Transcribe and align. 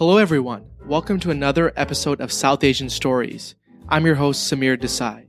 Hello, 0.00 0.16
everyone. 0.16 0.64
Welcome 0.86 1.20
to 1.20 1.30
another 1.30 1.74
episode 1.76 2.22
of 2.22 2.32
South 2.32 2.64
Asian 2.64 2.88
Stories. 2.88 3.54
I'm 3.90 4.06
your 4.06 4.14
host, 4.14 4.50
Samir 4.50 4.78
Desai. 4.78 5.26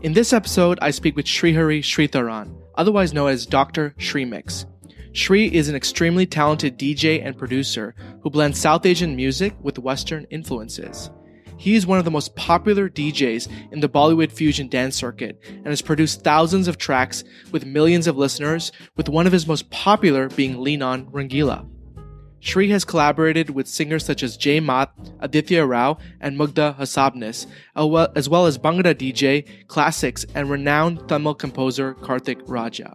In 0.00 0.14
this 0.14 0.32
episode, 0.32 0.78
I 0.80 0.90
speak 0.90 1.16
with 1.16 1.26
Srihari 1.26 1.80
Sritharan, 1.80 2.56
otherwise 2.76 3.12
known 3.12 3.28
as 3.28 3.44
Dr. 3.44 3.94
Srimix. 3.98 4.64
Sri 5.12 5.54
is 5.54 5.68
an 5.68 5.76
extremely 5.76 6.24
talented 6.24 6.78
DJ 6.78 7.22
and 7.22 7.36
producer 7.36 7.94
who 8.22 8.30
blends 8.30 8.58
South 8.58 8.86
Asian 8.86 9.16
music 9.16 9.54
with 9.60 9.78
Western 9.78 10.24
influences. 10.30 11.10
He 11.58 11.74
is 11.74 11.86
one 11.86 11.98
of 11.98 12.06
the 12.06 12.10
most 12.10 12.34
popular 12.36 12.88
DJs 12.88 13.70
in 13.70 13.80
the 13.80 13.88
Bollywood 13.88 14.32
fusion 14.32 14.68
dance 14.68 14.96
circuit 14.96 15.38
and 15.46 15.66
has 15.66 15.82
produced 15.82 16.24
thousands 16.24 16.68
of 16.68 16.78
tracks 16.78 17.22
with 17.52 17.66
millions 17.66 18.06
of 18.06 18.16
listeners, 18.16 18.72
with 18.96 19.10
one 19.10 19.26
of 19.26 19.32
his 19.34 19.46
most 19.46 19.68
popular 19.68 20.30
being 20.30 20.62
Lean 20.62 20.80
On 20.80 21.04
Rangila. 21.10 21.68
Sri 22.40 22.70
has 22.70 22.84
collaborated 22.84 23.50
with 23.50 23.66
singers 23.66 24.04
such 24.04 24.22
as 24.22 24.36
Jay 24.36 24.60
Maat, 24.60 24.92
Aditya 25.20 25.64
Rao, 25.64 25.98
and 26.20 26.38
Mugdha 26.38 26.76
Hasabnis, 26.76 27.46
as 28.14 28.28
well 28.28 28.46
as 28.46 28.58
Bhangra 28.58 28.94
DJ, 28.94 29.66
classics, 29.66 30.24
and 30.34 30.50
renowned 30.50 31.08
Tamil 31.08 31.34
composer 31.34 31.94
Karthik 31.94 32.42
Raja. 32.46 32.94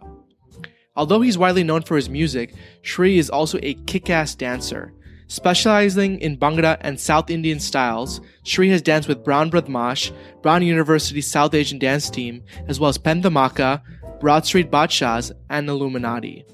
Although 0.94 1.22
he's 1.22 1.38
widely 1.38 1.64
known 1.64 1.82
for 1.82 1.96
his 1.96 2.08
music, 2.08 2.54
Sri 2.82 3.18
is 3.18 3.30
also 3.30 3.58
a 3.62 3.74
kick-ass 3.74 4.34
dancer. 4.34 4.92
Specializing 5.26 6.20
in 6.20 6.36
Bhangra 6.36 6.76
and 6.82 7.00
South 7.00 7.30
Indian 7.30 7.58
styles, 7.58 8.20
Sri 8.44 8.68
has 8.68 8.82
danced 8.82 9.08
with 9.08 9.24
Brown 9.24 9.50
Badmaash, 9.50 10.12
Brown 10.42 10.62
University 10.62 11.22
South 11.22 11.54
Asian 11.54 11.78
Dance 11.78 12.10
Team, 12.10 12.44
as 12.68 12.78
well 12.78 12.90
as 12.90 12.98
Penn 12.98 13.22
Dhamaka, 13.22 13.80
Broad 14.20 14.44
Street 14.44 14.70
Badshahs, 14.70 15.32
and 15.48 15.68
Illuminati. 15.68 16.44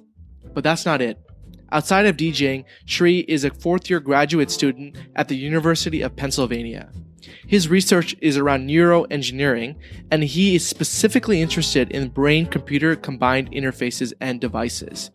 But 0.55 0.63
that's 0.63 0.87
not 0.87 1.03
it. 1.03 1.19
Outside 1.71 2.07
of 2.07 2.17
DJing, 2.17 2.65
Sri 2.87 3.21
is 3.21 3.45
a 3.45 3.51
fourth 3.51 3.91
year 3.91 4.01
graduate 4.01 4.51
student 4.51 4.97
at 5.17 5.29
the 5.29 5.37
University 5.37 6.01
of 6.01 6.17
Pennsylvania. 6.17 6.91
His 7.47 7.69
research 7.69 8.17
is 8.21 8.37
around 8.37 8.69
neuroengineering, 8.69 9.77
and 10.11 10.25
he 10.25 10.55
is 10.55 10.67
specifically 10.67 11.43
interested 11.43 11.91
in 11.91 12.09
brain 12.09 12.47
computer 12.47 12.97
combined 12.97 13.53
interfaces 13.53 14.13
and 14.21 14.41
devices. 14.41 15.11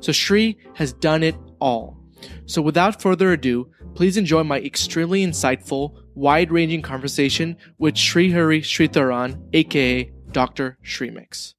So 0.00 0.12
Sri 0.12 0.58
has 0.74 0.92
done 0.92 1.22
it 1.22 1.36
all. 1.60 1.98
So 2.46 2.60
without 2.60 3.00
further 3.00 3.32
ado, 3.32 3.70
please 3.94 4.16
enjoy 4.16 4.42
my 4.44 4.60
extremely 4.60 5.24
insightful, 5.24 5.96
wide 6.14 6.52
ranging 6.52 6.82
conversation 6.82 7.56
with 7.78 7.94
Srihari 7.94 8.60
Sritharan, 8.60 9.40
aka 9.52 10.10
Dr. 10.32 10.78
Srimix. 10.84 11.54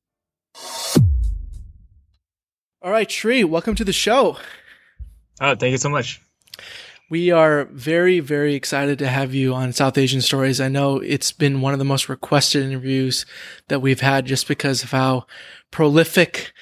All 2.85 2.91
right, 2.91 3.09
Sri, 3.09 3.43
welcome 3.43 3.73
to 3.73 3.83
the 3.83 3.91
show. 3.91 4.37
Oh, 5.41 5.55
thank 5.55 5.71
you 5.71 5.79
so 5.79 5.89
much. 5.89 6.21
We 7.09 7.31
are 7.31 7.65
very, 7.71 8.19
very 8.19 8.53
excited 8.53 8.99
to 8.99 9.07
have 9.07 9.33
you 9.33 9.55
on 9.55 9.73
South 9.73 9.97
Asian 9.97 10.21
Stories. 10.21 10.61
I 10.61 10.67
know 10.67 10.99
it's 10.99 11.31
been 11.31 11.61
one 11.61 11.73
of 11.73 11.79
the 11.79 11.83
most 11.83 12.09
requested 12.09 12.63
interviews 12.63 13.25
that 13.69 13.81
we've 13.81 14.01
had 14.01 14.27
just 14.27 14.47
because 14.47 14.83
of 14.83 14.91
how 14.91 15.25
prolific 15.71 16.53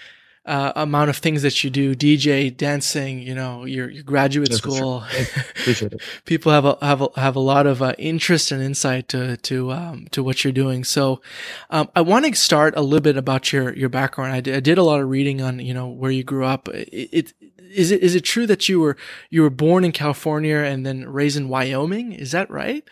uh, 0.45 0.73
amount 0.75 1.09
of 1.09 1.17
things 1.17 1.41
that 1.41 1.63
you 1.63 1.69
do, 1.69 1.95
DJ, 1.95 2.55
dancing, 2.55 3.19
you 3.19 3.33
know, 3.33 3.63
your, 3.63 3.89
your 3.89 4.03
graduate 4.03 4.53
school. 4.53 5.02
Sure. 5.02 5.44
Appreciate 5.52 5.94
it. 5.94 6.02
People 6.25 6.52
have 6.52 6.66
a, 6.66 6.77
have 6.81 7.02
a, 7.02 7.08
have 7.16 7.35
a 7.38 7.39
lot 7.39 7.66
of 7.66 7.81
uh, 7.81 7.94
interest 7.97 8.52
and 8.52 8.61
insight 8.61 9.08
to, 9.09 9.38
to, 9.38 9.72
um, 9.72 10.08
to 10.11 10.22
what 10.22 10.44
you're 10.44 10.52
doing. 10.52 10.83
So, 10.83 11.22
um, 11.69 11.89
I 11.95 12.02
want 12.02 12.25
to 12.25 12.35
start 12.35 12.73
a 12.75 12.81
little 12.81 13.00
bit 13.00 13.16
about 13.16 13.53
your, 13.53 13.73
your 13.73 13.89
background. 13.89 14.33
I 14.33 14.41
did, 14.41 14.55
I 14.55 14.59
did 14.59 14.77
a 14.77 14.83
lot 14.83 15.00
of 15.00 15.09
reading 15.09 15.41
on, 15.41 15.59
you 15.59 15.73
know, 15.73 15.88
where 15.88 16.11
you 16.11 16.23
grew 16.23 16.45
up. 16.45 16.67
It, 16.67 17.09
it, 17.11 17.34
is 17.57 17.91
it, 17.91 18.01
is 18.01 18.13
it 18.13 18.22
true 18.22 18.45
that 18.47 18.68
you 18.68 18.81
were, 18.81 18.97
you 19.29 19.41
were 19.41 19.50
born 19.50 19.85
in 19.85 19.94
California 19.94 20.57
and 20.57 20.85
then 20.85 21.07
raised 21.07 21.38
in 21.38 21.47
Wyoming? 21.47 22.12
Is 22.12 22.31
that 22.31 22.51
right? 22.51 22.84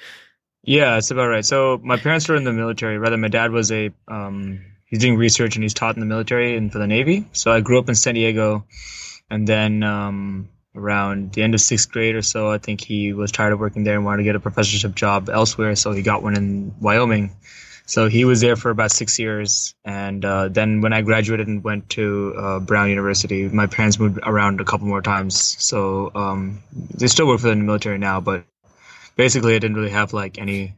Yeah, 0.63 0.93
that's 0.93 1.11
about 1.11 1.27
right. 1.27 1.45
So 1.45 1.79
my 1.83 1.97
parents 1.97 2.29
were 2.29 2.35
in 2.35 2.45
the 2.45 2.53
military. 2.53 2.97
Rather, 2.97 3.17
my 3.17 3.27
dad 3.27 3.51
was 3.51 3.71
a, 3.71 3.91
um, 4.07 4.70
he's 4.91 4.99
doing 4.99 5.17
research 5.17 5.55
and 5.55 5.63
he's 5.63 5.73
taught 5.73 5.95
in 5.95 6.01
the 6.01 6.05
military 6.05 6.55
and 6.55 6.71
for 6.71 6.77
the 6.77 6.85
Navy. 6.85 7.25
So 7.31 7.51
I 7.51 7.61
grew 7.61 7.79
up 7.79 7.89
in 7.89 7.95
San 7.95 8.13
Diego, 8.13 8.65
and 9.31 9.47
then 9.47 9.81
um, 9.81 10.49
around 10.75 11.33
the 11.33 11.41
end 11.41 11.55
of 11.55 11.61
sixth 11.61 11.91
grade 11.91 12.15
or 12.15 12.21
so, 12.21 12.51
I 12.51 12.59
think 12.59 12.81
he 12.81 13.13
was 13.13 13.31
tired 13.31 13.53
of 13.53 13.59
working 13.59 13.83
there 13.83 13.95
and 13.95 14.05
wanted 14.05 14.17
to 14.17 14.23
get 14.23 14.35
a 14.35 14.39
professorship 14.39 14.93
job 14.93 15.29
elsewhere. 15.29 15.75
So 15.75 15.93
he 15.93 16.03
got 16.03 16.21
one 16.21 16.35
in 16.35 16.75
Wyoming. 16.79 17.35
So 17.87 18.07
he 18.07 18.25
was 18.25 18.41
there 18.41 18.55
for 18.55 18.69
about 18.69 18.91
six 18.91 19.17
years, 19.19 19.73
and 19.83 20.23
uh, 20.23 20.47
then 20.47 20.81
when 20.81 20.93
I 20.93 21.01
graduated 21.01 21.47
and 21.47 21.63
went 21.63 21.89
to 21.89 22.33
uh, 22.37 22.59
Brown 22.59 22.89
University, 22.89 23.49
my 23.49 23.67
parents 23.67 23.99
moved 23.99 24.19
around 24.23 24.61
a 24.61 24.63
couple 24.63 24.87
more 24.87 25.01
times. 25.01 25.35
So 25.61 26.11
um, 26.15 26.63
they 26.71 27.07
still 27.07 27.27
work 27.27 27.41
for 27.41 27.49
the 27.49 27.55
military 27.55 27.97
now, 27.97 28.21
but 28.21 28.45
basically 29.17 29.55
I 29.55 29.59
didn't 29.59 29.75
really 29.75 29.89
have 29.89 30.13
like 30.13 30.37
any 30.37 30.75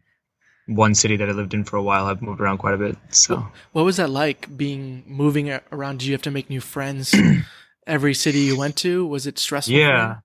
one 0.68 0.96
city 0.96 1.18
that 1.18 1.29
I 1.29 1.31
lived 1.31 1.53
in 1.53 1.63
for 1.63 1.78
a 1.78 1.84
while. 1.84 2.06
I've 2.06 2.22
moved 2.22 2.41
around 2.41 2.57
quite 2.59 2.74
a 2.74 2.78
bit. 2.78 2.97
So, 3.09 3.47
what 3.72 3.84
was 3.84 3.97
that 3.97 4.09
like 4.09 4.56
being 4.56 5.03
moving 5.07 5.51
around? 5.72 6.00
Did 6.00 6.07
you 6.07 6.13
have 6.13 6.22
to 6.24 6.31
make 6.31 6.50
new 6.50 6.62
friends 6.62 7.13
every 7.88 8.13
city 8.13 8.40
you 8.40 8.57
went 8.57 8.78
to? 8.78 9.06
Was 9.06 9.28
it 9.28 9.40
stressful? 9.40 9.74
Yeah, 9.74 10.18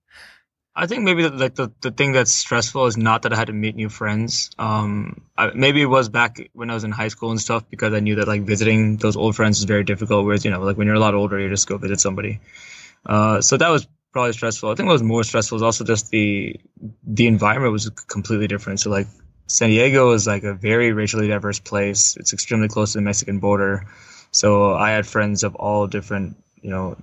I 0.79 0.87
think 0.87 1.03
maybe 1.03 1.23
the, 1.23 1.31
like 1.31 1.55
the, 1.55 1.71
the 1.81 1.91
thing 1.91 2.13
that's 2.13 2.33
stressful 2.33 2.85
is 2.85 2.95
not 2.95 3.23
that 3.23 3.33
I 3.33 3.35
had 3.35 3.47
to 3.47 3.53
meet 3.53 3.75
new 3.75 3.89
friends. 3.89 4.49
Um, 4.57 5.23
I, 5.37 5.51
maybe 5.53 5.81
it 5.81 5.87
was 5.87 6.07
back 6.07 6.49
when 6.53 6.69
I 6.69 6.73
was 6.73 6.85
in 6.85 6.91
high 6.91 7.09
school 7.09 7.31
and 7.31 7.41
stuff 7.41 7.69
because 7.69 7.93
I 7.93 7.99
knew 7.99 8.15
that 8.15 8.29
like 8.29 8.43
visiting 8.43 8.95
those 8.95 9.17
old 9.17 9.35
friends 9.35 9.59
is 9.59 9.65
very 9.65 9.83
difficult. 9.83 10.25
Whereas 10.25 10.45
you 10.45 10.51
know, 10.51 10.61
like 10.61 10.77
when 10.77 10.87
you're 10.87 10.95
a 10.95 10.99
lot 11.01 11.15
older, 11.15 11.37
you 11.37 11.49
just 11.49 11.67
go 11.67 11.77
visit 11.77 11.99
somebody. 11.99 12.39
Uh, 13.05 13.41
so 13.41 13.57
that 13.57 13.67
was 13.67 13.87
probably 14.13 14.31
stressful. 14.31 14.69
I 14.69 14.75
think 14.75 14.87
what 14.87 14.93
was 14.93 15.03
more 15.03 15.23
stressful 15.25 15.57
was 15.57 15.63
also 15.63 15.83
just 15.83 16.11
the 16.11 16.55
the 17.03 17.27
environment 17.27 17.73
was 17.73 17.89
completely 17.89 18.47
different. 18.47 18.79
So 18.79 18.89
like 18.89 19.07
San 19.49 19.69
Diego 19.69 20.11
is 20.11 20.27
like 20.27 20.43
a 20.43 20.53
very 20.53 20.93
racially 20.93 21.27
diverse 21.27 21.59
place. 21.59 22.15
It's 22.17 22.33
extremely 22.33 22.67
close 22.67 22.93
to 22.93 22.99
the 22.99 23.01
Mexican 23.01 23.39
border. 23.39 23.87
So 24.31 24.75
I 24.75 24.91
had 24.91 25.07
friends 25.07 25.43
of 25.43 25.55
all 25.55 25.87
different, 25.87 26.37
you 26.61 26.69
know, 26.69 26.97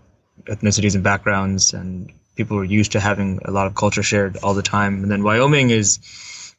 ethnicities 0.45 0.95
and 0.95 1.03
backgrounds, 1.03 1.75
and 1.75 2.13
people 2.37 2.57
were 2.57 2.65
used 2.65 2.93
to 2.93 3.01
having 3.01 3.41
a 3.45 3.51
lot 3.51 3.67
of 3.67 3.75
culture 3.75 4.05
shared 4.05 4.37
all 4.45 4.55
the 4.55 4.63
time. 4.63 5.03
And 5.03 5.11
then 5.11 5.25
Wyoming 5.25 5.71
is 5.71 5.99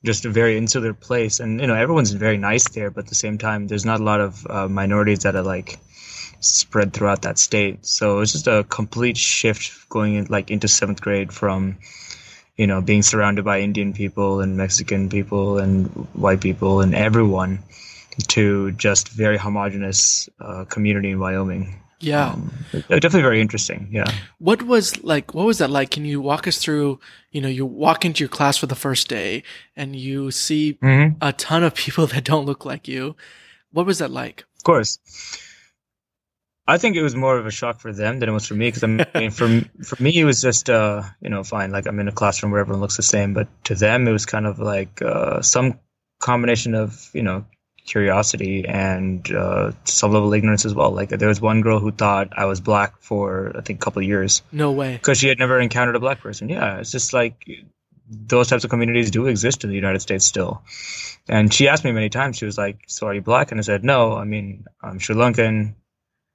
just 0.03 0.25
a 0.25 0.29
very 0.29 0.57
insular 0.57 0.93
place, 0.93 1.39
and 1.39 1.61
you 1.61 1.67
know, 1.67 1.75
everyone's 1.75 2.11
very 2.11 2.37
nice 2.37 2.67
there, 2.69 2.91
but 2.91 3.05
at 3.05 3.09
the 3.09 3.15
same 3.15 3.37
time, 3.37 3.67
there's 3.67 3.85
not 3.85 4.01
a 4.01 4.03
lot 4.03 4.19
of 4.19 4.45
uh, 4.49 4.67
minorities 4.67 5.19
that 5.19 5.37
are 5.37 5.41
like 5.41 5.79
spread 6.41 6.91
throughout 6.91 7.21
that 7.21 7.39
state. 7.39 7.85
So 7.85 8.19
it's 8.19 8.33
just 8.33 8.47
a 8.47 8.65
complete 8.67 9.15
shift 9.15 9.87
going 9.87 10.15
in, 10.15 10.25
like 10.25 10.51
into 10.51 10.67
seventh 10.67 10.99
grade 10.99 11.31
from 11.31 11.77
you 12.57 12.67
know, 12.67 12.81
being 12.81 13.03
surrounded 13.03 13.45
by 13.45 13.61
Indian 13.61 13.93
people 13.93 14.41
and 14.41 14.57
Mexican 14.57 15.09
people 15.09 15.59
and 15.59 15.87
white 16.13 16.41
people 16.41 16.81
and 16.81 16.95
everyone 16.95 17.59
to 18.27 18.71
just 18.71 19.09
very 19.09 19.37
homogenous 19.37 20.27
uh, 20.41 20.65
community 20.65 21.11
in 21.11 21.19
Wyoming. 21.19 21.81
Yeah, 21.99 22.33
um, 22.33 22.51
definitely 22.73 23.21
very 23.23 23.41
interesting. 23.41 23.89
Yeah. 23.91 24.11
What 24.37 24.61
was 24.63 25.03
like? 25.03 25.33
What 25.33 25.47
was 25.47 25.57
that 25.57 25.71
like? 25.71 25.89
Can 25.91 26.05
you 26.05 26.21
walk 26.21 26.47
us 26.47 26.57
through? 26.57 26.99
You 27.31 27.41
know, 27.41 27.47
you 27.47 27.65
walk 27.65 28.05
into 28.05 28.23
your 28.23 28.29
class 28.29 28.57
for 28.57 28.67
the 28.67 28.75
first 28.75 29.07
day 29.07 29.41
and 29.75 29.95
you 29.95 30.29
see 30.29 30.77
mm-hmm. 30.81 31.17
a 31.21 31.33
ton 31.33 31.63
of 31.63 31.73
people 31.73 32.05
that 32.13 32.23
don't 32.23 32.45
look 32.45 32.65
like 32.65 32.87
you. 32.87 33.15
What 33.71 33.87
was 33.87 33.97
that 33.97 34.11
like? 34.11 34.45
Of 34.57 34.63
course. 34.63 34.99
I 36.67 36.77
think 36.77 36.95
it 36.97 37.01
was 37.01 37.15
more 37.15 37.37
of 37.37 37.45
a 37.45 37.51
shock 37.51 37.79
for 37.79 37.93
them 37.93 38.19
than 38.19 38.27
it 38.27 38.33
was 38.33 38.45
for 38.45 38.53
me 38.53 38.67
because 38.67 38.83
I 38.83 38.87
mean, 38.87 39.31
for 39.31 39.47
for 39.83 40.03
me 40.03 40.19
it 40.19 40.25
was 40.25 40.41
just 40.41 40.69
uh, 40.69 41.03
you 41.21 41.29
know 41.29 41.43
fine 41.43 41.71
like 41.71 41.87
I'm 41.87 41.99
in 41.99 42.07
a 42.07 42.11
classroom 42.11 42.51
where 42.51 42.59
everyone 42.59 42.81
looks 42.81 42.97
the 42.97 43.03
same, 43.03 43.33
but 43.33 43.47
to 43.65 43.75
them 43.75 44.07
it 44.07 44.11
was 44.11 44.25
kind 44.25 44.45
of 44.45 44.59
like 44.59 45.01
uh, 45.01 45.41
some 45.41 45.79
combination 46.19 46.75
of 46.75 47.09
you 47.13 47.23
know 47.23 47.45
curiosity 47.85 48.65
and 48.67 49.31
uh, 49.31 49.71
some 49.85 50.11
level 50.11 50.27
of 50.27 50.33
ignorance 50.33 50.65
as 50.65 50.73
well. 50.73 50.91
Like 50.91 51.09
there 51.09 51.29
was 51.29 51.39
one 51.39 51.61
girl 51.61 51.79
who 51.79 51.91
thought 51.91 52.33
I 52.35 52.45
was 52.45 52.59
black 52.59 52.99
for 52.99 53.53
I 53.55 53.61
think 53.61 53.79
a 53.79 53.83
couple 53.83 54.01
of 54.01 54.07
years. 54.07 54.41
No 54.51 54.73
way. 54.73 54.93
Because 54.93 55.17
she 55.19 55.29
had 55.29 55.39
never 55.39 55.59
encountered 55.59 55.95
a 55.95 56.01
black 56.01 56.19
person. 56.19 56.49
Yeah, 56.49 56.79
it's 56.79 56.91
just 56.91 57.13
like 57.13 57.49
those 58.09 58.49
types 58.49 58.65
of 58.65 58.69
communities 58.69 59.09
do 59.09 59.27
exist 59.27 59.63
in 59.63 59.69
the 59.69 59.75
United 59.75 60.01
States 60.01 60.25
still. 60.25 60.61
And 61.29 61.53
she 61.53 61.69
asked 61.69 61.85
me 61.85 61.93
many 61.93 62.09
times. 62.09 62.37
She 62.37 62.45
was 62.45 62.57
like, 62.57 62.83
"So 62.87 63.07
are 63.07 63.13
you 63.13 63.21
black?" 63.21 63.51
And 63.51 63.59
I 63.59 63.63
said, 63.63 63.85
"No. 63.85 64.17
I 64.17 64.25
mean, 64.25 64.65
I'm 64.81 64.99
Sri 64.99 65.15
Lankan 65.15 65.75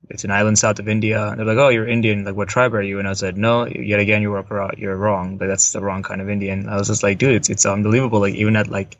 it's 0.09 0.25
an 0.25 0.31
island 0.31 0.59
south 0.59 0.79
of 0.79 0.89
India. 0.89 1.29
And 1.29 1.39
they're 1.39 1.47
like, 1.47 1.59
oh, 1.59 1.69
you're 1.69 1.89
Indian. 1.89 2.25
Like, 2.25 2.35
what 2.35 2.49
tribe 2.49 2.75
are 2.75 2.83
you? 2.83 2.99
And 2.99 3.09
I 3.09 3.13
said, 3.15 3.37
no, 3.37 3.67
yet 3.67 4.01
again, 4.01 4.23
you 4.23 4.31
were 4.31 4.71
you're 4.77 4.97
wrong. 4.97 5.39
Like, 5.39 5.49
that's 5.49 5.73
the 5.73 5.81
wrong 5.81 6.03
kind 6.03 6.21
of 6.21 6.29
Indian. 6.29 6.69
I 6.69 6.77
was 6.77 6.89
just 6.89 7.03
like, 7.03 7.19
dude, 7.19 7.35
it's, 7.35 7.51
it's 7.51 7.67
unbelievable. 7.67 8.21
Like, 8.21 8.35
even 8.35 8.57
at 8.57 8.69
like, 8.69 8.99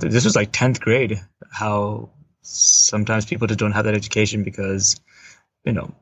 this 0.00 0.24
was 0.24 0.36
like 0.36 0.52
10th 0.52 0.80
grade, 0.80 1.20
how 1.50 2.10
sometimes 2.42 3.24
people 3.26 3.46
just 3.46 3.60
don't 3.60 3.72
have 3.72 3.84
that 3.86 3.94
education 3.94 4.42
because, 4.42 5.00
you 5.64 5.72
know, 5.72 5.94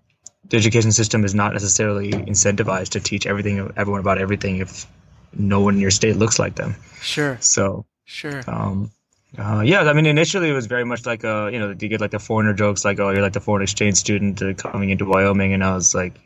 the 0.49 0.57
education 0.57 0.93
system 0.93 1.25
is 1.25 1.35
not 1.35 1.53
necessarily 1.53 2.11
incentivized 2.11 2.91
to 2.91 3.01
teach 3.01 3.27
everything, 3.27 3.73
everyone 3.77 4.01
about 4.01 4.19
everything 4.19 4.59
if 4.59 4.87
no 5.33 5.61
one 5.61 5.75
in 5.75 5.81
your 5.81 5.91
state 5.91 6.17
looks 6.17 6.39
like 6.39 6.55
them. 6.55 6.77
Sure. 7.01 7.37
So, 7.41 7.85
sure. 8.05 8.43
Um, 8.47 8.91
uh, 9.38 9.62
yeah, 9.65 9.83
I 9.83 9.93
mean, 9.93 10.06
initially 10.06 10.49
it 10.49 10.53
was 10.53 10.67
very 10.67 10.85
much 10.85 11.05
like 11.06 11.25
a, 11.25 11.50
you 11.53 11.59
know, 11.59 11.75
you 11.79 11.88
get 11.88 12.00
like 12.00 12.11
the 12.11 12.19
foreigner 12.19 12.55
jokes, 12.55 12.85
like, 12.85 12.99
oh, 13.00 13.11
you're 13.11 13.23
like 13.23 13.33
the 13.33 13.41
foreign 13.41 13.62
exchange 13.62 13.97
student 13.97 14.41
uh, 14.43 14.55
coming 14.55 14.91
into 14.91 15.05
Wyoming, 15.05 15.53
and 15.53 15.62
I 15.62 15.75
was 15.75 15.94
like, 15.94 16.19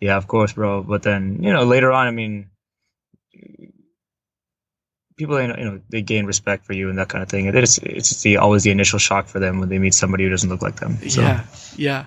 yeah, 0.00 0.16
of 0.16 0.26
course, 0.26 0.52
bro. 0.52 0.82
But 0.82 1.02
then, 1.02 1.42
you 1.42 1.52
know, 1.52 1.64
later 1.64 1.92
on, 1.92 2.06
I 2.06 2.10
mean, 2.10 2.50
people 5.16 5.40
you 5.40 5.48
know 5.48 5.80
they 5.88 6.02
gain 6.02 6.26
respect 6.26 6.64
for 6.64 6.72
you 6.74 6.88
and 6.90 6.98
that 6.98 7.08
kind 7.08 7.22
of 7.22 7.28
thing. 7.28 7.46
It's 7.46 7.78
it's 7.78 8.22
the 8.22 8.36
always 8.36 8.62
the 8.62 8.70
initial 8.70 8.98
shock 8.98 9.26
for 9.26 9.38
them 9.38 9.60
when 9.60 9.68
they 9.68 9.78
meet 9.78 9.94
somebody 9.94 10.24
who 10.24 10.30
doesn't 10.30 10.50
look 10.50 10.62
like 10.62 10.80
them. 10.80 10.96
So. 11.08 11.22
Yeah, 11.22 11.44
yeah. 11.76 12.06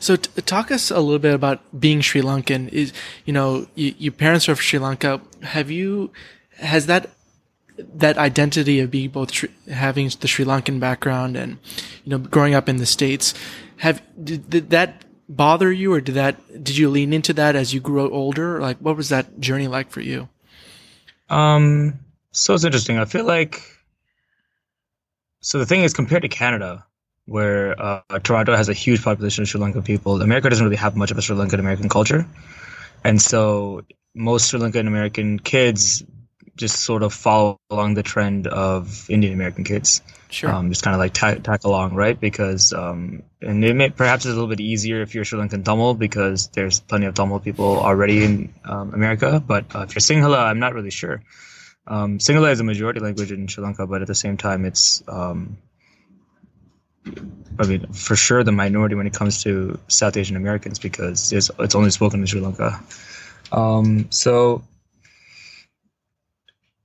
So 0.00 0.16
t- 0.16 0.42
talk 0.42 0.70
us 0.70 0.90
a 0.90 1.00
little 1.00 1.18
bit 1.18 1.34
about 1.34 1.60
being 1.78 2.00
Sri 2.00 2.22
Lankan. 2.22 2.68
Is 2.70 2.92
you 3.24 3.32
know 3.32 3.66
you, 3.74 3.94
your 3.98 4.12
parents 4.12 4.48
are 4.48 4.54
from 4.54 4.62
Sri 4.62 4.78
Lanka. 4.78 5.20
Have 5.42 5.70
you 5.70 6.12
has 6.56 6.86
that 6.86 7.10
that 7.78 8.18
identity 8.18 8.80
of 8.80 8.90
being 8.90 9.10
both 9.10 9.44
having 9.70 10.10
the 10.20 10.28
Sri 10.28 10.44
Lankan 10.44 10.80
background 10.80 11.36
and 11.36 11.58
you 12.04 12.10
know 12.10 12.18
growing 12.18 12.54
up 12.54 12.68
in 12.68 12.76
the 12.76 12.86
states 12.86 13.34
have 13.76 14.02
did, 14.22 14.50
did 14.50 14.70
that 14.70 15.04
bother 15.28 15.70
you 15.70 15.92
or 15.92 16.00
did 16.00 16.16
that 16.16 16.36
did 16.64 16.76
you 16.76 16.90
lean 16.90 17.12
into 17.12 17.32
that 17.34 17.54
as 17.54 17.72
you 17.72 17.80
grew 17.80 18.10
older? 18.10 18.60
Like 18.60 18.78
what 18.78 18.96
was 18.96 19.10
that 19.10 19.38
journey 19.40 19.68
like 19.68 19.90
for 19.90 20.00
you? 20.00 20.28
Um 21.28 22.00
so 22.32 22.54
it's 22.54 22.64
interesting. 22.64 22.98
I 22.98 23.04
feel 23.04 23.24
like 23.24 23.62
so 25.40 25.58
the 25.58 25.66
thing 25.66 25.82
is 25.82 25.94
compared 25.94 26.22
to 26.22 26.28
canada 26.28 26.84
where 27.26 27.80
uh, 27.80 28.00
toronto 28.22 28.56
has 28.56 28.68
a 28.68 28.72
huge 28.72 29.02
population 29.02 29.42
of 29.42 29.48
sri 29.48 29.60
lankan 29.60 29.84
people 29.84 30.20
america 30.22 30.48
doesn't 30.48 30.64
really 30.64 30.76
have 30.76 30.96
much 30.96 31.10
of 31.10 31.18
a 31.18 31.22
sri 31.22 31.36
lankan 31.36 31.60
american 31.60 31.88
culture. 31.88 32.26
And 33.04 33.22
so 33.22 33.82
most 34.14 34.48
sri 34.48 34.58
lankan 34.58 34.88
american 34.88 35.38
kids 35.38 36.02
just 36.58 36.82
sort 36.82 37.02
of 37.02 37.14
follow 37.14 37.58
along 37.70 37.94
the 37.94 38.02
trend 38.02 38.46
of 38.46 39.08
Indian 39.08 39.32
American 39.32 39.64
kids. 39.64 40.02
Sure. 40.30 40.50
Um, 40.50 40.68
just 40.68 40.82
kind 40.82 40.94
of 40.94 40.98
like 40.98 41.14
tack, 41.14 41.42
tack 41.42 41.64
along, 41.64 41.94
right? 41.94 42.18
Because, 42.18 42.72
um, 42.72 43.22
and 43.40 43.64
it 43.64 43.74
may, 43.74 43.88
perhaps 43.88 44.26
it's 44.26 44.32
a 44.32 44.34
little 44.34 44.48
bit 44.48 44.60
easier 44.60 45.00
if 45.00 45.14
you're 45.14 45.24
Sri 45.24 45.38
Lankan 45.38 45.64
Tamil 45.64 45.94
because 45.94 46.48
there's 46.48 46.80
plenty 46.80 47.06
of 47.06 47.14
Tamil 47.14 47.40
people 47.40 47.78
already 47.78 48.24
in 48.24 48.54
um, 48.64 48.92
America. 48.92 49.42
But 49.44 49.74
uh, 49.74 49.86
if 49.88 49.94
you're 49.94 50.00
Sinhala, 50.00 50.38
I'm 50.38 50.58
not 50.58 50.74
really 50.74 50.90
sure. 50.90 51.22
Um, 51.86 52.18
Sinhala 52.18 52.52
is 52.52 52.60
a 52.60 52.64
majority 52.64 53.00
language 53.00 53.32
in 53.32 53.46
Sri 53.46 53.64
Lanka, 53.64 53.86
but 53.86 54.02
at 54.02 54.08
the 54.08 54.14
same 54.14 54.36
time, 54.36 54.66
it's, 54.66 55.02
um, 55.08 55.56
I 57.58 57.66
mean, 57.66 57.92
for 57.92 58.14
sure 58.14 58.44
the 58.44 58.52
minority 58.52 58.94
when 58.94 59.06
it 59.06 59.14
comes 59.14 59.42
to 59.44 59.78
South 59.88 60.16
Asian 60.18 60.36
Americans 60.36 60.78
because 60.78 61.32
it's, 61.32 61.50
it's 61.58 61.74
only 61.74 61.90
spoken 61.90 62.20
in 62.20 62.26
Sri 62.26 62.40
Lanka. 62.40 62.78
Um, 63.50 64.08
so 64.10 64.62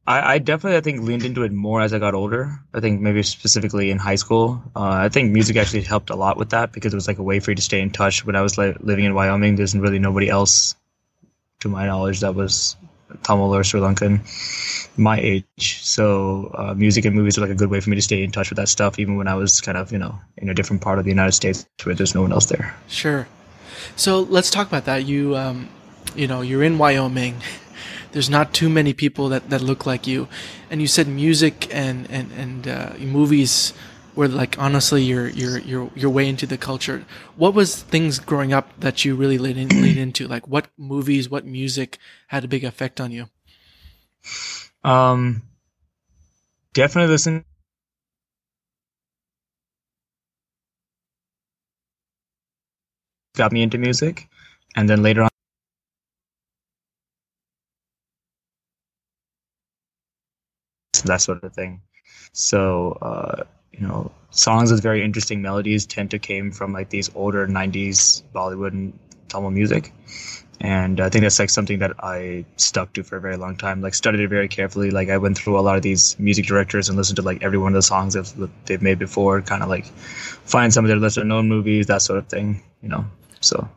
I, 0.06 0.34
I, 0.34 0.38
definitely 0.38 0.78
I 0.78 0.82
think 0.82 1.02
leaned 1.02 1.24
into 1.24 1.44
it 1.44 1.54
more 1.54 1.82
as 1.82 1.94
I 1.94 2.00
got 2.00 2.14
older. 2.14 2.60
I 2.74 2.82
think 2.82 3.00
maybe 3.00 3.24
specifically 3.24 3.90
in 3.90 4.00
high 4.00 4.16
school. 4.16 4.62
Uh, 4.76 4.82
I 4.92 5.10
think 5.10 5.32
music 5.32 5.56
actually 5.56 5.84
helped 5.84 6.10
a 6.10 6.16
lot 6.16 6.38
with 6.38 6.50
that 6.50 6.74
because 6.74 6.94
it 6.94 6.98
was 6.98 7.08
like 7.08 7.20
a 7.20 7.24
way 7.24 7.40
for 7.40 7.52
you 7.52 7.56
to 7.56 7.62
stay 7.62 7.80
in 7.80 7.90
touch. 7.90 8.26
When 8.26 8.36
I 8.36 8.42
was 8.42 8.58
li- 8.58 8.76
living 8.82 9.06
in 9.06 9.14
Wyoming, 9.14 9.56
there's 9.56 9.76
really 9.76 10.00
nobody 10.00 10.28
else, 10.30 10.76
to 11.62 11.70
my 11.70 11.86
knowledge, 11.86 12.20
that 12.20 12.36
was 12.36 12.76
Tamil 13.24 13.56
or 13.56 13.64
Sri 13.64 13.80
Lankan 13.80 14.20
my 14.98 15.20
age. 15.20 15.80
So 15.84 16.52
uh, 16.54 16.74
music 16.74 17.06
and 17.06 17.16
movies 17.16 17.38
were 17.38 17.46
like 17.46 17.52
a 17.52 17.58
good 17.58 17.70
way 17.70 17.80
for 17.80 17.90
me 17.90 17.96
to 17.96 18.02
stay 18.02 18.24
in 18.24 18.32
touch 18.32 18.50
with 18.50 18.58
that 18.58 18.70
stuff, 18.70 19.00
even 19.00 19.16
when 19.18 19.28
I 19.28 19.36
was 19.36 19.62
kind 19.62 19.78
of 19.78 19.92
you 19.92 19.98
know 19.98 20.20
in 20.38 20.50
a 20.50 20.54
different 20.54 20.82
part 20.82 21.00
of 21.00 21.06
the 21.06 21.12
United 21.12 21.34
States 21.34 21.66
where 21.84 21.96
there's 21.96 22.16
no 22.16 22.22
one 22.22 22.32
else 22.32 22.48
there. 22.48 22.76
Sure. 22.88 23.28
So 23.96 24.22
let's 24.22 24.50
talk 24.50 24.68
about 24.68 24.86
that. 24.86 25.06
You 25.06 25.36
um, 25.36 25.70
you 26.16 26.28
know, 26.28 26.42
you're 26.42 26.64
in 26.64 26.78
Wyoming 26.78 27.42
there's 28.14 28.30
not 28.30 28.54
too 28.54 28.70
many 28.70 28.94
people 28.94 29.28
that, 29.30 29.50
that 29.50 29.62
look 29.62 29.86
like 29.86 30.08
you. 30.08 30.28
And 30.70 30.82
you 30.82 30.88
said 30.88 31.08
music 31.08 31.68
and 31.74 32.10
and 32.10 32.32
and 32.32 32.68
uh, 32.68 32.94
movies 33.00 33.74
were 34.16 34.28
like 34.28 34.58
honestly 34.58 35.04
your 35.04 35.28
your 35.30 35.58
your 35.60 35.92
your 35.96 36.10
way 36.10 36.30
into 36.30 36.46
the 36.46 36.58
culture. 36.58 37.06
What 37.36 37.54
was 37.54 37.82
things 37.82 38.20
growing 38.20 38.54
up 38.54 38.70
that 38.80 39.04
you 39.04 39.16
really 39.16 39.38
leaned, 39.38 39.74
in, 39.74 39.98
into? 39.98 40.28
Like 40.28 40.48
what 40.48 40.68
movies, 40.78 41.30
what 41.30 41.46
music 41.46 41.98
had 42.28 42.46
a 42.46 42.48
big 42.48 42.64
effect 42.64 43.02
on 43.02 43.12
you? 43.12 43.28
Um, 44.84 45.42
definitely 46.74 47.12
listen. 47.12 47.46
Got 53.36 53.52
me 53.52 53.64
into 53.64 53.80
music, 53.80 54.30
and 54.76 54.88
then 54.88 55.02
later 55.02 55.24
on. 55.24 55.30
That 61.08 61.22
sort 61.22 61.44
of 61.44 61.54
thing. 61.54 61.82
So, 62.34 62.98
uh, 63.02 63.44
you 63.72 63.88
know, 63.88 64.12
songs 64.32 64.72
with 64.72 64.82
very 64.82 65.04
interesting 65.04 65.42
melodies 65.42 65.86
tend 65.86 66.12
to 66.12 66.20
came 66.20 66.52
from 66.52 66.74
like 66.74 66.90
these 66.90 67.10
older 67.16 67.48
'90s 67.48 68.24
Bollywood 68.34 68.72
and 68.72 68.98
Tamil 69.30 69.52
music, 69.52 69.92
and 70.62 71.00
I 71.02 71.10
think 71.10 71.24
that's 71.24 71.40
like 71.40 71.50
something 71.50 71.80
that 71.80 71.94
I 72.00 72.46
stuck 72.58 72.94
to 72.94 73.04
for 73.04 73.18
a 73.18 73.22
very 73.22 73.38
long 73.38 73.58
time. 73.58 73.82
Like 73.82 73.94
studied 73.94 74.22
it 74.22 74.30
very 74.30 74.48
carefully. 74.48 74.92
Like 74.92 75.10
I 75.10 75.18
went 75.18 75.38
through 75.38 75.60
a 75.60 75.62
lot 75.62 75.76
of 75.76 75.82
these 75.82 76.18
music 76.20 76.46
directors 76.46 76.90
and 76.90 76.98
listened 76.98 77.18
to 77.18 77.22
like 77.22 77.44
every 77.44 77.58
one 77.58 77.74
of 77.74 77.76
the 77.76 77.82
songs 77.82 78.14
that 78.14 78.50
they've 78.66 78.82
made 78.82 79.00
before. 79.00 79.42
Kind 79.42 79.64
of 79.64 79.70
like 79.70 79.86
find 79.86 80.74
some 80.74 80.86
of 80.86 80.90
their 80.90 80.98
lesser 80.98 81.24
known 81.24 81.50
movies, 81.50 81.88
that 81.88 82.02
sort 82.02 82.20
of 82.20 82.28
thing. 82.28 82.64
You 82.82 82.90
know, 82.90 83.06
so. 83.42 83.68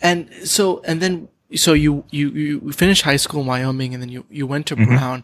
And 0.00 0.32
so, 0.44 0.80
and 0.84 1.00
then 1.00 1.28
so 1.54 1.72
you 1.72 2.04
you 2.10 2.30
you 2.30 2.72
finished 2.72 3.02
high 3.02 3.16
school 3.16 3.42
in 3.42 3.46
Wyoming, 3.46 3.94
and 3.94 4.02
then 4.02 4.08
you 4.08 4.24
you 4.30 4.46
went 4.46 4.66
to 4.66 4.76
mm-hmm. 4.76 5.22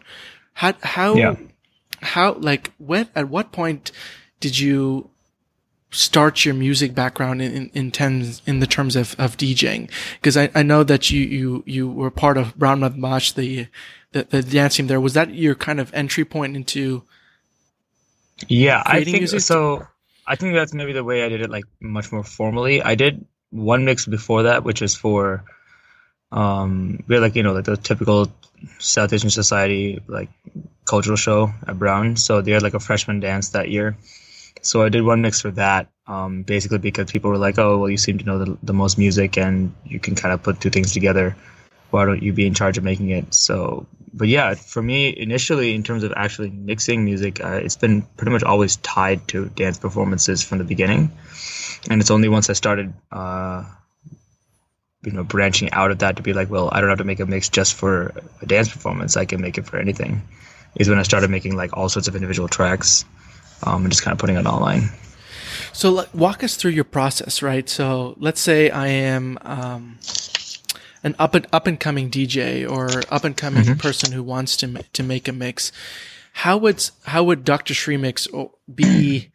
How 0.53 0.73
how 0.81 1.15
yeah. 1.15 1.35
how 2.01 2.33
like 2.33 2.71
what 2.77 3.09
at 3.15 3.29
what 3.29 3.51
point 3.51 3.91
did 4.39 4.59
you 4.59 5.09
start 5.91 6.43
your 6.43 6.55
music 6.55 6.95
background 6.95 7.39
in, 7.41 7.51
in, 7.53 7.69
in 7.73 7.91
terms 7.91 8.41
in 8.47 8.59
the 8.59 8.67
terms 8.67 8.95
of, 8.95 9.15
of 9.19 9.37
DJing? 9.37 9.89
Because 10.15 10.35
I, 10.37 10.49
I 10.55 10.63
know 10.63 10.83
that 10.83 11.11
you, 11.11 11.21
you 11.21 11.63
you 11.65 11.89
were 11.89 12.11
part 12.11 12.37
of 12.37 12.55
Brown 12.57 12.81
Badmaash, 12.81 13.35
the, 13.35 13.67
the 14.11 14.23
the 14.23 14.41
dance 14.43 14.75
team 14.75 14.87
there. 14.87 14.99
Was 14.99 15.13
that 15.13 15.33
your 15.33 15.55
kind 15.55 15.79
of 15.79 15.93
entry 15.93 16.25
point 16.25 16.55
into 16.55 17.03
Yeah, 18.47 18.81
I 18.85 19.03
think 19.03 19.17
music? 19.19 19.41
so 19.41 19.87
I 20.25 20.35
think 20.35 20.55
that's 20.55 20.73
maybe 20.73 20.93
the 20.93 21.03
way 21.03 21.23
I 21.23 21.29
did 21.29 21.41
it 21.41 21.49
like 21.49 21.65
much 21.79 22.11
more 22.11 22.23
formally. 22.23 22.81
I 22.81 22.95
did 22.95 23.25
one 23.51 23.85
mix 23.85 24.05
before 24.05 24.43
that, 24.43 24.63
which 24.63 24.81
is 24.81 24.95
for 24.95 25.43
um, 26.33 27.03
we 27.07 27.15
had 27.15 27.21
like 27.21 27.35
you 27.35 27.43
know 27.43 27.53
like 27.53 27.65
the 27.65 27.77
typical 27.77 28.31
South 28.79 29.13
Asian 29.13 29.29
Society 29.29 30.01
like 30.07 30.29
cultural 30.85 31.15
show 31.15 31.53
at 31.67 31.77
Brown. 31.77 32.15
So 32.15 32.41
they 32.41 32.51
had 32.51 32.63
like 32.63 32.73
a 32.73 32.79
freshman 32.79 33.19
dance 33.19 33.49
that 33.49 33.69
year. 33.69 33.95
So 34.61 34.81
I 34.81 34.89
did 34.89 35.03
one 35.03 35.21
mix 35.21 35.41
for 35.41 35.51
that, 35.51 35.87
um, 36.07 36.43
basically 36.43 36.77
because 36.79 37.11
people 37.11 37.29
were 37.29 37.37
like, 37.37 37.59
"Oh, 37.59 37.77
well, 37.79 37.89
you 37.89 37.97
seem 37.97 38.17
to 38.17 38.25
know 38.25 38.39
the, 38.39 38.57
the 38.63 38.73
most 38.73 38.97
music, 38.97 39.37
and 39.37 39.73
you 39.85 39.99
can 39.99 40.15
kind 40.15 40.33
of 40.33 40.41
put 40.41 40.59
two 40.59 40.69
things 40.69 40.93
together. 40.93 41.35
Why 41.91 42.05
don't 42.05 42.23
you 42.23 42.33
be 42.33 42.47
in 42.47 42.53
charge 42.53 42.77
of 42.77 42.83
making 42.83 43.09
it?" 43.09 43.33
So, 43.33 43.85
but 44.13 44.29
yeah, 44.29 44.53
for 44.55 44.81
me 44.81 45.13
initially, 45.15 45.75
in 45.75 45.83
terms 45.83 46.03
of 46.03 46.13
actually 46.15 46.49
mixing 46.49 47.03
music, 47.03 47.43
uh, 47.43 47.59
it's 47.61 47.75
been 47.75 48.03
pretty 48.15 48.31
much 48.31 48.43
always 48.43 48.77
tied 48.77 49.27
to 49.29 49.49
dance 49.49 49.77
performances 49.77 50.41
from 50.41 50.59
the 50.59 50.63
beginning, 50.63 51.11
and 51.89 51.99
it's 51.99 52.11
only 52.11 52.29
once 52.29 52.49
I 52.49 52.53
started. 52.53 52.93
Uh, 53.11 53.65
you 55.03 55.11
know 55.11 55.23
branching 55.23 55.71
out 55.71 55.91
of 55.91 55.99
that 55.99 56.15
to 56.15 56.23
be 56.23 56.33
like 56.33 56.49
well 56.49 56.69
i 56.71 56.79
don't 56.79 56.89
have 56.89 56.97
to 56.97 57.03
make 57.03 57.19
a 57.19 57.25
mix 57.25 57.49
just 57.49 57.73
for 57.73 58.13
a 58.41 58.45
dance 58.45 58.69
performance. 58.69 59.17
I 59.17 59.25
can 59.25 59.41
make 59.41 59.57
it 59.57 59.65
for 59.65 59.77
anything 59.77 60.21
is 60.75 60.89
when 60.89 60.99
i 60.99 61.03
started 61.03 61.29
making 61.29 61.55
like 61.55 61.75
all 61.75 61.89
sorts 61.89 62.07
of 62.07 62.15
individual 62.15 62.47
tracks 62.47 63.05
um, 63.63 63.83
and 63.83 63.91
just 63.91 64.03
kind 64.03 64.13
of 64.13 64.19
putting 64.19 64.35
it 64.35 64.45
online. 64.45 64.89
So 65.71 65.91
like, 65.91 66.13
walk 66.13 66.43
us 66.43 66.55
through 66.55 66.71
your 66.71 66.83
process 66.83 67.41
right? 67.41 67.67
So 67.67 68.15
let's 68.17 68.41
say 68.41 68.69
i 68.69 68.87
am 68.87 69.37
um, 69.41 69.99
an 71.03 71.15
up 71.19 71.35
and 71.35 71.47
up 71.51 71.67
and 71.67 71.79
coming 71.79 72.09
dj 72.09 72.69
or 72.69 73.03
up 73.13 73.23
and 73.23 73.35
coming 73.35 73.63
mm-hmm. 73.63 73.79
person 73.79 74.13
who 74.13 74.23
wants 74.23 74.55
to 74.57 74.83
to 74.93 75.03
make 75.03 75.27
a 75.27 75.33
mix. 75.33 75.71
How 76.33 76.57
would 76.57 76.89
how 77.05 77.23
would 77.23 77.43
dr 77.43 77.73
Srimix 77.73 78.27
be 78.73 79.31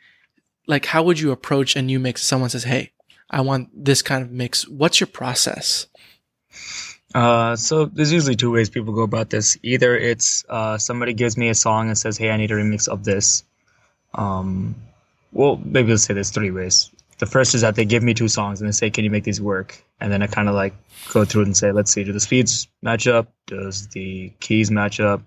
like 0.67 0.87
how 0.87 1.03
would 1.03 1.21
you 1.21 1.31
approach 1.31 1.77
a 1.77 1.83
new 1.83 1.99
mix? 2.01 2.23
Someone 2.23 2.51
says 2.51 2.65
hey 2.65 2.93
I 3.31 3.43
want 3.43 3.69
this 3.73 4.03
kind 4.03 4.23
of 4.23 4.31
mix. 4.31 4.67
What's 4.69 5.01
your 5.01 5.07
process? 5.07 5.87
Uh, 7.15 7.57
so 7.57 7.87
there's 7.87 8.13
usually 8.13 8.37
two 8.37 8.51
ways 8.51 8.69
people 8.69 8.93
go 8.93 9.03
about 9.03 9.31
this. 9.31 9.57
Either 9.63 9.97
it's 9.97 10.45
uh, 10.49 10.77
somebody 10.79 11.15
gives 11.15 11.37
me 11.37 11.49
a 11.49 11.55
song 11.55 11.89
and 11.89 11.97
says, 11.97 12.19
"Hey, 12.19 12.31
I 12.31 12.37
need 12.37 12.51
a 12.51 12.55
remix 12.55 12.89
of 12.89 13.05
this." 13.05 13.45
Um, 14.15 14.75
well, 15.33 15.61
maybe 15.65 15.91
let's 15.91 16.05
say 16.05 16.15
there's 16.15 16.31
three 16.31 16.51
ways. 16.51 16.91
The 17.19 17.27
first 17.27 17.55
is 17.55 17.63
that 17.63 17.75
they 17.75 17.85
give 17.85 18.03
me 18.03 18.15
two 18.15 18.29
songs 18.29 18.61
and 18.61 18.69
they 18.69 18.73
say, 18.73 18.91
"Can 18.91 19.05
you 19.05 19.11
make 19.11 19.25
these 19.25 19.41
work?" 19.41 19.83
And 20.01 20.13
then 20.13 20.23
I 20.23 20.27
kind 20.27 20.49
of 20.49 20.55
like 20.55 20.75
go 21.13 21.25
through 21.25 21.43
and 21.43 21.57
say, 21.57 21.73
"Let's 21.73 21.91
see, 21.91 22.05
do 22.05 22.13
the 22.13 22.21
speeds 22.21 22.69
match 22.83 23.07
up? 23.07 23.33
Does 23.47 23.89
the 23.89 24.31
keys 24.41 24.71
match 24.71 25.01
up? 25.01 25.23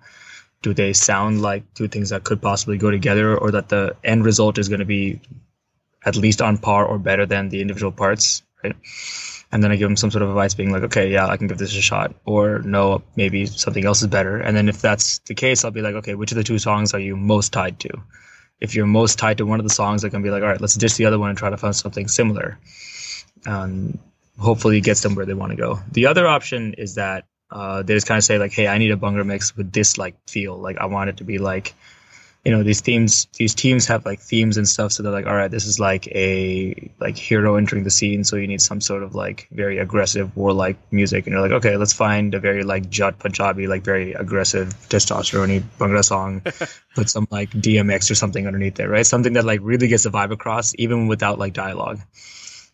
Do 0.61 0.73
they 0.73 0.93
sound 0.93 1.41
like 1.41 1.63
two 1.73 1.87
things 1.87 2.09
that 2.09 2.23
could 2.23 2.41
possibly 2.41 2.77
go 2.77 2.91
together, 2.91 3.35
or 3.35 3.51
that 3.51 3.69
the 3.69 3.95
end 4.03 4.23
result 4.23 4.59
is 4.59 4.69
going 4.69 4.79
to 4.79 4.85
be 4.85 5.19
at 6.05 6.15
least 6.15 6.41
on 6.41 6.57
par 6.57 6.85
or 6.85 6.97
better 6.97 7.25
than 7.25 7.49
the 7.49 7.61
individual 7.61 7.91
parts, 7.91 8.43
right? 8.63 8.75
And 9.51 9.61
then 9.61 9.71
I 9.71 9.75
give 9.75 9.89
them 9.89 9.97
some 9.97 10.11
sort 10.11 10.21
of 10.21 10.29
advice 10.29 10.53
being 10.53 10.71
like, 10.71 10.83
okay, 10.83 11.11
yeah, 11.11 11.27
I 11.27 11.35
can 11.35 11.47
give 11.47 11.57
this 11.57 11.75
a 11.75 11.81
shot. 11.81 12.15
Or 12.25 12.59
no, 12.59 13.03
maybe 13.15 13.45
something 13.45 13.85
else 13.85 14.01
is 14.01 14.07
better. 14.07 14.37
And 14.37 14.55
then 14.55 14.69
if 14.69 14.81
that's 14.81 15.19
the 15.19 15.35
case, 15.35 15.65
I'll 15.65 15.71
be 15.71 15.81
like, 15.81 15.95
okay, 15.95 16.15
which 16.15 16.31
of 16.31 16.37
the 16.37 16.43
two 16.43 16.57
songs 16.57 16.93
are 16.93 16.99
you 16.99 17.17
most 17.17 17.51
tied 17.51 17.79
to? 17.81 17.89
If 18.61 18.75
you're 18.75 18.85
most 18.85 19.19
tied 19.19 19.39
to 19.39 19.45
one 19.45 19.59
of 19.59 19.65
the 19.65 19.73
songs, 19.73 20.05
I 20.05 20.09
can 20.09 20.21
be 20.21 20.29
like, 20.29 20.41
all 20.41 20.49
right, 20.49 20.61
let's 20.61 20.75
ditch 20.75 20.95
the 20.95 21.05
other 21.05 21.19
one 21.19 21.29
and 21.29 21.37
try 21.37 21.49
to 21.49 21.57
find 21.57 21.75
something 21.75 22.07
similar. 22.07 22.59
Um, 23.45 23.99
hopefully 24.39 24.77
it 24.77 24.81
gets 24.81 25.01
them 25.01 25.15
where 25.15 25.25
they 25.25 25.33
want 25.33 25.51
to 25.51 25.57
go. 25.57 25.79
The 25.91 26.05
other 26.05 26.27
option 26.27 26.73
is 26.75 26.95
that 26.95 27.25
uh, 27.49 27.83
they 27.83 27.93
just 27.93 28.07
kind 28.07 28.17
of 28.17 28.23
say 28.23 28.37
like, 28.37 28.53
"Hey, 28.53 28.67
I 28.67 28.77
need 28.77 28.91
a 28.91 28.97
Bhangra 28.97 29.25
mix 29.25 29.57
with 29.57 29.73
this 29.73 29.97
like 29.97 30.15
feel. 30.29 30.57
Like 30.57 30.77
I 30.77 30.85
want 30.85 31.09
it 31.09 31.17
to 31.17 31.25
be 31.25 31.37
like 31.37 31.73
you 32.43 32.51
know 32.51 32.63
these 32.63 32.81
themes 32.81 33.27
these 33.37 33.53
teams 33.53 33.85
have 33.85 34.03
like 34.03 34.19
themes 34.19 34.57
and 34.57 34.67
stuff 34.67 34.91
so 34.91 35.03
they're 35.03 35.11
like 35.11 35.27
all 35.27 35.35
right 35.35 35.51
this 35.51 35.67
is 35.67 35.79
like 35.79 36.07
a 36.07 36.91
like 36.99 37.15
hero 37.15 37.55
entering 37.55 37.83
the 37.83 37.91
scene 37.91 38.23
so 38.23 38.35
you 38.35 38.47
need 38.47 38.61
some 38.61 38.81
sort 38.81 39.03
of 39.03 39.13
like 39.13 39.47
very 39.51 39.77
aggressive 39.77 40.35
warlike 40.35 40.77
music. 40.91 41.27
And 41.27 41.33
you're 41.33 41.41
like 41.41 41.51
okay 41.51 41.77
let's 41.77 41.93
find 41.93 42.33
a 42.33 42.39
very 42.39 42.63
like 42.63 42.89
jat 42.89 43.19
punjabi 43.19 43.67
like 43.67 43.83
very 43.83 44.13
aggressive 44.13 44.69
testosterone 44.89 45.61
bhangra 45.77 46.03
song 46.03 46.41
put 46.95 47.09
some 47.09 47.27
like 47.29 47.51
dmx 47.51 48.09
or 48.09 48.15
something 48.15 48.47
underneath 48.47 48.75
there 48.75 48.89
right? 48.89 49.05
Something 49.05 49.33
that 49.33 49.45
like 49.45 49.59
really 49.61 49.87
gets 49.87 50.03
the 50.03 50.09
vibe 50.09 50.31
across 50.31 50.73
even 50.77 51.07
without 51.07 51.37
like 51.37 51.53
dialogue. 51.53 51.99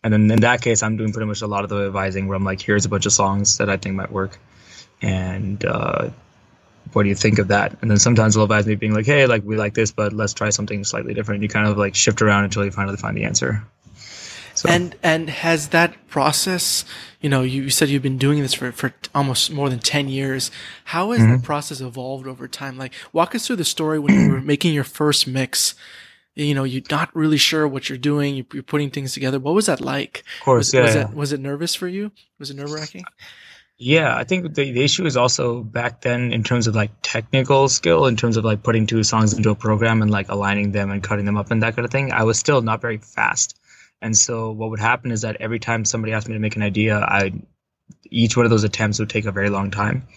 And 0.02 0.12
then 0.12 0.30
in 0.30 0.40
that 0.40 0.62
case 0.62 0.82
i'm 0.82 0.96
doing 0.96 1.12
pretty 1.12 1.26
much 1.26 1.42
a 1.42 1.46
lot 1.46 1.64
of 1.64 1.70
the 1.70 1.86
advising 1.86 2.26
where 2.26 2.36
i'm 2.36 2.44
like 2.44 2.62
here's 2.62 2.86
a 2.86 2.88
bunch 2.88 3.04
of 3.04 3.12
songs 3.12 3.58
that 3.58 3.68
i 3.68 3.76
think 3.76 3.96
might 3.96 4.12
work 4.12 4.38
and 5.02 5.62
uh 5.64 6.08
what 6.92 7.04
do 7.04 7.08
you 7.08 7.14
think 7.14 7.38
of 7.38 7.48
that? 7.48 7.76
And 7.80 7.90
then 7.90 7.98
sometimes 7.98 8.34
they'll 8.34 8.44
advise 8.44 8.66
me 8.66 8.74
being 8.74 8.94
like, 8.94 9.06
hey, 9.06 9.26
like 9.26 9.44
we 9.44 9.56
like 9.56 9.74
this, 9.74 9.92
but 9.92 10.12
let's 10.12 10.34
try 10.34 10.50
something 10.50 10.84
slightly 10.84 11.14
different. 11.14 11.42
You 11.42 11.48
kind 11.48 11.66
of 11.66 11.76
like 11.76 11.94
shift 11.94 12.22
around 12.22 12.44
until 12.44 12.64
you 12.64 12.70
finally 12.70 12.96
find 12.96 13.16
the 13.16 13.24
answer. 13.24 13.62
So. 14.58 14.68
And 14.68 14.96
and 15.04 15.30
has 15.30 15.68
that 15.68 16.08
process, 16.08 16.84
you 17.20 17.28
know, 17.30 17.42
you, 17.42 17.70
said 17.70 17.90
you've 17.90 18.02
been 18.02 18.18
doing 18.18 18.42
this 18.42 18.54
for, 18.54 18.72
for 18.72 18.92
almost 19.14 19.52
more 19.52 19.70
than 19.70 19.78
ten 19.78 20.08
years. 20.08 20.50
How 20.86 21.12
has 21.12 21.20
mm-hmm. 21.20 21.36
the 21.36 21.38
process 21.38 21.80
evolved 21.80 22.26
over 22.26 22.48
time? 22.48 22.76
Like, 22.76 22.92
walk 23.12 23.36
us 23.36 23.46
through 23.46 23.56
the 23.56 23.64
story 23.64 24.00
when 24.00 24.14
you 24.14 24.32
were 24.32 24.40
making 24.54 24.74
your 24.74 24.82
first 24.82 25.28
mix. 25.28 25.76
You 26.34 26.54
know, 26.54 26.64
you're 26.64 26.82
not 26.90 27.14
really 27.14 27.36
sure 27.36 27.68
what 27.68 27.88
you're 27.88 27.98
doing. 27.98 28.46
You're, 28.52 28.62
putting 28.64 28.90
things 28.90 29.12
together. 29.12 29.38
What 29.38 29.54
was 29.54 29.66
that 29.66 29.80
like? 29.80 30.24
Of 30.40 30.44
course, 30.44 30.72
was, 30.72 30.74
yeah. 30.74 30.82
Was 30.82 30.94
yeah. 30.94 31.02
it 31.02 31.14
was 31.14 31.32
it 31.32 31.40
nervous 31.40 31.76
for 31.76 31.86
you? 31.86 32.10
Was 32.40 32.50
it 32.50 32.56
nerve 32.56 32.72
wracking? 32.72 33.04
Yeah, 33.80 34.16
I 34.16 34.24
think 34.24 34.54
the, 34.54 34.72
the 34.72 34.82
issue 34.82 35.06
is 35.06 35.16
also 35.16 35.62
back 35.62 36.00
then 36.00 36.32
in 36.32 36.42
terms 36.42 36.66
of 36.66 36.74
like 36.74 36.90
technical 37.00 37.68
skill, 37.68 38.06
in 38.06 38.16
terms 38.16 38.36
of 38.36 38.44
like 38.44 38.64
putting 38.64 38.88
two 38.88 39.04
songs 39.04 39.34
into 39.34 39.50
a 39.50 39.54
program 39.54 40.02
and 40.02 40.10
like 40.10 40.28
aligning 40.30 40.72
them 40.72 40.90
and 40.90 41.00
cutting 41.00 41.24
them 41.24 41.36
up 41.36 41.52
and 41.52 41.62
that 41.62 41.76
kind 41.76 41.84
of 41.84 41.92
thing. 41.92 42.10
I 42.10 42.24
was 42.24 42.40
still 42.40 42.60
not 42.60 42.80
very 42.80 42.98
fast. 42.98 43.56
And 44.02 44.16
so 44.16 44.50
what 44.50 44.70
would 44.70 44.80
happen 44.80 45.12
is 45.12 45.20
that 45.20 45.36
every 45.38 45.60
time 45.60 45.84
somebody 45.84 46.12
asked 46.12 46.26
me 46.26 46.34
to 46.34 46.40
make 46.40 46.56
an 46.56 46.62
idea, 46.62 46.98
I 46.98 47.32
each 48.10 48.36
one 48.36 48.44
of 48.46 48.50
those 48.50 48.64
attempts 48.64 48.98
would 48.98 49.10
take 49.10 49.26
a 49.26 49.32
very 49.32 49.48
long 49.48 49.70
time. 49.70 50.08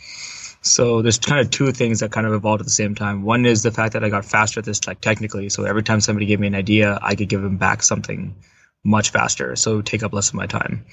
So 0.61 1.03
there's 1.03 1.19
kind 1.19 1.39
of 1.39 1.51
two 1.51 1.71
things 1.71 1.99
that 1.99 2.11
kind 2.11 2.25
of 2.25 2.33
evolved 2.33 2.61
at 2.61 2.65
the 2.65 2.71
same 2.71 2.95
time. 2.95 3.21
One 3.21 3.45
is 3.45 3.61
the 3.61 3.71
fact 3.71 3.93
that 3.93 4.03
I 4.03 4.09
got 4.09 4.25
faster 4.25 4.59
at 4.59 4.65
this 4.65 4.87
like 4.87 5.01
technically. 5.01 5.49
So 5.49 5.65
every 5.65 5.83
time 5.83 6.01
somebody 6.01 6.25
gave 6.25 6.39
me 6.39 6.47
an 6.47 6.55
idea, 6.55 6.97
I 7.01 7.13
could 7.13 7.29
give 7.29 7.43
them 7.43 7.57
back 7.57 7.83
something 7.83 8.35
much 8.83 9.11
faster. 9.11 9.55
So 9.55 9.81
take 9.81 10.01
up 10.01 10.13
less 10.13 10.29
of 10.29 10.35
my 10.35 10.47
time. 10.47 10.85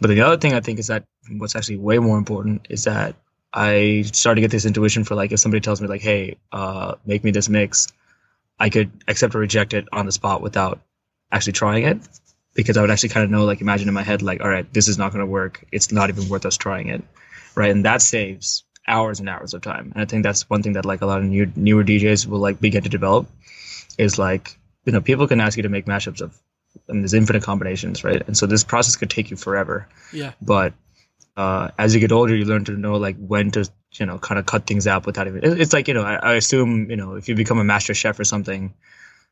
But 0.00 0.08
the 0.08 0.20
other 0.22 0.36
thing 0.36 0.54
I 0.54 0.60
think 0.60 0.78
is 0.78 0.88
that 0.88 1.04
what's 1.30 1.56
actually 1.56 1.78
way 1.78 1.98
more 1.98 2.18
important 2.18 2.66
is 2.70 2.84
that 2.84 3.14
I 3.52 4.02
started 4.12 4.36
to 4.36 4.40
get 4.42 4.50
this 4.50 4.64
intuition 4.64 5.04
for 5.04 5.14
like 5.14 5.32
if 5.32 5.40
somebody 5.40 5.60
tells 5.60 5.80
me 5.80 5.88
like, 5.88 6.00
hey, 6.00 6.36
uh, 6.52 6.94
make 7.06 7.22
me 7.24 7.30
this 7.30 7.48
mix, 7.48 7.88
I 8.58 8.70
could 8.70 8.90
accept 9.08 9.34
or 9.34 9.38
reject 9.38 9.74
it 9.74 9.86
on 9.92 10.06
the 10.06 10.12
spot 10.12 10.42
without 10.42 10.80
actually 11.30 11.54
trying 11.54 11.84
it. 11.84 11.98
Because 12.54 12.76
I 12.76 12.82
would 12.82 12.90
actually 12.90 13.08
kind 13.08 13.24
of 13.24 13.30
know, 13.30 13.46
like, 13.46 13.62
imagine 13.62 13.88
in 13.88 13.94
my 13.94 14.02
head, 14.02 14.20
like, 14.20 14.42
all 14.42 14.48
right, 14.48 14.70
this 14.74 14.86
is 14.86 14.98
not 14.98 15.10
going 15.10 15.24
to 15.24 15.26
work. 15.26 15.64
It's 15.72 15.90
not 15.90 16.10
even 16.10 16.28
worth 16.28 16.44
us 16.44 16.58
trying 16.58 16.88
it, 16.88 17.02
right? 17.54 17.70
And 17.70 17.86
that 17.86 18.02
saves 18.02 18.64
hours 18.86 19.20
and 19.20 19.28
hours 19.28 19.54
of 19.54 19.62
time. 19.62 19.92
And 19.94 20.02
I 20.02 20.04
think 20.04 20.22
that's 20.22 20.48
one 20.50 20.62
thing 20.62 20.74
that 20.74 20.84
like 20.84 21.02
a 21.02 21.06
lot 21.06 21.18
of 21.18 21.24
new 21.24 21.50
newer 21.56 21.84
DJs 21.84 22.26
will 22.26 22.40
like 22.40 22.60
begin 22.60 22.82
to 22.82 22.88
develop 22.88 23.26
is 23.98 24.18
like, 24.18 24.58
you 24.84 24.92
know, 24.92 25.00
people 25.00 25.28
can 25.28 25.40
ask 25.40 25.56
you 25.56 25.62
to 25.62 25.68
make 25.68 25.86
mashups 25.86 26.20
of 26.20 26.38
I 26.88 26.92
mean, 26.92 27.02
there's 27.02 27.14
infinite 27.14 27.42
combinations, 27.42 28.04
right? 28.04 28.22
And 28.26 28.36
so 28.36 28.46
this 28.46 28.64
process 28.64 28.96
could 28.96 29.10
take 29.10 29.30
you 29.30 29.36
forever. 29.36 29.88
Yeah. 30.12 30.32
But 30.40 30.74
uh, 31.36 31.70
as 31.78 31.94
you 31.94 32.00
get 32.00 32.12
older, 32.12 32.34
you 32.34 32.44
learn 32.44 32.64
to 32.64 32.72
know 32.72 32.96
like 32.96 33.16
when 33.16 33.50
to, 33.52 33.68
you 33.94 34.06
know, 34.06 34.18
kind 34.18 34.38
of 34.38 34.46
cut 34.46 34.66
things 34.66 34.86
out 34.86 35.06
without 35.06 35.26
even. 35.26 35.40
It's 35.42 35.72
like 35.72 35.88
you 35.88 35.94
know, 35.94 36.02
I, 36.02 36.14
I 36.14 36.32
assume 36.34 36.90
you 36.90 36.96
know, 36.96 37.14
if 37.14 37.28
you 37.28 37.34
become 37.34 37.58
a 37.58 37.64
master 37.64 37.94
chef 37.94 38.18
or 38.18 38.24
something, 38.24 38.74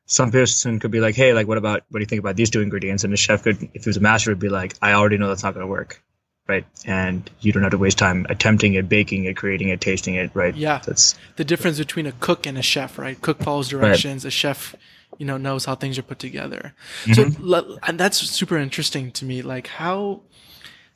some 0.07 0.31
person 0.31 0.81
could 0.81 0.91
be 0.91 1.01
like, 1.01 1.15
hey, 1.15 1.33
like 1.33 1.47
what 1.47 1.59
about 1.59 1.85
what 1.91 1.99
do 1.99 2.03
you 2.03 2.07
think 2.07 2.21
about 2.21 2.37
these 2.37 2.51
two 2.51 2.61
ingredients? 2.61 3.05
And 3.05 3.13
the 3.13 3.17
chef 3.17 3.43
could, 3.43 3.63
if 3.75 3.85
he 3.85 3.89
was 3.89 3.97
a 3.97 4.01
master, 4.01 4.31
would 4.31 4.39
be 4.39 4.49
like, 4.49 4.75
I 4.83 4.93
already 4.93 5.19
know 5.19 5.29
that's 5.29 5.43
not 5.43 5.55
going 5.55 5.65
to 5.65 5.71
work, 5.71 6.03
right? 6.49 6.65
And 6.85 7.29
you 7.41 7.53
don't 7.53 7.63
have 7.63 7.73
to 7.73 7.79
waste 7.79 7.99
time 7.99 8.27
attempting 8.29 8.75
it, 8.75 8.89
baking 8.89 9.25
it, 9.25 9.37
creating 9.37 9.69
it, 9.69 9.81
tasting 9.81 10.15
it, 10.15 10.31
right? 10.35 10.55
Yeah. 10.55 10.81
That's 10.85 11.19
the 11.37 11.45
difference 11.45 11.79
between 11.79 12.07
a 12.07 12.13
cook 12.13 12.47
and 12.47 12.59
a 12.59 12.63
chef, 12.63 12.99
right? 12.99 13.21
Cook 13.21 13.43
follows 13.43 13.69
directions. 13.69 14.25
Right. 14.25 14.29
A 14.29 14.31
chef 14.31 14.75
you 15.21 15.27
know 15.27 15.37
knows 15.37 15.67
how 15.67 15.75
things 15.75 15.99
are 15.99 16.03
put 16.03 16.19
together. 16.19 16.75
Mm-hmm. 17.05 17.45
So 17.45 17.79
and 17.83 18.01
that's 18.01 18.19
super 18.19 18.57
interesting 18.57 19.13
to 19.13 19.25
me. 19.27 19.43
Like 19.43 19.67
how 19.69 20.23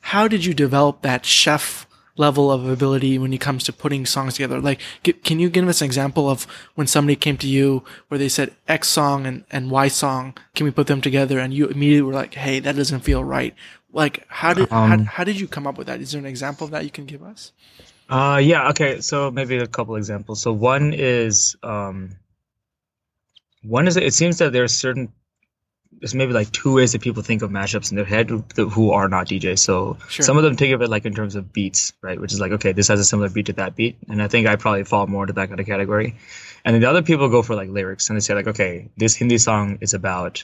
how 0.01 0.27
did 0.27 0.43
you 0.43 0.53
develop 0.53 1.03
that 1.03 1.25
chef 1.25 1.87
level 2.17 2.51
of 2.51 2.67
ability 2.67 3.17
when 3.17 3.33
it 3.33 3.41
comes 3.41 3.63
to 3.65 3.73
putting 3.73 4.05
songs 4.05 4.35
together? 4.35 4.59
Like, 4.59 4.79
can 5.23 5.39
you 5.39 5.49
give 5.49 5.67
us 5.67 5.81
an 5.81 5.85
example 5.85 6.29
of 6.29 6.47
when 6.75 6.87
somebody 6.87 7.15
came 7.15 7.37
to 7.37 7.47
you 7.47 7.83
where 8.07 8.17
they 8.17 8.29
said 8.29 8.53
X 8.67 8.87
song 8.87 9.25
and, 9.25 9.43
and 9.51 9.69
Y 9.69 9.87
song, 9.89 10.37
can 10.55 10.65
we 10.65 10.71
put 10.71 10.87
them 10.87 11.01
together? 11.01 11.39
And 11.39 11.53
you 11.53 11.67
immediately 11.67 12.01
were 12.01 12.13
like, 12.13 12.33
Hey, 12.33 12.59
that 12.59 12.75
doesn't 12.75 13.01
feel 13.01 13.23
right. 13.23 13.53
Like, 13.91 14.25
how 14.27 14.53
did, 14.53 14.71
um, 14.71 14.89
how, 14.89 15.03
how 15.05 15.23
did 15.23 15.39
you 15.39 15.47
come 15.47 15.67
up 15.67 15.77
with 15.77 15.87
that? 15.87 16.01
Is 16.01 16.11
there 16.11 16.19
an 16.19 16.25
example 16.25 16.65
of 16.65 16.71
that 16.71 16.83
you 16.83 16.89
can 16.89 17.05
give 17.05 17.21
us? 17.21 17.51
Uh, 18.09 18.39
yeah. 18.43 18.69
Okay. 18.69 19.01
So 19.01 19.31
maybe 19.31 19.57
a 19.57 19.67
couple 19.67 19.95
examples. 19.95 20.41
So 20.41 20.51
one 20.51 20.93
is, 20.93 21.55
um, 21.63 22.17
one 23.67 23.87
is 23.87 23.97
it 23.97 24.13
seems 24.13 24.37
that 24.37 24.53
there 24.53 24.63
are 24.63 24.67
certain 24.67 25.11
there's 25.99 26.13
maybe 26.13 26.33
like 26.33 26.51
two 26.51 26.73
ways 26.73 26.91
that 26.91 27.01
people 27.01 27.23
think 27.23 27.41
of 27.41 27.49
mashups 27.49 27.89
in 27.89 27.95
their 27.95 28.05
head 28.05 28.29
who 28.29 28.91
are 28.91 29.07
not 29.07 29.27
DJs. 29.27 29.59
So 29.59 29.97
sure. 30.09 30.25
some 30.25 30.37
of 30.37 30.43
them 30.43 30.55
think 30.55 30.73
of 30.73 30.81
it 30.81 30.89
like 30.89 31.05
in 31.05 31.13
terms 31.13 31.35
of 31.35 31.53
beats, 31.53 31.93
right? 32.01 32.19
Which 32.19 32.33
is 32.33 32.39
like, 32.39 32.51
okay, 32.51 32.73
this 32.73 32.87
has 32.89 32.99
a 32.99 33.05
similar 33.05 33.29
beat 33.29 33.45
to 33.47 33.53
that 33.53 33.75
beat. 33.75 33.97
And 34.09 34.21
I 34.21 34.27
think 34.27 34.47
I 34.47 34.55
probably 34.55 34.83
fall 34.83 35.07
more 35.07 35.23
into 35.23 35.33
that 35.33 35.47
kind 35.47 35.59
of 35.59 35.65
category. 35.65 36.15
And 36.63 36.73
then 36.73 36.81
the 36.81 36.89
other 36.89 37.01
people 37.01 37.29
go 37.29 37.41
for 37.41 37.55
like 37.55 37.69
lyrics 37.69 38.09
and 38.09 38.17
they 38.17 38.21
say 38.21 38.33
like, 38.33 38.47
okay, 38.47 38.89
this 38.97 39.15
Hindi 39.15 39.37
song 39.37 39.77
is 39.81 39.93
about 39.93 40.43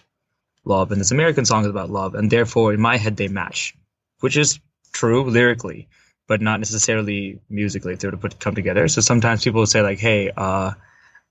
love 0.64 0.92
and 0.92 1.02
this 1.02 1.12
American 1.12 1.46
song 1.46 1.64
is 1.64 1.70
about 1.70 1.90
love. 1.90 2.16
And 2.16 2.32
therefore 2.32 2.74
in 2.74 2.80
my 2.80 2.98
head, 2.98 3.18
they 3.18 3.28
match, 3.28 3.76
which 4.22 4.38
is 4.38 4.60
true 4.94 5.30
lyrically, 5.30 5.90
but 6.28 6.42
not 6.42 6.60
necessarily 6.60 7.42
musically 7.50 7.94
if 7.94 8.00
they 8.00 8.08
were 8.08 8.12
to 8.12 8.18
put 8.18 8.40
come 8.40 8.56
together. 8.56 8.88
So 8.88 9.02
sometimes 9.02 9.44
people 9.44 9.60
will 9.60 9.68
say 9.68 9.82
like, 9.82 10.00
hey, 10.00 10.32
uh, 10.36 10.74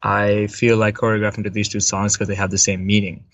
I 0.02 0.46
feel 0.46 0.76
like 0.76 0.96
choreographing 0.96 1.44
to 1.44 1.50
these 1.50 1.68
two 1.68 1.80
songs 1.80 2.14
because 2.14 2.28
they 2.28 2.34
have 2.34 2.50
the 2.50 2.58
same 2.58 2.86
meaning. 2.86 3.24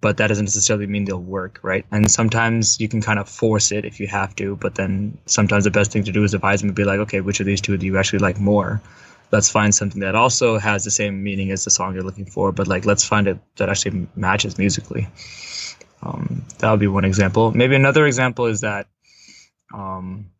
But 0.00 0.16
that 0.16 0.28
doesn't 0.28 0.46
necessarily 0.46 0.86
mean 0.86 1.04
they'll 1.04 1.22
work, 1.22 1.60
right? 1.62 1.86
And 1.92 2.10
sometimes 2.10 2.80
you 2.80 2.88
can 2.88 3.02
kind 3.02 3.18
of 3.18 3.28
force 3.28 3.70
it 3.70 3.84
if 3.84 4.00
you 4.00 4.08
have 4.08 4.34
to, 4.36 4.56
but 4.56 4.74
then 4.74 5.18
sometimes 5.26 5.64
the 5.64 5.70
best 5.70 5.92
thing 5.92 6.02
to 6.04 6.12
do 6.12 6.24
is 6.24 6.34
advise 6.34 6.60
them 6.60 6.70
to 6.70 6.74
be 6.74 6.84
like, 6.84 6.98
okay, 7.00 7.20
which 7.20 7.38
of 7.38 7.46
these 7.46 7.60
two 7.60 7.76
do 7.76 7.86
you 7.86 7.98
actually 7.98 8.18
like 8.18 8.40
more? 8.40 8.82
Let's 9.30 9.48
find 9.48 9.74
something 9.74 10.00
that 10.00 10.14
also 10.14 10.58
has 10.58 10.84
the 10.84 10.90
same 10.90 11.22
meaning 11.22 11.52
as 11.52 11.64
the 11.64 11.70
song 11.70 11.94
you're 11.94 12.02
looking 12.02 12.26
for, 12.26 12.52
but 12.52 12.66
like 12.66 12.84
let's 12.84 13.04
find 13.04 13.28
it 13.28 13.38
that 13.56 13.68
actually 13.68 14.08
matches 14.16 14.58
musically. 14.58 15.08
Um, 16.02 16.44
that 16.58 16.70
would 16.70 16.80
be 16.80 16.88
one 16.88 17.04
example. 17.04 17.52
Maybe 17.52 17.76
another 17.76 18.06
example 18.06 18.46
is 18.46 18.62
that 18.62 18.88
um, 19.72 20.32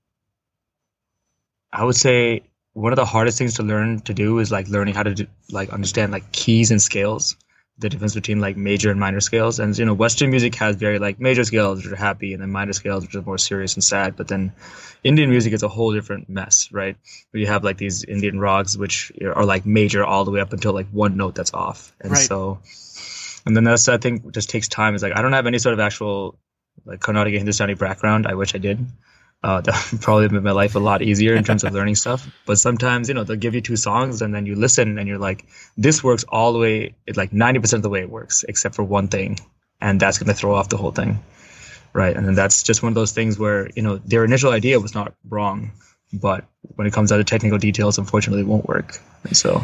I 1.73 1.85
would 1.85 1.97
say 1.97 2.43
one 2.75 2.93
of 2.93 2.97
the 2.97 3.05
hardest 3.05 3.39
things 3.39 3.55
to 3.55 3.63
learn 3.63 4.01
to 4.01 4.15
do 4.15 4.39
is 4.39 4.51
like 4.51 4.69
learning 4.69 4.95
how 4.95 5.03
to 5.03 5.15
do, 5.15 5.27
like 5.51 5.71
understand 5.71 6.13
like 6.13 6.33
keys 6.33 6.71
and 6.71 6.81
scales 6.81 7.37
the 7.79 7.89
difference 7.89 8.15
between 8.15 8.41
like 8.41 8.57
major 8.57 8.91
and 8.91 9.01
minor 9.01 9.21
scales. 9.21 9.59
And 9.59 9.77
you 9.77 9.85
know 9.85 9.95
western 9.95 10.31
music 10.31 10.55
has 10.57 10.77
very 10.77 10.99
like 10.99 11.21
major 11.21 11.45
scales 11.45 11.83
which 11.83 11.93
are 11.93 11.97
happy 11.97 12.33
and 12.33 12.43
then 12.43 12.51
minor 12.51 12.73
scales 12.73 13.05
which 13.05 13.15
are 13.15 13.23
more 13.23 13.39
serious 13.39 13.75
and 13.75 13.85
sad. 13.85 14.17
But 14.17 14.29
then 14.29 14.53
indian 15.05 15.31
music 15.31 15.53
is 15.53 15.63
a 15.63 15.69
whole 15.69 15.93
different 15.93 16.29
mess 16.29 16.71
right? 16.73 16.97
Where 17.31 17.41
you 17.41 17.47
have 17.47 17.65
like 17.65 17.79
these 17.79 18.05
indian 18.05 18.41
rags 18.41 18.79
which 18.79 19.13
are 19.23 19.45
like 19.45 19.67
major 19.67 20.05
all 20.05 20.25
the 20.25 20.31
way 20.31 20.41
up 20.41 20.53
until 20.53 20.73
like 20.73 20.89
one 20.89 21.17
note 21.17 21.35
that's 21.35 21.53
off. 21.53 21.93
And 22.01 22.13
right. 22.13 22.21
so 22.21 22.61
and 23.45 23.57
then 23.57 23.65
that's 23.65 23.89
i 23.89 23.99
think 23.99 24.33
just 24.33 24.49
takes 24.49 24.69
time. 24.69 24.95
Is 24.95 25.03
like 25.03 25.17
i 25.17 25.21
don't 25.21 25.33
have 25.33 25.47
any 25.47 25.59
sort 25.59 25.75
of 25.75 25.81
actual 25.81 26.39
like 26.87 27.01
carnatic 27.01 27.35
hindustani 27.35 27.75
background. 27.75 28.27
I 28.27 28.35
wish 28.35 28.55
i 28.55 28.59
did 28.59 28.87
uh, 29.43 29.61
that 29.63 29.99
probably 30.01 30.29
made 30.29 30.43
my 30.43 30.53
life 30.53 30.75
a 30.75 30.79
lot 30.79 31.03
easier 31.03 31.35
in 31.35 31.45
terms 31.45 31.65
of 31.65 31.73
learning 31.73 31.97
stuff. 31.97 32.29
But 32.47 32.59
sometimes, 32.59 33.09
you 33.09 33.15
know, 33.15 33.25
they'll 33.25 33.37
give 33.37 33.55
you 33.55 33.61
two 33.61 33.77
songs 33.77 34.23
and 34.23 34.35
then 34.35 34.47
you 34.47 34.55
listen 34.55 34.99
and 34.99 35.09
you're 35.09 35.19
like, 35.19 35.47
this 35.77 36.03
works 36.03 36.25
all 36.29 36.53
the 36.53 36.59
way, 36.59 36.95
it 37.07 37.17
like 37.17 37.31
90% 37.31 37.75
of 37.75 37.83
the 37.83 37.89
way 37.89 38.01
it 38.01 38.11
works, 38.11 38.45
except 38.49 38.75
for 38.75 38.85
one 38.85 39.09
thing. 39.09 39.39
And 39.81 39.99
that's 39.99 40.19
going 40.19 40.29
to 40.29 40.35
throw 40.35 40.55
off 40.55 40.69
the 40.69 40.77
whole 40.77 40.93
thing. 40.93 41.23
Right. 41.93 42.17
And 42.17 42.27
then 42.27 42.35
that's 42.35 42.63
just 42.63 42.83
one 42.83 42.89
of 42.89 42.95
those 42.95 43.13
things 43.13 43.39
where, 43.39 43.69
you 43.75 43.83
know, 43.83 43.97
their 43.99 44.25
initial 44.25 44.53
idea 44.53 44.81
was 44.81 44.95
not 44.95 45.15
wrong, 45.29 45.73
but 46.13 46.45
when 46.77 46.87
it 46.87 46.93
comes 46.93 47.11
down 47.11 47.19
to 47.19 47.25
technical 47.25 47.59
details, 47.59 47.99
unfortunately, 47.99 48.43
it 48.43 48.47
won't 48.47 48.67
work. 48.67 48.99
And 49.25 49.37
so, 49.37 49.63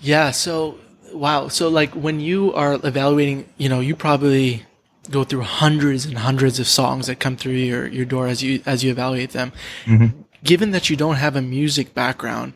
yeah. 0.00 0.32
So, 0.32 0.78
wow. 1.12 1.48
So, 1.48 1.68
like, 1.68 1.92
when 1.92 2.18
you 2.18 2.52
are 2.54 2.74
evaluating, 2.74 3.48
you 3.58 3.68
know, 3.68 3.78
you 3.78 3.94
probably 3.94 4.64
go 5.10 5.24
through 5.24 5.42
hundreds 5.42 6.04
and 6.04 6.18
hundreds 6.18 6.58
of 6.58 6.66
songs 6.66 7.06
that 7.06 7.20
come 7.20 7.36
through 7.36 7.52
your, 7.52 7.86
your 7.86 8.04
door 8.04 8.26
as 8.26 8.42
you 8.42 8.62
as 8.66 8.84
you 8.84 8.90
evaluate 8.90 9.30
them. 9.30 9.52
Mm-hmm. 9.84 10.22
Given 10.44 10.70
that 10.70 10.88
you 10.88 10.96
don't 10.96 11.16
have 11.16 11.36
a 11.36 11.42
music 11.42 11.94
background, 11.94 12.52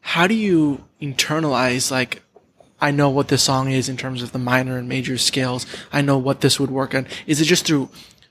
how 0.00 0.26
do 0.26 0.34
you 0.34 0.84
internalize 1.00 1.90
like 1.90 2.22
I 2.80 2.90
know 2.90 3.08
what 3.08 3.28
this 3.28 3.42
song 3.42 3.70
is 3.70 3.88
in 3.88 3.96
terms 3.96 4.22
of 4.22 4.32
the 4.32 4.38
minor 4.38 4.76
and 4.76 4.88
major 4.88 5.16
scales. 5.16 5.66
I 5.92 6.02
know 6.02 6.18
what 6.18 6.42
this 6.42 6.60
would 6.60 6.70
work 6.70 6.94
on. 6.94 7.06
Is 7.26 7.40
it 7.40 7.46
just 7.46 7.66
through 7.66 7.88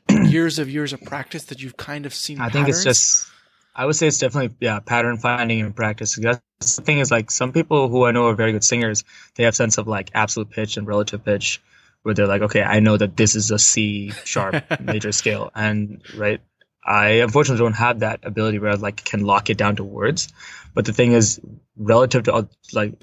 years 0.10 0.60
of 0.60 0.70
years 0.70 0.94
of 0.94 1.01
practice 1.01 1.46
that 1.46 1.62
you've 1.62 1.77
kind 1.77 2.05
of 2.05 2.13
seen? 2.13 2.39
I 2.39 2.50
patterns? 2.50 2.53
think 2.53 2.70
it's 2.70 2.84
just 2.84 3.27
I 3.75 3.86
would 3.86 3.96
say 3.96 4.08
it's 4.08 4.20
definitely 4.20 4.55
yeah 4.60 4.79
pattern 4.79 5.17
finding 5.17 5.62
and 5.62 5.75
practice. 5.75 6.15
That's 6.15 6.75
the 6.75 6.82
thing 6.82 7.00
is 7.00 7.12
like 7.12 7.32
some 7.32 7.51
people 7.51 7.89
who 7.89 8.05
I 8.05 8.12
know 8.12 8.27
are 8.27 8.36
very 8.36 8.51
good 8.51 8.63
singers, 8.63 9.03
they 9.36 9.44
have 9.44 9.55
sense 9.55 9.77
of 9.77 9.88
like 9.88 10.12
absolute 10.13 10.50
pitch 10.50 10.77
and 10.77 10.88
relative 10.88 11.25
pitch, 11.25 11.62
where 12.06 12.14
they're 12.14 12.28
like, 12.28 12.44
okay, 12.44 12.62
I 12.62 12.82
know 12.82 12.98
that 12.98 13.18
this 13.18 13.36
is 13.36 13.50
a 13.50 13.58
C 13.58 14.12
sharp 14.26 14.64
major 14.80 15.12
scale, 15.12 15.50
and 15.56 16.04
right, 16.16 16.40
I 16.86 17.22
unfortunately 17.26 17.66
don't 17.66 17.74
have 17.74 18.02
that 18.02 18.20
ability 18.24 18.60
where 18.60 18.70
I 18.70 18.76
like 18.76 19.04
can 19.04 19.22
lock 19.22 19.50
it 19.50 19.58
down 19.58 19.78
to 19.78 19.84
words. 19.84 20.32
But 20.76 20.86
the 20.86 20.94
thing 20.94 21.14
is, 21.14 21.42
relative 21.76 22.24
to 22.26 22.48
like 22.74 22.94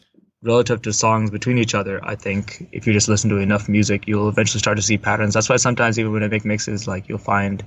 relative 0.41 0.83
to 0.83 0.93
songs 0.93 1.33
between 1.33 1.59
each 1.59 1.75
other, 1.75 2.01
I 2.05 2.15
think 2.15 2.69
if 2.71 2.87
you 2.87 2.93
just 2.93 3.09
listen 3.09 3.29
to 3.31 3.39
enough 3.39 3.69
music, 3.69 4.07
you'll 4.07 4.29
eventually 4.29 4.61
start 4.61 4.77
to 4.77 4.83
see 4.83 4.99
patterns. 4.99 5.35
That's 5.35 5.49
why 5.49 5.57
sometimes 5.57 5.99
even 5.99 6.13
when 6.13 6.23
I 6.23 6.29
make 6.29 6.45
mixes, 6.45 6.87
like 6.87 7.09
you'll 7.09 7.19
find 7.19 7.65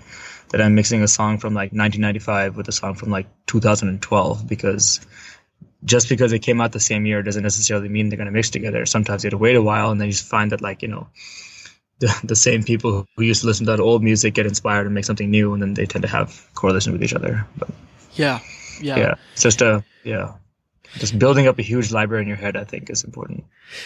that 0.51 0.61
I'm 0.61 0.73
mixing 0.73 1.03
a 1.03 1.07
song 1.07 1.37
from 1.39 1.53
like 1.53 1.73
1995 1.73 2.55
with 2.55 2.69
a 2.69 2.71
song 2.71 2.93
from 2.95 3.09
like 3.09 3.27
2012 3.47 4.47
because 4.47 5.01
just 5.85 6.09
because 6.09 6.33
it 6.33 6.39
came 6.39 6.59
out 6.59 6.71
the 6.71 6.79
same 6.79 7.05
year 7.05 7.21
doesn't 7.21 7.43
necessarily 7.43 7.87
mean 7.87 8.09
they're 8.09 8.17
going 8.17 8.25
to 8.25 8.31
mix 8.31 8.49
together. 8.49 8.85
Sometimes 8.85 9.23
you 9.23 9.27
have 9.27 9.31
to 9.31 9.37
wait 9.37 9.55
a 9.55 9.61
while 9.61 9.91
and 9.91 10.01
then 10.01 10.07
you 10.07 10.13
find 10.13 10.51
that 10.51 10.61
like, 10.61 10.81
you 10.81 10.87
know, 10.87 11.07
the, 11.99 12.13
the 12.23 12.35
same 12.35 12.63
people 12.63 13.07
who 13.15 13.23
used 13.23 13.41
to 13.41 13.47
listen 13.47 13.65
to 13.67 13.71
that 13.71 13.79
old 13.79 14.03
music 14.03 14.33
get 14.33 14.45
inspired 14.45 14.85
and 14.85 14.95
make 14.95 15.05
something 15.05 15.31
new 15.31 15.53
and 15.53 15.61
then 15.61 15.75
they 15.75 15.85
tend 15.85 16.01
to 16.01 16.09
have 16.09 16.49
correlation 16.55 16.91
with 16.91 17.03
each 17.03 17.13
other. 17.13 17.45
But 17.57 17.69
yeah. 18.15 18.39
Yeah. 18.81 18.97
Yeah. 18.97 19.15
It's 19.33 19.43
just 19.43 19.61
a, 19.61 19.83
yeah 20.03 20.33
just 20.99 21.17
building 21.19 21.47
up 21.47 21.59
a 21.59 21.61
huge 21.61 21.91
library 21.91 22.23
in 22.23 22.27
your 22.27 22.37
head, 22.37 22.55
I 22.55 22.63
think, 22.63 22.89
is 22.89 23.03
important. 23.03 23.45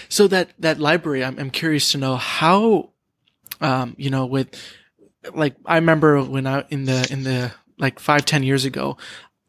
So 0.10 0.28
that 0.28 0.52
that 0.60 0.80
library, 0.80 1.24
I'm 1.24 1.40
I'm 1.40 1.50
curious 1.50 1.92
to 1.94 1.98
know 1.98 2.16
how, 2.16 2.92
um, 3.62 3.96
you 3.98 4.10
know, 4.10 4.26
with 4.26 4.50
like 5.34 5.56
I 5.66 5.76
remember 5.76 6.22
when 6.24 6.46
I 6.46 6.66
in 6.70 6.86
the 6.86 7.08
in 7.10 7.24
the 7.24 7.52
like 7.78 8.00
five 8.00 8.26
ten 8.26 8.44
years 8.44 8.66
ago, 8.66 8.98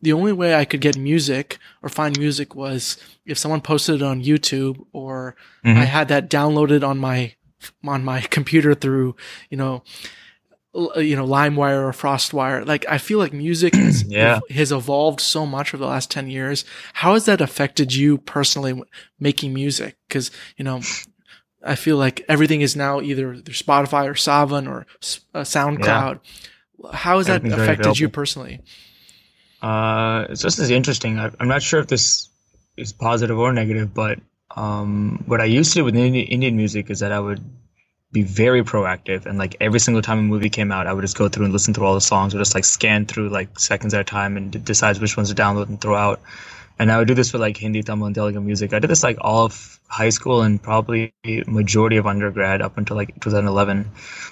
the 0.02 0.12
only 0.12 0.32
way 0.32 0.54
I 0.54 0.64
could 0.64 0.80
get 0.80 0.96
music 0.96 1.58
or 1.82 1.88
find 1.88 2.18
music 2.18 2.54
was 2.54 2.96
if 3.26 3.38
someone 3.38 3.60
posted 3.60 3.96
it 3.96 4.02
on 4.02 4.22
YouTube 4.22 4.84
or 4.92 5.36
mm-hmm. 5.64 5.78
I 5.78 5.84
had 5.84 6.08
that 6.08 6.30
downloaded 6.30 6.86
on 6.86 6.98
my 6.98 7.34
on 7.86 8.04
my 8.04 8.20
computer 8.30 8.74
through 8.74 9.16
you 9.50 9.56
know 9.56 9.82
uh, 10.74 11.00
you 11.00 11.16
know 11.16 11.26
limewire 11.26 11.82
or 11.82 11.92
frostwire 11.92 12.64
like 12.64 12.86
i 12.88 12.96
feel 12.96 13.18
like 13.18 13.32
music 13.32 13.74
has, 13.74 14.04
yeah. 14.04 14.38
has 14.50 14.70
evolved 14.70 15.20
so 15.20 15.44
much 15.44 15.74
over 15.74 15.82
the 15.82 15.90
last 15.90 16.10
10 16.10 16.30
years 16.30 16.64
how 16.94 17.14
has 17.14 17.24
that 17.24 17.40
affected 17.40 17.92
you 17.92 18.18
personally 18.18 18.80
making 19.18 19.52
music 19.52 19.96
because 20.06 20.30
you 20.56 20.64
know 20.64 20.80
i 21.64 21.74
feel 21.74 21.96
like 21.96 22.24
everything 22.28 22.60
is 22.60 22.76
now 22.76 23.00
either 23.00 23.34
spotify 23.36 24.06
or 24.06 24.14
saavn 24.14 24.68
or 24.68 24.86
uh, 25.34 25.40
soundcloud 25.40 26.20
yeah. 26.82 26.92
how 26.92 27.18
has 27.18 27.26
that 27.26 27.44
affected 27.44 27.98
you 27.98 28.08
personally 28.08 28.60
uh 29.62 30.26
it's 30.30 30.42
just 30.42 30.58
as 30.58 30.70
interesting. 30.70 31.18
I, 31.18 31.30
i'm 31.38 31.48
not 31.48 31.62
sure 31.62 31.80
if 31.80 31.86
this 31.86 32.28
is 32.76 32.92
positive 32.92 33.38
or 33.38 33.52
negative 33.52 33.92
but 33.92 34.18
um 34.56 35.22
what 35.26 35.40
i 35.40 35.44
used 35.44 35.72
to 35.72 35.80
do 35.80 35.84
with 35.84 35.96
indian 35.96 36.56
music 36.56 36.90
is 36.90 37.00
that 37.00 37.12
i 37.12 37.20
would 37.20 37.44
be 38.12 38.22
very 38.22 38.62
proactive 38.64 39.26
and 39.26 39.38
like 39.38 39.56
every 39.60 39.78
single 39.78 40.02
time 40.02 40.18
a 40.18 40.22
movie 40.22 40.50
came 40.50 40.72
out 40.72 40.86
i 40.86 40.92
would 40.92 41.02
just 41.02 41.16
go 41.16 41.28
through 41.28 41.44
and 41.44 41.52
listen 41.52 41.72
through 41.74 41.86
all 41.86 41.94
the 41.94 42.00
songs. 42.00 42.34
Or 42.34 42.38
just 42.38 42.54
like 42.54 42.64
scan 42.64 43.06
through 43.06 43.28
like 43.28 43.58
seconds 43.58 43.94
at 43.94 44.00
a 44.00 44.04
time 44.04 44.36
and 44.36 44.50
d- 44.50 44.58
decide 44.58 44.98
which 44.98 45.16
ones 45.16 45.28
to 45.28 45.34
download 45.34 45.68
and 45.68 45.80
throw 45.80 45.94
out 45.94 46.20
and 46.80 46.92
i 46.92 46.96
would 46.98 47.08
do 47.10 47.16
this 47.18 47.30
for 47.32 47.38
like 47.44 47.58
hindi 47.64 47.80
tamil 47.88 48.06
and 48.08 48.16
telugu 48.18 48.40
music 48.50 48.74
i 48.76 48.80
did 48.82 48.90
this 48.92 49.04
like 49.08 49.18
all 49.30 49.42
of 49.48 49.56
high 49.98 50.12
school 50.16 50.38
and 50.46 50.62
probably 50.68 51.00
majority 51.58 51.98
of 52.02 52.06
undergrad 52.12 52.62
up 52.66 52.76
until 52.80 52.96
like 53.00 53.12
2011 53.26 53.84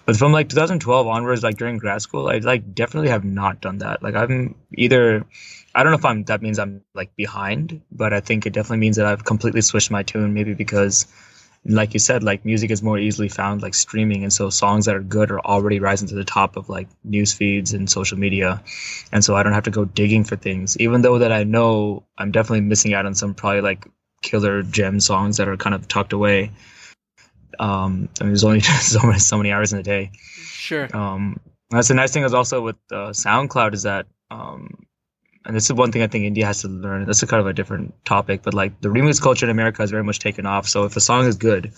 but 0.06 0.16
from 0.22 0.32
like 0.38 0.48
2012 0.54 1.12
onwards 1.16 1.44
like 1.48 1.58
during 1.62 1.78
grad 1.84 2.02
school 2.06 2.26
i 2.34 2.38
like 2.52 2.64
definitely 2.82 3.12
have 3.16 3.26
not 3.40 3.60
done 3.66 3.78
that 3.84 4.02
like 4.08 4.18
i'm 4.22 4.36
either 4.86 5.02
I 5.78 5.82
don't 5.82 5.92
know 5.92 5.98
if 5.98 6.06
I'm 6.10 6.20
that 6.28 6.42
means 6.44 6.58
I'm 6.62 6.70
like 7.00 7.10
behind, 7.14 7.82
but 8.02 8.12
I 8.12 8.20
think 8.28 8.46
it 8.46 8.52
definitely 8.52 8.78
means 8.84 8.96
that 8.96 9.06
I've 9.06 9.24
completely 9.24 9.60
switched 9.60 9.92
my 9.96 10.02
tune. 10.02 10.30
Maybe 10.38 10.54
because 10.54 11.06
like 11.64 11.92
you 11.92 12.00
said, 12.00 12.22
like 12.22 12.44
music 12.44 12.70
is 12.70 12.82
more 12.82 12.98
easily 12.98 13.28
found 13.28 13.62
like 13.62 13.74
streaming, 13.74 14.22
and 14.22 14.32
so 14.32 14.50
songs 14.50 14.86
that 14.86 14.96
are 14.96 15.02
good 15.02 15.30
are 15.30 15.40
already 15.40 15.80
rising 15.80 16.08
to 16.08 16.14
the 16.14 16.24
top 16.24 16.56
of 16.56 16.68
like 16.68 16.88
news 17.04 17.32
feeds 17.32 17.72
and 17.72 17.90
social 17.90 18.18
media, 18.18 18.62
and 19.12 19.24
so 19.24 19.34
I 19.34 19.42
don't 19.42 19.52
have 19.52 19.64
to 19.64 19.70
go 19.70 19.84
digging 19.84 20.24
for 20.24 20.36
things. 20.36 20.76
Even 20.78 21.02
though 21.02 21.18
that 21.18 21.32
I 21.32 21.44
know 21.44 22.04
I'm 22.16 22.30
definitely 22.30 22.62
missing 22.62 22.94
out 22.94 23.06
on 23.06 23.14
some 23.14 23.34
probably 23.34 23.60
like 23.60 23.86
killer 24.22 24.62
gem 24.62 25.00
songs 25.00 25.36
that 25.36 25.48
are 25.48 25.56
kind 25.56 25.74
of 25.74 25.88
tucked 25.88 26.12
away. 26.12 26.52
Um, 27.58 28.08
I 28.20 28.24
mean, 28.24 28.30
there's 28.30 28.44
only 28.44 28.60
so 28.60 29.00
many 29.02 29.18
so 29.18 29.36
many 29.36 29.52
hours 29.52 29.72
in 29.72 29.78
a 29.78 29.82
day. 29.82 30.12
Sure. 30.14 30.94
Um, 30.96 31.40
that's 31.70 31.88
the 31.88 31.94
nice 31.94 32.12
thing 32.12 32.24
is 32.24 32.34
also 32.34 32.62
with 32.62 32.76
uh, 32.90 33.10
SoundCloud 33.10 33.74
is 33.74 33.82
that 33.82 34.06
um, 34.30 34.86
and 35.44 35.56
this 35.56 35.64
is 35.64 35.72
one 35.72 35.92
thing 35.92 36.02
I 36.02 36.06
think 36.06 36.24
India 36.24 36.46
has 36.46 36.62
to 36.62 36.68
learn. 36.68 37.06
That's 37.06 37.22
a 37.22 37.26
kind 37.26 37.40
of 37.40 37.46
a 37.46 37.52
different 37.52 37.94
topic, 38.04 38.42
but 38.42 38.54
like 38.54 38.80
the 38.80 38.88
remix 38.88 39.20
culture 39.20 39.46
in 39.46 39.50
America 39.50 39.82
has 39.82 39.90
very 39.90 40.04
much 40.04 40.18
taken 40.18 40.46
off. 40.46 40.68
So 40.68 40.84
if 40.84 40.96
a 40.96 41.00
song 41.00 41.26
is 41.26 41.36
good, 41.36 41.72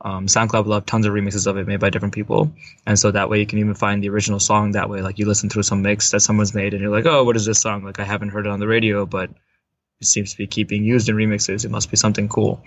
um, 0.00 0.26
SoundCloud 0.26 0.64
will 0.64 0.74
have 0.74 0.86
tons 0.86 1.06
of 1.06 1.12
remixes 1.12 1.46
of 1.46 1.56
it 1.56 1.66
made 1.66 1.80
by 1.80 1.90
different 1.90 2.14
people, 2.14 2.52
and 2.86 2.98
so 2.98 3.10
that 3.10 3.28
way 3.28 3.40
you 3.40 3.46
can 3.46 3.58
even 3.58 3.74
find 3.74 4.02
the 4.02 4.10
original 4.10 4.38
song 4.38 4.72
that 4.72 4.88
way. 4.88 5.02
Like 5.02 5.18
you 5.18 5.26
listen 5.26 5.50
through 5.50 5.64
some 5.64 5.82
mix 5.82 6.12
that 6.12 6.20
someone's 6.20 6.54
made, 6.54 6.72
and 6.72 6.80
you're 6.80 6.92
like, 6.92 7.06
oh, 7.06 7.24
what 7.24 7.34
is 7.34 7.44
this 7.44 7.60
song? 7.60 7.82
Like 7.82 7.98
I 7.98 8.04
haven't 8.04 8.28
heard 8.28 8.46
it 8.46 8.50
on 8.52 8.60
the 8.60 8.68
radio, 8.68 9.06
but 9.06 9.30
it 10.00 10.06
seems 10.06 10.30
to 10.30 10.38
be 10.38 10.46
keeping 10.46 10.84
used 10.84 11.08
in 11.08 11.16
remixes. 11.16 11.64
It 11.64 11.72
must 11.72 11.90
be 11.90 11.96
something 11.96 12.28
cool. 12.28 12.62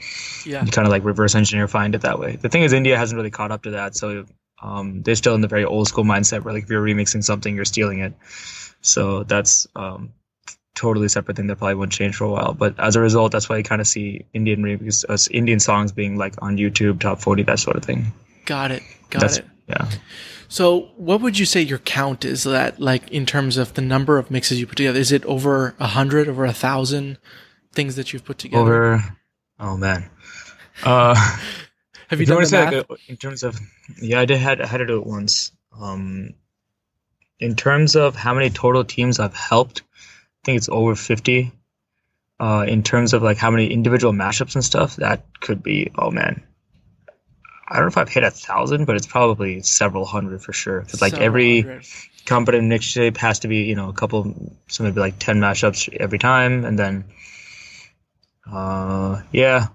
Yeah. 0.46 0.66
You 0.66 0.72
kind 0.72 0.86
of 0.86 0.92
like 0.92 1.06
reverse 1.06 1.34
engineer 1.36 1.70
find 1.70 1.96
it 1.96 2.02
that 2.02 2.20
way. 2.20 2.36
The 2.36 2.50
thing 2.50 2.64
is, 2.64 2.74
India 2.74 2.98
hasn't 2.98 3.16
really 3.16 3.32
caught 3.32 3.52
up 3.52 3.64
to 3.64 3.72
that, 3.72 3.96
so 3.96 4.26
um, 4.62 5.02
they're 5.02 5.16
still 5.16 5.36
in 5.36 5.42
the 5.42 5.48
very 5.48 5.64
old 5.64 5.88
school 5.88 6.04
mindset 6.04 6.44
where 6.44 6.54
like 6.54 6.64
if 6.64 6.70
you're 6.70 6.84
remixing 6.84 7.24
something, 7.24 7.56
you're 7.56 7.64
stealing 7.64 8.00
it. 8.00 8.14
So 8.82 9.24
that's 9.24 9.68
um, 9.76 10.14
totally 10.76 11.08
separate 11.08 11.38
thing 11.38 11.48
that 11.48 11.58
probably 11.58 11.76
won't 11.76 11.92
change 11.92 12.16
for 12.16 12.26
a 12.26 12.30
while. 12.30 12.54
But 12.54 12.80
as 12.80 12.96
a 12.96 13.00
result, 13.00 13.32
that's 13.32 13.50
why 13.50 13.58
you 13.58 13.64
kind 13.64 13.82
of 13.82 13.88
see 13.88 14.26
Indian 14.34 14.62
remixes, 14.64 15.06
uh, 15.08 15.18
Indian 15.32 15.60
songs 15.60 15.92
being 15.92 16.18
like 16.18 16.36
on 16.42 16.58
YouTube, 16.58 17.00
top 17.00 17.20
40, 17.20 17.44
that 17.44 17.60
sort 17.60 17.78
of 17.78 17.86
thing. 17.86 18.12
Got 18.46 18.72
it. 18.72 18.84
Got 19.10 19.22
that's, 19.22 19.38
it. 19.38 19.46
Yeah. 19.68 19.90
So, 20.48 20.90
what 20.98 21.22
would 21.22 21.40
you 21.40 21.46
say 21.46 21.62
your 21.62 21.78
count 21.78 22.26
is 22.26 22.44
that, 22.44 22.80
like, 22.80 23.10
in 23.10 23.26
terms 23.26 23.56
of 23.58 23.74
the 23.76 23.82
number 23.82 24.18
of 24.18 24.30
mixes 24.30 24.60
you 24.60 24.68
put 24.68 24.76
together? 24.76 25.00
Is 25.00 25.12
it 25.12 25.24
over 25.24 25.76
a 25.80 25.88
hundred, 25.88 26.28
over 26.28 26.44
a 26.44 26.52
thousand 26.52 27.18
things 27.72 27.96
that 27.96 28.12
you've 28.12 28.26
put 28.26 28.38
together? 28.38 28.62
Over, 28.62 29.18
oh 29.60 29.78
man. 29.78 30.10
Uh, 30.84 31.16
Have 32.10 32.20
you 32.20 32.26
done 32.26 32.44
the 32.44 32.50
math? 32.52 32.74
Like, 32.74 32.92
uh, 32.92 32.96
in 33.08 33.16
terms 33.16 33.44
of, 33.44 33.58
yeah, 34.02 34.20
I 34.20 34.26
did 34.26 34.40
had 34.40 34.60
I 34.60 34.68
had 34.68 34.80
to 34.80 34.86
do 34.86 34.98
it 34.98 35.06
once. 35.06 35.54
Um, 35.80 36.34
in 37.42 37.56
terms 37.56 37.96
of 37.96 38.16
how 38.16 38.34
many 38.36 38.52
total 38.52 38.86
teams 38.86 39.20
I've 39.20 39.36
helped, 39.36 39.82
I 39.92 40.46
think 40.46 40.58
it's 40.58 40.70
over 40.70 40.96
50. 40.96 41.52
Uh, 42.40 42.66
in 42.68 42.82
terms 42.82 43.14
of 43.14 43.22
like 43.22 43.38
how 43.38 43.52
many 43.52 43.68
individual 43.68 44.14
mashups 44.14 44.56
and 44.56 44.64
stuff, 44.64 44.96
that 44.98 45.26
could 45.42 45.62
be, 45.62 45.92
oh 45.98 46.12
man. 46.12 46.44
I 47.68 47.76
don't 47.76 47.84
know 47.84 47.88
if 47.90 47.98
I've 47.98 48.10
hit 48.10 48.24
a 48.24 48.32
thousand, 48.32 48.86
but 48.86 48.96
it's 48.96 49.08
probably 49.08 49.62
several 49.62 50.06
hundred 50.06 50.44
for 50.44 50.52
sure. 50.52 50.82
Because 50.82 51.02
like 51.02 51.14
every 51.14 51.62
hundred. 51.62 51.86
competent 52.26 52.72
mixtape 52.72 53.18
has 53.18 53.40
to 53.40 53.48
be, 53.48 53.64
you 53.64 53.76
know, 53.76 53.90
a 53.90 53.94
couple, 53.94 54.58
so 54.68 54.84
maybe 54.84 55.00
like 55.00 55.20
10 55.20 55.40
mashups 55.40 55.92
every 55.96 56.20
time. 56.20 56.66
And 56.66 56.78
then, 56.78 57.06
uh, 58.52 59.22
yeah, 59.32 59.68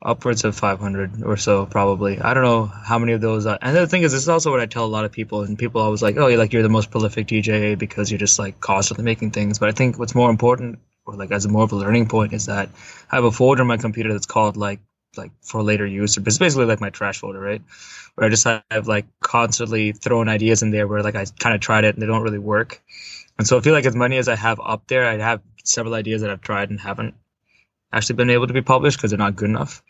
upwards 0.00 0.44
of 0.44 0.54
500 0.56 1.22
or 1.24 1.36
so 1.36 1.66
probably. 1.66 2.20
I 2.20 2.32
don't 2.34 2.44
know 2.44 2.66
how 2.66 2.98
many 2.98 3.14
of 3.14 3.20
those 3.20 3.46
are. 3.46 3.58
and 3.60 3.76
the 3.76 3.86
thing 3.86 4.02
is 4.02 4.12
this 4.12 4.22
is 4.22 4.28
also 4.28 4.50
what 4.50 4.60
i 4.60 4.66
tell 4.66 4.84
a 4.84 4.86
lot 4.86 5.04
of 5.04 5.10
people 5.10 5.42
and 5.42 5.58
people 5.58 5.80
always 5.80 6.02
like 6.02 6.16
oh 6.16 6.28
you're 6.28 6.38
like 6.38 6.52
you're 6.52 6.62
the 6.62 6.68
most 6.68 6.90
prolific 6.90 7.26
dj 7.26 7.76
because 7.76 8.10
you're 8.10 8.18
just 8.18 8.38
like 8.38 8.60
constantly 8.60 9.04
making 9.04 9.32
things. 9.32 9.58
But 9.58 9.70
i 9.70 9.72
think 9.72 9.98
what's 9.98 10.14
more 10.14 10.30
important 10.30 10.78
or 11.04 11.14
like 11.14 11.32
as 11.32 11.48
more 11.48 11.64
of 11.64 11.72
a 11.72 11.76
learning 11.76 12.06
point 12.08 12.32
is 12.32 12.46
that 12.46 12.68
i 13.10 13.16
have 13.16 13.24
a 13.24 13.32
folder 13.32 13.62
on 13.62 13.66
my 13.66 13.76
computer 13.76 14.12
that's 14.12 14.26
called 14.26 14.56
like 14.56 14.80
like 15.16 15.32
for 15.42 15.62
later 15.62 15.86
use 15.86 16.16
it's 16.16 16.38
basically 16.38 16.66
like 16.66 16.80
my 16.80 16.90
trash 16.90 17.18
folder 17.18 17.40
right? 17.40 17.62
Where 18.14 18.26
i 18.26 18.30
just 18.30 18.44
have 18.44 18.86
like 18.86 19.06
constantly 19.20 19.92
thrown 19.92 20.28
ideas 20.28 20.62
in 20.62 20.70
there 20.70 20.86
where 20.86 21.02
like 21.02 21.16
i 21.16 21.24
kind 21.40 21.56
of 21.56 21.60
tried 21.60 21.84
it 21.84 21.94
and 21.94 22.02
they 22.02 22.06
don't 22.06 22.22
really 22.22 22.38
work. 22.38 22.80
And 23.36 23.46
so 23.46 23.58
i 23.58 23.60
feel 23.60 23.72
like 23.72 23.86
as 23.86 23.96
many 23.96 24.16
as 24.18 24.28
i 24.28 24.36
have 24.36 24.60
up 24.60 24.86
there 24.86 25.06
i 25.06 25.18
have 25.18 25.40
several 25.64 25.94
ideas 25.94 26.22
that 26.22 26.30
i've 26.30 26.40
tried 26.40 26.70
and 26.70 26.78
haven't 26.80 27.14
actually 27.92 28.16
been 28.16 28.30
able 28.30 28.46
to 28.46 28.52
be 28.52 28.62
published 28.62 28.98
because 28.98 29.10
they're 29.10 29.18
not 29.18 29.36
good 29.36 29.48
enough. 29.48 29.82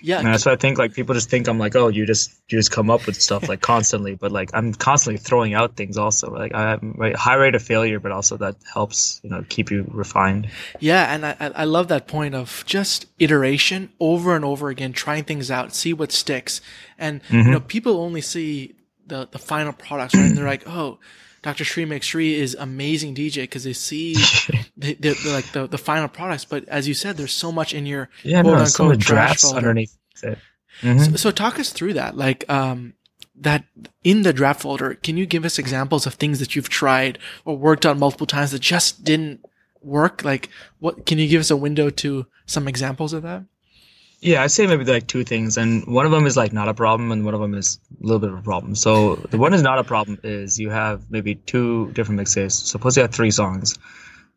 Yeah, 0.00 0.18
and 0.18 0.28
that's 0.28 0.46
what 0.46 0.52
I 0.52 0.56
think. 0.56 0.78
Like 0.78 0.92
people 0.94 1.14
just 1.14 1.28
think 1.28 1.48
I'm 1.48 1.58
like, 1.58 1.74
oh, 1.74 1.88
you 1.88 2.06
just 2.06 2.30
you 2.48 2.58
just 2.58 2.70
come 2.70 2.90
up 2.90 3.06
with 3.06 3.20
stuff 3.20 3.48
like 3.48 3.60
constantly, 3.60 4.14
but 4.14 4.30
like 4.30 4.50
I'm 4.54 4.72
constantly 4.74 5.18
throwing 5.18 5.54
out 5.54 5.76
things 5.76 5.98
also. 5.98 6.30
Like 6.30 6.54
I 6.54 6.70
have 6.70 6.80
right, 6.82 7.16
high 7.16 7.34
rate 7.34 7.54
of 7.54 7.62
failure, 7.62 7.98
but 7.98 8.12
also 8.12 8.36
that 8.36 8.56
helps 8.72 9.20
you 9.22 9.30
know 9.30 9.44
keep 9.48 9.70
you 9.70 9.84
refined. 9.88 10.50
Yeah, 10.78 11.12
and 11.12 11.26
I 11.26 11.36
I 11.40 11.64
love 11.64 11.88
that 11.88 12.06
point 12.06 12.34
of 12.34 12.62
just 12.66 13.06
iteration 13.18 13.90
over 13.98 14.36
and 14.36 14.44
over 14.44 14.68
again, 14.68 14.92
trying 14.92 15.24
things 15.24 15.50
out, 15.50 15.74
see 15.74 15.92
what 15.92 16.12
sticks, 16.12 16.60
and 16.96 17.22
mm-hmm. 17.24 17.36
you 17.38 17.50
know 17.50 17.60
people 17.60 18.00
only 18.00 18.20
see 18.20 18.76
the 19.06 19.28
the 19.30 19.38
final 19.38 19.72
products, 19.72 20.14
right? 20.14 20.26
and 20.26 20.36
they're 20.36 20.44
like, 20.44 20.66
oh 20.68 20.98
Dr. 21.42 21.64
Srimix 21.64 22.02
Sri 22.02 22.34
is 22.34 22.54
amazing 22.54 23.14
DJ 23.14 23.42
because 23.42 23.64
they 23.64 23.72
see 23.72 24.14
the, 24.76 24.94
the, 24.94 24.94
the, 24.94 25.30
like 25.32 25.52
the, 25.52 25.66
the 25.66 25.78
final 25.78 26.08
products. 26.08 26.44
But 26.44 26.68
as 26.68 26.88
you 26.88 26.94
said, 26.94 27.16
there's 27.16 27.32
so 27.32 27.52
much 27.52 27.72
in 27.72 27.86
your 27.86 28.08
yeah, 28.22 28.42
quote 28.42 28.58
no, 28.58 28.64
unquote 28.64 29.00
trash 29.00 29.42
folder. 29.42 29.58
underneath 29.58 29.96
it. 30.22 30.38
Mm-hmm. 30.82 31.02
So, 31.02 31.16
so, 31.16 31.30
talk 31.30 31.58
us 31.58 31.70
through 31.70 31.94
that. 31.94 32.16
Like, 32.16 32.48
um, 32.48 32.94
that 33.40 33.64
in 34.04 34.22
the 34.22 34.32
draft 34.32 34.62
folder, 34.62 34.94
can 34.94 35.16
you 35.16 35.26
give 35.26 35.44
us 35.44 35.58
examples 35.58 36.06
of 36.06 36.14
things 36.14 36.38
that 36.40 36.56
you've 36.56 36.68
tried 36.68 37.18
or 37.44 37.56
worked 37.56 37.86
on 37.86 37.98
multiple 37.98 38.26
times 38.26 38.52
that 38.52 38.60
just 38.60 39.04
didn't 39.04 39.44
work? 39.82 40.24
Like, 40.24 40.48
what 40.78 41.06
can 41.06 41.18
you 41.18 41.28
give 41.28 41.40
us 41.40 41.50
a 41.50 41.56
window 41.56 41.90
to 41.90 42.26
some 42.46 42.68
examples 42.68 43.12
of 43.12 43.22
that? 43.22 43.44
Yeah, 44.20 44.42
I'd 44.42 44.50
say 44.50 44.66
maybe 44.66 44.84
like 44.84 45.06
two 45.06 45.22
things, 45.22 45.56
and 45.56 45.86
one 45.86 46.04
of 46.04 46.10
them 46.10 46.26
is 46.26 46.36
like 46.36 46.52
not 46.52 46.68
a 46.68 46.74
problem, 46.74 47.12
and 47.12 47.24
one 47.24 47.34
of 47.34 47.40
them 47.40 47.54
is 47.54 47.78
a 48.02 48.04
little 48.04 48.18
bit 48.18 48.30
of 48.30 48.38
a 48.38 48.42
problem. 48.42 48.74
So 48.74 49.14
the 49.14 49.38
one 49.38 49.54
is 49.54 49.62
not 49.62 49.78
a 49.78 49.84
problem 49.84 50.18
is 50.24 50.58
you 50.58 50.70
have 50.70 51.08
maybe 51.08 51.36
two 51.36 51.92
different 51.92 52.16
mixes. 52.16 52.54
Suppose 52.54 52.96
you 52.96 53.02
have 53.02 53.14
three 53.14 53.30
songs, 53.30 53.78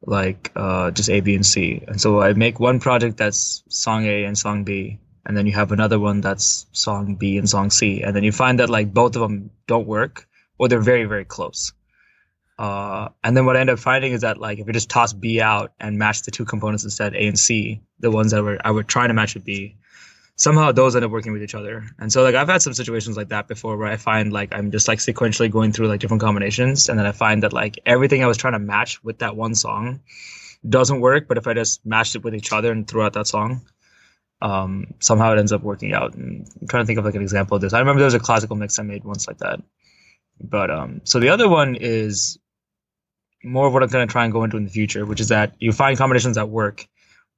like 0.05 0.51
uh, 0.55 0.91
just 0.91 1.09
A, 1.09 1.21
B, 1.21 1.33
and 1.33 1.45
C, 1.45 1.83
and 1.87 1.99
so 1.99 2.21
I 2.21 2.33
make 2.33 2.59
one 2.59 2.79
project 2.79 3.17
that's 3.17 3.63
song 3.69 4.05
A 4.05 4.25
and 4.25 4.37
song 4.37 4.65
B, 4.65 4.99
and 5.25 5.35
then 5.35 5.47
you 5.47 5.53
have 5.53 5.71
another 5.71 5.99
one 5.99 6.21
that's 6.21 6.67
song 6.71 7.15
B 7.15 7.39
and 7.39 7.49
song 7.49 7.71
C, 7.71 8.03
and 8.03 8.15
then 8.15 8.23
you 8.23 8.31
find 8.31 8.59
that 8.59 8.69
like 8.69 8.93
both 8.93 9.15
of 9.15 9.23
them 9.23 9.49
don't 9.65 9.87
work, 9.87 10.27
or 10.59 10.67
they're 10.67 10.79
very 10.79 11.05
very 11.05 11.25
close. 11.25 11.73
Uh, 12.61 13.09
and 13.23 13.35
then 13.35 13.47
what 13.47 13.57
I 13.57 13.59
end 13.59 13.71
up 13.71 13.79
finding 13.79 14.11
is 14.11 14.21
that 14.21 14.37
like 14.37 14.59
if 14.59 14.67
you 14.67 14.73
just 14.73 14.87
toss 14.87 15.13
B 15.13 15.41
out 15.41 15.73
and 15.79 15.97
match 15.97 16.21
the 16.21 16.29
two 16.29 16.45
components 16.45 16.83
instead, 16.83 17.15
A 17.15 17.25
and 17.25 17.39
C, 17.39 17.81
the 17.99 18.11
ones 18.11 18.29
that 18.33 18.43
were 18.43 18.59
I 18.63 18.69
were 18.69 18.83
trying 18.83 19.07
to 19.07 19.15
match 19.15 19.33
with 19.33 19.43
B, 19.43 19.77
somehow 20.35 20.71
those 20.71 20.95
end 20.95 21.03
up 21.03 21.09
working 21.09 21.33
with 21.33 21.41
each 21.41 21.55
other. 21.55 21.83
And 21.97 22.13
so 22.13 22.21
like 22.21 22.35
I've 22.35 22.49
had 22.49 22.61
some 22.61 22.75
situations 22.75 23.17
like 23.17 23.29
that 23.29 23.47
before 23.47 23.77
where 23.77 23.87
I 23.87 23.97
find 23.97 24.31
like 24.31 24.53
I'm 24.53 24.69
just 24.69 24.87
like 24.87 24.99
sequentially 24.99 25.49
going 25.49 25.71
through 25.71 25.87
like 25.87 26.01
different 26.01 26.21
combinations, 26.21 26.87
and 26.87 26.99
then 26.99 27.07
I 27.07 27.13
find 27.13 27.41
that 27.41 27.51
like 27.51 27.79
everything 27.87 28.23
I 28.23 28.27
was 28.27 28.37
trying 28.37 28.53
to 28.53 28.59
match 28.59 29.03
with 29.03 29.17
that 29.19 29.35
one 29.35 29.55
song 29.55 30.01
doesn't 30.69 31.01
work, 31.01 31.27
but 31.27 31.39
if 31.39 31.47
I 31.47 31.55
just 31.55 31.83
matched 31.83 32.15
it 32.15 32.23
with 32.23 32.35
each 32.35 32.53
other 32.53 32.71
and 32.71 32.87
threw 32.87 33.01
out 33.01 33.13
that 33.13 33.25
song, 33.25 33.65
um, 34.39 34.93
somehow 34.99 35.33
it 35.33 35.39
ends 35.39 35.51
up 35.51 35.63
working 35.63 35.93
out. 35.93 36.13
And 36.13 36.47
I'm 36.61 36.67
trying 36.67 36.83
to 36.83 36.85
think 36.85 36.99
of 36.99 37.05
like 37.05 37.15
an 37.15 37.23
example 37.23 37.55
of 37.55 37.61
this. 37.61 37.73
I 37.73 37.79
remember 37.79 38.01
there 38.01 38.05
was 38.05 38.13
a 38.13 38.19
classical 38.19 38.55
mix 38.55 38.77
I 38.77 38.83
made 38.83 39.03
once 39.03 39.27
like 39.27 39.39
that. 39.39 39.63
But 40.39 40.69
um, 40.69 41.01
so 41.05 41.19
the 41.19 41.29
other 41.29 41.49
one 41.49 41.75
is 41.75 42.37
more 43.43 43.67
of 43.67 43.73
what 43.73 43.83
I'm 43.83 43.89
going 43.89 44.07
to 44.07 44.11
try 44.11 44.23
and 44.23 44.33
go 44.33 44.43
into 44.43 44.57
in 44.57 44.65
the 44.65 44.71
future, 44.71 45.05
which 45.05 45.19
is 45.19 45.29
that 45.29 45.53
you 45.59 45.71
find 45.71 45.97
combinations 45.97 46.35
that 46.35 46.49
work, 46.49 46.87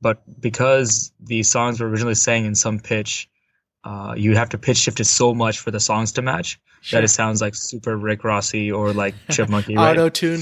but 0.02 0.22
because 0.40 1.12
the 1.20 1.44
songs 1.44 1.80
were 1.80 1.88
originally 1.88 2.16
sang 2.16 2.46
in 2.46 2.56
some 2.56 2.80
pitch, 2.80 3.30
uh, 3.84 4.14
you 4.18 4.36
have 4.36 4.50
to 4.50 4.58
pitch 4.58 4.78
shift 4.78 5.00
it 5.00 5.06
so 5.06 5.34
much 5.34 5.60
for 5.60 5.72
the 5.72 5.80
songs 5.80 6.14
to 6.14 6.22
match 6.22 6.60
sure. 6.82 6.98
that 6.98 7.04
it 7.04 7.10
sounds 7.10 7.42
like 7.42 7.56
super 7.56 7.96
Rick 7.98 8.24
Rossi 8.24 8.72
or 8.72 8.94
like 8.94 9.16
Chipmunky. 9.28 9.76
right? 9.76 9.92
Auto 9.92 10.10
tune. 10.10 10.42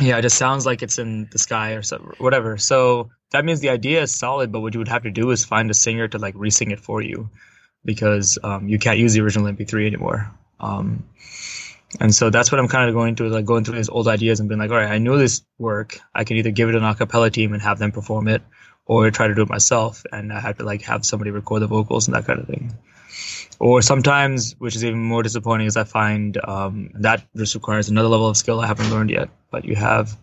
Yeah, 0.00 0.18
it 0.18 0.22
just 0.22 0.38
sounds 0.38 0.64
like 0.64 0.82
it's 0.82 0.98
in 0.98 1.28
the 1.30 1.38
sky 1.38 1.72
or 1.72 1.82
so, 1.82 1.98
whatever. 2.18 2.56
So 2.56 3.10
that 3.32 3.44
means 3.44 3.60
the 3.60 3.70
idea 3.70 4.02
is 4.02 4.14
solid, 4.14 4.52
but 4.52 4.60
what 4.60 4.74
you 4.74 4.78
would 4.78 4.88
have 4.88 5.02
to 5.02 5.10
do 5.10 5.30
is 5.30 5.44
find 5.44 5.70
a 5.70 5.74
singer 5.74 6.06
to 6.08 6.18
like 6.18 6.34
re-sing 6.36 6.70
it 6.70 6.80
for 6.80 7.02
you, 7.02 7.30
because 7.84 8.38
um, 8.44 8.68
you 8.68 8.78
can't 8.78 8.98
use 8.98 9.14
the 9.14 9.20
original 9.20 9.52
MP3 9.52 9.86
anymore. 9.86 10.30
Um, 10.60 11.04
and 12.00 12.14
so 12.14 12.30
that's 12.30 12.52
what 12.52 12.60
I'm 12.60 12.68
kind 12.68 12.88
of 12.88 12.94
going 12.94 13.16
through, 13.16 13.30
like 13.30 13.44
going 13.46 13.64
through 13.64 13.76
these 13.76 13.88
old 13.88 14.08
ideas 14.08 14.40
and 14.40 14.48
being 14.48 14.58
like, 14.58 14.70
all 14.70 14.76
right, 14.76 14.90
I 14.90 14.98
know 14.98 15.16
this 15.16 15.42
work. 15.58 15.98
I 16.14 16.24
can 16.24 16.36
either 16.36 16.50
give 16.50 16.68
it 16.68 16.74
an 16.74 16.82
acapella 16.82 17.32
team 17.32 17.52
and 17.52 17.62
have 17.62 17.78
them 17.78 17.92
perform 17.92 18.28
it, 18.28 18.42
or 18.84 19.10
try 19.10 19.28
to 19.28 19.34
do 19.34 19.42
it 19.42 19.48
myself 19.48 20.04
and 20.12 20.32
I 20.32 20.40
have 20.40 20.58
to 20.58 20.64
like 20.64 20.82
have 20.82 21.04
somebody 21.04 21.30
record 21.30 21.60
the 21.60 21.66
vocals 21.66 22.08
and 22.08 22.16
that 22.16 22.26
kind 22.26 22.40
of 22.40 22.46
thing. 22.46 22.74
Or 23.60 23.82
sometimes, 23.82 24.54
which 24.58 24.76
is 24.76 24.84
even 24.84 25.00
more 25.00 25.22
disappointing, 25.22 25.66
is 25.66 25.76
I 25.76 25.84
find 25.84 26.38
um, 26.42 26.90
that 26.94 27.26
just 27.36 27.54
requires 27.54 27.88
another 27.88 28.08
level 28.08 28.28
of 28.28 28.36
skill 28.36 28.60
I 28.60 28.66
haven't 28.66 28.90
learned 28.90 29.10
yet. 29.10 29.30
But 29.50 29.64
you 29.64 29.74
have 29.74 30.16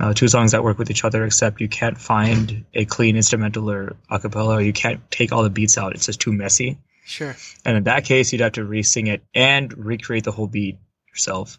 uh, 0.00 0.14
two 0.14 0.28
songs 0.28 0.52
that 0.52 0.64
work 0.64 0.78
with 0.78 0.90
each 0.90 1.04
other, 1.04 1.24
except 1.24 1.60
you 1.60 1.68
can't 1.68 1.98
find 1.98 2.64
a 2.72 2.86
clean 2.86 3.16
instrumental 3.16 3.70
or 3.70 3.96
acapella, 4.10 4.54
or 4.54 4.60
you 4.62 4.72
can't 4.72 5.02
take 5.10 5.32
all 5.32 5.42
the 5.42 5.50
beats 5.50 5.76
out. 5.76 5.94
It's 5.94 6.06
just 6.06 6.20
too 6.20 6.32
messy. 6.32 6.78
Sure. 7.04 7.36
And 7.64 7.76
in 7.76 7.84
that 7.84 8.06
case, 8.06 8.32
you'd 8.32 8.40
have 8.40 8.52
to 8.52 8.64
re-sing 8.64 9.08
it 9.08 9.22
and 9.34 9.76
recreate 9.76 10.24
the 10.24 10.32
whole 10.32 10.46
beat 10.46 10.78
yourself, 11.12 11.58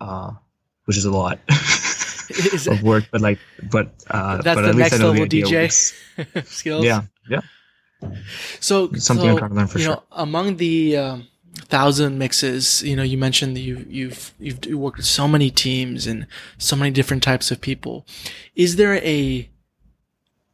uh, 0.00 0.32
which 0.84 0.96
is 0.96 1.04
a 1.04 1.10
lot 1.10 1.38
is 2.30 2.66
of 2.66 2.82
work. 2.82 3.04
But 3.10 3.20
like, 3.20 3.38
but 3.70 3.92
uh, 4.10 4.42
that's 4.42 4.60
but 4.60 4.72
the 4.72 4.74
next 4.74 4.98
level 4.98 5.26
DJ 5.26 5.70
skills. 6.46 6.84
Yeah, 6.84 7.02
yeah. 7.28 7.40
So 8.60 8.92
something 8.94 9.26
so, 9.26 9.30
I'm 9.30 9.38
trying 9.38 9.50
to 9.50 9.56
learn 9.56 9.66
for 9.66 9.78
you 9.78 9.84
sure. 9.84 9.94
Know, 9.94 10.02
among 10.12 10.56
the 10.56 10.96
um, 10.96 11.28
thousand 11.54 12.18
mixes, 12.18 12.82
you 12.82 12.96
know, 12.96 13.02
you 13.02 13.16
mentioned 13.18 13.56
that 13.56 13.60
you, 13.60 13.86
you've 13.88 14.32
you've 14.38 14.64
worked 14.66 14.96
with 14.98 15.06
so 15.06 15.28
many 15.28 15.50
teams 15.50 16.06
and 16.06 16.26
so 16.58 16.76
many 16.76 16.90
different 16.90 17.22
types 17.22 17.50
of 17.50 17.60
people. 17.60 18.06
Is 18.54 18.76
there 18.76 18.94
a 18.96 19.48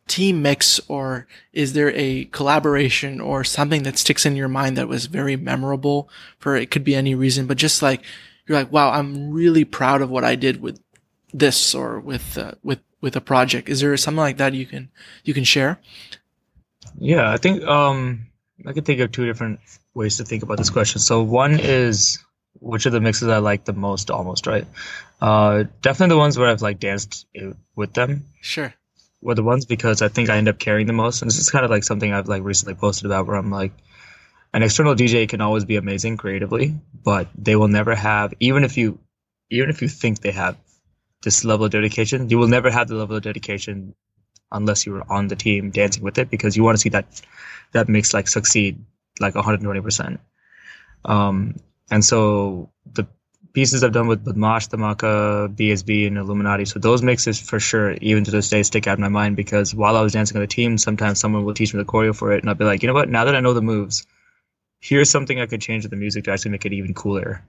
team 0.08 0.42
mix 0.42 0.80
or 0.88 1.26
is 1.52 1.74
there 1.74 1.92
a 1.94 2.24
collaboration 2.26 3.20
or 3.20 3.44
something 3.44 3.82
that 3.82 3.98
sticks 3.98 4.26
in 4.26 4.34
your 4.34 4.48
mind 4.48 4.76
that 4.76 4.88
was 4.88 5.06
very 5.06 5.36
memorable 5.36 6.08
for 6.38 6.56
it 6.56 6.70
could 6.70 6.82
be 6.82 6.94
any 6.94 7.14
reason 7.14 7.46
but 7.46 7.56
just 7.56 7.82
like 7.82 8.02
you're 8.46 8.58
like 8.58 8.72
wow 8.72 8.90
i'm 8.90 9.30
really 9.30 9.64
proud 9.64 10.00
of 10.00 10.10
what 10.10 10.24
i 10.24 10.34
did 10.34 10.62
with 10.62 10.80
this 11.32 11.74
or 11.74 12.00
with 12.00 12.38
uh, 12.38 12.52
with 12.62 12.80
with 13.00 13.16
a 13.16 13.20
project. 13.20 13.68
Is 13.68 13.80
there 13.80 13.96
something 13.96 14.18
like 14.18 14.38
that 14.38 14.54
you 14.54 14.66
can 14.66 14.90
you 15.24 15.34
can 15.34 15.44
share? 15.44 15.78
Yeah 16.98 17.30
i 17.30 17.36
think 17.36 17.62
um 17.64 18.26
i 18.66 18.72
could 18.72 18.84
think 18.84 19.00
of 19.00 19.12
two 19.12 19.26
different 19.26 19.60
ways 19.94 20.16
to 20.16 20.24
think 20.24 20.42
about 20.42 20.58
this 20.58 20.70
question. 20.70 21.00
So 21.00 21.22
one 21.22 21.58
is 21.60 22.18
which 22.60 22.86
of 22.86 22.92
the 22.92 23.00
mixes 23.00 23.28
i 23.28 23.38
like 23.38 23.64
the 23.64 23.72
most 23.72 24.10
almost 24.10 24.46
right? 24.46 24.66
Uh 25.20 25.64
definitely 25.82 26.14
the 26.14 26.18
ones 26.18 26.38
where 26.38 26.48
i've 26.48 26.62
like 26.62 26.80
danced 26.80 27.26
with 27.76 27.92
them. 27.94 28.24
Sure 28.40 28.74
were 29.20 29.34
the 29.34 29.42
ones 29.42 29.66
because 29.66 30.02
I 30.02 30.08
think 30.08 30.30
I 30.30 30.36
end 30.36 30.48
up 30.48 30.58
caring 30.58 30.86
the 30.86 30.92
most. 30.92 31.22
And 31.22 31.30
this 31.30 31.38
is 31.38 31.50
kind 31.50 31.64
of 31.64 31.70
like 31.70 31.84
something 31.84 32.12
I've 32.12 32.28
like 32.28 32.42
recently 32.42 32.74
posted 32.74 33.06
about 33.06 33.26
where 33.26 33.36
I'm 33.36 33.50
like, 33.50 33.72
an 34.54 34.62
external 34.62 34.94
DJ 34.94 35.28
can 35.28 35.40
always 35.40 35.64
be 35.64 35.76
amazing 35.76 36.16
creatively, 36.16 36.74
but 37.04 37.28
they 37.36 37.56
will 37.56 37.68
never 37.68 37.94
have 37.94 38.32
even 38.40 38.64
if 38.64 38.76
you 38.76 38.98
even 39.50 39.70
if 39.70 39.82
you 39.82 39.88
think 39.88 40.20
they 40.20 40.30
have 40.30 40.56
this 41.22 41.44
level 41.44 41.66
of 41.66 41.72
dedication, 41.72 42.28
you 42.28 42.38
will 42.38 42.48
never 42.48 42.70
have 42.70 42.88
the 42.88 42.94
level 42.94 43.16
of 43.16 43.22
dedication 43.22 43.94
unless 44.52 44.86
you 44.86 44.92
were 44.92 45.12
on 45.12 45.28
the 45.28 45.36
team 45.36 45.70
dancing 45.70 46.02
with 46.02 46.18
it 46.18 46.30
because 46.30 46.56
you 46.56 46.62
want 46.62 46.76
to 46.76 46.80
see 46.80 46.88
that 46.88 47.22
that 47.72 47.88
mix 47.88 48.14
like 48.14 48.28
succeed 48.28 48.82
like 49.20 49.34
120%. 49.34 50.18
Um, 51.04 51.56
and 51.90 52.04
so 52.04 52.70
pieces 53.52 53.82
I've 53.82 53.92
done 53.92 54.06
with 54.06 54.24
Badmaash, 54.24 54.68
Dhamaka, 54.68 55.54
BSB, 55.54 56.06
and 56.06 56.18
Illuminati. 56.18 56.64
So 56.64 56.78
those 56.78 57.02
mixes 57.02 57.40
for 57.40 57.58
sure, 57.58 57.92
even 57.94 58.24
to 58.24 58.30
this 58.30 58.48
day, 58.48 58.62
stick 58.62 58.86
out 58.86 58.98
in 58.98 59.02
my 59.02 59.08
mind 59.08 59.36
because 59.36 59.74
while 59.74 59.96
I 59.96 60.02
was 60.02 60.12
dancing 60.12 60.36
on 60.36 60.42
the 60.42 60.46
team, 60.46 60.78
sometimes 60.78 61.18
someone 61.18 61.44
will 61.44 61.54
teach 61.54 61.74
me 61.74 61.78
the 61.78 61.86
choreo 61.86 62.14
for 62.14 62.32
it, 62.32 62.42
and 62.42 62.48
I'll 62.48 62.54
be 62.54 62.64
like, 62.64 62.82
you 62.82 62.86
know 62.86 62.94
what? 62.94 63.08
Now 63.08 63.24
that 63.24 63.34
I 63.34 63.40
know 63.40 63.54
the 63.54 63.62
moves, 63.62 64.06
here's 64.80 65.10
something 65.10 65.40
I 65.40 65.46
could 65.46 65.60
change 65.60 65.84
with 65.84 65.90
the 65.90 65.96
music 65.96 66.24
to 66.24 66.32
actually 66.32 66.52
make 66.52 66.66
it 66.66 66.72
even 66.72 66.94
cooler, 66.94 67.42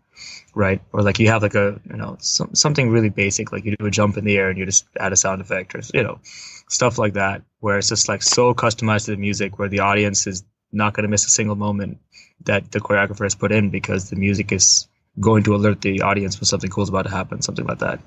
right? 0.55 0.81
Or 0.91 1.01
like 1.01 1.19
you 1.19 1.27
have 1.27 1.41
like 1.41 1.55
a 1.55 1.79
you 1.89 1.97
know 1.97 2.17
some, 2.19 2.55
something 2.55 2.89
really 2.89 3.09
basic, 3.09 3.51
like 3.51 3.65
you 3.65 3.75
do 3.75 3.85
a 3.85 3.91
jump 3.91 4.17
in 4.17 4.25
the 4.25 4.37
air 4.37 4.49
and 4.49 4.57
you 4.57 4.65
just 4.65 4.85
add 4.99 5.13
a 5.13 5.15
sound 5.15 5.41
effect, 5.41 5.75
or 5.75 5.81
you 5.93 6.03
know 6.03 6.19
stuff 6.67 6.97
like 6.97 7.13
that, 7.13 7.43
where 7.59 7.77
it's 7.77 7.89
just 7.89 8.09
like 8.09 8.23
so 8.23 8.53
customized 8.53 9.05
to 9.05 9.11
the 9.11 9.17
music, 9.17 9.59
where 9.59 9.69
the 9.69 9.79
audience 9.79 10.27
is 10.27 10.43
not 10.71 10.93
going 10.93 11.03
to 11.03 11.09
miss 11.09 11.25
a 11.25 11.29
single 11.29 11.55
moment 11.55 11.99
that 12.45 12.71
the 12.71 12.79
choreographer 12.79 13.23
has 13.23 13.35
put 13.35 13.51
in 13.51 13.69
because 13.69 14.09
the 14.09 14.15
music 14.15 14.51
is 14.51 14.87
going 15.19 15.43
to 15.43 15.55
alert 15.55 15.81
the 15.81 16.01
audience 16.01 16.39
when 16.39 16.45
something 16.45 16.69
cool 16.69 16.83
is 16.83 16.89
about 16.89 17.03
to 17.03 17.09
happen, 17.09 17.41
something 17.41 17.65
like 17.65 17.79
that. 17.79 17.99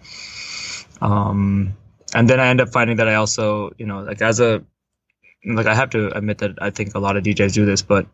Um, 1.00 1.76
and 2.14 2.28
then 2.28 2.40
I 2.40 2.48
end 2.48 2.60
up 2.60 2.70
finding 2.70 2.96
that 2.96 3.08
I 3.08 3.14
also, 3.14 3.72
you 3.78 3.86
know, 3.86 4.00
like 4.02 4.22
as 4.22 4.40
a, 4.40 4.62
like 5.44 5.66
I 5.66 5.74
have 5.74 5.90
to 5.90 6.16
admit 6.16 6.38
that 6.38 6.52
I 6.60 6.70
think 6.70 6.94
a 6.94 6.98
lot 6.98 7.16
of 7.16 7.24
DJs 7.24 7.54
do 7.54 7.66
this, 7.66 7.82
but 7.82 8.06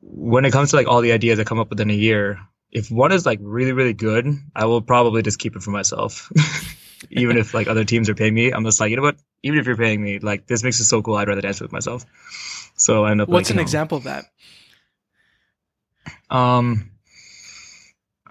when 0.00 0.44
it 0.44 0.52
comes 0.52 0.70
to 0.70 0.76
like 0.76 0.88
all 0.88 1.00
the 1.00 1.12
ideas 1.12 1.38
that 1.38 1.46
come 1.46 1.58
up 1.58 1.70
within 1.70 1.90
a 1.90 1.94
year, 1.94 2.40
if 2.72 2.90
one 2.90 3.12
is 3.12 3.24
like 3.24 3.38
really, 3.42 3.72
really 3.72 3.92
good, 3.92 4.26
I 4.54 4.64
will 4.66 4.82
probably 4.82 5.22
just 5.22 5.38
keep 5.38 5.56
it 5.56 5.62
for 5.62 5.70
myself. 5.70 6.30
even 7.10 7.36
if 7.36 7.54
like 7.54 7.68
other 7.68 7.84
teams 7.84 8.08
are 8.08 8.14
paying 8.14 8.34
me, 8.34 8.50
I'm 8.50 8.64
just 8.64 8.80
like, 8.80 8.90
you 8.90 8.96
know 8.96 9.02
what? 9.02 9.16
Even 9.42 9.58
if 9.58 9.66
you're 9.66 9.76
paying 9.76 10.02
me, 10.02 10.18
like 10.18 10.46
this 10.46 10.62
makes 10.62 10.80
it 10.80 10.84
so 10.84 11.02
cool, 11.02 11.14
I'd 11.16 11.28
rather 11.28 11.40
dance 11.40 11.60
with 11.60 11.72
myself. 11.72 12.04
So 12.76 13.04
I 13.04 13.10
end 13.12 13.20
up. 13.20 13.28
What's 13.28 13.48
like, 13.48 13.52
an 13.52 13.56
know, 13.56 13.62
example 13.62 13.98
of 13.98 14.04
that? 14.04 14.24
Um, 16.30 16.90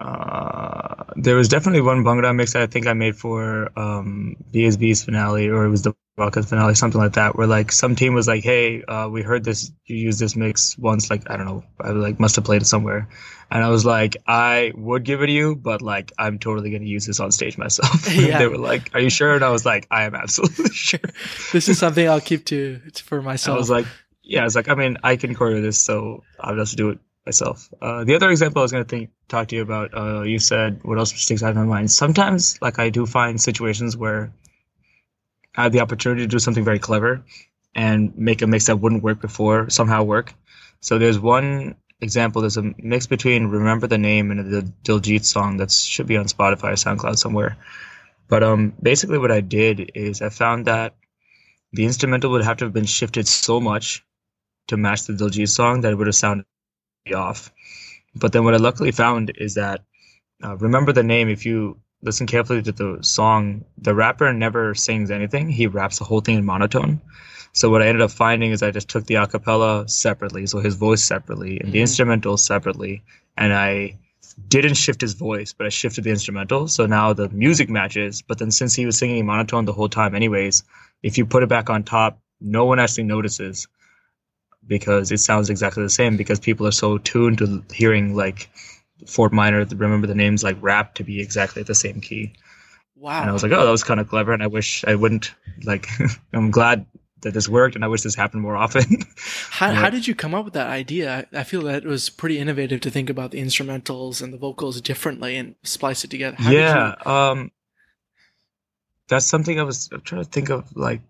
uh, 0.00 1.04
there 1.16 1.36
was 1.36 1.48
definitely 1.48 1.80
one 1.80 2.04
Bhangra 2.04 2.34
mix 2.34 2.52
that 2.52 2.62
I 2.62 2.66
think 2.66 2.86
I 2.86 2.92
made 2.92 3.16
for 3.16 3.70
um, 3.78 4.36
BSB's 4.52 5.04
finale, 5.04 5.48
or 5.48 5.64
it 5.64 5.70
was 5.70 5.82
the 5.82 5.94
Rockets 6.18 6.48
finale, 6.48 6.74
something 6.74 7.00
like 7.00 7.12
that, 7.14 7.36
where 7.36 7.46
like 7.46 7.70
some 7.70 7.94
team 7.94 8.14
was 8.14 8.26
like, 8.26 8.42
"Hey, 8.42 8.82
uh, 8.82 9.08
we 9.08 9.22
heard 9.22 9.44
this. 9.44 9.70
You 9.84 9.96
used 9.96 10.18
this 10.18 10.34
mix 10.34 10.76
once. 10.78 11.10
Like 11.10 11.30
I 11.30 11.36
don't 11.36 11.46
know, 11.46 11.64
I 11.80 11.90
like 11.90 12.18
must 12.18 12.36
have 12.36 12.44
played 12.44 12.62
it 12.62 12.66
somewhere." 12.66 13.08
And 13.50 13.62
I 13.62 13.68
was 13.68 13.84
like, 13.84 14.16
"I 14.26 14.72
would 14.74 15.04
give 15.04 15.22
it 15.22 15.26
to 15.26 15.32
you, 15.32 15.56
but 15.56 15.82
like 15.82 16.12
I'm 16.18 16.38
totally 16.38 16.70
gonna 16.70 16.84
use 16.84 17.06
this 17.06 17.20
on 17.20 17.32
stage 17.32 17.58
myself." 17.58 18.10
Yeah. 18.14 18.38
they 18.38 18.48
were 18.48 18.58
like, 18.58 18.90
"Are 18.94 19.00
you 19.00 19.10
sure?" 19.10 19.34
And 19.34 19.44
I 19.44 19.50
was 19.50 19.66
like, 19.66 19.86
"I 19.90 20.04
am 20.04 20.14
absolutely 20.14 20.70
sure." 20.72 21.00
this 21.52 21.68
is 21.68 21.78
something 21.78 22.08
I'll 22.08 22.20
keep 22.20 22.46
to 22.46 22.80
for 23.04 23.20
myself. 23.20 23.56
I 23.56 23.58
was 23.58 23.70
like, 23.70 23.86
"Yeah." 24.22 24.40
I 24.40 24.44
was 24.44 24.56
like, 24.56 24.68
"I 24.70 24.74
mean, 24.74 24.96
I 25.02 25.16
can 25.16 25.34
choreo 25.34 25.60
this, 25.60 25.78
so 25.82 26.22
I'll 26.40 26.56
just 26.56 26.76
do 26.76 26.90
it 26.90 26.98
myself. 27.26 27.68
Uh, 27.82 28.04
the 28.04 28.14
other 28.14 28.30
example 28.30 28.60
I 28.60 28.62
was 28.62 28.72
going 28.72 28.86
to 28.86 29.08
talk 29.28 29.48
to 29.48 29.56
you 29.56 29.62
about, 29.62 29.92
uh, 29.92 30.22
you 30.22 30.38
said 30.38 30.80
what 30.84 30.98
else 30.98 31.12
sticks 31.12 31.42
out 31.42 31.50
in 31.50 31.56
my 31.56 31.64
mind. 31.64 31.90
Sometimes, 31.90 32.58
like 32.62 32.78
I 32.78 32.90
do 32.90 33.04
find 33.04 33.40
situations 33.40 33.96
where 33.96 34.32
I 35.56 35.64
have 35.64 35.72
the 35.72 35.80
opportunity 35.80 36.22
to 36.22 36.28
do 36.28 36.38
something 36.38 36.64
very 36.64 36.78
clever 36.78 37.24
and 37.74 38.16
make 38.16 38.42
a 38.42 38.46
mix 38.46 38.66
that 38.66 38.76
wouldn't 38.76 39.02
work 39.02 39.20
before 39.20 39.68
somehow 39.70 40.04
work. 40.04 40.32
So 40.80 40.98
there's 40.98 41.18
one 41.18 41.74
example, 42.00 42.42
there's 42.42 42.56
a 42.56 42.74
mix 42.78 43.06
between 43.06 43.46
"Remember 43.46 43.86
the 43.86 43.98
Name" 43.98 44.30
and 44.30 44.50
the 44.50 44.72
Diljit 44.84 45.24
song 45.24 45.56
that 45.56 45.72
should 45.72 46.06
be 46.06 46.16
on 46.16 46.26
Spotify 46.26 46.72
or 46.72 46.76
SoundCloud 46.76 47.18
somewhere. 47.18 47.56
But 48.28 48.42
um, 48.42 48.74
basically, 48.80 49.18
what 49.18 49.32
I 49.32 49.40
did 49.40 49.92
is 49.94 50.22
I 50.22 50.28
found 50.28 50.66
that 50.66 50.94
the 51.72 51.84
instrumental 51.84 52.30
would 52.32 52.44
have 52.44 52.58
to 52.58 52.64
have 52.66 52.72
been 52.72 52.86
shifted 52.86 53.26
so 53.26 53.60
much 53.60 54.04
to 54.68 54.76
match 54.76 55.04
the 55.04 55.12
Diljit 55.12 55.48
song 55.48 55.80
that 55.80 55.92
it 55.92 55.96
would 55.96 56.06
have 56.06 56.16
sounded 56.16 56.46
off. 57.14 57.52
But 58.14 58.32
then 58.32 58.44
what 58.44 58.54
I 58.54 58.58
luckily 58.58 58.92
found 58.92 59.32
is 59.36 59.54
that 59.54 59.82
uh, 60.42 60.56
remember 60.56 60.92
the 60.92 61.02
name. 61.02 61.28
If 61.28 61.46
you 61.46 61.78
listen 62.02 62.26
carefully 62.26 62.62
to 62.62 62.72
the 62.72 62.98
song, 63.02 63.64
the 63.78 63.94
rapper 63.94 64.32
never 64.32 64.74
sings 64.74 65.10
anything. 65.10 65.48
He 65.48 65.66
raps 65.66 65.98
the 65.98 66.04
whole 66.04 66.20
thing 66.20 66.36
in 66.36 66.44
monotone. 66.44 67.00
So 67.52 67.70
what 67.70 67.80
I 67.80 67.86
ended 67.86 68.02
up 68.02 68.10
finding 68.10 68.50
is 68.50 68.62
I 68.62 68.70
just 68.70 68.88
took 68.88 69.06
the 69.06 69.14
acapella 69.14 69.88
separately, 69.88 70.46
so 70.46 70.60
his 70.60 70.74
voice 70.74 71.02
separately, 71.02 71.58
and 71.58 71.72
the 71.72 71.78
mm-hmm. 71.78 71.82
instrumental 71.82 72.36
separately, 72.36 73.02
and 73.36 73.52
I 73.52 73.96
didn't 74.48 74.74
shift 74.74 75.00
his 75.00 75.14
voice, 75.14 75.54
but 75.54 75.66
I 75.66 75.70
shifted 75.70 76.04
the 76.04 76.10
instrumental. 76.10 76.68
So 76.68 76.84
now 76.84 77.14
the 77.14 77.30
music 77.30 77.70
matches. 77.70 78.22
But 78.22 78.38
then 78.38 78.50
since 78.50 78.74
he 78.74 78.84
was 78.84 78.98
singing 78.98 79.18
in 79.18 79.26
monotone 79.26 79.64
the 79.64 79.72
whole 79.72 79.88
time, 79.88 80.14
anyways, 80.14 80.62
if 81.02 81.16
you 81.16 81.24
put 81.24 81.42
it 81.42 81.48
back 81.48 81.70
on 81.70 81.82
top, 81.82 82.20
no 82.40 82.66
one 82.66 82.78
actually 82.78 83.04
notices 83.04 83.66
because 84.66 85.12
it 85.12 85.18
sounds 85.18 85.50
exactly 85.50 85.82
the 85.82 85.90
same 85.90 86.16
because 86.16 86.40
people 86.40 86.66
are 86.66 86.72
so 86.72 86.98
tuned 86.98 87.38
to 87.38 87.62
hearing 87.72 88.14
like 88.14 88.50
Fort 89.06 89.32
Minor, 89.32 89.64
remember 89.64 90.06
the 90.06 90.14
names 90.14 90.42
like 90.42 90.56
rap 90.60 90.94
to 90.94 91.04
be 91.04 91.20
exactly 91.20 91.62
the 91.62 91.74
same 91.74 92.00
key. 92.00 92.32
Wow. 92.96 93.20
And 93.20 93.30
I 93.30 93.32
was 93.32 93.42
like, 93.42 93.52
oh, 93.52 93.64
that 93.64 93.70
was 93.70 93.84
kind 93.84 94.00
of 94.00 94.08
clever. 94.08 94.32
And 94.32 94.42
I 94.42 94.46
wish 94.46 94.84
I 94.84 94.94
wouldn't 94.94 95.34
like, 95.64 95.86
I'm 96.32 96.50
glad 96.50 96.86
that 97.22 97.34
this 97.34 97.48
worked 97.48 97.74
and 97.74 97.84
I 97.84 97.88
wish 97.88 98.02
this 98.02 98.14
happened 98.14 98.42
more 98.42 98.56
often. 98.56 99.02
how, 99.50 99.72
how 99.72 99.90
did 99.90 100.06
you 100.06 100.14
come 100.14 100.34
up 100.34 100.44
with 100.44 100.54
that 100.54 100.68
idea? 100.68 101.26
I 101.32 101.44
feel 101.44 101.62
that 101.62 101.84
it 101.84 101.88
was 101.88 102.08
pretty 102.08 102.38
innovative 102.38 102.80
to 102.82 102.90
think 102.90 103.10
about 103.10 103.30
the 103.30 103.40
instrumentals 103.40 104.22
and 104.22 104.32
the 104.32 104.38
vocals 104.38 104.80
differently 104.80 105.36
and 105.36 105.54
splice 105.62 106.04
it 106.04 106.10
together. 106.10 106.36
How 106.38 106.50
yeah. 106.50 106.94
You... 107.04 107.10
Um, 107.10 107.52
that's 109.08 109.26
something 109.26 109.60
I 109.60 109.62
was 109.62 109.88
trying 110.04 110.24
to 110.24 110.28
think 110.28 110.50
of 110.50 110.74
like 110.76 111.00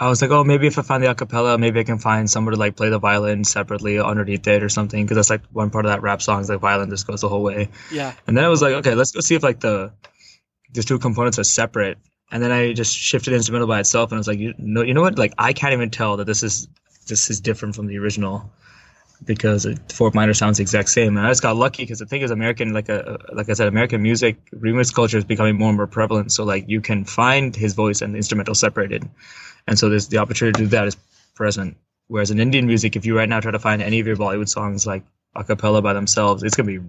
I 0.00 0.08
was 0.08 0.22
like, 0.22 0.30
oh, 0.30 0.44
maybe 0.44 0.68
if 0.68 0.78
I 0.78 0.82
find 0.82 1.02
the 1.02 1.12
acapella, 1.12 1.58
maybe 1.58 1.80
I 1.80 1.84
can 1.84 1.98
find 1.98 2.30
someone 2.30 2.54
to 2.54 2.58
like 2.58 2.76
play 2.76 2.88
the 2.88 3.00
violin 3.00 3.42
separately 3.42 3.98
underneath 3.98 4.46
it 4.46 4.62
or 4.62 4.68
something. 4.68 5.04
Because 5.04 5.16
that's 5.16 5.30
like 5.30 5.42
one 5.52 5.70
part 5.70 5.86
of 5.86 5.90
that 5.90 6.02
rap 6.02 6.22
song 6.22 6.40
is 6.40 6.48
like 6.48 6.60
violin 6.60 6.88
just 6.88 7.06
goes 7.06 7.22
the 7.22 7.28
whole 7.28 7.42
way. 7.42 7.68
Yeah. 7.90 8.12
And 8.26 8.36
then 8.36 8.44
I 8.44 8.48
was 8.48 8.62
like, 8.62 8.74
okay, 8.74 8.94
let's 8.94 9.10
go 9.10 9.20
see 9.20 9.34
if 9.34 9.42
like 9.42 9.60
the 9.60 9.92
these 10.72 10.84
two 10.84 10.98
components 10.98 11.38
are 11.38 11.44
separate. 11.44 11.98
And 12.30 12.42
then 12.42 12.52
I 12.52 12.74
just 12.74 12.94
shifted 12.94 13.32
instrumental 13.32 13.66
by 13.66 13.80
itself, 13.80 14.10
and 14.10 14.18
I 14.18 14.20
was 14.20 14.28
like, 14.28 14.38
you 14.38 14.54
know, 14.58 14.82
you 14.82 14.92
know 14.92 15.00
what? 15.00 15.18
Like 15.18 15.32
I 15.38 15.52
can't 15.52 15.72
even 15.72 15.90
tell 15.90 16.18
that 16.18 16.26
this 16.26 16.42
is 16.42 16.68
this 17.06 17.30
is 17.30 17.40
different 17.40 17.74
from 17.74 17.86
the 17.86 17.98
original 17.98 18.52
because 19.24 19.66
Fort 19.92 20.14
Minor 20.14 20.34
sounds 20.34 20.58
the 20.58 20.62
exact 20.62 20.90
same. 20.90 21.16
And 21.16 21.26
I 21.26 21.30
just 21.30 21.42
got 21.42 21.56
lucky 21.56 21.82
because 21.82 21.98
the 21.98 22.06
thing 22.06 22.20
is, 22.20 22.30
American, 22.30 22.72
like 22.72 22.88
a 22.88 23.18
like 23.32 23.48
I 23.48 23.54
said, 23.54 23.66
American 23.66 24.02
music 24.02 24.36
remix 24.52 24.94
culture 24.94 25.18
is 25.18 25.24
becoming 25.24 25.56
more 25.56 25.70
and 25.70 25.76
more 25.76 25.86
prevalent. 25.86 26.30
So 26.30 26.44
like 26.44 26.68
you 26.68 26.80
can 26.80 27.04
find 27.04 27.56
his 27.56 27.72
voice 27.72 28.02
and 28.02 28.14
the 28.14 28.18
instrumental 28.18 28.54
separated 28.54 29.08
and 29.68 29.78
so 29.78 29.88
there's 29.88 30.08
the 30.08 30.18
opportunity 30.18 30.56
to 30.58 30.64
do 30.64 30.68
that 30.70 30.88
is 30.88 30.96
present. 31.34 31.76
Whereas 32.08 32.30
in 32.30 32.40
Indian 32.40 32.66
music, 32.66 32.96
if 32.96 33.04
you 33.04 33.16
right 33.16 33.28
now 33.28 33.38
try 33.38 33.50
to 33.50 33.58
find 33.58 33.82
any 33.82 34.00
of 34.00 34.06
your 34.06 34.16
Bollywood 34.16 34.48
songs 34.48 34.86
like 34.86 35.04
a 35.36 35.44
cappella 35.44 35.82
by 35.82 35.92
themselves, 35.92 36.42
it's 36.42 36.56
gonna 36.56 36.66
be 36.66 36.80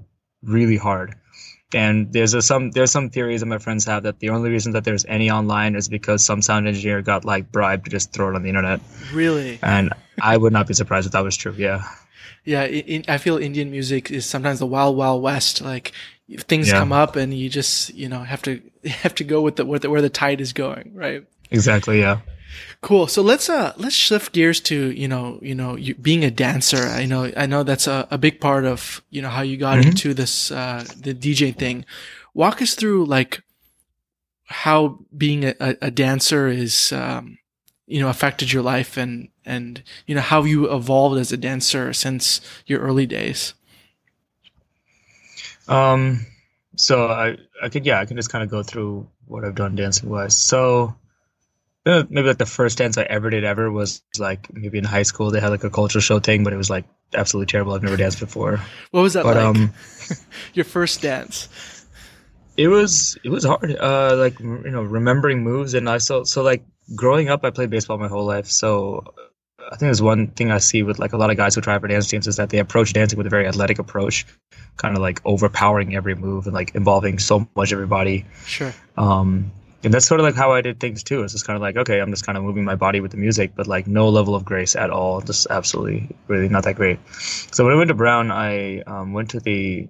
really 0.42 0.78
hard. 0.78 1.16
And 1.74 2.12
there's 2.12 2.34
a, 2.34 2.42
some 2.42 2.72
there's 2.72 2.90
some 2.90 3.10
theories 3.10 3.42
that 3.42 3.46
my 3.46 3.60
friends 3.60 3.86
have 3.86 4.04
that 4.04 4.20
the 4.20 4.30
only 4.30 4.50
reason 4.50 4.72
that 4.72 4.86
there's 4.86 5.06
any 5.06 5.30
online 5.30 5.76
is 5.76 5.90
because 5.90 6.26
some 6.26 6.42
sound 6.42 6.68
engineer 6.68 7.02
got 7.02 7.26
like 7.26 7.52
bribed 7.52 7.86
to 7.86 7.92
just 7.92 8.14
throw 8.14 8.30
it 8.30 8.36
on 8.36 8.44
the 8.44 8.50
internet. 8.50 8.80
Really? 9.14 9.60
And 9.62 9.94
I 10.20 10.36
would 10.36 10.54
not 10.54 10.66
be 10.66 10.74
surprised 10.74 11.06
if 11.06 11.12
that 11.12 11.24
was 11.24 11.38
true. 11.38 11.54
Yeah. 11.58 11.84
Yeah, 12.46 12.64
in, 12.64 13.04
I 13.08 13.18
feel 13.18 13.38
Indian 13.38 13.70
music 13.70 14.10
is 14.10 14.26
sometimes 14.26 14.60
the 14.60 14.66
wild 14.66 14.96
wild 14.96 15.22
west. 15.22 15.62
Like 15.62 15.92
things 16.38 16.70
yeah. 16.70 16.80
come 16.80 16.94
up 16.94 17.18
and 17.18 17.34
you 17.34 17.50
just 17.50 17.94
you 17.94 18.08
know 18.08 18.24
have 18.24 18.42
to 18.44 18.62
have 18.86 19.16
to 19.16 19.26
go 19.26 19.42
with 19.42 19.58
the, 19.58 19.66
with 19.66 19.82
the 19.82 19.90
where 19.90 20.02
the 20.02 20.10
tide 20.10 20.40
is 20.40 20.54
going, 20.54 20.94
right? 20.96 21.26
Exactly. 21.52 22.00
Yeah. 22.00 22.22
Cool. 22.82 23.08
So 23.08 23.22
let's 23.22 23.50
uh 23.50 23.74
let's 23.78 23.96
shift 23.96 24.34
gears 24.34 24.60
to 24.62 24.92
you 24.92 25.08
know 25.08 25.40
you 25.42 25.54
know 25.54 25.76
you, 25.76 25.96
being 25.96 26.24
a 26.24 26.32
dancer. 26.32 26.78
I 26.78 27.06
know 27.06 27.32
I 27.36 27.46
know 27.46 27.64
that's 27.64 27.88
a, 27.88 28.08
a 28.10 28.18
big 28.18 28.40
part 28.40 28.66
of 28.66 29.04
you 29.10 29.22
know 29.22 29.30
how 29.30 29.42
you 29.42 29.58
got 29.58 29.80
mm-hmm. 29.80 29.90
into 29.90 30.14
this 30.14 30.52
uh 30.52 30.86
the 30.98 31.14
DJ 31.14 31.56
thing. 31.56 31.86
Walk 32.34 32.62
us 32.62 32.76
through 32.76 33.06
like 33.06 33.44
how 34.46 35.00
being 35.16 35.44
a, 35.44 35.56
a 35.60 35.92
dancer 35.92 36.48
is 36.48 36.92
um 36.92 37.38
you 37.86 38.00
know 38.00 38.10
affected 38.10 38.54
your 38.54 38.64
life 38.64 38.98
and 38.98 39.30
and 39.46 39.84
you 40.06 40.16
know 40.16 40.22
how 40.22 40.44
you 40.44 40.72
evolved 40.74 41.20
as 41.20 41.32
a 41.32 41.38
dancer 41.38 41.92
since 41.92 42.40
your 42.66 42.80
early 42.80 43.06
days. 43.06 43.54
Um. 45.68 46.26
So 46.76 47.08
I 47.08 47.36
I 47.62 47.68
could 47.68 47.86
yeah 47.86 48.00
I 48.00 48.06
can 48.06 48.16
just 48.16 48.32
kind 48.32 48.44
of 48.44 48.50
go 48.50 48.64
through 48.64 49.06
what 49.26 49.44
I've 49.44 49.56
done 49.56 49.76
dancing 49.76 50.10
wise. 50.10 50.38
So 50.38 50.96
maybe 51.86 52.24
like 52.24 52.38
the 52.38 52.46
first 52.46 52.78
dance 52.78 52.98
I 52.98 53.04
ever 53.04 53.30
did 53.30 53.44
ever 53.44 53.72
was 53.72 54.02
like 54.18 54.54
maybe 54.54 54.78
in 54.78 54.84
high 54.84 55.04
school 55.04 55.32
they 55.32 55.40
had 55.40 55.50
like 55.50 55.64
a 55.64 55.70
cultural 55.70 56.02
show 56.02 56.20
thing, 56.20 56.44
but 56.44 56.54
it 56.54 56.58
was 56.58 56.70
like 56.70 56.86
absolutely 57.14 57.50
terrible. 57.50 57.74
I've 57.74 57.84
never 57.84 57.98
danced 57.98 58.20
before. 58.20 58.60
What 58.92 59.02
was 59.02 59.14
that 59.14 59.24
but, 59.24 59.36
like? 59.36 59.46
Um, 59.46 59.74
Your 60.54 60.66
first 60.66 61.02
dance? 61.02 61.48
It 62.58 62.68
was 62.68 63.18
it 63.24 63.30
was 63.30 63.46
hard. 63.46 63.76
Uh, 63.76 64.16
like 64.18 64.40
you 64.40 64.72
know, 64.72 64.84
remembering 64.84 65.44
moves 65.44 65.74
and 65.74 65.90
I 65.90 66.00
so 66.00 66.24
so 66.24 66.44
like 66.44 66.64
growing 66.96 67.30
up, 67.30 67.44
I 67.44 67.52
played 67.52 67.70
baseball 67.70 67.98
my 67.98 68.08
whole 68.08 68.26
life. 68.26 68.48
So 68.48 69.14
I 69.66 69.72
think 69.72 69.82
there's 69.82 70.02
one 70.02 70.28
thing 70.28 70.52
I 70.52 70.58
see 70.58 70.84
with 70.84 71.00
like 71.00 71.14
a 71.14 71.18
lot 71.18 71.30
of 71.30 71.38
guys 71.38 71.56
who 71.56 71.62
try 71.62 71.78
for 71.78 71.88
dance 71.88 72.08
teams 72.08 72.28
is 72.28 72.38
that 72.38 72.50
they 72.50 72.58
approach 72.58 72.94
dancing 72.94 73.18
with 73.18 73.28
a 73.28 73.30
very 73.30 73.48
athletic 73.48 73.80
approach, 73.80 74.26
kind 74.78 74.96
of 74.96 75.02
like 75.02 75.22
overpowering 75.26 75.96
every 75.96 76.16
move 76.16 76.48
and 76.48 76.54
like 76.54 76.76
involving 76.76 77.20
so 77.20 77.48
much 77.56 77.72
everybody. 77.72 78.26
Sure. 78.46 78.74
Um, 78.98 79.52
and 79.84 79.94
that's 79.94 80.06
sort 80.06 80.20
of 80.20 80.26
like 80.26 80.36
how 80.36 80.52
I 80.52 80.62
did 80.62 80.80
things 80.80 81.04
too. 81.04 81.24
It's 81.24 81.34
just 81.34 81.46
kind 81.46 81.56
of 81.56 81.62
like, 81.62 81.78
okay, 81.78 82.00
I'm 82.00 82.12
just 82.12 82.26
kind 82.26 82.38
of 82.38 82.44
moving 82.44 82.66
my 82.66 82.76
body 82.76 83.00
with 83.00 83.12
the 83.12 83.18
music, 83.18 83.54
but 83.56 83.68
like 83.68 83.88
no 83.88 84.10
level 84.10 84.36
of 84.36 84.44
grace 84.44 84.76
at 84.76 84.90
all. 84.90 85.22
Just 85.22 85.48
absolutely, 85.50 86.16
really 86.28 86.50
not 86.50 86.64
that 86.66 86.76
great. 86.76 87.00
So 87.12 87.64
when 87.64 87.74
I 87.74 87.78
went 87.78 87.88
to 87.88 87.94
Brown, 87.94 88.32
I 88.32 88.82
um, 88.82 89.14
went 89.14 89.32
to 89.32 89.40
the 89.40 89.88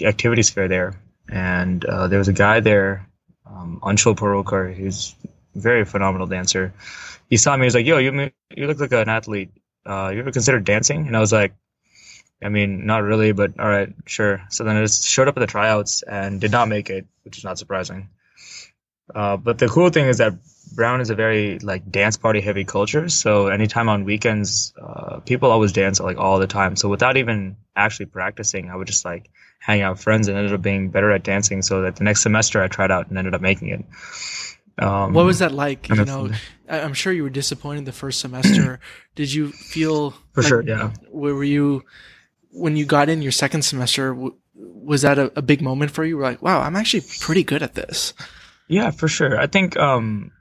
activities 0.00 0.50
fair 0.50 0.68
there, 0.68 1.00
and 1.28 1.84
uh, 1.84 2.08
there 2.08 2.18
was 2.18 2.28
a 2.28 2.32
guy 2.32 2.60
there, 2.60 3.08
um, 3.46 3.80
Anshul 3.82 4.16
Parokar, 4.16 4.74
who's 4.74 5.14
very 5.54 5.84
phenomenal 5.84 6.26
dancer. 6.26 6.72
He 7.28 7.36
saw 7.36 7.56
me. 7.56 7.62
He 7.62 7.66
was 7.66 7.74
like, 7.74 7.86
"Yo, 7.86 7.98
you 7.98 8.30
you 8.56 8.66
look 8.66 8.80
like 8.80 8.92
an 8.92 9.08
athlete. 9.08 9.50
Uh, 9.86 10.10
you 10.12 10.20
ever 10.20 10.32
considered 10.32 10.64
dancing?" 10.64 11.06
And 11.06 11.16
I 11.16 11.20
was 11.20 11.32
like, 11.32 11.54
I 12.42 12.48
mean, 12.48 12.86
not 12.86 13.04
really, 13.04 13.32
but 13.32 13.58
all 13.60 13.68
right, 13.68 13.92
sure. 14.06 14.42
So 14.50 14.64
then 14.64 14.76
I 14.76 14.82
just 14.82 15.06
showed 15.06 15.28
up 15.28 15.36
at 15.36 15.40
the 15.40 15.46
tryouts 15.46 16.02
and 16.02 16.40
did 16.40 16.50
not 16.50 16.68
make 16.68 16.90
it, 16.90 17.06
which 17.22 17.38
is 17.38 17.44
not 17.44 17.58
surprising. 17.58 18.08
Uh, 19.14 19.36
but 19.36 19.58
the 19.58 19.68
cool 19.68 19.90
thing 19.90 20.06
is 20.06 20.18
that 20.18 20.34
Brown 20.74 21.00
is 21.00 21.10
a 21.10 21.14
very 21.14 21.58
like 21.58 21.90
dance 21.90 22.16
party 22.16 22.40
heavy 22.40 22.64
culture. 22.64 23.08
So 23.08 23.48
anytime 23.48 23.88
on 23.88 24.04
weekends, 24.04 24.72
uh, 24.80 25.20
people 25.20 25.50
always 25.50 25.72
dance 25.72 26.00
like 26.00 26.16
all 26.16 26.38
the 26.38 26.46
time. 26.46 26.76
So 26.76 26.88
without 26.88 27.16
even 27.16 27.56
actually 27.76 28.06
practicing, 28.06 28.70
I 28.70 28.76
would 28.76 28.86
just 28.86 29.04
like 29.04 29.30
hang 29.58 29.82
out 29.82 29.94
with 29.94 30.02
friends 30.02 30.28
and 30.28 30.36
ended 30.36 30.52
up 30.52 30.62
being 30.62 30.90
better 30.90 31.10
at 31.10 31.22
dancing. 31.22 31.62
So 31.62 31.82
that 31.82 31.96
the 31.96 32.04
next 32.04 32.22
semester 32.22 32.62
I 32.62 32.68
tried 32.68 32.90
out 32.90 33.08
and 33.08 33.18
ended 33.18 33.34
up 33.34 33.40
making 33.40 33.68
it. 33.68 33.84
Um, 34.78 35.12
what 35.12 35.26
was 35.26 35.40
that 35.40 35.52
like? 35.52 35.88
You 35.88 36.04
know, 36.04 36.30
I'm 36.68 36.94
sure 36.94 37.12
you 37.12 37.22
were 37.22 37.30
disappointed 37.30 37.84
the 37.84 37.92
first 37.92 38.20
semester. 38.20 38.80
Did 39.14 39.32
you 39.32 39.52
feel 39.52 40.12
for 40.32 40.42
like, 40.42 40.48
sure? 40.48 40.62
Yeah. 40.62 40.92
Were 41.10 41.44
you 41.44 41.84
when 42.50 42.76
you 42.76 42.86
got 42.86 43.08
in 43.08 43.20
your 43.20 43.32
second 43.32 43.62
semester? 43.62 44.16
Was 44.54 45.02
that 45.02 45.18
a, 45.18 45.32
a 45.36 45.42
big 45.42 45.60
moment 45.60 45.90
for 45.90 46.04
you? 46.04 46.16
Were 46.16 46.22
like, 46.22 46.40
wow, 46.40 46.60
I'm 46.60 46.76
actually 46.76 47.04
pretty 47.20 47.44
good 47.44 47.62
at 47.62 47.74
this. 47.74 48.14
Yeah, 48.72 48.90
for 48.90 49.06
sure. 49.06 49.38
I 49.38 49.48
think, 49.48 49.76
um, 49.76 50.32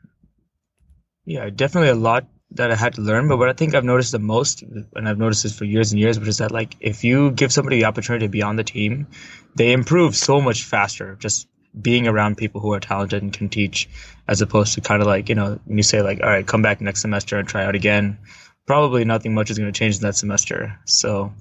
yeah, 1.25 1.49
definitely 1.49 1.89
a 1.89 1.95
lot 1.95 2.27
that 2.51 2.71
I 2.71 2.75
had 2.75 2.93
to 2.93 3.01
learn. 3.01 3.27
But 3.27 3.37
what 3.37 3.49
I 3.49 3.53
think 3.53 3.75
I've 3.75 3.83
noticed 3.83 4.13
the 4.13 4.19
most, 4.19 4.63
and 4.63 5.09
I've 5.09 5.17
noticed 5.17 5.43
this 5.43 5.57
for 5.57 5.65
years 5.65 5.91
and 5.91 5.99
years, 5.99 6.17
which 6.17 6.29
is 6.29 6.37
that 6.37 6.49
like 6.49 6.77
if 6.79 7.03
you 7.03 7.31
give 7.31 7.51
somebody 7.51 7.79
the 7.79 7.85
opportunity 7.85 8.25
to 8.25 8.29
be 8.29 8.41
on 8.41 8.55
the 8.55 8.63
team, 8.63 9.07
they 9.55 9.73
improve 9.73 10.15
so 10.15 10.39
much 10.39 10.63
faster 10.63 11.17
just 11.19 11.49
being 11.81 12.07
around 12.07 12.37
people 12.37 12.61
who 12.61 12.71
are 12.71 12.79
talented 12.79 13.21
and 13.21 13.33
can 13.33 13.49
teach, 13.49 13.89
as 14.29 14.41
opposed 14.41 14.75
to 14.75 14.81
kind 14.81 15.01
of 15.01 15.09
like 15.09 15.27
you 15.27 15.35
know 15.35 15.59
when 15.65 15.75
you 15.75 15.83
say 15.83 16.01
like, 16.01 16.21
all 16.23 16.29
right, 16.29 16.47
come 16.47 16.61
back 16.61 16.79
next 16.79 17.01
semester 17.01 17.37
and 17.37 17.49
try 17.49 17.65
out 17.65 17.75
again. 17.75 18.17
Probably 18.65 19.03
nothing 19.03 19.33
much 19.33 19.51
is 19.51 19.59
going 19.59 19.71
to 19.71 19.77
change 19.77 19.97
in 19.97 20.03
that 20.03 20.15
semester. 20.15 20.79
So 20.85 21.33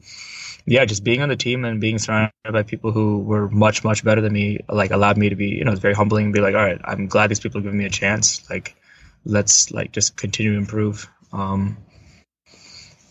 yeah, 0.66 0.84
just 0.84 1.04
being 1.04 1.22
on 1.22 1.28
the 1.28 1.36
team 1.36 1.64
and 1.64 1.80
being 1.80 1.98
surrounded 1.98 2.32
by 2.50 2.62
people 2.62 2.92
who 2.92 3.20
were 3.20 3.48
much, 3.48 3.84
much 3.84 4.04
better 4.04 4.20
than 4.20 4.32
me, 4.32 4.58
like 4.68 4.90
allowed 4.90 5.16
me 5.16 5.28
to 5.28 5.36
be, 5.36 5.48
you 5.48 5.64
know, 5.64 5.72
it's 5.72 5.80
very 5.80 5.94
humbling 5.94 6.26
and 6.26 6.34
be 6.34 6.40
like, 6.40 6.54
all 6.54 6.64
right, 6.64 6.80
I'm 6.84 7.06
glad 7.06 7.30
these 7.30 7.40
people 7.40 7.60
are 7.60 7.62
giving 7.62 7.78
me 7.78 7.86
a 7.86 7.90
chance. 7.90 8.48
Like, 8.50 8.76
let's 9.24 9.70
like 9.70 9.92
just 9.92 10.16
continue 10.16 10.52
to 10.52 10.58
improve. 10.58 11.08
Um, 11.32 11.78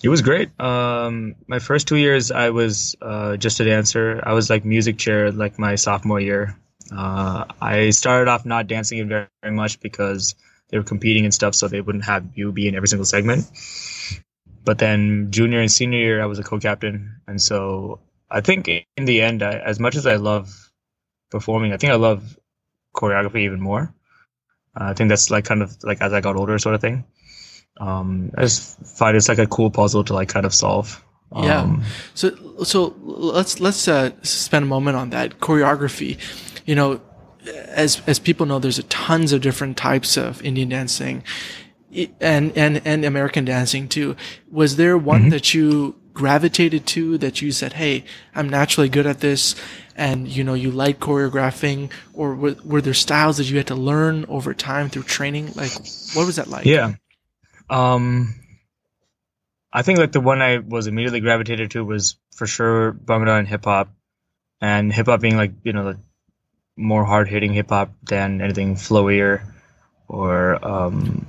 it 0.01 0.09
was 0.09 0.21
great. 0.21 0.57
Um, 0.59 1.35
my 1.47 1.59
first 1.59 1.87
two 1.87 1.97
years, 1.97 2.31
I 2.31 2.51
was 2.51 2.95
uh, 3.01 3.35
just 3.37 3.59
a 3.59 3.65
dancer. 3.65 4.21
I 4.23 4.33
was 4.33 4.49
like 4.49 4.63
music 4.63 4.97
chair 4.97 5.31
like 5.31 5.59
my 5.59 5.75
sophomore 5.75 6.21
year. 6.21 6.57
Uh, 6.95 7.45
I 7.61 7.89
started 7.89 8.29
off 8.29 8.45
not 8.45 8.67
dancing 8.67 9.07
very, 9.07 9.27
very 9.43 9.53
much 9.53 9.79
because 9.79 10.35
they 10.69 10.77
were 10.77 10.83
competing 10.83 11.25
and 11.25 11.33
stuff, 11.33 11.53
so 11.55 11.67
they 11.67 11.81
wouldn't 11.81 12.05
have 12.05 12.25
you 12.35 12.51
be 12.51 12.67
in 12.67 12.75
every 12.75 12.87
single 12.87 13.05
segment. 13.05 13.45
But 14.63 14.77
then 14.77 15.31
junior 15.31 15.59
and 15.59 15.71
senior 15.71 15.99
year, 15.99 16.21
I 16.21 16.25
was 16.25 16.39
a 16.39 16.43
co-captain, 16.43 17.21
and 17.27 17.41
so 17.41 17.99
I 18.29 18.41
think 18.41 18.67
in 18.67 19.05
the 19.05 19.21
end, 19.21 19.43
I, 19.43 19.53
as 19.53 19.79
much 19.79 19.95
as 19.95 20.05
I 20.05 20.15
love 20.15 20.71
performing, 21.31 21.73
I 21.73 21.77
think 21.77 21.91
I 21.91 21.95
love 21.95 22.37
choreography 22.95 23.41
even 23.41 23.61
more. 23.61 23.93
Uh, 24.79 24.85
I 24.85 24.93
think 24.93 25.09
that's 25.09 25.31
like 25.31 25.45
kind 25.45 25.61
of 25.61 25.75
like 25.83 26.01
as 26.01 26.13
I 26.13 26.21
got 26.21 26.35
older, 26.35 26.57
sort 26.59 26.75
of 26.75 26.81
thing. 26.81 27.05
Um, 27.79 28.31
I 28.37 28.41
just 28.41 28.79
find 28.85 29.15
it's 29.15 29.29
like 29.29 29.39
a 29.39 29.47
cool 29.47 29.71
puzzle 29.71 30.03
to 30.05 30.13
like 30.13 30.29
kind 30.29 30.45
of 30.45 30.53
solve. 30.53 31.03
Yeah. 31.35 31.61
Um, 31.61 31.83
So 32.13 32.31
so 32.63 32.95
let's 33.01 33.59
let's 33.59 33.87
uh, 33.87 34.11
spend 34.21 34.63
a 34.63 34.67
moment 34.67 34.97
on 34.97 35.11
that 35.11 35.39
choreography. 35.39 36.17
You 36.65 36.75
know, 36.75 37.01
as 37.67 38.01
as 38.07 38.19
people 38.19 38.45
know, 38.45 38.59
there's 38.59 38.79
a 38.79 38.83
tons 38.83 39.31
of 39.31 39.41
different 39.41 39.77
types 39.77 40.17
of 40.17 40.41
Indian 40.43 40.69
dancing, 40.69 41.23
and 42.19 42.57
and 42.57 42.81
and 42.85 43.05
American 43.05 43.45
dancing 43.45 43.87
too. 43.87 44.15
Was 44.51 44.75
there 44.75 44.97
one 44.97 45.29
that 45.29 45.53
you 45.53 45.95
gravitated 46.13 46.85
to 46.85 47.17
that 47.17 47.41
you 47.41 47.51
said, 47.51 47.73
"Hey, 47.73 48.03
I'm 48.35 48.49
naturally 48.49 48.89
good 48.89 49.07
at 49.07 49.21
this," 49.21 49.55
and 49.95 50.27
you 50.27 50.43
know 50.43 50.53
you 50.53 50.71
like 50.71 50.99
choreographing, 50.99 51.91
or 52.13 52.35
were, 52.35 52.55
were 52.63 52.81
there 52.81 52.93
styles 52.93 53.37
that 53.37 53.45
you 53.45 53.57
had 53.57 53.67
to 53.67 53.75
learn 53.75 54.25
over 54.27 54.53
time 54.53 54.89
through 54.89 55.03
training? 55.03 55.53
Like, 55.55 55.71
what 56.13 56.25
was 56.25 56.35
that 56.35 56.47
like? 56.47 56.65
Yeah. 56.65 56.95
Um, 57.69 58.35
I 59.71 59.81
think 59.81 59.99
like 59.99 60.11
the 60.11 60.19
one 60.19 60.41
I 60.41 60.57
was 60.57 60.87
immediately 60.87 61.21
gravitated 61.21 61.71
to 61.71 61.85
was 61.85 62.17
for 62.35 62.47
sure 62.47 62.91
Bhangra 62.93 63.39
and 63.39 63.47
hip 63.47 63.65
hop, 63.65 63.89
and 64.61 64.91
hip 64.91 65.05
hop 65.05 65.21
being 65.21 65.37
like 65.37 65.53
you 65.63 65.73
know 65.73 65.93
the 65.93 65.99
more 66.75 67.05
hard 67.05 67.27
hitting 67.27 67.53
hip 67.53 67.69
hop 67.69 67.93
than 68.03 68.41
anything 68.41 68.75
flowier 68.75 69.41
or 70.07 70.65
um 70.65 71.27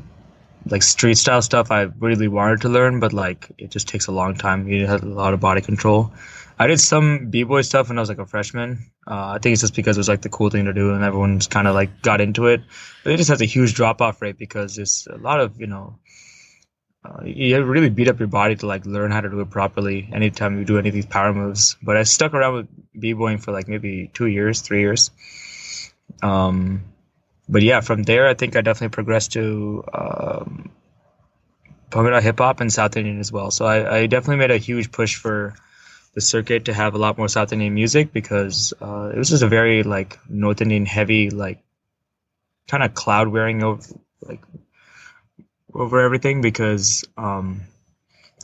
like 0.70 0.83
street 0.83 1.18
style 1.18 1.42
stuff. 1.42 1.70
I 1.70 1.83
really 1.98 2.28
wanted 2.28 2.61
to 2.62 2.68
learn, 2.68 3.00
but 3.00 3.12
like 3.12 3.50
it 3.59 3.70
just 3.70 3.88
takes 3.88 4.06
a 4.06 4.12
long 4.12 4.37
time. 4.37 4.68
You 4.68 4.87
have 4.87 5.02
a 5.02 5.06
lot 5.06 5.35
of 5.35 5.40
body 5.40 5.61
control. 5.61 6.12
I 6.59 6.66
did 6.66 6.80
some 6.80 7.30
b 7.30 7.42
boy 7.42 7.62
stuff 7.62 7.88
when 7.88 7.98
I 7.98 8.02
was 8.02 8.09
like 8.09 8.18
a 8.18 8.26
freshman. 8.26 8.90
Uh, 9.06 9.35
I 9.35 9.38
think 9.38 9.54
it's 9.54 9.62
just 9.62 9.74
because 9.74 9.96
it 9.96 10.00
was 10.00 10.09
like 10.09 10.22
the 10.22 10.28
cool 10.28 10.50
thing 10.50 10.66
to 10.66 10.72
do, 10.72 10.92
and 10.92 11.02
everyone's 11.02 11.46
kind 11.46 11.66
of 11.66 11.74
like 11.74 12.02
got 12.02 12.20
into 12.20 12.46
it. 12.46 12.62
But 13.02 13.14
it 13.14 13.16
just 13.16 13.30
has 13.30 13.40
a 13.40 13.46
huge 13.46 13.74
drop 13.74 14.00
off 14.02 14.20
rate 14.22 14.38
because 14.38 14.78
it's 14.78 15.06
a 15.06 15.16
lot 15.16 15.40
of 15.40 15.61
you 15.61 15.66
know 15.66 15.98
uh, 17.04 17.24
you 17.24 17.62
really 17.64 17.88
beat 17.88 18.09
up 18.09 18.18
your 18.18 18.28
body 18.28 18.56
to 18.56 18.66
like 18.66 18.85
learn 18.85 19.11
how 19.11 19.20
to 19.20 19.30
do 19.30 19.40
it 19.40 19.50
properly 19.50 20.09
anytime 20.12 20.59
you 20.59 20.64
do 20.64 20.78
any 20.78 20.88
of 20.88 20.94
these 20.94 21.06
power 21.06 21.33
moves. 21.33 21.76
But 21.83 21.96
I 21.96 22.02
stuck 22.02 22.35
around 22.35 22.54
with 22.54 22.68
b-boying 22.98 23.38
for 23.38 23.52
like 23.52 23.68
maybe 23.68 24.11
two 24.12 24.26
years, 24.26 24.61
three 24.61 24.80
years. 24.80 25.11
Um, 26.22 26.85
but 27.50 27.62
yeah, 27.62 27.80
from 27.80 28.04
there, 28.04 28.28
I 28.28 28.34
think 28.34 28.54
I 28.54 28.60
definitely 28.60 28.94
progressed 28.94 29.32
to 29.32 29.84
um, 29.92 30.70
hip 31.92 32.38
hop 32.38 32.60
and 32.60 32.72
South 32.72 32.96
Indian 32.96 33.18
as 33.18 33.32
well. 33.32 33.50
So 33.50 33.64
I, 33.64 33.98
I 33.98 34.06
definitely 34.06 34.36
made 34.36 34.52
a 34.52 34.56
huge 34.56 34.92
push 34.92 35.16
for 35.16 35.54
the 36.14 36.20
circuit 36.20 36.66
to 36.66 36.74
have 36.74 36.94
a 36.94 36.98
lot 36.98 37.18
more 37.18 37.28
South 37.28 37.52
Indian 37.52 37.74
music 37.74 38.12
because 38.12 38.72
uh, 38.80 39.10
it 39.12 39.18
was 39.18 39.28
just 39.28 39.42
a 39.42 39.48
very 39.48 39.82
like 39.82 40.18
North 40.28 40.60
Indian 40.60 40.86
heavy, 40.86 41.30
like 41.30 41.58
kind 42.68 42.84
of 42.84 42.94
cloud 42.94 43.28
wearing 43.28 43.64
over 43.64 43.82
like 44.22 44.42
over 45.74 46.00
everything 46.00 46.42
because 46.42 47.04
um, 47.16 47.62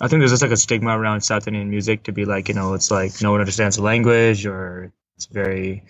I 0.01 0.09
think 0.09 0.21
there's 0.21 0.33
just 0.33 0.43
like 0.43 0.51
a 0.51 0.57
stigma 0.57 0.99
around 0.99 1.21
South 1.21 1.47
Indian 1.47 1.71
music 1.71 2.05
to 2.05 2.13
be 2.13 2.25
like 2.25 2.49
you 2.49 2.55
know 2.55 2.75
it's 2.75 2.91
like 2.91 3.23
no 3.23 3.31
one 3.31 3.41
understands 3.41 3.77
the 3.77 3.83
language 3.83 4.47
or 4.47 4.93
it's 5.17 5.27
very 5.27 5.85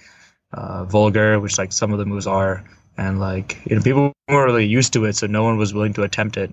uh, 0.53 0.85
vulgar, 0.85 1.41
which 1.41 1.59
like 1.59 1.73
some 1.73 1.93
of 1.93 1.99
the 1.99 2.07
moves 2.07 2.27
are, 2.27 2.65
and 2.99 3.21
like 3.21 3.59
you 3.69 3.77
know 3.77 3.83
people 3.83 4.13
weren't 4.29 4.47
really 4.47 4.67
used 4.67 4.93
to 4.95 5.05
it, 5.05 5.17
so 5.17 5.27
no 5.27 5.43
one 5.45 5.57
was 5.59 5.75
willing 5.75 5.93
to 5.95 6.03
attempt 6.03 6.37
it. 6.37 6.53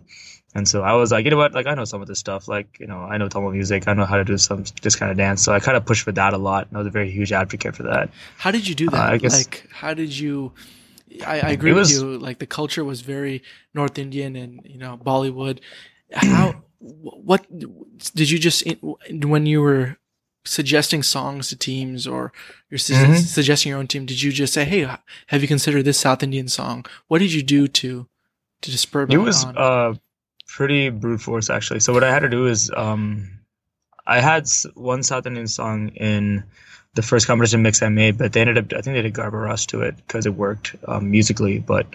And 0.55 0.67
so 0.67 0.83
I 0.83 0.93
was 0.93 1.11
like, 1.11 1.25
you 1.25 1.31
know 1.31 1.37
what, 1.37 1.53
like 1.53 1.65
I 1.65 1.73
know 1.73 1.83
some 1.83 2.01
of 2.01 2.07
this 2.07 2.19
stuff, 2.19 2.47
like 2.47 2.77
you 2.79 2.87
know 2.87 2.99
I 2.99 3.17
know 3.17 3.27
Tamil 3.27 3.51
music, 3.51 3.87
I 3.87 3.93
know 3.93 4.05
how 4.05 4.17
to 4.17 4.23
do 4.23 4.37
some 4.37 4.63
this 4.81 4.95
kind 4.95 5.11
of 5.11 5.17
dance, 5.17 5.41
so 5.43 5.53
I 5.53 5.59
kind 5.59 5.75
of 5.77 5.85
pushed 5.85 6.03
for 6.03 6.11
that 6.11 6.33
a 6.33 6.37
lot. 6.37 6.67
And 6.67 6.77
I 6.77 6.79
was 6.79 6.87
a 6.87 6.91
very 6.91 7.09
huge 7.09 7.31
advocate 7.31 7.75
for 7.75 7.83
that. 7.83 8.09
How 8.37 8.51
did 8.51 8.67
you 8.67 8.75
do 8.75 8.89
that? 8.89 9.09
Uh, 9.09 9.13
I 9.13 9.17
guess- 9.17 9.37
like, 9.37 9.67
how 9.71 9.93
did 9.93 10.17
you? 10.17 10.51
I, 11.27 11.41
I 11.41 11.49
agree 11.51 11.71
It 11.71 11.75
with 11.75 11.91
you. 11.91 12.17
Like, 12.17 12.39
the 12.39 12.47
culture 12.47 12.83
was 12.83 13.01
very 13.01 13.43
North 13.75 13.99
Indian 13.99 14.35
and 14.35 14.61
you 14.65 14.77
know 14.77 14.97
Bollywood. 14.97 15.59
How? 16.11 16.63
what 16.83 17.45
did 18.13 18.29
you 18.29 18.37
just 18.37 18.67
when 19.11 19.45
you 19.45 19.61
were 19.61 19.97
suggesting 20.45 21.03
songs 21.03 21.49
to 21.49 21.55
teams 21.55 22.05
or 22.05 22.31
you're 22.69 22.77
su- 22.77 22.93
Mhm. 22.93 23.17
suggesting 23.17 23.69
your 23.69 23.79
own 23.79 23.87
team? 23.87 24.05
Did 24.05 24.21
you 24.21 24.31
just 24.31 24.53
say, 24.53 24.65
"Hey, 24.65 24.87
have 25.27 25.41
you 25.41 25.47
considered 25.47 25.85
this 25.85 25.99
South 25.99 26.23
Indian 26.23 26.47
song?" 26.47 26.85
What 27.07 27.19
did 27.19 27.33
you 27.33 27.43
do 27.43 27.67
to 27.67 28.07
to 28.61 28.77
spur 28.77 29.05
It 29.09 29.17
was 29.17 29.45
uh 29.45 29.93
pretty 30.47 30.89
brute 30.89 31.21
force 31.21 31.49
actually. 31.49 31.79
So 31.79 31.93
what 31.93 32.03
I 32.03 32.11
had 32.11 32.19
to 32.19 32.29
do 32.29 32.47
is 32.47 32.71
um 32.75 33.29
I 34.05 34.19
had 34.19 34.47
one 34.73 35.03
South 35.03 35.25
Indian 35.25 35.47
song 35.47 35.89
in 35.89 36.43
the 36.95 37.01
first 37.01 37.25
competition 37.25 37.61
mix 37.61 37.81
I 37.81 37.89
made, 37.89 38.17
but 38.17 38.33
they 38.33 38.41
ended 38.41 38.57
up 38.57 38.73
I 38.77 38.81
think 38.81 38.95
they 38.95 39.01
did 39.01 39.13
Garba 39.13 39.41
Raas 39.45 39.65
to 39.67 39.81
it 39.81 39.95
because 39.95 40.25
it 40.25 40.35
worked 40.35 40.75
um, 40.87 41.09
musically. 41.09 41.59
But 41.59 41.87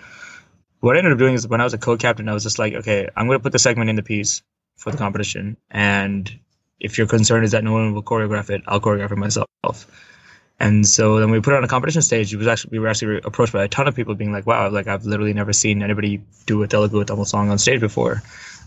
what 0.80 0.96
I 0.96 0.98
ended 0.98 1.12
up 1.12 1.18
doing 1.18 1.34
is 1.34 1.46
when 1.46 1.60
I 1.60 1.64
was 1.64 1.74
a 1.74 1.78
co-captain, 1.78 2.28
I 2.28 2.34
was 2.34 2.42
just 2.44 2.58
like, 2.58 2.72
okay, 2.74 3.08
I'm 3.16 3.26
going 3.26 3.38
to 3.38 3.42
put 3.42 3.52
the 3.52 3.58
segment 3.58 3.90
in 3.90 3.96
the 3.96 4.02
piece 4.02 4.42
for 4.76 4.90
the 4.90 4.96
competition, 4.96 5.56
and 5.70 6.30
if 6.80 6.98
your 6.98 7.06
concern 7.06 7.44
is 7.44 7.52
that 7.52 7.64
no 7.64 7.72
one 7.72 7.94
will 7.94 8.02
choreograph 8.02 8.50
it, 8.50 8.62
I'll 8.66 8.80
choreograph 8.80 9.12
it 9.12 9.18
myself. 9.18 9.46
And 10.60 10.86
so 10.86 11.20
then 11.20 11.30
we 11.30 11.40
put 11.40 11.54
it 11.54 11.56
on 11.56 11.64
a 11.64 11.68
competition 11.68 12.02
stage. 12.02 12.34
It 12.34 12.36
was 12.36 12.46
actually 12.46 12.70
we 12.72 12.78
were 12.80 12.88
actually 12.88 13.20
approached 13.24 13.52
by 13.52 13.64
a 13.64 13.68
ton 13.68 13.86
of 13.86 13.94
people 13.94 14.14
being 14.14 14.32
like, 14.32 14.46
"Wow, 14.46 14.68
like 14.70 14.88
I've 14.88 15.04
literally 15.04 15.32
never 15.32 15.52
seen 15.52 15.82
anybody 15.82 16.20
do 16.46 16.62
a 16.62 16.68
Telugu 16.68 17.04
Tamil 17.04 17.24
song 17.24 17.50
on 17.50 17.58
stage 17.58 17.80
before. 17.80 18.22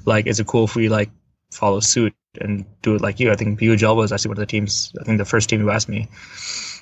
Like, 0.06 0.26
is 0.26 0.40
it 0.40 0.48
cool 0.48 0.66
if 0.66 0.76
we 0.76 0.88
like 0.88 1.10
follow 1.52 1.82
suit 1.82 2.16
and 2.40 2.66
do 2.82 2.96
it 2.96 3.02
like 3.02 3.20
you?" 3.20 3.30
I 3.32 3.36
think 3.36 3.60
PU 3.60 3.76
Gel 3.76 3.98
was 3.98 4.12
actually 4.12 4.30
one 4.30 4.38
of 4.38 4.48
the 4.48 4.54
teams. 4.56 4.94
I 5.02 5.04
think 5.04 5.18
the 5.18 5.26
first 5.26 5.50
team 5.50 5.60
who 5.60 5.70
asked 5.70 5.90
me, 5.90 6.08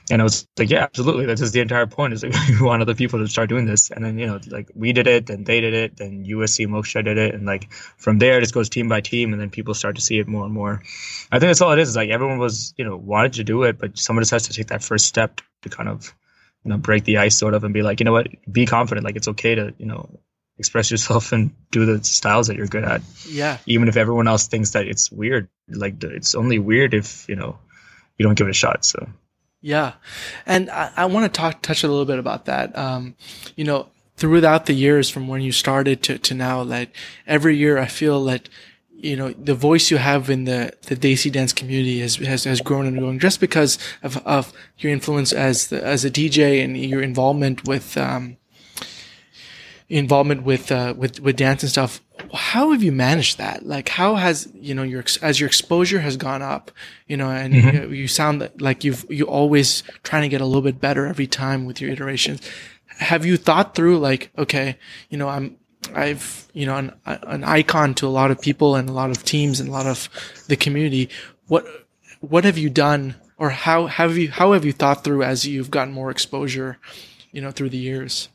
and 0.10 0.22
I 0.22 0.24
was 0.24 0.48
like, 0.58 0.70
"Yeah, 0.70 0.84
absolutely. 0.84 1.26
That's 1.26 1.42
just 1.42 1.54
the 1.54 1.60
entire 1.60 1.86
point. 1.88 2.14
Is 2.14 2.24
like 2.24 2.34
we 2.50 2.62
want 2.62 2.82
other 2.82 2.96
people 2.96 3.20
to 3.20 3.28
start 3.28 3.50
doing 3.50 3.66
this." 3.66 3.92
And 3.92 4.04
then 4.04 4.18
you 4.18 4.28
know, 4.28 4.40
like 4.48 4.70
we 4.74 4.94
did 4.94 5.08
it, 5.08 5.28
then 5.28 5.44
they 5.44 5.62
did 5.62 5.74
it, 5.74 5.98
then 5.98 6.26
USC 6.26 6.68
Moksha 6.68 7.04
did 7.04 7.18
it, 7.18 7.34
and 7.36 7.46
like 7.46 7.72
from 7.98 8.20
there 8.20 8.38
it 8.38 8.42
just 8.42 8.54
goes 8.54 8.70
team 8.70 8.90
by 8.90 9.02
team, 9.02 9.34
and 9.34 9.42
then 9.42 9.50
people 9.50 9.74
start 9.74 9.96
to 9.96 10.02
see 10.02 10.20
it 10.20 10.28
more 10.28 10.46
and 10.46 10.54
more. 10.54 10.82
I 11.32 11.40
think 11.40 11.50
that's 11.50 11.62
all 11.62 11.72
it 11.72 11.80
is. 11.80 11.90
Is 11.90 11.96
like 11.96 12.10
everyone 12.10 12.40
was, 12.40 12.74
you 12.78 12.86
know, 12.86 12.98
wanted 12.98 13.34
to 13.34 13.44
do 13.44 13.64
it, 13.64 13.78
but 13.78 13.98
someone 13.98 14.22
just 14.22 14.32
has 14.32 14.48
to 14.48 14.54
take 14.54 14.68
that 14.68 14.84
first 14.84 15.06
step 15.06 15.42
to 15.62 15.70
kind 15.70 15.90
of, 15.90 16.14
you 16.64 16.70
know, 16.70 16.78
break 16.78 17.04
the 17.04 17.18
ice 17.18 17.38
sort 17.38 17.54
of 17.54 17.64
and 17.64 17.74
be 17.74 17.82
like, 17.82 18.00
you 18.00 18.04
know 18.06 18.14
what, 18.14 18.28
be 18.52 18.66
confident. 18.66 19.06
Like 19.06 19.16
it's 19.16 19.28
okay 19.28 19.56
to, 19.56 19.74
you 19.78 19.86
know, 19.86 20.20
express 20.58 20.92
yourself 20.92 21.32
and 21.32 21.52
do 21.72 21.86
the 21.86 22.04
styles 22.04 22.48
that 22.48 22.58
you're 22.58 22.68
good 22.68 22.84
at, 22.84 23.02
yeah, 23.28 23.58
even 23.66 23.88
if 23.88 23.96
everyone 23.96 24.28
else 24.28 24.48
thinks 24.48 24.72
that 24.72 24.88
it's 24.88 25.12
weird. 25.12 25.50
Like 25.70 26.04
it's 26.04 26.36
only 26.36 26.60
weird 26.60 26.94
if 26.94 27.28
you 27.30 27.36
know 27.36 27.60
you 28.18 28.26
don't 28.26 28.38
give 28.38 28.48
it 28.48 28.52
a 28.52 28.54
shot. 28.54 28.86
So 28.86 29.08
Yeah, 29.62 29.94
and 30.46 30.70
I, 30.70 30.92
I 30.96 31.06
want 31.06 31.32
to 31.32 31.38
talk 31.38 31.62
touch 31.62 31.84
a 31.84 31.88
little 31.88 32.06
bit 32.06 32.18
about 32.18 32.46
that. 32.46 32.78
Um, 32.78 33.16
you 33.56 33.66
know, 33.66 33.90
throughout 34.16 34.68
the 34.68 34.74
years 34.74 35.10
from 35.10 35.28
when 35.28 35.42
you 35.42 35.52
started 35.52 36.02
to, 36.04 36.18
to 36.18 36.34
now, 36.34 36.62
like 36.62 36.96
every 37.28 37.58
year, 37.58 37.78
I 37.78 37.88
feel 37.88 38.24
that 38.26 38.48
you 38.92 39.16
know 39.16 39.32
the 39.32 39.56
voice 39.56 39.92
you 39.92 39.98
have 39.98 40.30
in 40.30 40.46
the 40.46 40.74
the 40.84 40.96
Desi 40.96 41.32
dance 41.32 41.54
community 41.54 42.00
has 42.00 42.16
has, 42.18 42.46
has 42.46 42.62
grown 42.62 42.86
and 42.86 43.00
grown 43.00 43.20
just 43.20 43.40
because 43.40 43.78
of, 44.04 44.18
of 44.26 44.54
your 44.78 44.92
influence 44.92 45.34
as 45.34 45.68
the, 45.68 45.84
as 45.84 46.06
a 46.06 46.12
DJ 46.12 46.64
and 46.64 46.78
your 46.78 47.02
involvement 47.02 47.68
with 47.68 47.98
um, 47.98 48.38
involvement 49.90 50.44
with 50.44 50.72
uh, 50.72 50.94
with 50.98 51.20
with 51.20 51.36
dance 51.36 51.64
and 51.64 51.72
stuff. 51.72 52.02
How 52.34 52.72
have 52.72 52.84
you 52.84 52.92
managed 52.92 53.38
that? 53.38 53.66
Like, 53.66 53.90
how 53.90 54.16
has 54.16 54.48
you 54.54 54.76
know 54.76 54.84
your 54.84 55.04
as 55.22 55.40
your 55.40 55.48
exposure 55.48 56.00
has 56.00 56.18
gone 56.18 56.42
up, 56.42 56.72
you 57.08 57.18
know, 57.18 57.30
and 57.30 57.54
mm-hmm. 57.54 57.92
you, 57.92 58.02
you 58.02 58.08
sound 58.08 58.50
like 58.60 58.84
you've 58.84 59.06
you 59.10 59.26
always 59.26 59.84
trying 60.04 60.24
to 60.24 60.30
get 60.30 60.42
a 60.42 60.46
little 60.46 60.62
bit 60.62 60.80
better 60.80 61.06
every 61.06 61.28
time 61.28 61.66
with 61.66 61.82
your 61.82 61.92
iterations. 61.92 62.42
Have 62.98 63.26
you 63.26 63.38
thought 63.38 63.76
through 63.76 64.00
like, 64.00 64.32
okay, 64.38 64.78
you 65.10 65.18
know, 65.18 65.30
I'm 65.30 65.58
I've 65.94 66.48
you 66.54 66.66
know 66.66 66.76
an 66.76 66.94
an 67.06 67.44
icon 67.44 67.94
to 67.96 68.08
a 68.08 68.10
lot 68.10 68.32
of 68.32 68.42
people 68.42 68.76
and 68.76 68.90
a 68.90 68.94
lot 68.94 69.10
of 69.10 69.24
teams 69.24 69.60
and 69.60 69.70
a 69.70 69.72
lot 69.72 69.88
of 69.88 70.10
the 70.48 70.56
community. 70.56 71.10
What 71.48 71.66
what 72.20 72.44
have 72.44 72.58
you 72.58 72.70
done, 72.70 73.16
or 73.38 73.50
how 73.50 73.88
have 73.88 74.18
you 74.18 74.30
how 74.30 74.52
have 74.54 74.66
you 74.66 74.74
thought 74.74 75.04
through 75.04 75.24
as 75.24 75.46
you've 75.46 75.72
gotten 75.72 75.94
more 75.94 76.12
exposure, 76.12 76.78
you 77.32 77.42
know, 77.42 77.52
through 77.52 77.70
the 77.70 77.78
years? 77.78 78.30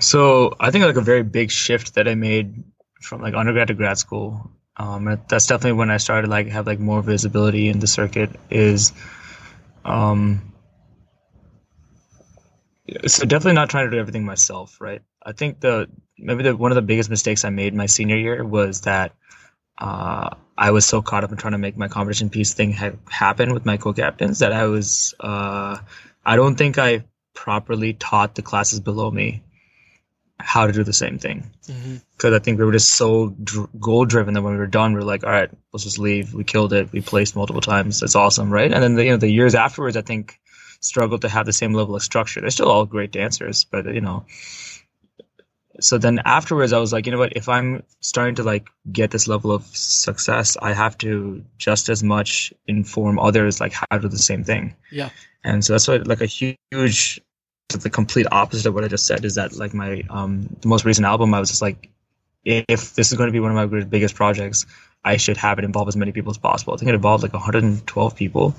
So 0.00 0.54
I 0.60 0.70
think 0.70 0.84
like 0.84 0.96
a 0.96 1.00
very 1.00 1.22
big 1.22 1.50
shift 1.50 1.94
that 1.94 2.06
I 2.08 2.14
made 2.14 2.62
from 3.00 3.20
like 3.20 3.34
undergrad 3.34 3.68
to 3.68 3.74
grad 3.74 3.98
school. 3.98 4.50
Um, 4.76 5.20
that's 5.28 5.46
definitely 5.46 5.72
when 5.78 5.90
I 5.90 5.96
started 5.96 6.30
like 6.30 6.46
have 6.48 6.66
like 6.66 6.78
more 6.78 7.02
visibility 7.02 7.68
in 7.68 7.80
the 7.80 7.86
circuit. 7.88 8.30
Is 8.50 8.92
um, 9.84 10.52
so 13.06 13.24
definitely 13.24 13.54
not 13.54 13.70
trying 13.70 13.86
to 13.86 13.90
do 13.90 13.98
everything 13.98 14.24
myself, 14.24 14.80
right? 14.80 15.02
I 15.22 15.32
think 15.32 15.60
the 15.60 15.88
maybe 16.16 16.44
the 16.44 16.56
one 16.56 16.70
of 16.70 16.76
the 16.76 16.82
biggest 16.82 17.10
mistakes 17.10 17.44
I 17.44 17.50
made 17.50 17.74
my 17.74 17.86
senior 17.86 18.16
year 18.16 18.44
was 18.44 18.82
that 18.82 19.12
uh, 19.78 20.30
I 20.56 20.70
was 20.70 20.86
so 20.86 21.02
caught 21.02 21.24
up 21.24 21.32
in 21.32 21.38
trying 21.38 21.52
to 21.52 21.58
make 21.58 21.76
my 21.76 21.88
competition 21.88 22.30
piece 22.30 22.54
thing 22.54 22.72
ha- 22.72 22.92
happen 23.10 23.52
with 23.52 23.66
my 23.66 23.76
co-captains 23.76 24.38
that 24.40 24.52
I 24.52 24.66
was 24.66 25.14
uh, 25.20 25.78
I 26.24 26.36
don't 26.36 26.56
think 26.56 26.78
I 26.78 27.04
properly 27.34 27.94
taught 27.94 28.34
the 28.36 28.42
classes 28.42 28.80
below 28.80 29.10
me 29.10 29.42
how 30.40 30.66
to 30.66 30.72
do 30.72 30.84
the 30.84 30.92
same 30.92 31.18
thing. 31.18 31.50
Because 31.66 31.78
mm-hmm. 31.78 32.34
I 32.34 32.38
think 32.38 32.58
we 32.58 32.64
were 32.64 32.72
just 32.72 32.94
so 32.94 33.34
dr- 33.42 33.68
goal 33.80 34.04
driven 34.04 34.34
that 34.34 34.42
when 34.42 34.52
we 34.52 34.58
were 34.58 34.66
done, 34.66 34.92
we 34.92 35.00
are 35.00 35.04
like, 35.04 35.24
all 35.24 35.30
right, 35.30 35.50
let's 35.72 35.84
just 35.84 35.98
leave. 35.98 36.32
We 36.32 36.44
killed 36.44 36.72
it. 36.72 36.92
We 36.92 37.00
placed 37.00 37.36
multiple 37.36 37.60
times. 37.60 38.00
That's 38.00 38.14
awesome, 38.14 38.50
right? 38.50 38.72
And 38.72 38.82
then 38.82 38.94
the, 38.94 39.04
you 39.04 39.10
know 39.10 39.16
the 39.16 39.30
years 39.30 39.54
afterwards, 39.54 39.96
I 39.96 40.02
think 40.02 40.38
struggled 40.80 41.22
to 41.22 41.28
have 41.28 41.46
the 41.46 41.52
same 41.52 41.74
level 41.74 41.96
of 41.96 42.02
structure. 42.02 42.40
They're 42.40 42.50
still 42.50 42.70
all 42.70 42.86
great 42.86 43.10
dancers, 43.10 43.64
but 43.64 43.92
you 43.92 44.00
know. 44.00 44.24
So 45.80 45.96
then 45.96 46.20
afterwards, 46.24 46.72
I 46.72 46.78
was 46.78 46.92
like, 46.92 47.06
you 47.06 47.12
know 47.12 47.18
what? 47.18 47.36
If 47.36 47.48
I'm 47.48 47.84
starting 48.00 48.34
to 48.36 48.42
like 48.42 48.68
get 48.90 49.10
this 49.10 49.28
level 49.28 49.52
of 49.52 49.64
success, 49.66 50.56
I 50.60 50.72
have 50.72 50.98
to 50.98 51.44
just 51.56 51.88
as 51.88 52.02
much 52.02 52.52
inform 52.66 53.18
others 53.18 53.60
like 53.60 53.72
how 53.72 53.86
to 53.92 54.00
do 54.00 54.08
the 54.08 54.18
same 54.18 54.42
thing. 54.42 54.74
Yeah. 54.90 55.10
And 55.44 55.64
so 55.64 55.74
that's 55.74 55.86
what 55.86 56.06
like 56.06 56.20
a 56.20 56.26
huge 56.26 57.20
the 57.76 57.90
complete 57.90 58.26
opposite 58.32 58.66
of 58.66 58.74
what 58.74 58.84
I 58.84 58.88
just 58.88 59.06
said 59.06 59.24
is 59.24 59.34
that 59.34 59.52
like 59.56 59.74
my 59.74 60.02
um 60.08 60.48
the 60.60 60.68
most 60.68 60.86
recent 60.86 61.06
album 61.06 61.34
I 61.34 61.40
was 61.40 61.50
just 61.50 61.60
like 61.60 61.90
if 62.44 62.94
this 62.94 63.12
is 63.12 63.18
going 63.18 63.28
to 63.28 63.32
be 63.32 63.40
one 63.40 63.56
of 63.56 63.70
my 63.70 63.84
biggest 63.84 64.14
projects 64.14 64.64
I 65.04 65.18
should 65.18 65.36
have 65.36 65.58
it 65.58 65.64
involve 65.64 65.88
as 65.88 65.96
many 65.96 66.12
people 66.12 66.30
as 66.30 66.38
possible. 66.38 66.74
I 66.74 66.76
think 66.78 66.88
it 66.88 66.94
involved 66.94 67.22
like 67.22 67.32
112 67.32 68.16
people 68.16 68.54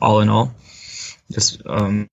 all 0.00 0.20
in 0.20 0.28
all. 0.28 0.54
Just 1.30 1.62
um 1.66 2.08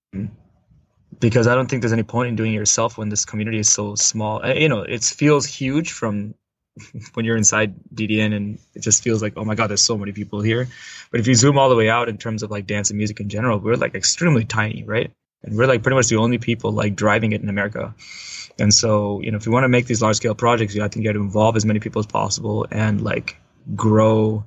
because 1.19 1.47
I 1.47 1.55
don't 1.55 1.69
think 1.69 1.81
there's 1.81 1.93
any 1.93 2.03
point 2.03 2.29
in 2.29 2.35
doing 2.35 2.51
it 2.51 2.55
yourself 2.55 2.97
when 2.97 3.07
this 3.07 3.23
community 3.23 3.59
is 3.59 3.69
so 3.69 3.95
small. 3.95 4.43
Uh, 4.43 4.53
you 4.53 4.67
know, 4.67 4.81
it 4.81 5.03
feels 5.03 5.45
huge 5.45 5.93
from 5.93 6.35
when 7.13 7.25
you're 7.25 7.37
inside 7.37 7.73
DDN 7.93 8.35
and 8.35 8.59
it 8.73 8.81
just 8.81 9.01
feels 9.01 9.21
like, 9.21 9.33
oh 9.37 9.45
my 9.45 9.55
God, 9.55 9.67
there's 9.67 9.81
so 9.81 9.97
many 9.97 10.11
people 10.11 10.41
here. 10.41 10.67
But 11.11 11.21
if 11.21 11.27
you 11.27 11.35
zoom 11.35 11.57
all 11.57 11.69
the 11.69 11.75
way 11.75 11.89
out 11.89 12.09
in 12.09 12.17
terms 12.17 12.43
of 12.43 12.51
like 12.51 12.67
dance 12.67 12.89
and 12.89 12.97
music 12.97 13.21
in 13.21 13.29
general, 13.29 13.57
we're 13.57 13.75
like 13.75 13.95
extremely 13.95 14.43
tiny, 14.43 14.83
right? 14.83 15.11
And 15.45 15.57
we're 15.57 15.67
like 15.67 15.83
pretty 15.83 15.95
much 15.95 16.07
the 16.07 16.17
only 16.17 16.37
people 16.37 16.71
like 16.71 16.95
driving 16.95 17.31
it 17.31 17.41
in 17.41 17.49
America. 17.49 17.93
And 18.57 18.73
so, 18.73 19.21
you 19.21 19.31
know, 19.31 19.37
if 19.37 19.45
you 19.45 19.51
want 19.51 19.63
to 19.63 19.69
make 19.69 19.85
these 19.85 20.01
large 20.01 20.15
scale 20.17 20.35
projects, 20.35 20.73
you 20.73 20.83
I 20.83 20.87
think 20.87 21.05
you 21.05 21.09
got 21.09 21.13
to 21.13 21.23
involve 21.23 21.55
as 21.55 21.65
many 21.65 21.79
people 21.79 21.99
as 21.99 22.07
possible 22.07 22.65
and 22.71 23.01
like 23.01 23.37
grow 23.75 24.43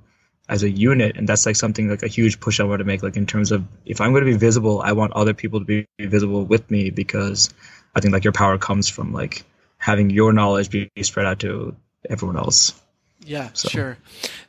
as 0.48 0.62
a 0.62 0.70
unit. 0.70 1.16
And 1.16 1.28
that's 1.28 1.46
like 1.46 1.56
something 1.56 1.88
like 1.88 2.02
a 2.02 2.08
huge 2.08 2.40
push 2.40 2.58
I 2.58 2.64
want 2.64 2.80
to 2.80 2.84
make. 2.84 3.02
Like 3.02 3.16
in 3.16 3.26
terms 3.26 3.52
of 3.52 3.64
if 3.84 4.00
I'm 4.00 4.12
going 4.12 4.24
to 4.24 4.30
be 4.30 4.36
visible, 4.36 4.80
I 4.80 4.92
want 4.92 5.12
other 5.12 5.34
people 5.34 5.60
to 5.60 5.64
be 5.64 5.86
visible 6.00 6.44
with 6.44 6.70
me 6.70 6.90
because 6.90 7.52
I 7.94 8.00
think 8.00 8.12
like 8.12 8.24
your 8.24 8.32
power 8.32 8.58
comes 8.58 8.88
from 8.88 9.12
like 9.12 9.44
having 9.76 10.10
your 10.10 10.32
knowledge 10.32 10.70
be 10.70 10.90
spread 11.02 11.26
out 11.26 11.40
to 11.40 11.76
everyone 12.08 12.38
else. 12.38 12.74
Yeah, 13.24 13.50
so. 13.52 13.68
sure. 13.68 13.98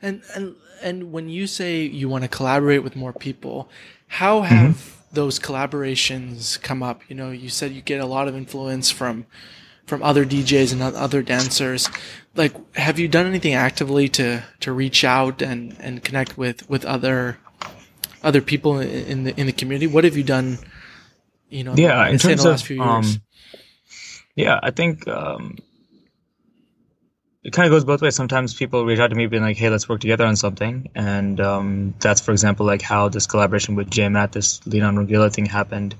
And 0.00 0.22
and 0.34 0.56
and 0.82 1.12
when 1.12 1.28
you 1.28 1.46
say 1.46 1.82
you 1.82 2.08
want 2.08 2.24
to 2.24 2.28
collaborate 2.28 2.82
with 2.82 2.96
more 2.96 3.12
people, 3.12 3.68
how 4.08 4.40
have 4.40 4.76
mm-hmm 4.76 4.99
those 5.12 5.38
collaborations 5.38 6.60
come 6.60 6.82
up? 6.82 7.02
You 7.08 7.16
know, 7.16 7.30
you 7.30 7.48
said 7.48 7.72
you 7.72 7.82
get 7.82 8.00
a 8.00 8.06
lot 8.06 8.28
of 8.28 8.36
influence 8.36 8.90
from 8.90 9.26
from 9.86 10.02
other 10.02 10.24
DJs 10.24 10.72
and 10.72 10.82
other 10.82 11.22
dancers. 11.22 11.88
Like, 12.36 12.54
have 12.76 12.98
you 12.98 13.08
done 13.08 13.26
anything 13.26 13.54
actively 13.54 14.08
to 14.10 14.42
to 14.60 14.72
reach 14.72 15.04
out 15.04 15.42
and 15.42 15.76
and 15.80 16.02
connect 16.02 16.38
with 16.38 16.68
with 16.70 16.84
other 16.84 17.38
other 18.22 18.40
people 18.40 18.78
in 18.78 19.24
the 19.24 19.38
in 19.38 19.46
the 19.46 19.52
community? 19.52 19.86
What 19.86 20.04
have 20.04 20.16
you 20.16 20.24
done? 20.24 20.58
You 21.48 21.64
know, 21.64 21.74
yeah, 21.74 22.06
in, 22.06 22.18
terms 22.18 22.44
the 22.44 22.50
last 22.50 22.60
of, 22.60 22.66
few 22.68 22.76
years. 22.76 23.16
Um, 23.16 23.22
yeah, 24.36 24.60
I 24.62 24.70
think 24.70 25.08
um, 25.08 25.58
it 27.42 27.52
kind 27.52 27.66
of 27.66 27.70
goes 27.70 27.84
both 27.84 28.02
ways. 28.02 28.14
Sometimes 28.14 28.54
people 28.54 28.84
reach 28.84 28.98
out 28.98 29.08
to 29.08 29.16
me 29.16 29.26
being 29.26 29.42
like, 29.42 29.56
"Hey, 29.56 29.70
let's 29.70 29.88
work 29.88 30.00
together 30.00 30.26
on 30.26 30.36
something," 30.36 30.90
and 30.94 31.40
um, 31.40 31.94
that's, 32.00 32.20
for 32.20 32.32
example, 32.32 32.66
like 32.66 32.82
how 32.82 33.08
this 33.08 33.26
collaboration 33.26 33.74
with 33.76 33.90
Jay 33.90 34.08
Matt, 34.08 34.32
this 34.32 34.64
Lean 34.66 34.82
On 34.82 34.96
Rangila 34.96 35.32
thing 35.32 35.46
happened. 35.46 35.94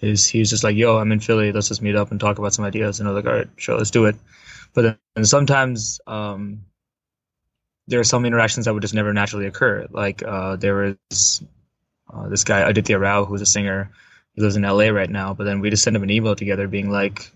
Is 0.00 0.26
he's 0.26 0.50
just 0.50 0.64
like, 0.64 0.76
"Yo, 0.76 0.98
I'm 0.98 1.12
in 1.12 1.20
Philly. 1.20 1.52
Let's 1.52 1.68
just 1.68 1.80
meet 1.80 1.96
up 1.96 2.10
and 2.10 2.20
talk 2.20 2.38
about 2.38 2.52
some 2.52 2.64
ideas." 2.64 3.00
And 3.00 3.08
I 3.08 3.12
was 3.12 3.24
like, 3.24 3.32
"All 3.32 3.38
right, 3.38 3.48
sure, 3.56 3.78
let's 3.78 3.90
do 3.90 4.04
it." 4.06 4.16
But 4.74 4.98
then 5.14 5.24
sometimes 5.24 6.00
um, 6.06 6.66
there 7.86 8.00
are 8.00 8.04
some 8.04 8.26
interactions 8.26 8.66
that 8.66 8.74
would 8.74 8.82
just 8.82 8.94
never 8.94 9.12
naturally 9.14 9.46
occur. 9.46 9.86
Like 9.90 10.22
uh, 10.22 10.56
there 10.56 10.96
was 11.10 11.42
uh, 12.12 12.28
this 12.28 12.44
guy 12.44 12.60
Aditya 12.60 12.98
Rao, 12.98 13.24
who's 13.24 13.40
a 13.42 13.46
singer. 13.46 13.90
He 14.34 14.42
lives 14.42 14.56
in 14.56 14.62
LA 14.62 14.88
right 14.88 15.10
now. 15.10 15.34
But 15.34 15.44
then 15.44 15.60
we 15.60 15.70
just 15.70 15.82
sent 15.84 15.96
him 15.96 16.02
an 16.02 16.10
email 16.10 16.36
together, 16.36 16.68
being 16.68 16.90
like, 16.90 17.30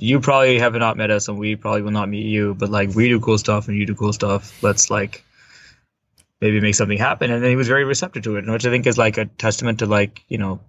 you 0.00 0.18
probably 0.18 0.58
have 0.58 0.74
not 0.74 0.96
met 0.96 1.10
us 1.10 1.28
and 1.28 1.38
we 1.38 1.56
probably 1.56 1.82
will 1.82 1.90
not 1.90 2.08
meet 2.08 2.24
you, 2.24 2.54
but 2.54 2.70
like 2.70 2.94
we 2.94 3.08
do 3.08 3.20
cool 3.20 3.36
stuff 3.36 3.68
and 3.68 3.76
you 3.76 3.84
do 3.84 3.94
cool 3.94 4.14
stuff. 4.14 4.62
Let's 4.62 4.90
like 4.90 5.22
maybe 6.40 6.58
make 6.58 6.74
something 6.74 6.96
happen. 6.96 7.30
And 7.30 7.42
then 7.42 7.50
he 7.50 7.56
was 7.56 7.68
very 7.68 7.84
receptive 7.84 8.22
to 8.22 8.36
it, 8.36 8.46
which 8.46 8.64
I 8.64 8.70
think 8.70 8.86
is 8.86 8.96
like 8.96 9.18
a 9.18 9.26
testament 9.26 9.80
to 9.80 9.86
like, 9.86 10.24
you 10.28 10.38
know, 10.38 10.60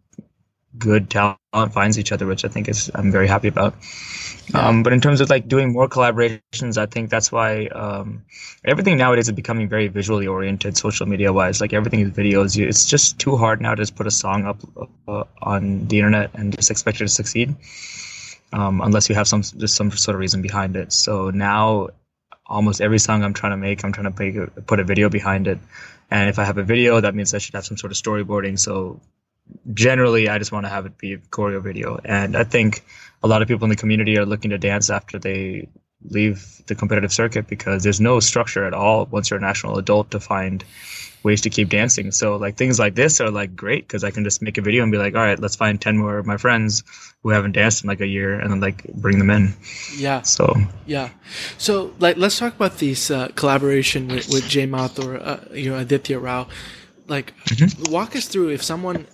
good 0.77 1.09
talent 1.09 1.39
finds 1.71 1.97
each 1.97 2.11
other, 2.11 2.25
which 2.25 2.43
I 2.43 2.49
think 2.49 2.67
is 2.67 2.91
I'm 2.93 3.09
very 3.09 3.27
happy 3.27 3.47
about. 3.47 3.73
Yeah. 4.53 4.67
Um, 4.67 4.84
but 4.84 4.91
in 4.91 4.99
terms 4.99 5.21
of 5.21 5.29
like 5.29 5.47
doing 5.47 5.71
more 5.71 5.88
collaborations, 5.88 6.77
I 6.77 6.86
think 6.88 7.09
that's 7.09 7.32
why 7.32 7.67
um, 7.67 8.25
everything 8.65 8.97
nowadays 8.97 9.29
is 9.29 9.34
becoming 9.34 9.69
very 9.69 9.88
visually 9.88 10.27
oriented, 10.27 10.75
social 10.75 11.05
media 11.05 11.32
wise. 11.32 11.61
Like 11.61 11.71
everything 11.71 12.01
is 12.01 12.11
videos. 12.11 12.61
It's 12.61 12.86
just 12.86 13.17
too 13.17 13.38
hard 13.38 13.61
now 13.61 13.75
to 13.75 13.82
just 13.82 13.95
put 13.95 14.07
a 14.07 14.11
song 14.11 14.45
up 14.45 14.59
uh, 15.07 15.23
on 15.41 15.88
the 15.88 15.99
internet 15.99 16.32
and 16.34 16.53
just 16.53 16.69
expect 16.69 16.97
it 16.97 17.05
to 17.05 17.07
succeed 17.07 17.55
um, 18.54 18.82
unless 18.82 19.10
you 19.10 19.16
have 19.16 19.28
some 19.28 19.41
just 19.41 19.76
some 19.76 19.91
sort 19.91 20.16
of 20.16 20.20
reason 20.20 20.41
behind 20.41 20.76
it. 20.76 20.93
So 20.93 21.30
now, 21.30 21.89
almost 22.45 22.82
every 22.82 22.99
song 22.99 23.24
I'm 23.24 23.34
trying 23.34 23.54
to 23.54 23.58
make, 23.58 23.84
I'm 23.84 23.93
trying 23.93 24.14
to 24.14 24.43
a, 24.43 24.62
put 24.62 24.80
a 24.80 24.84
video 24.84 25.10
behind 25.10 25.47
it. 25.47 25.60
And 26.10 26.30
if 26.30 26.39
I 26.39 26.43
have 26.43 26.58
a 26.58 26.64
video, 26.64 26.99
that 26.99 27.16
means 27.16 27.34
I 27.34 27.38
should 27.38 27.56
have 27.56 27.66
some 27.66 27.78
sort 27.78 27.91
of 27.91 27.97
storyboarding. 27.97 28.60
So 28.60 28.99
generally, 29.74 30.28
I 30.28 30.38
just 30.38 30.52
want 30.52 30.66
to 30.66 30.70
have 30.70 30.86
it 30.86 30.97
be 30.97 31.14
a 31.14 31.18
choreo 31.18 31.62
video. 31.62 31.99
And 32.04 32.36
I 32.36 32.43
think 32.43 32.84
a 33.24 33.28
lot 33.28 33.41
of 33.41 33.47
people 33.47 33.66
in 33.66 33.70
the 33.70 33.76
community 33.78 34.18
are 34.18 34.26
looking 34.26 34.52
to 34.52 34.58
dance 34.58 34.89
after 34.89 35.20
they 35.20 35.70
leave 36.10 36.62
the 36.68 36.76
competitive 36.76 37.14
circuit 37.14 37.47
because 37.47 37.84
there's 37.84 38.02
no 38.02 38.20
structure 38.20 38.66
at 38.66 38.74
all 38.74 39.06
once 39.06 39.30
you're 39.30 39.38
a 39.38 39.41
national 39.41 39.78
adult 39.78 40.12
to 40.12 40.20
find 40.20 40.64
ways 41.24 41.41
to 41.41 41.49
keep 41.49 41.69
dancing. 41.69 42.11
So 42.11 42.36
like 42.36 42.55
things 42.55 42.80
like 42.80 42.95
this 42.95 43.22
are 43.22 43.30
like 43.30 43.55
great 43.55 43.88
because 43.88 44.03
I 44.03 44.11
can 44.11 44.24
just 44.24 44.41
make 44.41 44.57
a 44.57 44.61
video 44.61 44.84
and 44.84 44.91
be 44.91 44.97
like, 44.97 45.15
all 45.15 45.22
right, 45.22 45.39
let's 45.39 45.55
find 45.55 45.80
10 45.80 45.97
more 45.97 46.17
of 46.17 46.26
my 46.26 46.38
friends 46.38 46.84
who 47.24 47.30
haven't 47.30 47.53
danced 47.53 47.84
in 47.84 47.88
like 47.88 48.01
a 48.01 48.07
year 48.07 48.39
and 48.39 48.51
then 48.51 48.59
like 48.59 48.84
bring 48.93 49.19
them 49.19 49.30
in. 49.30 49.53
Yeah. 49.95 50.22
So, 50.22 50.55
yeah. 50.86 51.09
So 51.57 51.93
like, 51.99 52.17
let's 52.17 52.39
talk 52.39 52.55
about 52.55 52.78
this 52.78 53.11
uh, 53.11 53.30
collaboration 53.36 54.07
with, 54.07 54.30
with 54.30 54.47
J 54.47 54.65
Mouth 54.65 54.99
or, 54.99 55.17
uh, 55.17 55.43
you 55.53 55.69
know, 55.69 55.78
Aditya 55.78 56.19
Rao. 56.19 56.47
Like 57.07 57.36
mm-hmm. 57.45 57.91
walk 57.91 58.15
us 58.15 58.28
through 58.28 58.49
if 58.49 58.63
someone 58.63 59.07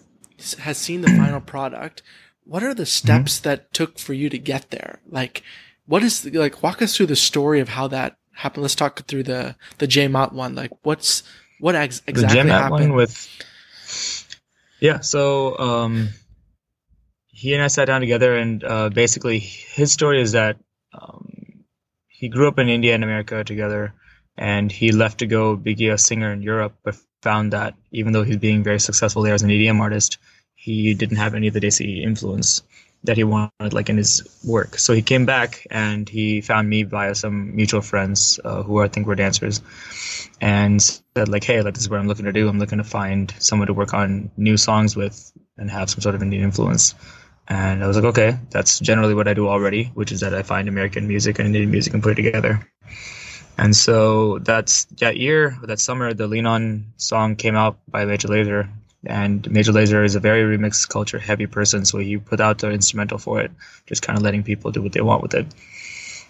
has 0.60 0.78
seen 0.78 1.02
the 1.02 1.10
final 1.10 1.42
product, 1.42 2.04
what 2.44 2.64
are 2.64 2.74
the 2.74 2.86
steps 2.86 3.40
mm-hmm. 3.40 3.50
that 3.50 3.74
took 3.74 4.00
for 4.00 4.14
you 4.14 4.30
to 4.30 4.38
get 4.38 4.70
there? 4.70 5.00
Like, 5.10 5.44
what 5.88 6.04
is 6.04 6.22
the, 6.22 6.32
like 6.32 6.62
walk 6.62 6.82
us 6.82 6.96
through 6.96 7.08
the 7.08 7.16
story 7.16 7.60
of 7.60 7.70
how 7.70 7.88
that 7.88 8.18
happened 8.34 8.62
let's 8.62 8.76
talk 8.76 9.00
through 9.08 9.24
the 9.24 9.56
the 9.80 9.88
j 9.88 10.08
mouth 10.08 10.32
one 10.32 10.54
like 10.54 10.72
what's 10.84 11.24
what 11.60 11.76
ex- 11.76 12.02
exactly 12.08 12.44
the 12.44 12.50
happened 12.50 12.92
one 12.92 12.94
with 12.94 13.28
yeah 14.80 15.00
so 15.00 15.58
um 15.58 16.10
he 17.28 17.54
and 17.54 17.64
i 17.64 17.68
sat 17.68 17.86
down 17.86 18.02
together 18.02 18.36
and 18.38 18.64
uh 18.64 18.90
basically 18.90 19.40
his 19.40 19.92
story 19.92 20.22
is 20.22 20.34
that 20.34 20.58
um 20.94 21.66
he 22.08 22.30
grew 22.30 22.48
up 22.48 22.60
in 22.60 22.70
india 22.70 22.94
and 22.94 23.04
america 23.04 23.44
together 23.44 23.94
and 24.38 24.72
he 24.72 24.92
left 24.92 25.20
to 25.20 25.26
go 25.26 25.56
be 25.56 25.88
a 25.90 25.98
singer 25.98 26.32
in 26.32 26.42
europe 26.42 26.76
but 26.84 26.96
found 27.22 27.54
that 27.54 27.74
even 27.92 28.14
though 28.14 28.24
he's 28.24 28.38
being 28.38 28.64
very 28.64 28.80
successful 28.80 29.24
there 29.24 29.34
as 29.34 29.42
an 29.44 29.50
edm 29.50 29.80
artist 29.80 30.18
he 30.56 30.94
didn't 30.94 31.18
have 31.18 31.34
any 31.34 31.48
of 31.48 31.54
the 31.54 31.60
desi 31.60 32.04
influence 32.04 32.62
that 33.08 33.18
he 33.18 33.24
wanted 33.24 33.74
like 33.74 33.90
in 33.90 33.98
his 33.98 34.22
work. 34.46 34.78
So 34.78 34.94
he 34.94 35.02
came 35.02 35.26
back 35.26 35.66
and 35.72 36.08
he 36.08 36.42
found 36.42 36.70
me 36.70 36.84
via 36.84 37.16
some 37.16 37.56
mutual 37.56 37.82
friends 37.82 38.40
uh, 38.44 38.64
who 38.64 38.82
I 38.82 38.90
think 38.90 39.08
were 39.08 39.16
dancers, 39.16 39.62
and 40.40 40.82
said 40.82 41.30
like, 41.30 41.44
"Hey, 41.44 41.62
like 41.62 41.74
this 41.74 41.84
is 41.84 41.90
what 41.90 42.00
I'm 42.00 42.08
looking 42.08 42.26
to 42.26 42.34
do. 42.34 42.48
I'm 42.48 42.60
looking 42.60 42.78
to 42.78 42.84
find 42.84 43.34
someone 43.40 43.68
to 43.68 43.74
work 43.74 43.94
on 43.94 44.30
new 44.38 44.58
songs 44.58 44.96
with 44.96 45.32
and 45.58 45.72
have 45.72 45.90
some 45.90 46.02
sort 46.02 46.16
of 46.16 46.22
Indian 46.22 46.44
influence." 46.44 46.94
And 47.48 47.82
I 47.84 47.88
was 47.88 47.96
like, 47.96 48.06
"Okay, 48.06 48.38
that's 48.52 48.80
generally 48.80 49.16
what 49.16 49.28
I 49.28 49.34
do 49.34 49.48
already, 49.48 49.86
which 49.96 50.12
is 50.12 50.20
that 50.20 50.36
I 50.36 50.44
find 50.44 50.68
American 50.68 51.08
music 51.08 51.40
and 51.40 51.48
Indian 51.48 51.72
music 51.72 51.94
and 51.94 52.04
put 52.04 52.20
it 52.20 52.22
together." 52.22 52.60
And 53.58 53.76
so 53.76 54.38
that's 54.40 54.86
that 55.00 55.18
year, 55.18 55.58
that 55.64 55.80
summer, 55.80 56.14
the 56.14 56.28
Lean 56.28 56.46
On 56.46 56.92
song 56.98 57.38
came 57.38 57.56
out 57.56 57.80
by 57.88 58.06
Major 58.06 58.28
Lazer, 58.28 58.70
and 59.06 59.50
Major 59.52 59.72
Lazer 59.72 60.04
is 60.04 60.16
a 60.16 60.20
very 60.20 60.58
remix 60.58 60.88
culture 60.88 61.20
heavy 61.20 61.48
person, 61.48 61.86
so 61.86 62.00
he 62.00 62.18
put 62.18 62.42
out 62.42 62.60
the 62.60 62.72
instrumental 62.72 63.18
for 63.18 63.42
it, 63.42 63.52
just 63.86 64.02
kind 64.02 64.18
of 64.18 64.24
letting 64.24 64.44
people 64.44 64.72
do 64.72 64.82
what 64.82 64.94
they 64.94 65.02
want 65.02 65.22
with 65.22 65.34
it. 65.34 65.48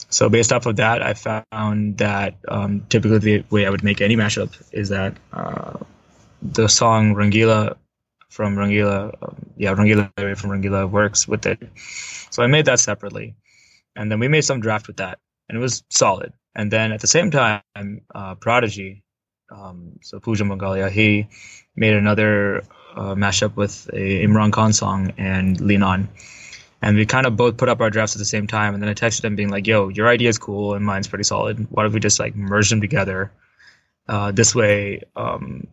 So 0.10 0.30
based 0.30 0.54
off 0.54 0.66
of 0.66 0.78
that, 0.78 1.02
I 1.02 1.14
found 1.14 1.98
that 1.98 2.36
um, 2.48 2.86
typically 2.90 3.20
the 3.20 3.46
way 3.50 3.66
I 3.66 3.70
would 3.70 3.84
make 3.84 4.02
any 4.02 4.16
mashup 4.16 4.56
is 4.72 4.90
that 4.90 5.18
uh, 5.34 5.80
the 6.42 6.68
song 6.68 7.16
Rangila 7.16 7.76
from 8.30 8.56
Rangila, 8.56 9.14
um, 9.22 9.36
yeah, 9.58 9.74
Rangila 9.74 10.38
from 10.38 10.52
Rangila 10.52 10.90
works 10.90 11.28
with 11.28 11.46
it. 11.46 11.60
So 12.30 12.44
I 12.44 12.48
made 12.48 12.66
that 12.66 12.80
separately, 12.80 13.36
and 13.96 14.12
then 14.12 14.20
we 14.20 14.28
made 14.28 14.44
some 14.44 14.60
draft 14.60 14.88
with 14.88 14.98
that, 14.98 15.20
and 15.50 15.58
it 15.58 15.62
was 15.62 15.84
solid. 15.90 16.34
And 16.56 16.72
then 16.72 16.92
at 16.92 17.02
the 17.02 17.08
same 17.08 17.32
time, 17.32 17.62
uh, 18.14 18.36
Prodigy, 18.36 19.04
um, 19.50 20.00
so 20.02 20.20
Pooja 20.20 20.44
Mangalia, 20.44 20.90
he 20.90 21.28
made 21.78 21.94
another 21.94 22.64
uh, 22.96 23.16
mashup 23.16 23.56
with 23.56 23.90
a 23.94 24.26
Imran 24.26 24.52
Khan 24.52 24.74
song 24.74 25.14
and 25.18 25.62
Lean 25.62 25.84
On. 25.84 26.10
and 26.82 26.98
we 26.98 27.06
kind 27.06 27.26
of 27.26 27.36
both 27.38 27.58
put 27.58 27.70
up 27.70 27.82
our 27.82 27.90
drafts 27.90 28.16
at 28.16 28.20
the 28.20 28.26
same 28.26 28.48
time. 28.48 28.74
And 28.74 28.82
then 28.84 28.90
I 28.90 28.94
texted 28.94 29.24
him 29.24 29.36
being 29.36 29.50
like, 29.50 29.68
"Yo, 29.68 29.90
your 29.90 30.08
idea 30.08 30.30
is 30.30 30.38
cool 30.38 30.74
and 30.74 30.86
mine's 30.86 31.08
pretty 31.08 31.24
solid. 31.24 31.68
Why 31.70 31.84
don't 31.84 31.94
we 31.94 32.00
just 32.00 32.20
like 32.20 32.36
merge 32.36 32.70
them 32.70 32.82
together? 32.82 33.32
Uh, 34.08 34.32
this 34.32 34.56
way, 34.56 35.04
um, 35.16 35.68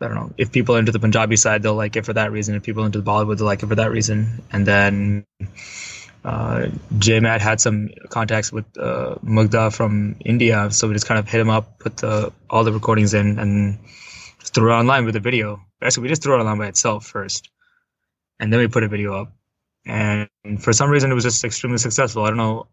I 0.00 0.08
don't 0.08 0.16
know. 0.16 0.32
If 0.36 0.52
people 0.52 0.76
into 0.76 0.92
the 0.92 0.98
Punjabi 0.98 1.36
side, 1.36 1.62
they'll 1.62 1.74
like 1.74 1.96
it 1.96 2.04
for 2.04 2.12
that 2.12 2.32
reason. 2.32 2.54
If 2.54 2.64
people 2.64 2.84
into 2.84 3.00
the 3.00 3.08
Bollywood, 3.08 3.38
they'll 3.38 3.46
like 3.46 3.62
it 3.62 3.68
for 3.68 3.76
that 3.76 3.90
reason. 3.90 4.42
And 4.52 4.66
then 4.66 5.26
uh, 6.24 6.66
JMAT 6.98 7.40
had 7.40 7.60
some 7.60 7.90
contacts 8.08 8.52
with 8.52 8.64
uh, 8.78 9.16
Mugdha 9.24 9.72
from 9.72 10.16
India, 10.24 10.70
so 10.70 10.88
we 10.88 10.94
just 10.94 11.06
kind 11.06 11.18
of 11.18 11.28
hit 11.28 11.40
him 11.40 11.50
up, 11.50 11.78
put 11.78 11.96
the 11.98 12.32
all 12.50 12.64
the 12.64 12.72
recordings 12.72 13.14
in, 13.14 13.38
and 13.38 13.78
threw 14.54 14.72
it 14.72 14.76
online 14.76 15.04
with 15.04 15.16
a 15.16 15.20
video. 15.20 15.64
Actually, 15.82 16.04
we 16.04 16.08
just 16.08 16.22
threw 16.22 16.34
it 16.34 16.38
online 16.38 16.58
by 16.58 16.66
itself 16.66 17.06
first, 17.06 17.50
and 18.38 18.52
then 18.52 18.60
we 18.60 18.68
put 18.68 18.84
a 18.84 18.88
video 18.88 19.14
up. 19.14 19.32
And 19.84 20.28
for 20.60 20.72
some 20.72 20.90
reason, 20.90 21.10
it 21.10 21.14
was 21.14 21.24
just 21.24 21.44
extremely 21.44 21.78
successful. 21.78 22.24
I 22.24 22.28
don't 22.28 22.36
know. 22.36 22.66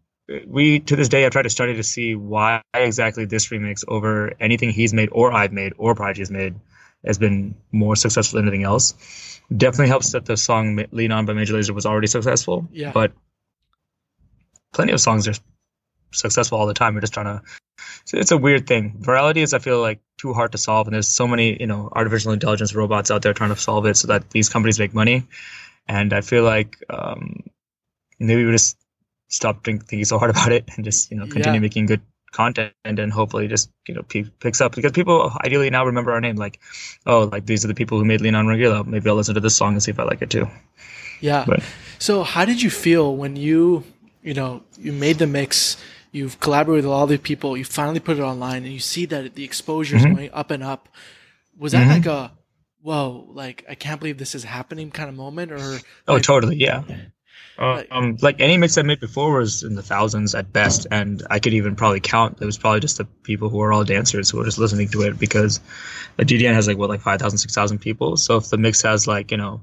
We 0.46 0.80
to 0.80 0.94
this 0.94 1.08
day, 1.08 1.26
I've 1.26 1.32
tried 1.32 1.42
to 1.42 1.50
study 1.50 1.74
to 1.74 1.82
see 1.82 2.14
why 2.14 2.62
exactly 2.72 3.24
this 3.24 3.48
remix 3.48 3.84
over 3.88 4.32
anything 4.38 4.70
he's 4.70 4.94
made 4.94 5.08
or 5.10 5.32
I've 5.32 5.52
made 5.52 5.72
or 5.76 5.94
Prodigy's 5.94 6.30
made 6.30 6.54
has 7.04 7.18
been 7.18 7.56
more 7.72 7.96
successful 7.96 8.36
than 8.36 8.46
anything 8.46 8.64
else. 8.64 9.40
Definitely 9.54 9.88
helps 9.88 10.12
that 10.12 10.26
the 10.26 10.36
song 10.36 10.84
"Lean 10.92 11.10
On" 11.10 11.26
by 11.26 11.32
Major 11.32 11.54
Lazer 11.54 11.74
was 11.74 11.86
already 11.86 12.06
successful. 12.06 12.68
Yeah. 12.70 12.92
But 12.92 13.12
plenty 14.72 14.92
of 14.92 15.00
songs 15.00 15.26
are 15.26 15.34
successful 16.12 16.58
all 16.58 16.66
the 16.66 16.74
time. 16.74 16.94
We're 16.94 17.00
just 17.00 17.14
trying 17.14 17.26
to. 17.26 17.42
So 18.04 18.18
it's 18.18 18.30
a 18.30 18.36
weird 18.38 18.66
thing. 18.66 18.96
Virality 19.00 19.38
is, 19.38 19.54
I 19.54 19.58
feel 19.58 19.80
like, 19.80 20.00
too 20.18 20.32
hard 20.34 20.52
to 20.52 20.58
solve, 20.58 20.86
and 20.86 20.94
there's 20.94 21.08
so 21.08 21.26
many, 21.26 21.56
you 21.58 21.66
know, 21.66 21.88
artificial 21.92 22.32
intelligence 22.32 22.74
robots 22.74 23.10
out 23.10 23.22
there 23.22 23.32
trying 23.32 23.50
to 23.54 23.56
solve 23.56 23.86
it 23.86 23.96
so 23.96 24.06
that 24.08 24.30
these 24.30 24.48
companies 24.50 24.78
make 24.78 24.92
money. 24.94 25.24
And 25.88 26.12
I 26.12 26.20
feel 26.20 26.44
like 26.44 26.76
um, 26.90 27.42
maybe 28.18 28.44
we 28.44 28.52
just 28.52 28.76
stop 29.28 29.64
think, 29.64 29.86
thinking 29.86 30.04
so 30.04 30.18
hard 30.18 30.30
about 30.34 30.52
it 30.52 30.68
and 30.76 30.84
just, 30.84 31.10
you 31.10 31.16
know, 31.16 31.24
continue 31.24 31.54
Yeah. 31.54 31.60
making 31.60 31.86
good 31.86 32.00
content 32.32 32.72
and 32.84 33.12
hopefully 33.12 33.48
just, 33.48 33.70
you 33.88 33.94
know, 33.94 34.02
pe- 34.02 34.30
picks 34.40 34.60
up 34.60 34.74
because 34.76 34.92
people 34.92 35.32
ideally 35.44 35.70
now 35.70 35.84
remember 35.86 36.12
our 36.12 36.20
name. 36.20 36.36
Like, 36.36 36.60
oh, 37.06 37.24
like 37.32 37.46
these 37.46 37.64
are 37.64 37.68
the 37.68 37.74
people 37.74 37.98
who 37.98 38.04
made 38.04 38.20
Lean 38.20 38.34
On 38.34 38.46
Rangila. 38.46 38.86
Maybe 38.86 39.08
I'll 39.08 39.16
listen 39.16 39.34
to 39.34 39.40
this 39.40 39.56
song 39.56 39.72
and 39.72 39.82
see 39.82 39.90
if 39.90 39.98
I 39.98 40.04
like 40.04 40.22
it 40.22 40.30
too. 40.30 40.48
Yeah. 41.20 41.44
But- 41.46 41.62
So 41.98 42.22
how 42.22 42.44
did 42.44 42.62
you 42.62 42.70
feel 42.70 43.16
when 43.16 43.36
you, 43.36 43.84
you 44.22 44.34
know, 44.34 44.62
you 44.78 44.92
made 44.92 45.18
the 45.18 45.26
mix, 45.26 45.76
you've 46.12 46.40
collaborated 46.40 46.84
with 46.84 46.92
all 46.92 47.06
the 47.06 47.18
people, 47.18 47.56
you 47.56 47.64
finally 47.64 48.00
put 48.00 48.18
it 48.18 48.22
online 48.22 48.64
and 48.64 48.72
you 48.72 48.80
see 48.80 49.06
that 49.06 49.34
the 49.34 49.44
exposure 49.44 49.96
is 49.96 50.02
Mhm. 50.04 50.14
going 50.16 50.30
up 50.32 50.50
and 50.50 50.62
up. 50.62 50.88
Was 51.58 51.72
that 51.72 51.86
Mhm. 51.86 51.90
like 51.90 52.06
a, 52.06 52.32
whoa, 52.82 53.26
like 53.32 53.64
I 53.68 53.74
can't 53.74 54.00
believe 54.00 54.18
this 54.18 54.34
is 54.34 54.44
happening 54.44 54.90
kind 54.90 55.08
of 55.08 55.14
moment 55.14 55.52
or 55.52 55.78
Oh, 56.08 56.14
like, 56.14 56.22
totally. 56.22 56.56
Yeah. 56.56 56.82
Like- 57.58 57.88
um, 57.90 58.16
like 58.22 58.40
any 58.40 58.56
mix 58.56 58.78
I 58.78 58.82
made 58.82 59.00
before 59.00 59.38
was 59.38 59.62
in 59.62 59.74
the 59.74 59.82
thousands 59.82 60.34
at 60.34 60.50
best, 60.50 60.86
and 60.90 61.22
I 61.30 61.38
could 61.40 61.52
even 61.52 61.76
probably 61.76 62.00
count. 62.00 62.38
It 62.40 62.46
was 62.46 62.56
probably 62.56 62.80
just 62.80 62.96
the 62.96 63.04
people 63.04 63.50
who 63.50 63.60
are 63.60 63.70
all 63.70 63.84
dancers 63.84 64.30
who 64.30 64.38
were 64.38 64.46
just 64.46 64.56
listening 64.58 64.88
to 64.88 65.02
it 65.02 65.18
because 65.18 65.60
the 66.16 66.24
DDN 66.24 66.54
has 66.54 66.66
like 66.66 66.78
what 66.78 66.88
like 66.88 67.02
5,000, 67.02 67.38
6,000 67.38 67.78
people. 67.78 68.16
So 68.16 68.38
if 68.38 68.48
the 68.48 68.56
mix 68.56 68.80
has 68.82 69.06
like 69.06 69.30
you 69.30 69.36
know 69.36 69.62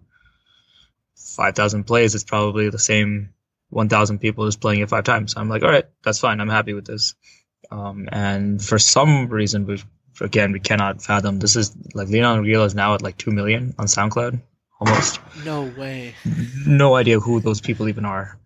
five 1.16 1.56
thousand 1.56 1.86
plays, 1.86 2.14
it's 2.16 2.24
probably 2.24 2.70
the 2.70 2.80
same 2.80 3.30
one 3.70 3.90
thousand 3.90 4.20
people 4.20 4.46
just 4.46 4.62
playing 4.62 4.82
it 4.82 4.90
five 4.90 5.04
times. 5.04 5.36
I'm 5.38 5.50
like, 5.50 5.64
all 5.64 5.70
right, 5.72 5.86
that's 6.04 6.20
fine. 6.20 6.40
I'm 6.42 6.50
happy 6.50 6.74
with 6.74 6.86
this. 6.86 7.16
Um, 7.72 8.08
and 8.12 8.64
for 8.64 8.80
some 8.80 9.28
reason, 9.28 9.66
we 9.66 9.84
again 10.22 10.52
we 10.52 10.60
cannot 10.60 11.02
fathom. 11.02 11.40
This 11.40 11.56
is 11.56 11.76
like 11.94 12.08
Leon 12.08 12.44
Real 12.44 12.64
is 12.64 12.76
now 12.76 12.94
at 12.96 13.02
like 13.02 13.18
two 13.18 13.32
million 13.32 13.74
on 13.78 13.88
SoundCloud 13.88 14.42
almost 14.80 15.20
no 15.46 15.64
way. 15.78 16.14
no 16.66 16.96
idea 16.96 17.20
who 17.20 17.40
those 17.40 17.62
people 17.62 17.90
even 17.90 18.06
are. 18.06 18.40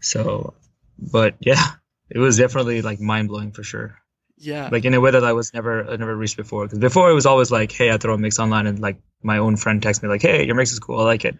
So, 0.00 0.54
but 0.98 1.36
yeah, 1.40 1.62
it 2.08 2.18
was 2.18 2.38
definitely 2.38 2.82
like 2.82 3.00
mind 3.00 3.28
blowing 3.28 3.52
for 3.52 3.62
sure. 3.62 3.96
Yeah. 4.36 4.70
Like 4.72 4.84
in 4.84 4.94
a 4.94 5.00
way 5.00 5.10
that 5.10 5.24
I 5.24 5.32
was 5.32 5.52
never 5.52 5.88
I 5.88 5.96
never 5.96 6.16
reached 6.16 6.36
before. 6.36 6.64
Because 6.64 6.78
before 6.78 7.10
it 7.10 7.14
was 7.14 7.26
always 7.26 7.50
like, 7.50 7.72
hey, 7.72 7.90
I 7.90 7.98
throw 7.98 8.14
a 8.14 8.18
mix 8.18 8.38
online, 8.38 8.66
and 8.66 8.80
like 8.80 8.98
my 9.22 9.38
own 9.38 9.56
friend 9.56 9.82
texts 9.82 10.02
me 10.02 10.08
like, 10.08 10.22
hey, 10.22 10.46
your 10.46 10.54
mix 10.54 10.72
is 10.72 10.78
cool, 10.78 11.00
I 11.00 11.04
like 11.04 11.24
it. 11.24 11.36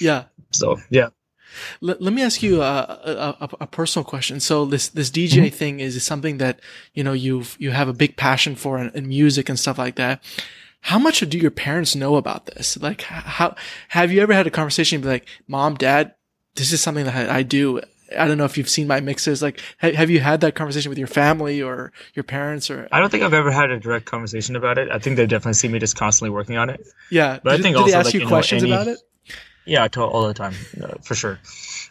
yeah. 0.00 0.24
So 0.52 0.78
yeah, 0.88 1.10
Let, 1.80 2.00
let 2.00 2.12
me 2.12 2.22
ask 2.22 2.42
you 2.42 2.62
a, 2.62 3.36
a, 3.60 3.66
personal 3.66 4.04
question. 4.04 4.40
So 4.40 4.64
this, 4.64 4.88
this 4.88 5.10
DJ 5.10 5.30
Mm-hmm. 5.46 5.56
thing 5.56 5.80
is 5.80 6.02
something 6.04 6.38
that, 6.38 6.60
you 6.94 7.02
know, 7.04 7.12
you've, 7.12 7.56
you 7.58 7.70
have 7.70 7.88
a 7.88 7.92
big 7.92 8.16
passion 8.16 8.54
for 8.56 8.78
in, 8.78 8.90
in 8.90 9.08
music 9.08 9.48
and 9.48 9.58
stuff 9.58 9.78
like 9.78 9.96
that. 9.96 10.22
How 10.82 10.98
much 10.98 11.20
do 11.20 11.38
your 11.38 11.50
parents 11.50 11.94
know 11.94 12.16
about 12.16 12.46
this? 12.46 12.76
Like, 12.80 13.02
how, 13.02 13.54
have 13.88 14.10
you 14.12 14.22
ever 14.22 14.32
had 14.32 14.46
a 14.46 14.50
conversation 14.50 14.96
and 14.96 15.02
be 15.02 15.08
like, 15.08 15.26
mom, 15.46 15.74
dad, 15.74 16.14
this 16.54 16.72
is 16.72 16.80
something 16.80 17.04
that 17.04 17.14
I, 17.30 17.38
I 17.38 17.42
do. 17.42 17.80
I 18.18 18.26
don't 18.26 18.38
know 18.38 18.44
if 18.44 18.58
you've 18.58 18.68
seen 18.68 18.88
my 18.88 18.98
mixes. 19.00 19.40
Like, 19.40 19.60
ha- 19.80 19.92
have 19.92 20.10
you 20.10 20.18
had 20.20 20.40
that 20.40 20.54
conversation 20.56 20.88
with 20.88 20.98
your 20.98 21.06
family 21.06 21.62
or 21.62 21.92
your 22.14 22.24
parents 22.24 22.68
or? 22.70 22.88
I 22.90 22.98
don't 22.98 23.08
think 23.10 23.22
I've 23.22 23.34
ever 23.34 23.52
had 23.52 23.70
a 23.70 23.78
direct 23.78 24.06
conversation 24.06 24.56
about 24.56 24.78
it. 24.78 24.90
I 24.90 24.98
think 24.98 25.16
they 25.16 25.26
definitely 25.26 25.52
see 25.54 25.68
me 25.68 25.78
just 25.78 25.96
constantly 25.96 26.30
working 26.30 26.56
on 26.56 26.70
it. 26.70 26.84
Yeah. 27.10 27.38
But 27.44 27.52
I 27.52 27.56
did, 27.58 27.62
think 27.62 27.76
did 27.76 27.86
they 27.86 27.92
also, 27.94 27.98
ask 27.98 28.04
like, 28.06 28.14
you 28.14 28.20
you 28.20 28.26
know, 28.26 28.30
questions 28.30 28.62
any- 28.64 28.72
about 28.72 28.88
it? 28.88 28.98
Yeah, 29.66 29.86
to- 29.88 30.02
all 30.02 30.26
the 30.26 30.34
time, 30.34 30.54
uh, 30.82 30.94
for 31.02 31.14
sure. 31.14 31.38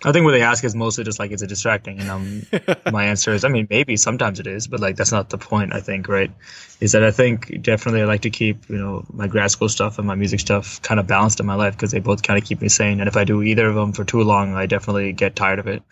I 0.04 0.12
think 0.12 0.26
what 0.26 0.32
they 0.32 0.42
ask 0.42 0.64
is 0.64 0.76
mostly 0.76 1.04
just 1.04 1.20
like, 1.20 1.32
is 1.32 1.42
it 1.42 1.48
distracting? 1.48 2.00
And 2.00 2.10
um, 2.10 2.42
my 2.92 3.06
answer 3.06 3.34
is, 3.34 3.44
I 3.44 3.50
mean, 3.50 3.68
maybe 3.70 3.98
sometimes 3.98 4.40
it 4.40 4.48
is, 4.48 4.68
but 4.68 4.80
like 4.80 4.96
that's 4.96 5.12
not 5.12 5.30
the 5.30 5.38
point. 5.38 5.74
I 5.74 5.82
think, 5.82 6.08
right? 6.08 6.32
Is 6.80 6.94
that 6.94 7.04
I 7.04 7.12
think 7.12 7.62
definitely 7.62 8.02
I 8.02 8.06
like 8.06 8.22
to 8.22 8.30
keep 8.30 8.70
you 8.70 8.78
know 8.78 9.06
my 9.12 9.28
grad 9.28 9.52
school 9.52 9.70
stuff 9.70 9.98
and 9.98 10.08
my 10.08 10.16
music 10.16 10.40
stuff 10.40 10.82
kind 10.82 11.00
of 11.00 11.08
balanced 11.08 11.40
in 11.40 11.46
my 11.46 11.56
life 11.56 11.76
because 11.76 11.92
they 11.92 12.00
both 12.00 12.24
kind 12.24 12.42
of 12.42 12.48
keep 12.48 12.62
me 12.62 12.70
sane. 12.70 13.00
And 13.02 13.08
if 13.08 13.18
I 13.18 13.24
do 13.24 13.42
either 13.44 13.68
of 13.68 13.76
them 13.76 13.92
for 13.94 14.04
too 14.04 14.22
long, 14.24 14.56
I 14.56 14.66
definitely 14.66 15.12
get 15.14 15.36
tired 15.36 15.60
of 15.60 15.68
it. 15.68 15.84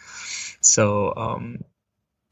So 0.61 1.13
um, 1.15 1.63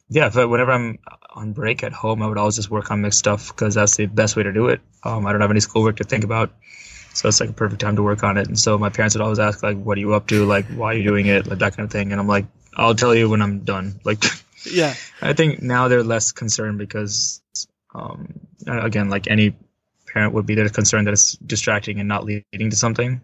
yeah, 0.10 0.28
if 0.28 0.38
I, 0.38 0.46
whenever 0.46 0.72
I'm 0.72 1.00
on 1.34 1.54
break 1.54 1.84
at 1.84 1.92
home, 1.94 2.22
I 2.22 2.28
would 2.28 2.38
always 2.38 2.56
just 2.56 2.72
work 2.72 2.92
on 2.92 3.02
mixed 3.02 3.20
stuff 3.20 3.50
because 3.50 3.76
that's 3.76 3.96
the 3.98 4.06
best 4.06 4.36
way 4.36 4.44
to 4.44 4.54
do 4.54 4.68
it. 4.68 4.82
Um, 5.04 5.26
I 5.28 5.32
don't 5.32 5.42
have 5.42 5.52
any 5.52 5.60
schoolwork 5.60 5.98
to 5.98 6.04
think 6.04 6.24
about. 6.24 6.52
So 7.16 7.28
it's 7.30 7.40
like 7.40 7.50
a 7.50 7.54
perfect 7.54 7.82
time 7.82 7.96
to 7.96 8.04
work 8.04 8.24
on 8.24 8.38
it. 8.38 8.48
And 8.48 8.60
so 8.60 8.78
my 8.78 8.90
parents 8.90 9.16
would 9.16 9.22
always 9.22 9.40
ask 9.40 9.64
like, 9.64 9.78
"What 9.78 9.98
are 9.98 10.02
you 10.02 10.14
up 10.14 10.28
to? 10.28 10.46
Like, 10.46 10.66
why 10.68 10.94
are 10.94 10.98
you 10.98 11.04
doing 11.04 11.28
it? 11.28 11.48
Like 11.48 11.60
that 11.60 11.76
kind 11.76 11.86
of 11.86 11.92
thing." 11.92 12.12
And 12.12 12.20
I'm 12.20 12.28
like, 12.28 12.46
"I'll 12.76 12.96
tell 12.96 13.16
you 13.16 13.30
when 13.30 13.42
I'm 13.42 13.60
done." 13.60 14.00
Like, 14.04 14.24
Yeah. 14.72 14.94
I 15.22 15.34
think 15.34 15.62
now 15.62 15.88
they're 15.88 16.04
less 16.04 16.32
concerned 16.32 16.78
because, 16.78 17.42
um, 17.94 18.40
again, 18.68 19.10
like 19.10 19.28
any 19.28 19.56
parent 20.08 20.34
would 20.34 20.46
be, 20.46 20.56
they're 20.56 20.70
concerned 20.70 21.08
that 21.08 21.14
it's 21.14 21.34
distracting 21.34 22.00
and 22.00 22.08
not 22.08 22.26
leading 22.26 22.70
to 22.70 22.76
something. 22.76 23.22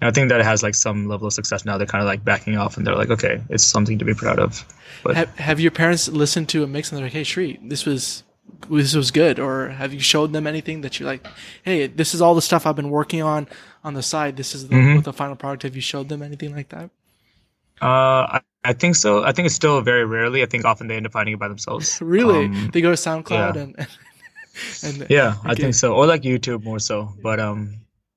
And 0.00 0.08
I 0.08 0.10
think 0.10 0.30
that 0.30 0.40
has 0.40 0.62
like 0.62 0.74
some 0.74 1.06
level 1.06 1.26
of 1.26 1.32
success 1.32 1.64
now. 1.64 1.78
They're 1.78 1.86
kind 1.86 2.02
of 2.02 2.06
like 2.06 2.24
backing 2.24 2.56
off 2.56 2.76
and 2.76 2.86
they're 2.86 2.96
like, 2.96 3.10
"Okay, 3.10 3.40
it's 3.48 3.62
something 3.62 3.98
to 3.98 4.04
be 4.04 4.14
proud 4.14 4.38
of." 4.38 4.64
But 5.04 5.16
Have, 5.16 5.38
have 5.38 5.60
your 5.60 5.70
parents 5.70 6.08
listened 6.08 6.48
to 6.50 6.64
a 6.64 6.66
mix 6.66 6.90
and 6.90 6.98
they're 6.98 7.06
like, 7.06 7.12
"Hey, 7.12 7.24
Shri, 7.24 7.60
this 7.62 7.86
was 7.86 8.24
this 8.70 8.94
was 8.94 9.10
good," 9.10 9.38
or 9.38 9.68
have 9.70 9.92
you 9.94 10.00
showed 10.00 10.32
them 10.32 10.46
anything 10.46 10.80
that 10.82 10.98
you're 10.98 11.08
like, 11.08 11.26
"Hey, 11.62 11.86
this 11.86 12.14
is 12.14 12.20
all 12.20 12.34
the 12.34 12.42
stuff 12.42 12.66
I've 12.66 12.76
been 12.76 12.90
working 12.90 13.22
on 13.22 13.46
on 13.82 13.94
the 13.94 14.02
side. 14.02 14.36
This 14.36 14.54
is 14.54 14.68
the, 14.68 14.74
Mhm. 14.76 15.04
the 15.04 15.12
final 15.12 15.36
product." 15.36 15.62
Have 15.64 15.74
you 15.76 15.82
showed 15.82 16.08
them 16.08 16.22
anything 16.22 16.54
like 16.54 16.68
that? 16.70 16.90
uh, 17.82 18.38
I, 18.38 18.40
I 18.64 18.72
think 18.72 18.94
so. 18.96 19.24
I 19.24 19.32
think 19.32 19.46
it's 19.46 19.54
still 19.54 19.80
very 19.82 20.04
rarely. 20.04 20.42
I 20.42 20.46
think 20.46 20.64
often 20.64 20.86
they 20.86 20.96
end 20.96 21.06
up 21.06 21.12
finding 21.12 21.34
it 21.34 21.40
by 21.40 21.48
themselves. 21.48 22.00
Really, 22.16 22.46
Um, 22.46 22.70
they 22.72 22.80
go 22.80 22.90
to 22.90 22.96
SoundCloud 22.96 23.56
yeah. 23.56 23.62
and 23.62 23.76
and 24.82 25.06
Yeah, 25.10 25.34
I 25.44 25.54
think 25.54 25.74
so. 25.74 25.94
Or 25.94 26.06
like 26.06 26.22
YouTube 26.22 26.62
more 26.64 26.78
so. 26.78 27.12
But 27.22 27.40
um 27.40 27.74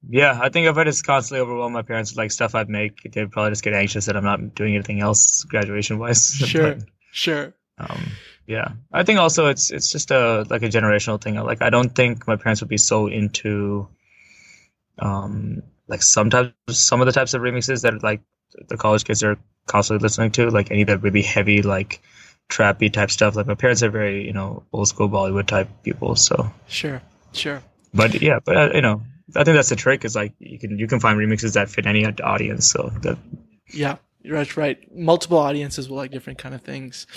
yeah, 0.09 0.39
I 0.41 0.49
think 0.49 0.67
if 0.67 0.77
I 0.77 0.83
just 0.83 1.03
constantly 1.05 1.41
overwhelm 1.41 1.73
my 1.73 1.81
parents 1.81 2.11
with 2.11 2.17
like 2.19 2.31
stuff 2.31 2.53
I'd 2.55 2.69
make, 2.69 3.01
they'd 3.11 3.31
probably 3.31 3.51
just 3.51 3.63
get 3.63 3.73
anxious 3.73 4.05
that 4.05 4.15
I'm 4.15 4.23
not 4.23 4.53
doing 4.55 4.75
anything 4.75 5.01
else 5.01 5.43
graduation 5.43 5.97
wise. 5.99 6.21
Sure. 6.53 6.77
sure, 7.11 7.53
um 7.79 7.99
yeah. 8.47 8.69
I 8.91 9.03
think 9.03 9.19
also 9.19 9.47
it's 9.47 9.71
it's 9.71 9.91
just 9.91 10.09
a 10.09 10.45
like 10.49 10.63
a 10.63 10.69
generational 10.69 11.21
thing. 11.21 11.35
Like 11.35 11.61
I 11.61 11.69
don't 11.69 11.93
think 11.93 12.27
my 12.27 12.37
parents 12.37 12.61
would 12.61 12.69
be 12.69 12.77
so 12.77 13.07
into 13.07 13.87
um 14.99 15.61
like 15.87 16.01
sometimes 16.01 16.53
some 16.71 17.01
of 17.01 17.05
the 17.05 17.11
types 17.11 17.33
of 17.33 17.41
remixes 17.41 17.83
that 17.83 18.01
like 18.01 18.21
the 18.69 18.77
college 18.77 19.03
kids 19.03 19.21
are 19.23 19.37
constantly 19.67 20.03
listening 20.03 20.31
to, 20.31 20.49
like 20.49 20.71
any 20.71 20.81
of 20.81 20.87
that 20.87 21.03
really 21.03 21.21
heavy 21.21 21.61
like 21.61 22.01
trappy 22.49 22.91
type 22.91 23.11
stuff. 23.11 23.35
Like 23.35 23.47
my 23.47 23.55
parents 23.55 23.83
are 23.83 23.89
very, 23.89 24.25
you 24.25 24.33
know, 24.33 24.63
old 24.71 24.87
school 24.87 25.09
Bollywood 25.09 25.47
type 25.47 25.67
people, 25.83 26.15
so 26.15 26.51
sure, 26.67 27.01
sure. 27.33 27.61
but 27.93 28.21
yeah, 28.21 28.39
but 28.43 28.57
uh, 28.57 28.69
you 28.73 28.81
know, 28.81 29.03
I 29.35 29.43
think 29.43 29.55
that's 29.55 29.69
the 29.69 29.75
trick. 29.75 30.05
Is 30.05 30.15
like 30.15 30.33
you 30.39 30.57
can 30.57 30.79
you 30.79 30.87
can 30.87 31.01
find 31.01 31.19
remixes 31.19 31.53
that 31.53 31.69
fit 31.69 31.85
any 31.85 32.05
audience. 32.05 32.71
So 32.71 32.91
that 33.01 33.17
Yeah, 33.73 33.97
that's 34.35 34.57
right. 34.57 34.77
Multiple 34.95 35.37
audiences 35.37 35.89
will 35.89 35.97
like 35.97 36.11
different 36.11 36.39
kind 36.39 36.53
of 36.53 36.61
things. 36.61 37.07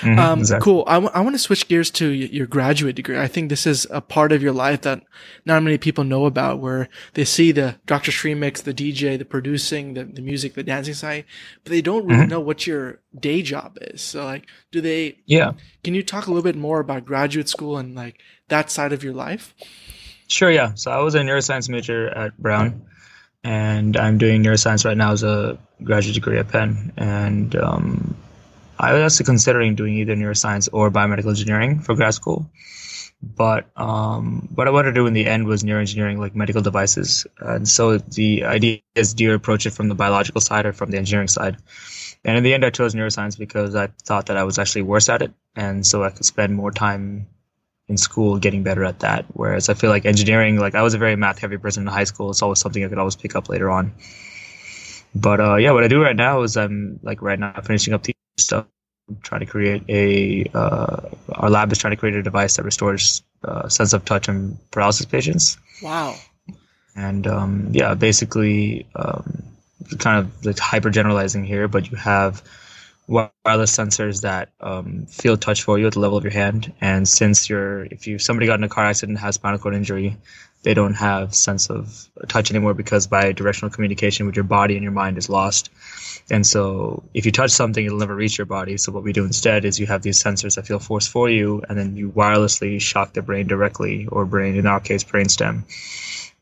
mhm, 0.00 0.18
Um, 0.18 0.38
exactly. 0.40 0.64
Cool. 0.64 0.84
I 0.86 0.98
want 0.98 1.34
to 1.34 1.38
switch 1.38 1.68
gears 1.68 1.90
to 1.92 2.08
y- 2.08 2.28
your 2.32 2.46
graduate 2.46 2.96
degree. 2.96 3.18
I 3.18 3.26
think 3.28 3.48
this 3.48 3.66
is 3.66 3.86
a 3.90 4.00
part 4.00 4.32
of 4.32 4.42
your 4.42 4.52
life 4.52 4.82
that 4.82 5.02
not 5.44 5.62
many 5.62 5.78
people 5.78 6.04
know 6.04 6.24
about 6.26 6.60
where 6.60 6.88
they 7.14 7.24
see 7.24 7.52
the 7.52 7.76
Dr. 7.86 8.10
Srimix, 8.12 8.62
the 8.62 8.74
DJ, 8.74 9.16
the 9.18 9.24
producing, 9.24 9.94
the, 9.94 10.04
the 10.04 10.22
music, 10.22 10.54
the 10.54 10.62
dancing 10.62 10.94
side, 10.94 11.24
but 11.62 11.70
they 11.70 11.82
don't 11.82 12.06
really 12.06 12.24
Mhm. 12.26 12.30
know 12.30 12.40
what 12.40 12.66
your 12.66 13.00
day 13.18 13.42
job 13.42 13.78
is. 13.80 14.00
So 14.00 14.24
like, 14.24 14.46
do 14.72 14.80
they, 14.80 15.18
Yeah, 15.26 15.52
can 15.82 15.94
you 15.94 16.02
talk 16.02 16.26
a 16.26 16.30
little 16.30 16.42
bit 16.42 16.56
more 16.56 16.80
about 16.80 17.04
graduate 17.04 17.48
school 17.48 17.76
and 17.78 17.94
like 17.94 18.16
that 18.48 18.70
side 18.70 18.92
of 18.92 19.02
your 19.04 19.14
life? 19.14 19.54
sure. 20.28 20.50
Yeah. 20.50 20.72
So 20.74 20.90
I 20.90 20.98
was 20.98 21.14
a 21.14 21.20
neuroscience 21.20 21.68
major 21.68 22.08
at 22.08 22.36
Brown. 22.38 22.82
And 23.44 23.96
I'm 23.96 24.16
doing 24.16 24.42
neuroscience 24.42 24.84
right 24.86 24.96
now 24.96 25.12
as 25.12 25.22
a 25.22 25.58
graduate 25.82 26.14
degree 26.14 26.38
at 26.38 26.48
Penn. 26.48 26.92
And 26.96 27.54
um, 27.54 28.16
I 28.78 28.94
was 28.94 29.12
actually 29.12 29.26
considering 29.26 29.74
doing 29.74 29.94
either 29.94 30.16
neuroscience 30.16 30.68
or 30.72 30.90
biomedical 30.90 31.28
engineering 31.28 31.80
for 31.80 31.94
grad 31.94 32.14
school. 32.14 32.50
But 33.22 33.66
um, 33.76 34.48
what 34.54 34.66
I 34.66 34.70
wanted 34.70 34.90
to 34.90 34.94
do 34.94 35.06
in 35.06 35.12
the 35.12 35.26
end 35.26 35.46
was 35.46 35.62
neuroengineering, 35.62 36.18
like 36.18 36.34
medical 36.34 36.62
devices. 36.62 37.26
And 37.38 37.68
so 37.68 37.98
the 37.98 38.44
idea 38.44 38.80
is 38.94 39.14
do 39.14 39.24
you 39.24 39.34
approach 39.34 39.66
it 39.66 39.72
from 39.72 39.88
the 39.88 39.94
biological 39.94 40.40
side 40.40 40.66
or 40.66 40.72
from 40.72 40.90
the 40.90 40.98
engineering 40.98 41.28
side? 41.28 41.56
And 42.24 42.38
in 42.38 42.42
the 42.42 42.54
end, 42.54 42.64
I 42.64 42.70
chose 42.70 42.94
neuroscience 42.94 43.38
because 43.38 43.74
I 43.76 43.88
thought 44.02 44.26
that 44.26 44.38
I 44.38 44.44
was 44.44 44.58
actually 44.58 44.82
worse 44.82 45.08
at 45.10 45.22
it. 45.22 45.32
And 45.54 45.86
so 45.86 46.02
I 46.02 46.10
could 46.10 46.24
spend 46.24 46.54
more 46.54 46.70
time 46.70 47.26
in 47.88 47.96
school 47.96 48.38
getting 48.38 48.62
better 48.62 48.84
at 48.84 49.00
that. 49.00 49.26
Whereas 49.32 49.68
I 49.68 49.74
feel 49.74 49.90
like 49.90 50.06
engineering, 50.06 50.58
like 50.58 50.74
I 50.74 50.82
was 50.82 50.94
a 50.94 50.98
very 50.98 51.16
math 51.16 51.38
heavy 51.38 51.58
person 51.58 51.82
in 51.82 51.86
high 51.86 52.04
school. 52.04 52.30
It's 52.30 52.42
always 52.42 52.58
something 52.58 52.84
I 52.84 52.88
could 52.88 52.98
always 52.98 53.16
pick 53.16 53.36
up 53.36 53.48
later 53.48 53.70
on. 53.70 53.92
But 55.14 55.40
uh, 55.40 55.56
yeah, 55.56 55.72
what 55.72 55.84
I 55.84 55.88
do 55.88 56.02
right 56.02 56.16
now 56.16 56.42
is 56.42 56.56
I'm 56.56 56.98
like 57.02 57.22
right 57.22 57.38
now 57.38 57.52
finishing 57.62 57.94
up 57.94 58.02
the 58.02 58.14
stuff. 58.36 58.66
I'm 59.08 59.18
trying 59.22 59.40
to 59.40 59.46
create 59.46 59.82
a 59.88 60.50
uh, 60.54 61.10
our 61.34 61.50
lab 61.50 61.70
is 61.70 61.78
trying 61.78 61.92
to 61.92 61.96
create 61.96 62.14
a 62.14 62.22
device 62.22 62.56
that 62.56 62.64
restores 62.64 63.22
uh, 63.44 63.68
sense 63.68 63.92
of 63.92 64.04
touch 64.04 64.28
in 64.28 64.58
paralysis 64.70 65.04
patients. 65.06 65.58
Wow. 65.82 66.16
And 66.96 67.26
um, 67.26 67.68
yeah, 67.72 67.94
basically, 67.94 68.86
um, 68.96 69.42
kind 69.98 70.20
of 70.20 70.46
like 70.46 70.58
hyper 70.58 70.88
generalizing 70.90 71.44
here, 71.44 71.68
but 71.68 71.90
you 71.90 71.96
have 71.98 72.42
wireless 73.06 73.76
sensors 73.76 74.22
that 74.22 74.50
um, 74.60 75.06
feel 75.06 75.36
touch 75.36 75.62
for 75.62 75.78
you 75.78 75.86
at 75.86 75.92
the 75.92 76.00
level 76.00 76.16
of 76.16 76.24
your 76.24 76.32
hand. 76.32 76.72
And 76.80 77.06
since 77.06 77.48
you're, 77.48 77.84
if 77.84 78.06
you 78.06 78.18
somebody 78.18 78.46
got 78.46 78.58
in 78.58 78.64
a 78.64 78.68
car 78.68 78.86
accident 78.86 79.16
and 79.16 79.24
has 79.24 79.34
spinal 79.36 79.58
cord 79.58 79.74
injury, 79.74 80.16
they 80.62 80.72
don't 80.72 80.94
have 80.94 81.34
sense 81.34 81.68
of 81.68 82.08
touch 82.26 82.50
anymore 82.50 82.72
because 82.72 83.06
bi-directional 83.06 83.70
communication 83.70 84.24
with 84.24 84.34
your 84.34 84.44
body 84.44 84.74
and 84.74 84.82
your 84.82 84.92
mind 84.92 85.18
is 85.18 85.28
lost. 85.28 85.70
And 86.30 86.46
so 86.46 87.02
if 87.12 87.26
you 87.26 87.32
touch 87.32 87.50
something, 87.50 87.84
it'll 87.84 87.98
never 87.98 88.14
reach 88.14 88.38
your 88.38 88.46
body. 88.46 88.78
So 88.78 88.90
what 88.90 89.02
we 89.02 89.12
do 89.12 89.26
instead 89.26 89.66
is 89.66 89.78
you 89.78 89.86
have 89.86 90.00
these 90.00 90.22
sensors 90.22 90.56
that 90.56 90.66
feel 90.66 90.78
force 90.78 91.06
for 91.06 91.28
you, 91.28 91.62
and 91.68 91.78
then 91.78 91.96
you 91.96 92.10
wirelessly 92.10 92.80
shock 92.80 93.12
the 93.12 93.20
brain 93.20 93.46
directly, 93.46 94.06
or 94.06 94.24
brain 94.24 94.56
in 94.56 94.66
our 94.66 94.80
case, 94.80 95.04
brainstem. 95.04 95.64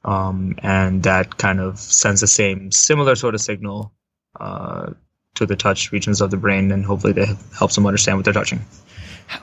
Um, 0.05 0.55
and 0.59 1.03
that 1.03 1.37
kind 1.37 1.61
of 1.61 1.81
sends 1.81 2.21
the 2.21 2.29
same 2.29 2.71
similar 2.71 3.17
sort 3.17 3.35
of 3.35 3.41
signal 3.41 3.93
uh, 4.39 4.93
to 5.35 5.47
the 5.47 5.57
touch 5.57 5.93
regions 5.93 6.21
of 6.21 6.31
the 6.31 6.37
brain, 6.37 6.71
and 6.71 6.85
hopefully 6.85 7.13
that 7.15 7.37
helps 7.57 7.75
them 7.75 7.87
understand 7.87 8.19
what 8.19 8.25
they're 8.25 8.35
touching. 8.35 8.61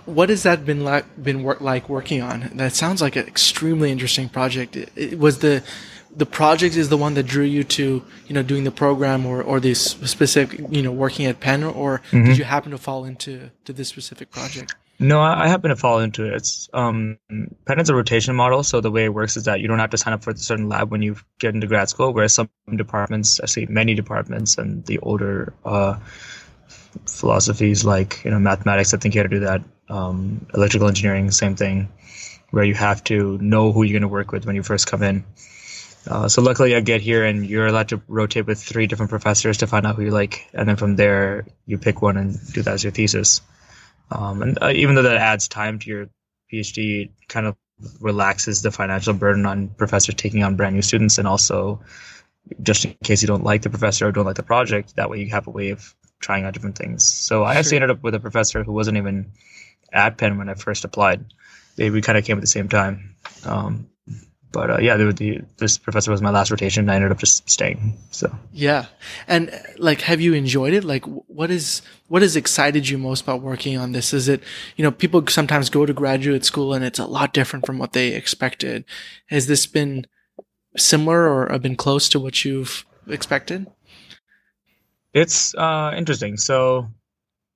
What 0.06 0.30
has 0.30 0.44
that 0.44 0.66
been 0.66 0.84
like? 0.84 1.06
Been 1.22 1.44
work, 1.44 1.62
like 1.62 1.90
working 1.90 2.22
on? 2.22 2.52
That 2.56 2.74
sounds 2.74 3.02
like 3.02 3.16
an 3.16 3.26
extremely 3.26 3.92
interesting 3.92 4.30
project. 4.30 4.76
It, 4.76 4.92
it 4.96 5.20
was 5.20 5.40
the 5.40 5.64
the 6.16 6.26
project 6.26 6.76
is 6.76 6.90
the 6.90 6.98
one 6.98 7.14
that 7.14 7.24
drew 7.24 7.44
you 7.44 7.64
to 7.64 8.04
you 8.28 8.34
know 8.34 8.44
doing 8.44 8.64
the 8.64 8.72
program 8.72 9.26
or 9.26 9.42
or 9.42 9.60
this 9.60 9.82
specific 9.82 10.60
you 10.70 10.82
know 10.82 10.92
working 10.92 11.26
at 11.26 11.40
Penn, 11.40 11.64
or 11.64 12.02
mm-hmm. 12.12 12.26
did 12.26 12.38
you 12.38 12.44
happen 12.44 12.72
to 12.72 12.78
fall 12.78 13.06
into 13.06 13.50
to 13.66 13.74
this 13.74 13.90
specific 13.90 14.32
project? 14.32 14.76
No, 15.02 15.22
I, 15.22 15.46
I 15.46 15.48
happen 15.48 15.70
to 15.70 15.78
fall 15.78 16.00
into 16.00 16.26
it. 16.26 16.34
It's 16.34 16.70
um, 16.74 17.18
Penn 17.66 17.80
a 17.80 17.96
rotation 17.96 18.36
model, 18.36 18.64
so 18.64 18.82
the 18.82 18.92
way 18.92 19.06
it 19.06 19.14
works 19.14 19.38
is 19.38 19.46
that 19.46 19.62
you 19.62 19.68
don't 19.70 19.80
have 19.80 19.92
to 19.92 19.98
sign 19.98 20.14
up 20.14 20.24
for 20.24 20.32
a 20.32 20.38
certain 20.38 20.68
lab 20.68 20.92
when 20.92 21.02
you 21.02 21.16
get 21.40 21.56
into 21.56 21.68
grad 21.68 21.88
school. 21.88 22.14
Whereas 22.14 22.34
some 22.34 22.50
departments, 22.76 23.40
I 23.40 23.44
actually 23.44 23.68
many 23.68 23.96
departments, 23.96 24.58
and 24.58 24.86
the 24.86 25.00
older 25.00 25.54
uh, 25.64 26.00
philosophies 27.06 27.86
like 27.86 28.22
you 28.26 28.32
know 28.32 28.40
mathematics, 28.40 28.94
I 28.94 28.98
think 28.98 29.16
you 29.16 29.22
had 29.22 29.30
to 29.30 29.40
do 29.40 29.46
that. 29.46 29.62
Um, 29.88 30.46
electrical 30.54 30.90
engineering, 30.90 31.32
same 31.32 31.56
thing, 31.56 31.88
where 32.52 32.66
you 32.66 32.74
have 32.74 33.02
to 33.06 33.38
know 33.38 33.72
who 33.72 33.84
you're 33.84 33.94
going 33.94 34.10
to 34.10 34.14
work 34.14 34.34
with 34.34 34.46
when 34.46 34.58
you 34.58 34.64
first 34.64 34.86
come 34.86 35.02
in. 35.02 35.24
Uh, 36.08 36.28
so 36.28 36.42
luckily, 36.42 36.76
I 36.76 36.82
get 36.82 37.00
here, 37.00 37.24
and 37.24 37.46
you're 37.46 37.68
allowed 37.68 37.90
to 37.90 38.02
rotate 38.10 38.48
with 38.48 38.62
three 38.62 38.88
different 38.88 39.12
professors 39.12 39.60
to 39.60 39.68
find 39.68 39.88
out 39.88 39.96
who 39.96 40.04
you 40.04 40.12
like, 40.12 40.50
and 40.54 40.68
then 40.68 40.76
from 40.76 40.98
there, 40.98 41.46
you 41.66 41.78
pick 41.78 42.02
one 42.02 42.18
and 42.18 42.38
do 42.52 42.62
that 42.64 42.74
as 42.74 42.84
your 42.84 42.92
thesis. 42.92 43.42
Um, 44.12 44.42
and 44.42 44.58
uh, 44.62 44.72
even 44.74 44.96
though 44.96 45.04
that 45.04 45.18
adds 45.18 45.48
time 45.48 45.80
to 45.80 45.90
your 45.90 46.10
PhD, 46.52 47.06
it 47.06 47.12
kind 47.28 47.46
of 47.46 47.56
relaxes 48.02 48.62
the 48.62 48.72
financial 48.72 49.14
burden 49.14 49.46
on 49.46 49.70
professors 49.70 50.16
taking 50.16 50.44
on 50.44 50.56
brand 50.56 50.76
new 50.76 50.82
students, 50.82 51.18
and 51.18 51.28
also 51.28 51.82
just 52.62 52.86
in 52.86 52.96
case 53.04 53.22
you 53.22 53.28
don't 53.28 53.44
like 53.44 53.62
the 53.62 53.70
professor 53.70 54.08
or 54.08 54.12
don't 54.12 54.26
like 54.26 54.36
the 54.36 54.44
project, 54.44 54.96
that 54.96 55.10
way 55.10 55.20
you 55.20 55.30
have 55.30 55.48
a 55.48 55.52
way 55.52 55.70
of 55.70 55.94
trying 56.20 56.44
out 56.44 56.54
different 56.54 56.78
things. 56.78 57.06
So 57.06 57.44
I 57.44 57.56
actually 57.56 57.78
ended 57.78 57.92
up 57.92 58.04
with 58.04 58.16
a 58.16 58.20
professor 58.20 58.64
who 58.64 58.74
wasn't 58.74 58.98
even 58.98 59.32
at 59.94 60.18
Penn 60.18 60.38
when 60.38 60.50
I 60.50 60.56
first 60.56 60.84
applied. 60.84 61.26
They 61.76 61.90
we 61.90 62.02
kind 62.02 62.18
of 62.18 62.26
came 62.26 62.38
at 62.38 62.42
the 62.42 62.48
same 62.48 62.68
time. 62.68 63.16
Um, 63.46 63.88
but 64.52 64.72
uh, 64.72 64.78
yeah, 64.80 64.98
the, 64.98 65.12
the, 65.14 65.42
this 65.58 65.78
professor 65.78 66.12
was 66.12 66.22
my 66.22 66.32
last 66.32 66.50
rotation. 66.50 66.82
And 66.82 66.92
I 66.92 66.96
ended 66.96 67.12
up 67.12 67.20
just 67.20 67.48
staying. 67.50 67.98
So 68.12 68.34
yeah, 68.52 68.86
and 69.28 69.52
like, 69.78 70.02
have 70.02 70.22
you 70.22 70.34
enjoyed 70.34 70.74
it? 70.74 70.84
Like, 70.84 71.06
what 71.06 71.52
is 71.52 71.82
what 72.08 72.22
has 72.22 72.36
excited 72.36 72.90
you 72.90 72.98
most 72.98 73.22
about 73.22 73.42
working 73.42 73.78
on 73.78 73.92
this? 73.92 74.14
Is 74.14 74.28
it 74.28 74.42
you 74.76 74.84
know 74.84 74.92
people 74.92 75.26
sometimes 75.28 75.70
go 75.70 75.86
to 75.86 75.94
graduate 75.94 76.46
school 76.46 76.74
and 76.74 76.84
it's 76.84 77.00
a 77.00 77.06
lot 77.06 77.34
different 77.34 77.66
from 77.66 77.78
what 77.78 77.94
they 77.94 78.10
expected. 78.10 78.86
Has 79.28 79.48
this 79.48 79.66
been 79.66 80.08
similar 80.78 81.48
or 81.48 81.60
been 81.60 81.76
close 81.76 82.10
to 82.10 82.20
what 82.20 82.44
you've 82.44 82.86
expected? 83.08 83.68
It's 85.14 85.56
uh, 85.56 85.94
interesting. 85.96 86.38
So 86.38 86.88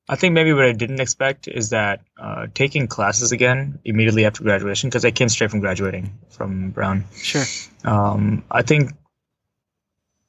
I 0.10 0.18
think 0.18 0.34
maybe 0.34 0.52
what 0.52 0.66
I 0.66 0.74
didn't 0.74 1.00
expect 1.00 1.48
is 1.48 1.70
that 1.70 2.02
uh, 2.18 2.48
taking 2.54 2.88
classes 2.88 3.32
again 3.32 3.80
immediately 3.86 4.26
after 4.26 4.44
graduation, 4.44 4.90
because 4.90 5.06
I 5.06 5.12
came 5.12 5.30
straight 5.30 5.50
from 5.50 5.62
graduating 5.62 6.18
from 6.30 6.72
Brown. 6.72 7.06
Sure. 7.16 7.46
Um, 7.86 8.44
I 8.52 8.64
think 8.64 8.92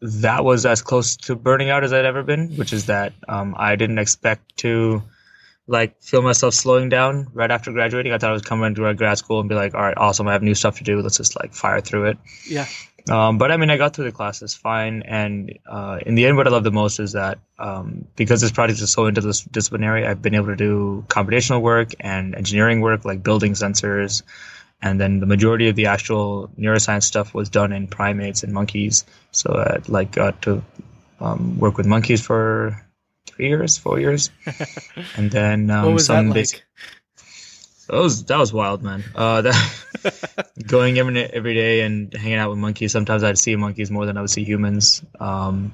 that 0.01 0.45
was 0.45 0.65
as 0.65 0.83
close 0.83 1.17
to 1.17 1.35
burning 1.35 1.71
out 1.71 1.83
as 1.83 1.93
I'd 1.93 2.05
ever 2.05 2.23
been, 2.23 2.57
which 2.57 2.73
is 2.73 2.87
that 2.87 3.15
um, 3.27 3.55
I 3.59 3.75
didn't 3.75 3.99
expect 3.99 4.57
to 4.59 5.03
like 5.67 6.01
feel 6.03 6.23
myself 6.23 6.55
slowing 6.55 6.89
down 6.89 7.29
right 7.33 7.51
after 7.51 7.73
graduating. 7.73 8.13
I 8.13 8.19
thought 8.19 8.31
I 8.31 8.35
was 8.35 8.43
coming 8.43 8.67
into 8.67 8.95
grad 8.95 9.19
school 9.19 9.41
and 9.41 9.49
be 9.49 9.55
like, 9.55 9.75
all 9.75 9.81
right, 9.81 9.97
awesome, 9.97 10.29
I 10.29 10.35
have 10.35 10.43
new 10.43 10.55
stuff 10.55 10.79
to 10.79 10.85
do. 10.85 11.01
Let's 11.01 11.17
just 11.17 11.41
like 11.41 11.55
fire 11.55 11.81
through 11.81 12.11
it. 12.11 12.19
Yeah. 12.47 12.67
Um, 13.11 13.37
but 13.37 13.53
I 13.53 13.59
mean, 13.59 13.71
I 13.71 13.77
got 13.77 13.95
through 13.95 14.07
the 14.07 14.13
classes 14.13 14.55
fine, 14.55 15.03
and 15.03 15.59
uh, 15.67 15.99
in 16.07 16.15
the 16.15 16.25
end, 16.25 16.39
what 16.39 16.47
I 16.47 16.51
love 16.51 16.65
the 16.65 16.73
most 16.73 16.99
is 16.99 17.13
that 17.13 17.39
um, 17.59 18.07
because 18.17 18.41
this 18.41 18.51
project 18.51 18.81
is 18.81 18.91
so 18.91 19.03
interdisciplinary, 19.03 20.07
I've 20.07 20.23
been 20.23 20.35
able 20.35 20.47
to 20.47 20.57
do 20.57 21.05
computational 21.09 21.61
work 21.61 21.93
and 22.01 22.35
engineering 22.35 22.81
work, 22.81 23.05
like 23.05 23.23
building 23.23 23.53
sensors, 23.53 24.23
and 24.81 24.99
then 24.99 25.21
the 25.21 25.27
majority 25.27 25.69
of 25.69 25.77
the 25.77 25.87
actual 25.87 26.51
neuroscience 26.59 27.03
stuff 27.03 27.35
was 27.35 27.51
done 27.51 27.73
in 27.73 27.89
primates 27.89 28.43
and 28.43 28.55
monkeys. 28.55 29.05
So 29.33 29.53
I 29.53 29.83
like 29.89 30.13
got 30.13 30.41
to 30.43 30.63
um, 31.21 31.59
work 31.59 31.77
with 31.77 31.87
monkeys 31.87 32.25
for 32.25 32.81
three 33.27 33.49
years, 33.49 33.77
four 33.77 34.01
years, 34.01 34.31
and 35.17 35.31
then 35.31 35.71
um, 35.71 35.85
what 35.85 35.95
was 35.95 36.07
some 36.07 36.31
that 36.31 36.37
like? 36.37 36.65
That 37.89 37.97
was 37.99 38.25
that 38.25 38.39
was 38.39 38.53
wild, 38.53 38.83
man. 38.83 39.05
Uh, 39.15 39.43
that 39.43 40.53
going 40.67 40.99
every 40.99 41.23
every 41.23 41.55
day 41.55 41.81
and 41.83 42.13
hanging 42.13 42.39
out 42.39 42.51
with 42.51 42.59
monkeys. 42.59 42.93
Sometimes 42.93 43.23
I'd 43.23 43.39
see 43.39 43.57
monkeys 43.57 43.91
more 43.91 44.07
than 44.07 44.17
I 44.17 44.21
would 44.21 44.31
see 44.31 44.45
humans. 44.45 45.03
Um, 45.21 45.73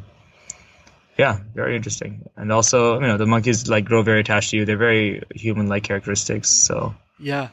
yeah, 1.16 1.38
very 1.54 1.76
interesting. 1.76 2.28
And 2.36 2.50
also, 2.50 2.94
you 2.94 3.06
know, 3.06 3.16
the 3.16 3.26
monkeys 3.26 3.68
like 3.68 3.84
grow 3.84 4.02
very 4.02 4.20
attached 4.20 4.50
to 4.50 4.56
you. 4.56 4.64
They're 4.64 4.76
very 4.76 5.22
human-like 5.34 5.82
characteristics. 5.84 6.48
So 6.48 6.94
yeah, 7.18 7.48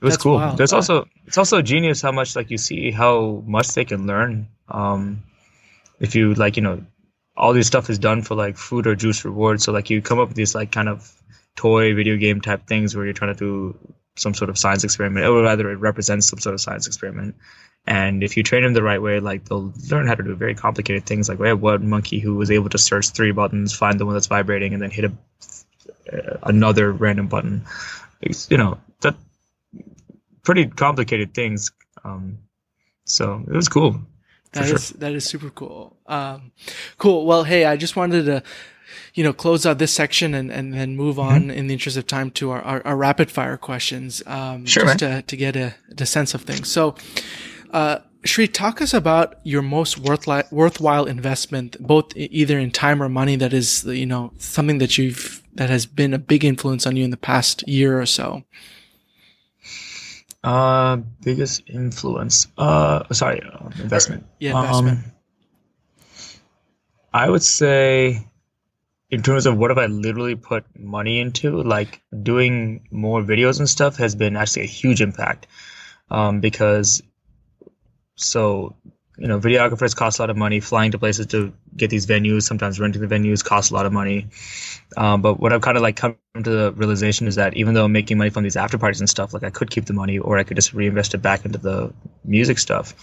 it 0.00 0.04
was 0.04 0.16
cool. 0.16 0.36
Wild. 0.36 0.58
There's 0.58 0.72
also 0.72 1.06
it's 1.26 1.38
also 1.38 1.62
genius 1.62 2.00
how 2.00 2.12
much 2.12 2.34
like 2.34 2.50
you 2.50 2.58
see 2.58 2.90
how 2.90 3.44
much 3.46 3.68
they 3.74 3.84
can 3.84 4.06
learn. 4.06 4.48
Um, 4.68 5.22
if 6.00 6.14
you 6.14 6.34
like, 6.34 6.56
you 6.56 6.62
know, 6.62 6.84
all 7.36 7.52
this 7.52 7.66
stuff 7.66 7.90
is 7.90 7.98
done 7.98 8.22
for 8.22 8.34
like 8.34 8.56
food 8.56 8.86
or 8.86 8.96
juice 8.96 9.24
rewards. 9.24 9.64
So 9.64 9.72
like 9.72 9.90
you 9.90 10.02
come 10.02 10.18
up 10.18 10.28
with 10.28 10.36
these 10.36 10.54
like 10.54 10.72
kind 10.72 10.88
of 10.88 11.14
toy 11.56 11.94
video 11.94 12.16
game 12.16 12.40
type 12.40 12.66
things 12.66 12.96
where 12.96 13.04
you're 13.04 13.14
trying 13.14 13.34
to 13.34 13.38
do 13.38 13.78
some 14.16 14.34
sort 14.34 14.50
of 14.50 14.58
science 14.58 14.84
experiment, 14.84 15.26
or 15.26 15.42
rather, 15.42 15.70
it 15.70 15.76
represents 15.76 16.26
some 16.28 16.38
sort 16.38 16.54
of 16.54 16.60
science 16.60 16.86
experiment. 16.86 17.34
And 17.86 18.22
if 18.22 18.36
you 18.36 18.42
train 18.42 18.62
them 18.62 18.74
the 18.74 18.82
right 18.82 19.00
way, 19.00 19.20
like 19.20 19.46
they'll 19.46 19.72
learn 19.90 20.06
how 20.06 20.14
to 20.14 20.22
do 20.22 20.34
very 20.34 20.54
complicated 20.54 21.06
things. 21.06 21.28
Like 21.28 21.38
we 21.38 21.48
have 21.48 21.60
one 21.60 21.88
monkey 21.88 22.18
who 22.18 22.34
was 22.34 22.50
able 22.50 22.68
to 22.70 22.78
search 22.78 23.10
three 23.10 23.32
buttons, 23.32 23.74
find 23.74 23.98
the 23.98 24.04
one 24.04 24.14
that's 24.14 24.26
vibrating, 24.26 24.74
and 24.74 24.82
then 24.82 24.90
hit 24.90 25.06
a, 25.06 25.12
uh, 26.12 26.38
another 26.42 26.92
random 26.92 27.28
button. 27.28 27.64
It's, 28.20 28.50
you 28.50 28.58
know, 28.58 28.78
that 29.00 29.16
pretty 30.42 30.66
complicated 30.66 31.32
things. 31.32 31.72
Um, 32.04 32.38
so 33.04 33.42
it 33.46 33.54
was 33.54 33.68
cool. 33.68 34.00
That 34.52 34.68
is 34.68 34.88
sure. 34.88 34.98
that 34.98 35.12
is 35.12 35.24
super 35.24 35.50
cool. 35.50 35.96
Um, 36.06 36.52
cool. 36.98 37.24
Well, 37.24 37.44
hey, 37.44 37.64
I 37.64 37.76
just 37.76 37.96
wanted 37.96 38.24
to 38.26 38.42
you 39.14 39.24
know, 39.24 39.32
close 39.32 39.66
out 39.66 39.78
this 39.78 39.92
section 39.92 40.34
and, 40.34 40.50
and 40.50 40.72
then 40.72 40.96
move 40.96 41.16
mm-hmm. 41.16 41.28
on 41.28 41.40
mm-hmm. 41.42 41.50
in 41.50 41.66
the 41.66 41.74
interest 41.74 41.96
of 41.96 42.06
time 42.06 42.30
to 42.32 42.50
our, 42.50 42.62
our, 42.62 42.86
our 42.86 42.96
rapid 42.96 43.30
fire 43.30 43.56
questions. 43.56 44.22
Um, 44.26 44.66
sure, 44.66 44.84
just 44.84 44.98
to, 45.00 45.22
to 45.22 45.36
get 45.36 45.56
a, 45.56 45.74
a 45.98 46.06
sense 46.06 46.34
of 46.34 46.42
things. 46.42 46.70
So, 46.70 46.94
uh, 47.72 47.98
Shri, 48.22 48.48
talk 48.48 48.82
us 48.82 48.92
about 48.92 49.36
your 49.44 49.62
most 49.62 49.98
worthwhile, 49.98 50.44
worthwhile 50.50 51.06
investment, 51.06 51.76
both 51.80 52.12
either 52.14 52.58
in 52.58 52.70
time 52.70 53.02
or 53.02 53.08
money 53.08 53.36
that 53.36 53.52
is, 53.54 53.84
you 53.84 54.06
know, 54.06 54.32
something 54.38 54.78
that 54.78 54.98
you've, 54.98 55.42
that 55.54 55.70
has 55.70 55.86
been 55.86 56.12
a 56.12 56.18
big 56.18 56.44
influence 56.44 56.86
on 56.86 56.96
you 56.96 57.04
in 57.04 57.10
the 57.10 57.16
past 57.16 57.66
year 57.66 57.98
or 57.98 58.04
so. 58.06 58.44
Uh, 60.44 60.96
biggest 61.22 61.62
influence. 61.66 62.46
Uh, 62.56 63.04
sorry, 63.12 63.42
uh, 63.42 63.70
investment. 63.78 64.26
Yeah, 64.38 64.58
investment. 64.60 64.98
Um, 64.98 65.12
I 67.12 67.28
would 67.28 67.42
say, 67.42 68.26
in 69.10 69.22
terms 69.22 69.46
of 69.46 69.56
what 69.56 69.70
have 69.70 69.78
I 69.78 69.86
literally 69.86 70.36
put 70.36 70.64
money 70.78 71.20
into, 71.20 71.62
like 71.62 72.00
doing 72.22 72.86
more 72.90 73.22
videos 73.22 73.58
and 73.58 73.68
stuff 73.68 73.96
has 73.96 74.14
been 74.14 74.36
actually 74.36 74.62
a 74.62 74.66
huge 74.66 75.00
impact. 75.00 75.46
Um, 76.10 76.40
because 76.40 77.02
so 78.16 78.76
you 79.18 79.28
know, 79.28 79.38
videographers 79.38 79.94
cost 79.94 80.18
a 80.18 80.22
lot 80.22 80.30
of 80.30 80.36
money. 80.38 80.60
Flying 80.60 80.92
to 80.92 80.98
places 80.98 81.26
to 81.26 81.52
get 81.76 81.90
these 81.90 82.06
venues, 82.06 82.44
sometimes 82.44 82.80
renting 82.80 83.02
the 83.06 83.14
venues 83.14 83.44
costs 83.44 83.70
a 83.70 83.74
lot 83.74 83.84
of 83.84 83.92
money. 83.92 84.28
Um, 84.96 85.20
but 85.20 85.38
what 85.38 85.52
I've 85.52 85.60
kind 85.60 85.76
of 85.76 85.82
like 85.82 85.96
come 85.96 86.16
to 86.42 86.50
the 86.50 86.72
realization 86.72 87.26
is 87.26 87.34
that 87.34 87.54
even 87.54 87.74
though 87.74 87.84
I'm 87.84 87.92
making 87.92 88.16
money 88.16 88.30
from 88.30 88.44
these 88.44 88.56
after 88.56 88.78
parties 88.78 89.00
and 89.00 89.10
stuff, 89.10 89.34
like 89.34 89.42
I 89.42 89.50
could 89.50 89.70
keep 89.70 89.84
the 89.84 89.92
money 89.92 90.18
or 90.18 90.38
I 90.38 90.44
could 90.44 90.56
just 90.56 90.72
reinvest 90.72 91.12
it 91.12 91.18
back 91.18 91.44
into 91.44 91.58
the 91.58 91.92
music 92.24 92.58
stuff 92.58 92.94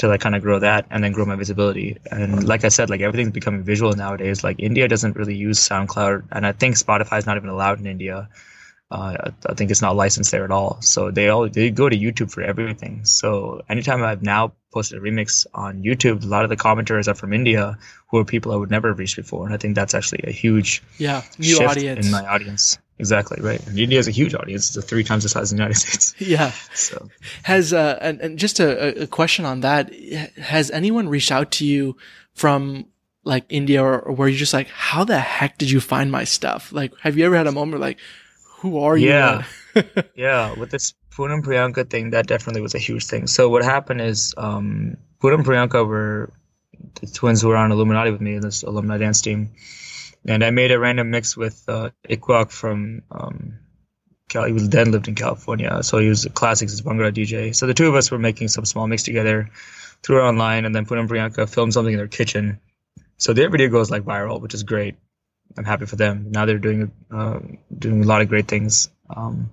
to 0.00 0.08
like 0.08 0.20
kind 0.20 0.34
of 0.34 0.40
grow 0.40 0.58
that 0.58 0.86
and 0.90 1.04
then 1.04 1.12
grow 1.12 1.26
my 1.26 1.36
visibility. 1.36 1.98
And 2.10 2.48
like 2.48 2.64
I 2.64 2.68
said, 2.68 2.88
like 2.88 3.02
everything's 3.02 3.32
becoming 3.32 3.62
visual 3.62 3.92
nowadays. 3.92 4.42
Like 4.42 4.56
India 4.58 4.88
doesn't 4.88 5.14
really 5.14 5.34
use 5.34 5.58
SoundCloud, 5.68 6.28
and 6.32 6.46
I 6.46 6.52
think 6.52 6.76
Spotify 6.76 7.18
is 7.18 7.26
not 7.26 7.36
even 7.36 7.50
allowed 7.50 7.80
in 7.80 7.86
India. 7.86 8.28
Uh, 8.90 9.30
I 9.46 9.54
think 9.54 9.70
it's 9.70 9.82
not 9.82 9.94
licensed 9.94 10.32
there 10.32 10.44
at 10.44 10.50
all. 10.50 10.80
So 10.80 11.10
they 11.10 11.28
all 11.28 11.48
they 11.48 11.70
go 11.70 11.88
to 11.88 11.96
YouTube 11.96 12.30
for 12.32 12.42
everything. 12.42 13.04
So 13.04 13.62
anytime 13.68 14.02
I've 14.02 14.22
now 14.22 14.54
posted 14.72 14.98
a 14.98 15.00
remix 15.02 15.46
on 15.54 15.82
YouTube, 15.82 16.24
a 16.24 16.26
lot 16.26 16.44
of 16.44 16.50
the 16.50 16.56
commenters 16.56 17.06
are 17.06 17.14
from 17.14 17.34
India, 17.34 17.78
who 18.08 18.18
are 18.18 18.24
people 18.24 18.52
I 18.52 18.56
would 18.56 18.70
never 18.70 18.88
have 18.88 18.98
reached 18.98 19.16
before, 19.16 19.44
and 19.44 19.54
I 19.54 19.58
think 19.58 19.74
that's 19.74 19.94
actually 19.94 20.24
a 20.24 20.32
huge 20.32 20.82
yeah 20.98 21.22
new 21.38 21.58
audience 21.60 22.06
in 22.06 22.10
my 22.10 22.26
audience. 22.26 22.78
Exactly 23.00 23.42
right. 23.42 23.66
And 23.66 23.78
India 23.78 23.98
is 23.98 24.06
a 24.06 24.10
huge 24.10 24.34
audience; 24.34 24.76
it's 24.76 24.86
three 24.86 25.02
times 25.02 25.24
the 25.24 25.28
size 25.28 25.50
of 25.50 25.56
the 25.56 25.62
United 25.62 25.78
States. 25.78 26.14
Yeah. 26.20 26.52
So 26.74 27.08
has 27.42 27.72
uh, 27.72 27.98
and, 28.00 28.20
and 28.20 28.38
just 28.38 28.60
a, 28.60 29.02
a 29.02 29.06
question 29.06 29.44
on 29.44 29.60
that: 29.60 29.92
Has 30.36 30.70
anyone 30.70 31.08
reached 31.08 31.32
out 31.32 31.50
to 31.52 31.66
you 31.66 31.96
from 32.34 32.86
like 33.24 33.44
India, 33.48 33.82
or, 33.82 34.00
or 34.00 34.12
where 34.12 34.28
you're 34.28 34.38
just 34.38 34.54
like, 34.54 34.68
how 34.68 35.04
the 35.04 35.18
heck 35.18 35.58
did 35.58 35.70
you 35.70 35.80
find 35.80 36.10
my 36.10 36.24
stuff? 36.24 36.72
Like, 36.72 36.92
have 37.00 37.18
you 37.18 37.26
ever 37.26 37.36
had 37.36 37.46
a 37.46 37.52
moment 37.52 37.80
like, 37.80 37.98
who 38.60 38.78
are 38.78 38.96
you? 38.96 39.08
Yeah. 39.08 39.44
yeah. 40.14 40.58
With 40.58 40.70
this 40.70 40.94
Poonam 41.10 41.42
Priyanka 41.42 41.88
thing, 41.88 42.10
that 42.10 42.26
definitely 42.26 42.62
was 42.62 42.74
a 42.74 42.78
huge 42.78 43.06
thing. 43.06 43.26
So 43.26 43.48
what 43.48 43.62
happened 43.62 44.00
is, 44.00 44.34
um, 44.36 44.96
Poonam 45.22 45.44
Priyanka 45.44 45.86
were 45.86 46.32
the 47.00 47.06
twins 47.06 47.42
who 47.42 47.48
were 47.48 47.56
on 47.56 47.72
Illuminati 47.72 48.10
with 48.10 48.20
me 48.20 48.34
in 48.34 48.40
this 48.40 48.62
alumni 48.62 48.98
dance 48.98 49.20
team. 49.20 49.50
And 50.26 50.44
I 50.44 50.50
made 50.50 50.70
a 50.70 50.78
random 50.78 51.10
mix 51.10 51.36
with, 51.36 51.64
uh, 51.68 51.90
Ikwak 52.08 52.50
from, 52.50 53.02
um, 53.10 53.58
Cal- 54.28 54.44
he 54.44 54.52
was 54.52 54.68
then 54.68 54.92
lived 54.92 55.08
in 55.08 55.14
California. 55.14 55.82
So 55.82 55.98
he 55.98 56.08
was 56.08 56.24
a 56.24 56.30
classics 56.30 56.80
Bhangra 56.80 57.12
DJ. 57.12 57.54
So 57.54 57.66
the 57.66 57.74
two 57.74 57.88
of 57.88 57.94
us 57.94 58.10
were 58.10 58.18
making 58.18 58.48
some 58.48 58.64
small 58.64 58.86
mix 58.86 59.02
together, 59.02 59.50
threw 60.02 60.20
it 60.20 60.28
online, 60.28 60.64
and 60.64 60.74
then 60.74 60.86
Poonam 60.86 61.08
Priyanka 61.08 61.48
filmed 61.48 61.74
something 61.74 61.92
in 61.92 61.98
their 61.98 62.08
kitchen. 62.08 62.60
So 63.18 63.32
their 63.32 63.50
video 63.50 63.68
goes 63.68 63.90
like 63.90 64.04
viral, 64.04 64.40
which 64.40 64.54
is 64.54 64.62
great. 64.62 64.94
I'm 65.58 65.64
happy 65.64 65.86
for 65.86 65.96
them. 65.96 66.28
Now 66.30 66.46
they're 66.46 66.58
doing 66.58 66.92
uh, 67.10 67.40
doing 67.76 68.04
a 68.04 68.06
lot 68.06 68.22
of 68.22 68.28
great 68.28 68.46
things. 68.46 68.88
Um, 69.14 69.50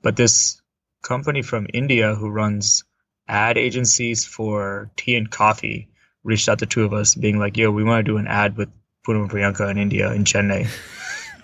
but 0.00 0.16
this 0.16 0.62
company 1.02 1.42
from 1.42 1.66
India 1.74 2.14
who 2.14 2.30
runs 2.30 2.84
ad 3.26 3.58
agencies 3.58 4.24
for 4.24 4.90
tea 4.96 5.16
and 5.16 5.30
coffee 5.30 5.88
reached 6.22 6.48
out 6.48 6.60
to 6.60 6.66
two 6.66 6.84
of 6.84 6.92
us, 6.92 7.14
being 7.14 7.38
like, 7.38 7.56
"Yo, 7.56 7.70
we 7.70 7.82
want 7.82 8.04
to 8.04 8.12
do 8.12 8.18
an 8.18 8.28
ad 8.28 8.56
with 8.56 8.68
Poonam 9.06 9.22
and 9.22 9.30
Priyanka 9.30 9.70
in 9.70 9.78
India 9.78 10.12
in 10.12 10.24
Chennai." 10.24 10.68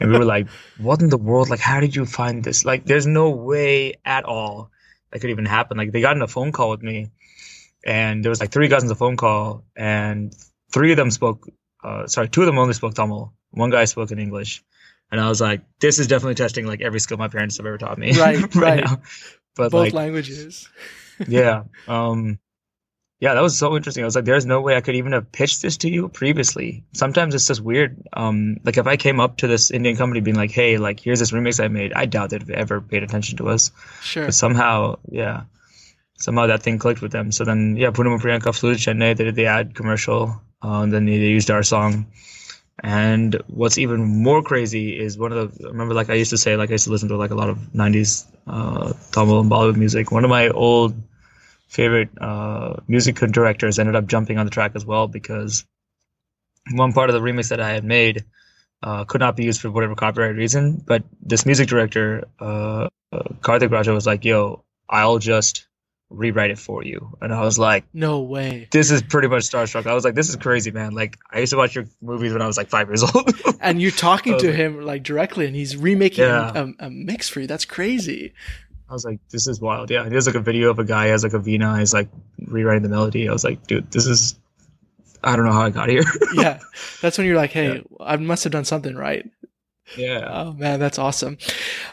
and 0.01 0.11
we 0.11 0.19
were 0.19 0.25
like, 0.25 0.49
"What 0.79 1.03
in 1.03 1.09
the 1.09 1.19
world? 1.19 1.49
Like, 1.51 1.61
how 1.61 1.81
did 1.81 1.97
you 1.97 2.07
find 2.07 2.45
this? 2.45 2.65
Like, 2.65 2.85
there's 2.85 3.07
no 3.07 3.31
way 3.31 3.95
at 4.05 4.25
all 4.25 4.71
that 5.11 5.21
could 5.21 5.31
even 5.31 5.47
happen." 5.47 5.77
Like, 5.77 5.93
they 5.93 6.01
got 6.01 6.17
in 6.17 6.23
a 6.23 6.29
phone 6.29 6.53
call 6.53 6.71
with 6.71 6.83
me, 6.83 7.11
and 7.85 8.25
there 8.25 8.31
was 8.31 8.41
like 8.41 8.51
three 8.51 8.69
guys 8.69 8.83
on 8.83 8.89
the 8.89 8.95
phone 8.95 9.17
call, 9.17 9.65
and 9.77 10.35
three 10.73 10.93
of 10.93 10.97
them 10.97 11.11
spoke. 11.11 11.49
Uh, 11.83 12.07
sorry, 12.07 12.29
two 12.29 12.43
of 12.43 12.47
them 12.47 12.59
only 12.59 12.75
spoke 12.75 12.95
Tamil, 12.95 13.33
one 13.51 13.71
guy 13.71 13.85
spoke 13.85 14.11
in 14.11 14.19
English, 14.19 14.63
and 15.11 15.21
I 15.21 15.29
was 15.29 15.41
like, 15.41 15.63
"This 15.81 15.99
is 15.99 16.07
definitely 16.07 16.35
testing 16.35 16.67
like 16.67 16.81
every 16.81 17.01
skill 17.01 17.17
my 17.17 17.29
parents 17.29 17.57
have 17.59 17.67
ever 17.67 17.79
taught 17.79 17.99
me." 17.99 18.13
Right, 18.19 18.55
right. 18.55 18.85
right. 18.85 18.99
But 19.55 19.73
both 19.73 19.85
like, 19.85 19.93
languages. 19.95 20.69
yeah, 21.27 21.65
um, 21.89 22.39
yeah, 23.19 23.33
that 23.35 23.43
was 23.43 23.59
so 23.59 23.77
interesting. 23.77 24.05
I 24.05 24.07
was 24.07 24.15
like, 24.15 24.27
"There's 24.27 24.45
no 24.45 24.61
way 24.61 24.77
I 24.77 24.83
could 24.83 24.95
even 24.95 25.13
have 25.13 25.33
pitched 25.33 25.63
this 25.63 25.79
to 25.79 25.91
you 25.91 26.09
previously." 26.09 26.85
Sometimes 26.93 27.35
it's 27.35 27.47
just 27.47 27.63
weird. 27.63 28.07
Um, 28.13 28.59
like 28.63 28.77
if 28.77 28.87
I 28.87 28.97
came 28.97 29.21
up 29.21 29.39
to 29.39 29.47
this 29.47 29.71
Indian 29.71 29.97
company 29.97 30.21
being 30.21 30.37
like, 30.37 30.51
"Hey, 30.51 30.77
like 30.77 31.01
here's 31.01 31.21
this 31.21 31.33
remix 31.33 31.63
I 31.63 31.69
made," 31.69 31.93
I 31.95 32.05
doubt 32.07 32.31
they'd 32.31 32.51
ever 32.51 32.81
paid 32.81 33.03
attention 33.03 33.39
to 33.39 33.49
us. 33.49 33.71
Sure. 34.03 34.27
But 34.27 34.35
somehow, 34.35 34.97
yeah, 35.11 35.45
somehow 36.19 36.47
that 36.49 36.63
thing 36.63 36.79
clicked 36.79 37.01
with 37.01 37.13
them. 37.13 37.33
So 37.33 37.45
then, 37.45 37.77
yeah, 37.77 37.91
Poonam 37.91 38.13
and 38.13 38.23
Priyanka 38.23 38.55
flew 38.55 38.75
to 38.75 38.79
Chennai. 38.79 39.17
They 39.17 39.25
did 39.25 39.35
the 39.35 39.47
ad 39.47 39.75
commercial. 39.75 40.43
Uh, 40.63 40.83
and 40.83 40.93
then 40.93 41.05
they, 41.05 41.19
they 41.19 41.29
used 41.29 41.51
our 41.51 41.63
song 41.63 42.07
and 42.83 43.43
what's 43.47 43.79
even 43.79 44.01
more 44.23 44.43
crazy 44.43 44.99
is 44.99 45.17
one 45.17 45.33
of 45.33 45.57
the 45.59 45.69
remember 45.69 45.95
like 45.95 46.11
I 46.11 46.15
used 46.15 46.31
to 46.31 46.39
say 46.39 46.57
like 46.57 46.71
I 46.71 46.73
used 46.73 46.85
to 46.85 46.91
listen 46.91 47.09
to 47.09 47.17
like 47.17 47.31
a 47.31 47.35
lot 47.35 47.49
of 47.49 47.59
90s 47.75 48.27
uh, 48.47 48.93
Tamil 49.13 49.41
and 49.41 49.51
Bollywood 49.51 49.77
music. 49.77 50.13
One 50.13 50.25
of 50.25 50.31
my 50.31 50.49
old 50.49 50.95
favorite 51.67 52.11
uh, 52.21 52.77
music 52.89 53.17
directors 53.17 53.79
ended 53.79 53.97
up 53.97 54.07
jumping 54.07 54.39
on 54.39 54.47
the 54.47 54.51
track 54.51 54.73
as 54.75 54.85
well 54.85 55.09
because 55.09 55.65
one 56.73 56.93
part 56.93 57.11
of 57.11 57.15
the 57.15 57.21
remix 57.21 57.49
that 57.49 57.61
I 57.61 57.71
had 57.71 57.85
made 57.85 58.25
uh, 58.83 59.05
could 59.05 59.21
not 59.21 59.37
be 59.37 59.45
used 59.45 59.61
for 59.61 59.71
whatever 59.71 59.95
copyright 59.95 60.37
reason. 60.37 60.83
But 60.85 61.05
this 61.21 61.47
music 61.47 61.69
director, 61.69 62.25
uh, 62.41 62.89
uh 63.13 63.23
Karthik 63.41 63.71
Raja, 63.71 63.93
was 63.93 64.07
like, 64.07 64.25
"Yo, 64.25 64.65
I'll 64.89 65.19
just 65.19 65.67
rewrite 66.11 66.51
it 66.51 66.59
for 66.59 66.85
you. 66.85 67.17
And 67.21 67.33
I 67.33 67.43
was 67.43 67.59
like, 67.59 67.85
no 67.93 68.21
way. 68.21 68.69
This 68.71 68.91
is 68.91 69.03
pretty 69.03 69.29
much 69.29 69.45
starstruck. 69.45 69.87
I 69.87 69.95
was 69.95 70.05
like, 70.05 70.15
this 70.15 70.29
is 70.29 70.37
crazy, 70.37 70.71
man. 70.71 70.95
Like, 70.95 71.19
I 71.31 71.41
used 71.41 71.51
to 71.51 71.57
watch 71.57 71.75
your 71.75 71.87
movies 72.01 72.33
when 72.33 72.43
I 72.43 72.47
was 72.47 72.57
like 72.57 72.69
five 72.69 72.89
years 72.89 73.03
old. 73.03 73.31
and 73.61 73.81
you're 73.81 73.91
talking 73.91 74.39
to 74.39 74.47
like, 74.47 74.57
him 74.57 74.81
like 74.83 75.03
directly, 75.03 75.47
and 75.47 75.57
he's 75.57 75.77
remaking 75.77 76.25
yeah. 76.25 76.53
a, 76.55 76.87
a, 76.87 76.91
mix 76.91 77.29
for 77.29 77.41
you. 77.41 77.47
That's 77.47 77.65
crazy. 77.65 78.33
I 78.89 78.93
was 78.93 79.05
like, 79.05 79.21
this 79.31 79.47
is 79.47 79.61
wild. 79.61 79.91
Yeah. 79.91 80.09
There's 80.09 80.27
like 80.27 80.37
a 80.37 80.41
video 80.41 80.71
of 80.71 80.79
a 80.79 80.85
guy 80.85 81.07
has 81.07 81.25
like 81.25 81.33
a 81.33 81.39
vina. 81.39 81.79
he's 81.79 81.93
like 81.93 82.09
rewriting 82.47 82.83
the 82.83 82.89
melody. 82.89 83.29
I 83.29 83.33
was 83.33 83.45
like, 83.45 83.67
dude, 83.67 83.91
this 83.91 84.07
is, 84.07 84.39
I 85.25 85.35
don't 85.35 85.45
know 85.45 85.53
how 85.53 85.63
I 85.63 85.71
got 85.71 85.89
here. 85.89 86.05
yeah. 86.35 86.61
That's 87.03 87.19
when 87.19 87.27
you're 87.27 87.37
like, 87.37 87.51
hey, 87.51 87.77
yeah. 87.77 87.97
I 88.01 88.17
must 88.17 88.45
have 88.45 88.53
done 88.53 88.65
something 88.65 88.95
right. 88.95 89.29
Yeah. 89.97 90.29
Oh 90.31 90.53
man, 90.53 90.81
that's 90.81 90.99
awesome. 90.99 91.39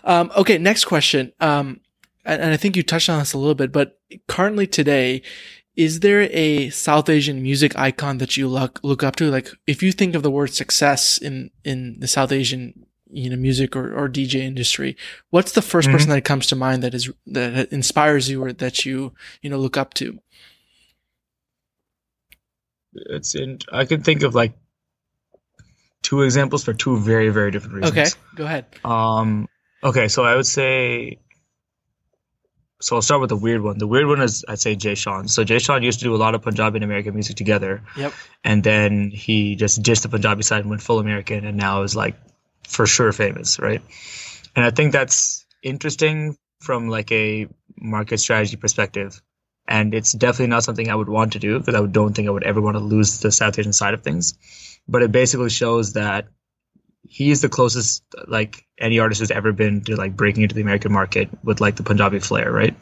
Um, 0.04 0.32
okay, 0.36 0.58
next 0.58 0.86
question. 0.86 1.32
Um, 1.40 1.82
and 2.26 2.52
I 2.52 2.58
think 2.58 2.76
you 2.76 2.84
touched 2.84 3.10
on 3.10 3.20
this 3.20 3.34
a 3.34 3.38
little 3.38 3.56
bit, 3.56 3.72
but 3.72 4.00
currently 4.28 4.66
today, 4.66 5.22
is 5.76 6.00
there 6.00 6.22
a 6.32 6.70
South 6.70 7.10
Asian 7.10 7.42
music 7.42 7.78
icon 7.78 8.20
that 8.20 8.38
you 8.38 8.48
look 8.48 8.80
look 8.84 9.04
up 9.04 9.16
to? 9.18 9.30
Like, 9.30 9.50
if 9.68 9.84
you 9.84 9.92
think 9.92 10.16
of 10.16 10.24
the 10.24 10.32
word 10.32 10.54
success 10.54 11.18
in 11.18 11.52
in 11.64 12.00
the 12.00 12.08
South 12.08 12.32
Asian 12.32 12.86
you 13.14 13.30
know 13.30 13.36
music 13.36 13.76
or, 13.76 13.94
or 13.94 14.10
DJ 14.10 14.42
industry, 14.42 14.98
what's 15.30 15.52
the 15.54 15.62
1st 15.62 15.82
mm-hmm. 15.82 15.92
person 15.92 16.10
that 16.10 16.22
comes 16.24 16.48
to 16.48 16.56
mind 16.56 16.84
that 16.84 16.94
is 16.94 17.12
that 17.28 17.72
inspires 17.72 18.30
you 18.30 18.44
or 18.44 18.54
that 18.54 18.86
you 18.86 19.14
you 19.42 19.50
know 19.50 19.58
look 19.58 19.78
up 19.78 19.94
to? 19.96 20.20
It's 22.94 23.36
in. 23.36 23.60
I 23.72 23.86
can 23.86 24.04
think 24.04 24.24
of 24.24 24.36
like 24.36 24.54
two 26.02 26.22
examples 26.22 26.64
for 26.64 26.74
two 26.74 26.98
very 26.98 27.30
very 27.30 27.52
different 27.52 27.76
reasons. 27.76 27.98
Okay, 27.98 28.10
go 28.36 28.46
ahead. 28.46 28.66
Um. 28.84 29.48
Okay, 29.84 30.08
so 30.08 30.24
I 30.24 30.36
would 30.36 30.46
say 30.46 31.20
so 32.84 32.98
I'll 32.98 33.02
start 33.02 33.22
with 33.22 33.30
the 33.30 33.38
weird 33.38 33.62
one. 33.62 33.78
The 33.78 33.88
weird 33.88 34.08
one 34.08 34.22
is 34.22 34.44
I'd 34.50 34.60
say 34.60 34.76
Jay 34.76 34.94
Sean. 34.94 35.30
So 35.30 35.46
Jay 35.46 35.60
Sean 35.60 35.84
used 35.84 36.00
to 36.00 36.06
do 36.06 36.14
a 36.14 36.18
lot 36.18 36.36
of 36.36 36.42
Punjabi 36.42 36.78
and 36.78 36.84
American 36.84 37.14
music 37.14 37.38
together. 37.38 37.82
Yep. 37.96 38.12
And 38.44 38.62
then 38.62 39.10
he 39.10 39.56
just 39.56 39.82
ditched 39.82 40.04
the 40.04 40.10
Punjabi 40.10 40.44
side 40.44 40.62
and 40.62 40.70
went 40.70 40.82
full 40.82 41.00
American 41.00 41.46
and 41.46 41.56
now 41.56 41.84
is 41.84 41.96
like 41.96 42.16
for 42.68 42.86
sure 42.86 43.12
famous, 43.12 43.60
right? 43.60 43.82
And 44.56 44.66
I 44.66 44.72
think 44.72 44.92
that's 44.92 45.46
interesting 45.62 46.38
from 46.62 46.90
like 46.90 47.12
a 47.12 47.48
market 47.78 48.20
strategy 48.20 48.56
perspective. 48.56 49.22
And 49.68 49.94
it's 49.94 50.12
definitely 50.12 50.48
not 50.48 50.64
something 50.64 50.90
I 50.90 50.96
would 50.96 51.10
want 51.10 51.34
to 51.34 51.40
do 51.40 51.60
because 51.60 51.76
I 51.76 51.86
don't 51.86 52.14
think 52.14 52.28
I 52.28 52.32
would 52.32 52.44
ever 52.44 52.62
want 52.62 52.76
to 52.76 52.84
lose 52.84 53.20
the 53.20 53.32
South 53.32 53.58
Asian 53.58 53.74
side 53.74 53.94
of 53.94 54.04
things. 54.04 54.34
But 54.88 55.04
it 55.04 55.12
basically 55.12 55.50
shows 55.50 55.94
that 55.94 56.28
he 57.08 57.32
is 57.32 57.42
the 57.42 57.50
closest 57.50 58.04
like 58.28 58.66
any 58.80 59.00
artist 59.00 59.20
has 59.20 59.32
ever 59.32 59.52
been 59.52 59.82
to 59.82 59.96
like 59.96 60.16
breaking 60.16 60.44
into 60.44 60.56
the 60.56 60.62
American 60.62 60.92
market 60.92 61.30
with 61.44 61.62
like 61.62 61.76
the 61.76 61.84
Punjabi 61.84 62.20
flair, 62.20 62.52
right? 62.52 62.76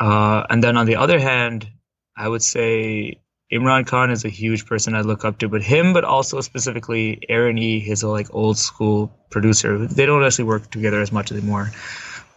Uh, 0.00 0.46
and 0.48 0.62
then 0.62 0.76
on 0.76 0.86
the 0.86 0.96
other 0.96 1.18
hand, 1.18 1.68
I 2.16 2.28
would 2.28 2.42
say 2.42 3.20
Imran 3.52 3.86
Khan 3.86 4.10
is 4.10 4.24
a 4.24 4.30
huge 4.30 4.64
person 4.64 4.94
I 4.94 5.02
look 5.02 5.24
up 5.24 5.38
to, 5.38 5.48
but 5.48 5.62
him, 5.62 5.92
but 5.92 6.04
also 6.04 6.40
specifically 6.40 7.20
Aaron 7.28 7.58
E, 7.58 7.80
his 7.80 8.02
like 8.02 8.34
old 8.34 8.56
school 8.56 9.12
producer. 9.28 9.86
They 9.86 10.06
don't 10.06 10.24
actually 10.24 10.44
work 10.44 10.70
together 10.70 11.02
as 11.02 11.12
much 11.12 11.30
anymore, 11.30 11.70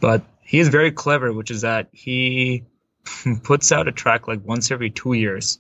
but 0.02 0.24
he 0.42 0.60
is 0.60 0.68
very 0.68 0.92
clever, 0.92 1.32
which 1.32 1.52
is 1.52 1.62
that 1.62 1.88
he 1.94 2.66
puts 3.44 3.72
out 3.72 3.88
a 3.88 3.94
track 3.94 4.28
like 4.28 4.46
once 4.46 4.72
every 4.72 4.90
two 4.90 5.14
years, 5.14 5.60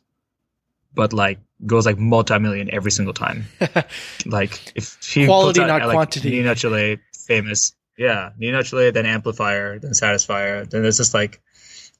but 0.93 1.14
like 1.14 1.39
goes 1.66 1.86
like 1.86 1.97
multi-million 1.97 2.70
every 2.74 2.91
single 2.91 3.14
time. 3.14 3.45
like 4.26 4.74
if 4.76 5.01
he 5.01 5.26
quality 5.26 5.62
out, 5.62 5.68
not 5.68 5.82
like, 5.84 5.93
quantity. 5.93 6.32
Ni 6.32 6.43
Nachleh, 6.43 6.99
famous, 7.28 7.74
yeah, 7.97 8.32
Ni 8.38 8.51
Nachleh, 8.51 8.93
then 8.93 9.06
Amplifier, 9.06 9.80
then 9.80 9.91
Satisfya, 9.91 10.70
then 10.70 10.84
it's 10.84 10.97
just 10.97 11.14
like 11.14 11.41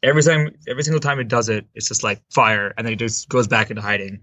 every 0.06 0.24
time, 0.24 0.56
every 0.68 0.84
single 0.84 1.00
time 1.00 1.20
it 1.20 1.28
does 1.28 1.50
it, 1.50 1.66
it's 1.74 1.88
just 1.88 2.04
like 2.04 2.22
fire, 2.30 2.74
and 2.78 2.86
then 2.86 2.94
it 2.94 3.00
just 3.00 3.30
goes 3.30 3.48
back 3.48 3.70
into 3.70 3.82
hiding. 3.82 4.22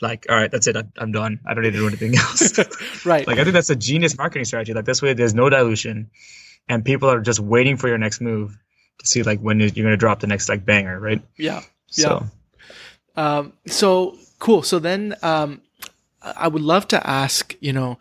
like, 0.00 0.26
all 0.28 0.36
right, 0.36 0.50
that's 0.50 0.66
it. 0.66 0.76
I'm, 0.76 0.92
I'm 0.98 1.12
done. 1.12 1.40
I 1.46 1.54
don't 1.54 1.62
need 1.62 1.72
to 1.72 1.78
do 1.78 1.86
anything 1.86 2.16
else. 2.16 2.58
right. 3.06 3.26
Like 3.26 3.38
I 3.38 3.44
think 3.44 3.54
that's 3.54 3.70
a 3.70 3.76
genius 3.76 4.16
marketing 4.18 4.44
strategy. 4.44 4.74
Like 4.74 4.84
this 4.84 5.00
way, 5.02 5.14
there's 5.14 5.34
no 5.34 5.48
dilution, 5.48 6.10
and 6.68 6.84
people 6.84 7.08
are 7.10 7.20
just 7.20 7.40
waiting 7.40 7.76
for 7.76 7.88
your 7.88 7.98
next 7.98 8.20
move 8.20 8.58
to 8.98 9.06
see 9.06 9.22
like 9.22 9.40
when 9.40 9.60
you're 9.60 9.70
going 9.70 9.86
to 9.86 9.96
drop 9.96 10.20
the 10.20 10.26
next 10.26 10.48
like 10.48 10.64
banger, 10.64 10.98
right? 10.98 11.22
Yeah. 11.36 11.62
So, 11.86 12.26
Yeah. 13.16 13.38
Um, 13.38 13.52
so 13.66 14.16
cool. 14.38 14.62
So 14.62 14.78
then, 14.78 15.14
um, 15.22 15.60
I 16.22 16.48
would 16.48 16.62
love 16.62 16.88
to 16.88 17.06
ask, 17.06 17.54
you 17.60 17.72
know, 17.72 17.98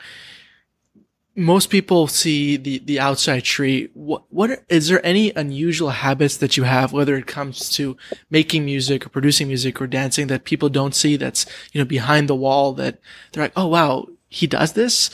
most 1.36 1.70
people 1.70 2.08
see 2.08 2.58
the, 2.58 2.80
the 2.80 3.00
outside 3.00 3.44
tree. 3.44 3.90
What, 3.94 4.24
what, 4.30 4.52
are- 4.52 4.66
is 4.70 4.90
there 4.90 5.06
any 5.06 5.32
unusual 5.32 5.90
habits 5.90 6.38
that 6.38 6.58
you 6.58 6.64
have, 6.64 6.92
whether 6.92 7.16
it 7.16 7.28
comes 7.28 7.70
to 7.72 7.96
making 8.30 8.66
music 8.66 9.06
or 9.06 9.10
producing 9.10 9.48
music 9.48 9.82
or 9.82 9.88
dancing 9.88 10.28
that 10.28 10.44
people 10.44 10.70
don't 10.70 10.94
see 10.96 11.16
that's, 11.16 11.46
you 11.72 11.80
know, 11.80 11.86
behind 11.86 12.28
the 12.28 12.36
wall 12.36 12.74
that 12.74 13.00
they're 13.32 13.44
like, 13.44 13.54
oh, 13.56 13.68
wow, 13.68 14.08
he 14.28 14.46
does 14.48 14.74
this? 14.74 15.10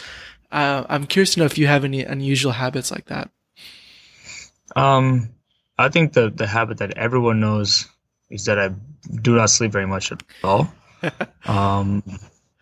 Uh, 0.51 0.85
I'm 0.89 1.05
curious 1.05 1.33
to 1.33 1.39
know 1.39 1.45
if 1.45 1.57
you 1.57 1.67
have 1.67 1.83
any 1.83 2.03
unusual 2.03 2.53
habits 2.53 2.89
like 2.91 3.05
that. 3.07 3.29
um, 4.75 5.29
I 5.77 5.89
think 5.89 6.13
the 6.13 6.29
the 6.31 6.47
habit 6.47 6.79
that 6.79 6.97
everyone 6.97 7.39
knows 7.39 7.85
is 8.29 8.45
that 8.45 8.57
I 8.57 8.69
do 9.21 9.35
not 9.35 9.49
sleep 9.49 9.71
very 9.71 9.85
much 9.85 10.11
at 10.11 10.23
all. 10.43 10.73
um, 11.45 12.01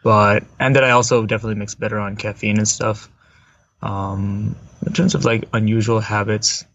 but 0.03 0.43
and 0.59 0.75
that 0.75 0.83
I 0.83 0.91
also 0.91 1.25
definitely 1.25 1.55
mix 1.55 1.75
better 1.75 1.97
on 1.99 2.17
caffeine 2.17 2.57
and 2.57 2.67
stuff. 2.67 3.09
Um, 3.85 4.55
in 4.83 4.93
terms 4.93 5.13
of 5.13 5.25
like 5.25 5.47
unusual 5.53 5.99
habits, 5.99 6.65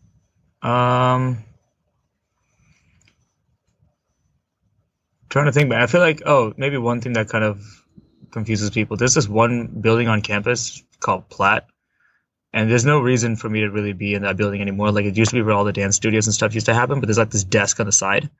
um, 0.62 1.42
trying 5.28 5.46
to 5.46 5.52
think, 5.52 5.70
but 5.70 5.82
I 5.82 5.88
feel 5.88 6.00
like 6.00 6.22
oh 6.24 6.54
maybe 6.56 6.78
one 6.78 7.00
thing 7.00 7.14
that 7.14 7.28
kind 7.28 7.42
of 7.42 7.84
confuses 8.30 8.70
people. 8.70 8.96
There's 8.96 9.14
this 9.14 9.28
one 9.28 9.66
building 9.80 10.06
on 10.06 10.22
campus 10.22 10.84
called 11.00 11.28
Platt, 11.28 11.66
and 12.52 12.70
there's 12.70 12.84
no 12.84 13.00
reason 13.00 13.34
for 13.34 13.48
me 13.48 13.62
to 13.62 13.70
really 13.70 13.92
be 13.92 14.14
in 14.14 14.22
that 14.22 14.36
building 14.36 14.60
anymore. 14.60 14.92
Like 14.92 15.04
it 15.04 15.16
used 15.16 15.30
to 15.30 15.36
be 15.36 15.42
where 15.42 15.54
all 15.54 15.64
the 15.64 15.72
dance 15.72 15.96
studios 15.96 16.28
and 16.28 16.34
stuff 16.34 16.54
used 16.54 16.66
to 16.66 16.74
happen, 16.74 17.00
but 17.00 17.06
there's 17.06 17.18
like 17.18 17.30
this 17.30 17.42
desk 17.42 17.80
on 17.80 17.86
the 17.86 17.92
side, 17.92 18.30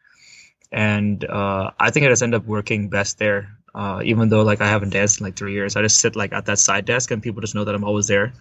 and 0.71 1.25
uh, 1.25 1.73
I 1.81 1.91
think 1.91 2.07
I 2.07 2.09
just 2.09 2.23
end 2.23 2.37
up 2.37 2.47
working 2.47 2.89
best 2.89 3.19
there. 3.19 3.57
Uh, 3.75 4.01
even 4.05 4.29
though 4.29 4.43
like 4.43 4.61
I 4.61 4.69
haven't 4.69 4.91
danced 4.91 5.19
in 5.19 5.27
like 5.27 5.35
three 5.35 5.55
years, 5.55 5.75
I 5.75 5.83
just 5.83 5.99
sit 5.99 6.15
like 6.15 6.33
at 6.33 6.47
that 6.47 6.61
side 6.61 6.85
desk, 6.85 7.11
and 7.11 7.21
people 7.21 7.41
just 7.41 7.57
know 7.57 7.65
that 7.65 7.75
I'm 7.75 7.83
always 7.83 8.07
there 8.07 8.33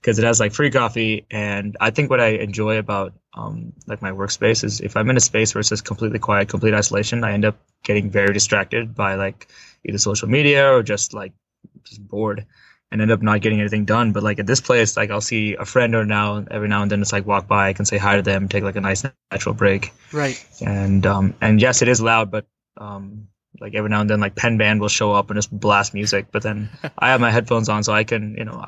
because 0.00 0.18
it 0.18 0.24
has 0.24 0.40
like 0.40 0.52
free 0.52 0.70
coffee. 0.70 1.26
And 1.30 1.76
I 1.80 1.90
think 1.90 2.10
what 2.10 2.20
I 2.20 2.28
enjoy 2.28 2.78
about 2.78 3.14
um, 3.34 3.72
like 3.86 4.02
my 4.02 4.10
workspace 4.10 4.64
is 4.64 4.80
if 4.80 4.96
I'm 4.96 5.10
in 5.10 5.16
a 5.16 5.20
space 5.20 5.54
where 5.54 5.60
it's 5.60 5.68
just 5.68 5.84
completely 5.84 6.18
quiet, 6.18 6.48
complete 6.48 6.74
isolation, 6.74 7.24
I 7.24 7.32
end 7.32 7.44
up 7.44 7.58
getting 7.84 8.10
very 8.10 8.32
distracted 8.32 8.94
by 8.94 9.14
like 9.14 9.48
either 9.84 9.98
social 9.98 10.28
media 10.28 10.72
or 10.72 10.82
just 10.82 11.14
like 11.14 11.32
just 11.84 12.06
bored 12.06 12.46
and 12.90 13.02
end 13.02 13.10
up 13.10 13.22
not 13.22 13.40
getting 13.40 13.60
anything 13.60 13.84
done. 13.84 14.12
But 14.12 14.22
like 14.22 14.38
at 14.38 14.46
this 14.46 14.60
place, 14.60 14.96
like 14.96 15.10
I'll 15.10 15.20
see 15.20 15.54
a 15.54 15.64
friend 15.64 15.94
or 15.94 16.04
now 16.04 16.44
every 16.50 16.68
now 16.68 16.82
and 16.82 16.90
then 16.90 17.02
it's 17.02 17.12
like 17.12 17.26
walk 17.26 17.46
by, 17.46 17.68
I 17.68 17.72
can 17.72 17.84
say 17.84 17.98
hi 17.98 18.16
to 18.16 18.22
them, 18.22 18.48
take 18.48 18.64
like 18.64 18.76
a 18.76 18.80
nice 18.80 19.04
natural 19.30 19.54
break. 19.54 19.92
Right. 20.12 20.42
And 20.64 21.06
um 21.06 21.34
and 21.40 21.60
yes, 21.60 21.82
it 21.82 21.88
is 21.88 22.00
loud, 22.00 22.30
but 22.30 22.46
um 22.76 23.28
like 23.60 23.74
every 23.74 23.90
now 23.90 24.00
and 24.00 24.08
then 24.08 24.20
like 24.20 24.36
Penn 24.36 24.56
Band 24.58 24.80
will 24.80 24.88
show 24.88 25.12
up 25.12 25.30
and 25.30 25.36
just 25.36 25.50
blast 25.50 25.94
music. 25.94 26.28
But 26.30 26.42
then 26.42 26.70
I 26.98 27.10
have 27.10 27.20
my 27.20 27.30
headphones 27.30 27.68
on 27.68 27.82
so 27.84 27.92
I 27.92 28.04
can, 28.04 28.34
you 28.36 28.44
know, 28.44 28.64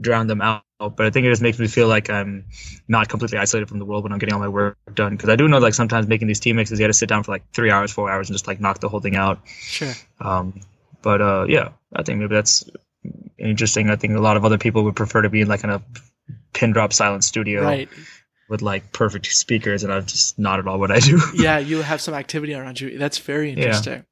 drown 0.00 0.26
them 0.26 0.40
out. 0.40 0.62
But 0.90 1.06
I 1.06 1.10
think 1.10 1.26
it 1.26 1.30
just 1.30 1.42
makes 1.42 1.58
me 1.58 1.66
feel 1.66 1.88
like 1.88 2.10
I'm 2.10 2.44
not 2.88 3.08
completely 3.08 3.38
isolated 3.38 3.68
from 3.68 3.78
the 3.78 3.84
world 3.84 4.02
when 4.04 4.12
I'm 4.12 4.18
getting 4.18 4.32
all 4.34 4.40
my 4.40 4.48
work 4.48 4.76
done. 4.94 5.12
Because 5.16 5.28
I 5.28 5.36
do 5.36 5.48
know 5.48 5.58
like 5.58 5.74
sometimes 5.74 6.06
making 6.06 6.28
these 6.28 6.40
team 6.40 6.56
mixes, 6.56 6.78
you 6.78 6.84
got 6.84 6.88
to 6.88 6.92
sit 6.94 7.08
down 7.08 7.22
for 7.22 7.32
like 7.32 7.44
three 7.52 7.70
hours, 7.70 7.90
four 7.92 8.10
hours, 8.10 8.28
and 8.28 8.34
just 8.34 8.46
like 8.46 8.60
knock 8.60 8.80
the 8.80 8.88
whole 8.88 9.00
thing 9.00 9.16
out. 9.16 9.40
Sure. 9.46 9.92
Um, 10.20 10.60
but 11.02 11.20
uh, 11.20 11.46
yeah, 11.48 11.70
I 11.94 12.02
think 12.02 12.18
maybe 12.20 12.34
that's 12.34 12.64
interesting. 13.38 13.90
I 13.90 13.96
think 13.96 14.14
a 14.16 14.20
lot 14.20 14.36
of 14.36 14.44
other 14.44 14.58
people 14.58 14.84
would 14.84 14.96
prefer 14.96 15.22
to 15.22 15.28
be 15.30 15.40
in 15.42 15.48
like 15.48 15.64
in 15.64 15.70
a 15.70 15.82
pin 16.52 16.72
drop 16.72 16.92
silent 16.92 17.24
studio 17.24 17.62
Right. 17.62 17.88
with 18.48 18.62
like 18.62 18.92
perfect 18.92 19.26
speakers, 19.26 19.84
and 19.84 19.92
I'm 19.92 20.06
just 20.06 20.38
not 20.38 20.58
at 20.58 20.66
all 20.66 20.78
what 20.78 20.90
I 20.90 21.00
do. 21.00 21.20
yeah, 21.34 21.58
you 21.58 21.82
have 21.82 22.00
some 22.00 22.14
activity 22.14 22.54
around 22.54 22.80
you. 22.80 22.96
That's 22.98 23.18
very 23.18 23.50
interesting. 23.50 24.04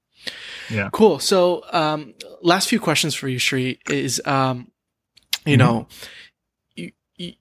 Yeah. 0.70 0.90
Cool. 0.92 1.18
So, 1.18 1.64
um, 1.72 2.14
last 2.42 2.68
few 2.68 2.78
questions 2.78 3.14
for 3.14 3.26
you, 3.28 3.38
Shri, 3.38 3.80
is, 3.88 4.20
um, 4.24 4.70
you 5.44 5.56
Mhm. 5.56 5.58
know, 5.58 5.88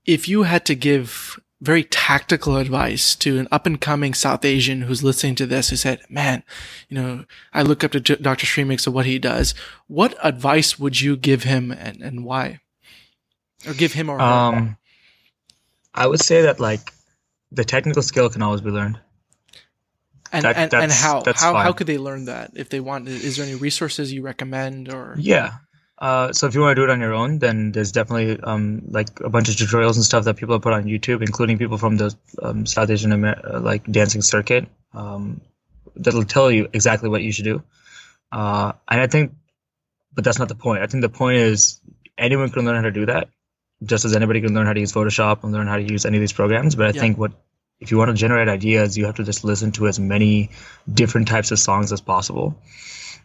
if 0.06 0.28
you 0.28 0.44
had 0.44 0.66
to 0.66 0.76
give 0.76 1.40
very 1.62 1.84
tactical 1.84 2.58
advice 2.58 3.16
to 3.16 3.38
an 3.40 3.48
up 3.52 3.66
and 3.68 3.80
coming 3.80 4.14
South 4.16 4.44
Asian 4.44 4.82
who's 4.84 5.04
listening 5.04 5.36
to 5.36 5.46
this, 5.46 5.70
who 5.70 5.76
said, 5.76 6.02
man, 6.10 6.44
you 6.90 6.96
know, 6.96 7.26
I 7.54 7.62
look 7.62 7.84
up 7.84 7.92
to 7.92 8.00
J- 8.00 8.16
Dr. 8.16 8.48
Srimix 8.48 8.88
and 8.88 8.96
what 8.96 9.06
he 9.06 9.20
does. 9.20 9.54
What 9.88 10.16
advice 10.24 10.80
would 10.80 11.00
you 11.02 11.16
give 11.16 11.44
him 11.44 11.72
and, 11.72 12.02
and 12.02 12.26
why? 12.26 12.62
Or 13.68 13.74
give 13.76 13.94
him 13.94 14.10
or 14.10 14.18
her? 14.18 14.24
Um, 14.24 14.78
I 15.94 16.08
would 16.08 16.20
say 16.22 16.42
that 16.44 16.60
like 16.60 16.92
the 17.52 17.64
technical 17.66 18.02
skill 18.02 18.30
can 18.30 18.42
always 18.42 18.62
be 18.62 18.72
learned. 18.72 19.00
and, 20.32 20.46
that- 20.46 20.58
and, 20.58 20.74
and 20.74 20.92
how, 20.92 21.22
how, 21.36 21.54
how 21.54 21.74
could 21.74 21.86
they 21.88 21.98
learn 22.00 22.26
that 22.26 22.52
if 22.56 22.70
they 22.70 22.80
want? 22.80 23.08
Is 23.08 23.38
there 23.38 23.46
any 23.46 23.56
resources 23.56 24.12
you 24.12 24.24
recommend 24.24 24.92
or? 24.92 25.16
Yeah. 25.20 25.52
Uh, 26.02 26.34
so 26.34 26.48
if 26.48 26.56
you 26.56 26.62
want 26.62 26.72
to 26.72 26.76
do 26.82 26.84
it 26.84 26.90
on 26.90 27.00
your 27.00 27.14
own, 27.14 27.38
then 27.38 27.72
there's 27.72 27.92
definitely 27.92 28.40
um, 28.42 28.82
like 28.90 29.20
a 29.20 29.30
bunch 29.30 29.50
of 29.50 29.56
tutorials 29.56 29.96
and 29.98 30.04
stuff 30.04 30.26
that 30.26 30.36
people 30.36 30.56
have 30.56 30.64
put 30.64 30.74
on 30.74 30.86
YouTube, 30.86 31.22
including 31.22 31.60
people 31.60 31.78
from 31.78 31.96
the 31.96 32.14
um, 32.42 32.66
South 32.66 32.90
Asian 32.90 33.14
Amer- 33.14 33.40
uh, 33.46 33.60
like 33.60 33.86
dancing 33.86 34.24
circuit, 34.24 34.68
um, 34.96 35.42
that'll 35.96 36.24
tell 36.24 36.50
you 36.52 36.68
exactly 36.74 37.08
what 37.08 37.22
you 37.22 37.32
should 37.32 37.46
do. 37.46 37.62
Uh, 38.32 38.72
and 38.90 39.00
I 39.00 39.06
think, 39.06 39.34
but 40.12 40.24
that's 40.24 40.40
not 40.40 40.50
the 40.50 40.56
point. 40.56 40.82
I 40.82 40.88
think 40.88 41.04
the 41.04 41.10
point 41.10 41.38
is 41.38 41.80
anyone 42.18 42.50
can 42.50 42.66
learn 42.66 42.78
how 42.78 42.82
to 42.82 42.92
do 42.92 43.06
that, 43.06 43.30
just 43.84 44.04
as 44.04 44.16
anybody 44.16 44.42
can 44.42 44.56
learn 44.56 44.66
how 44.66 44.74
to 44.74 44.80
use 44.80 44.92
Photoshop 44.92 45.44
and 45.44 45.54
learn 45.54 45.68
how 45.68 45.78
to 45.78 45.84
use 45.84 46.08
any 46.08 46.18
of 46.18 46.22
these 46.22 46.34
programs. 46.34 46.74
But 46.74 46.88
I 46.88 46.92
Yeah. 46.94 47.02
think 47.02 47.20
what 47.20 47.32
if 47.80 47.92
you 47.92 47.98
want 47.98 48.10
to 48.10 48.16
generate 48.16 48.48
ideas, 48.48 48.98
you 48.98 49.06
have 49.06 49.16
to 49.16 49.24
just 49.24 49.44
listen 49.44 49.72
to 49.74 49.88
as 49.88 50.00
many 50.00 50.50
different 50.92 51.28
types 51.28 51.52
of 51.52 51.60
songs 51.60 51.92
as 51.92 52.02
possible 52.02 52.56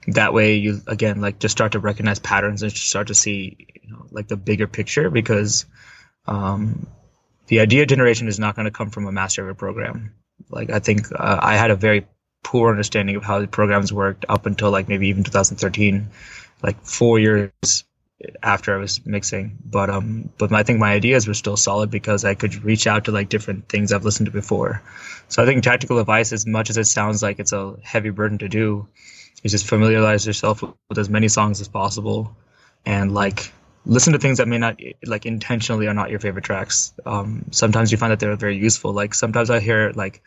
that 0.09 0.33
way 0.33 0.55
you 0.55 0.81
again 0.87 1.21
like 1.21 1.39
just 1.39 1.53
start 1.53 1.73
to 1.73 1.79
recognize 1.79 2.19
patterns 2.19 2.63
and 2.63 2.73
start 2.73 3.09
to 3.09 3.15
see 3.15 3.67
you 3.83 3.91
know 3.91 4.07
like 4.11 4.29
the 4.29 4.37
bigger 4.37 4.67
picture 4.67 5.11
because 5.11 5.67
um, 6.27 6.87
the 7.49 7.61
idea 7.61 7.87
generation 7.87 8.29
is 8.29 8.39
not 8.39 8.57
going 8.57 8.65
to 8.65 8.71
come 8.71 8.91
from 8.91 9.07
a 9.07 9.13
master 9.13 9.43
of 9.43 9.49
a 9.49 9.55
program. 9.55 10.15
Like 10.51 10.71
i 10.71 10.79
think 10.79 11.07
uh, 11.13 11.41
i 11.43 11.57
had 11.57 11.71
a 11.71 11.77
very 11.77 12.07
poor 12.45 12.71
understanding 12.71 13.17
of 13.17 13.25
how 13.25 13.41
the 13.41 13.49
programs 13.49 13.93
worked 13.93 14.25
up 14.29 14.47
until 14.47 14.71
like 14.71 14.89
maybe 14.89 15.09
even 15.09 15.25
2013 15.25 16.09
like 16.63 16.85
four 16.85 17.19
years 17.19 17.85
after 18.43 18.75
i 18.75 18.79
was 18.79 19.05
mixing. 19.05 19.59
But 19.65 19.91
um 19.91 20.31
but 20.39 20.53
i 20.53 20.63
think 20.63 20.79
my 20.79 20.93
ideas 20.93 21.27
were 21.27 21.35
still 21.35 21.57
solid 21.57 21.91
because 21.91 22.25
i 22.25 22.35
could 22.35 22.65
reach 22.65 22.87
out 22.87 23.07
to 23.07 23.13
like 23.13 23.29
different 23.29 23.69
things 23.69 23.93
i've 23.93 24.05
listened 24.05 24.27
to 24.27 24.33
before. 24.33 24.83
So 25.29 25.43
i 25.43 25.47
think 25.47 25.65
tactical 25.65 25.99
advice 25.99 26.33
as 26.33 26.47
much 26.47 26.71
as 26.71 26.77
it 26.77 26.85
sounds 26.85 27.23
like 27.23 27.41
it's 27.41 27.53
a 27.53 27.77
heavy 27.83 28.11
burden 28.11 28.39
to 28.39 28.49
do 28.49 28.87
is 29.47 29.53
just 29.53 29.67
familiarize 29.67 30.27
yourself 30.27 30.63
with, 30.63 30.99
as 30.99 31.09
many 31.09 31.29
songs 31.29 31.61
as 31.61 31.69
possible 31.69 32.37
and 32.85 33.15
like 33.15 33.53
listen 33.85 34.13
to 34.13 34.19
things 34.19 34.39
that 34.39 34.49
may 34.49 34.59
not 34.59 34.79
like 35.05 35.27
intentionally 35.27 35.87
are 35.87 35.95
not 35.95 36.11
your 36.11 36.21
favorite 36.21 36.45
tracks 36.45 36.93
um, 37.07 37.45
sometimes 37.51 37.91
you 37.91 37.99
find 37.99 38.13
that 38.13 38.21
they're 38.21 38.37
very 38.37 38.57
useful 38.57 38.93
like 38.93 39.15
sometimes 39.15 39.51
i 39.51 39.61
hear 39.61 39.93
like 39.95 40.23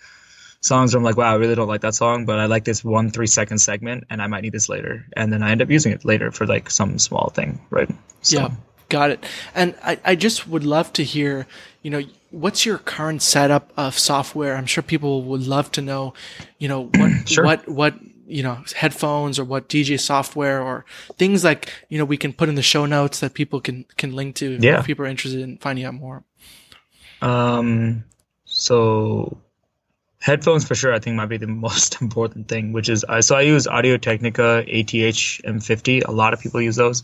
songs 0.61 0.93
where 0.93 0.99
i'm 0.99 1.03
like 1.03 1.17
wow 1.17 1.31
i 1.31 1.35
really 1.35 1.55
don't 1.55 1.67
like 1.67 1.81
that 1.81 1.95
song 1.95 2.25
but 2.25 2.39
i 2.39 2.45
like 2.45 2.65
this 2.65 2.83
one 2.83 3.09
three 3.09 3.27
second 3.27 3.57
segment 3.59 4.03
and 4.09 4.21
i 4.21 4.27
might 4.27 4.41
need 4.41 4.51
this 4.51 4.69
later 4.69 5.05
and 5.15 5.31
then 5.31 5.43
i 5.43 5.51
end 5.51 5.61
up 5.61 5.69
using 5.69 5.91
it 5.91 6.03
later 6.03 6.31
for 6.31 6.45
like 6.45 6.69
some 6.69 6.99
small 6.99 7.29
thing 7.29 7.59
right 7.69 7.89
so, 8.21 8.39
Yeah, 8.39 8.51
got 8.89 9.11
it. 9.11 9.25
And 9.55 9.75
I, 9.83 9.99
I 10.03 10.15
just 10.15 10.47
would 10.47 10.63
love 10.63 10.91
to 10.93 11.03
hear, 11.03 11.47
you 11.81 11.89
know, 11.89 12.03
what's 12.31 12.65
your 12.65 12.77
current 12.77 13.21
setup 13.21 13.71
of 13.77 13.97
software? 13.97 14.55
I'm 14.55 14.65
sure 14.65 14.83
people 14.83 15.23
would 15.23 15.47
love 15.47 15.71
to 15.73 15.81
know, 15.81 16.13
you 16.57 16.67
know, 16.67 16.85
what, 16.85 17.11
Sure. 17.27 17.45
what, 17.45 17.67
what, 17.67 17.93
you 18.29 18.43
know, 18.43 18.63
headphones 18.75 19.39
or 19.39 19.43
what 19.43 19.67
DJ 19.67 19.99
software 19.99 20.61
or 20.61 20.85
things 21.17 21.43
like, 21.43 21.71
you 21.89 21.97
know, 21.97 22.05
we 22.05 22.17
can 22.17 22.31
put 22.31 22.47
in 22.49 22.55
the 22.55 22.61
show 22.61 22.85
notes 22.85 23.19
that 23.19 23.33
people 23.33 23.59
can, 23.59 23.85
can 23.97 24.15
link 24.15 24.35
to 24.35 24.55
if, 24.55 24.63
Yeah. 24.63 24.81
people 24.83 25.05
are 25.05 25.09
interested 25.09 25.41
in 25.41 25.57
finding 25.57 25.83
out 25.85 25.93
more. 25.95 26.23
Um, 27.21 28.03
so 28.45 29.37
headphones 30.19 30.67
for 30.67 30.75
sure, 30.75 30.93
I 30.93 30.99
think 30.99 31.15
might 31.15 31.27
be 31.27 31.37
the 31.37 31.47
most 31.67 32.01
important 32.01 32.47
thing, 32.47 32.71
which 32.73 32.89
is 32.89 33.03
I 33.03 33.19
so 33.21 33.35
I 33.35 33.41
use 33.41 33.67
Audio 33.67 33.97
Technica 33.97 34.59
ATH 34.67 35.41
M50. 35.43 36.07
A 36.07 36.11
lot 36.11 36.33
of 36.33 36.39
people 36.39 36.61
use 36.61 36.75
those 36.75 37.03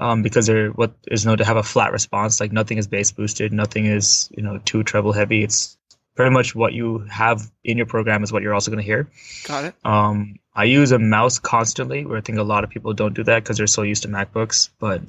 um, 0.00 0.22
because 0.22 0.46
they're 0.46 0.70
what 0.70 0.94
is 1.08 1.24
known 1.26 1.38
to 1.38 1.44
have 1.44 1.56
a 1.56 1.62
flat 1.62 1.92
response. 1.92 2.40
Like 2.40 2.52
nothing 2.52 2.78
is 2.78 2.86
bass 2.86 3.12
boosted, 3.12 3.52
nothing 3.52 3.86
is 3.86 4.28
you 4.36 4.42
know 4.42 4.58
too 4.64 4.82
treble 4.82 5.12
heavy. 5.12 5.42
It's 5.44 5.76
pretty 6.16 6.32
much 6.32 6.54
what 6.54 6.72
you 6.72 6.98
have 7.10 7.50
in 7.62 7.76
your 7.76 7.86
program 7.86 8.24
is 8.24 8.32
what 8.32 8.42
you're 8.42 8.54
also 8.54 8.70
going 8.70 8.82
to 8.82 8.84
hear. 8.84 9.08
Got 9.46 9.66
it? 9.66 9.74
Um, 9.84 10.36
I 10.54 10.64
use 10.64 10.90
a 10.90 10.98
mouse 10.98 11.38
constantly, 11.38 12.04
where 12.06 12.18
I 12.18 12.22
think 12.22 12.38
a 12.38 12.42
lot 12.42 12.64
of 12.64 12.70
people 12.70 12.94
don't 12.94 13.14
do 13.14 13.22
that 13.24 13.44
because 13.44 13.58
they're 13.58 13.66
so 13.66 13.82
used 13.82 14.02
to 14.02 14.08
MacBooks. 14.08 14.70
But 14.78 15.02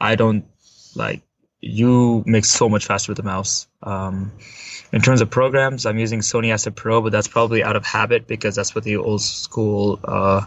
I 0.00 0.14
don't 0.14 0.44
like 0.94 1.22
you 1.60 2.22
mix 2.26 2.50
so 2.50 2.68
much 2.68 2.86
faster 2.86 3.10
with 3.10 3.16
the 3.16 3.22
mouse. 3.22 3.66
Um, 3.82 4.32
in 4.92 5.00
terms 5.00 5.20
of 5.20 5.30
programs, 5.30 5.86
I'm 5.86 5.98
using 5.98 6.20
Sony 6.20 6.52
Acid 6.52 6.76
Pro, 6.76 7.00
but 7.00 7.12
that's 7.12 7.28
probably 7.28 7.62
out 7.62 7.76
of 7.76 7.84
habit 7.84 8.26
because 8.26 8.54
that's 8.54 8.74
what 8.74 8.84
the 8.84 8.96
old 8.96 9.22
school 9.22 10.00
uh, 10.04 10.44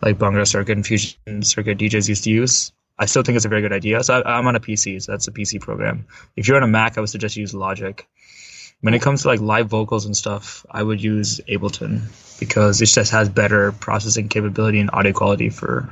like 0.00 0.18
Bhangra 0.18 0.46
circuit 0.46 0.72
and 0.72 0.86
Fusion 0.86 1.42
circuit 1.42 1.78
DJs 1.78 2.08
used 2.08 2.24
to 2.24 2.30
use. 2.30 2.72
I 2.98 3.06
still 3.06 3.22
think 3.22 3.36
it's 3.36 3.44
a 3.44 3.48
very 3.48 3.62
good 3.62 3.72
idea. 3.72 4.02
So 4.02 4.20
I, 4.20 4.38
am 4.38 4.46
on 4.46 4.56
a 4.56 4.60
PC, 4.60 5.02
so 5.02 5.12
that's 5.12 5.26
a 5.26 5.32
PC 5.32 5.60
program. 5.60 6.06
If 6.36 6.46
you're 6.46 6.56
on 6.56 6.62
a 6.62 6.68
Mac, 6.68 6.98
I 6.98 7.00
would 7.00 7.10
suggest 7.10 7.36
you 7.36 7.40
use 7.40 7.54
Logic. 7.54 8.06
When 8.82 8.94
it 8.94 9.00
comes 9.00 9.22
to 9.22 9.28
like 9.28 9.40
live 9.40 9.68
vocals 9.68 10.04
and 10.04 10.16
stuff, 10.16 10.66
I 10.70 10.82
would 10.82 11.02
use 11.02 11.40
Ableton 11.48 12.02
because 12.40 12.82
it 12.82 12.86
just 12.86 13.12
has 13.12 13.28
better 13.28 13.70
processing 13.70 14.28
capability 14.28 14.80
and 14.80 14.90
audio 14.92 15.12
quality 15.12 15.50
for 15.50 15.88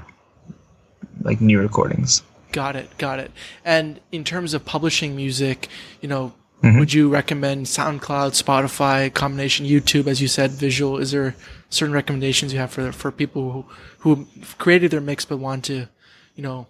like 1.22 1.40
new 1.40 1.60
recordings. 1.60 2.22
Got 2.50 2.74
it, 2.74 2.90
got 2.98 3.20
it. 3.20 3.30
And 3.64 4.00
in 4.10 4.24
terms 4.24 4.54
of 4.54 4.64
publishing 4.64 5.14
music, 5.14 5.68
you 6.00 6.08
know, 6.08 6.32
mm-hmm. 6.62 6.80
would 6.80 6.92
you 6.92 7.08
recommend 7.08 7.66
SoundCloud, 7.66 8.32
Spotify, 8.42 9.14
combination 9.14 9.66
YouTube, 9.66 10.08
as 10.08 10.20
you 10.20 10.26
said, 10.26 10.50
visual? 10.50 10.98
Is 10.98 11.12
there 11.12 11.36
certain 11.68 11.94
recommendations 11.94 12.52
you 12.52 12.58
have 12.58 12.72
for 12.72 12.90
for 12.90 13.12
people 13.12 13.52
who 13.52 13.64
who 13.98 14.26
created 14.58 14.90
their 14.90 15.00
mix 15.00 15.24
but 15.24 15.36
want 15.36 15.64
to, 15.66 15.86
you 16.34 16.42
know, 16.42 16.66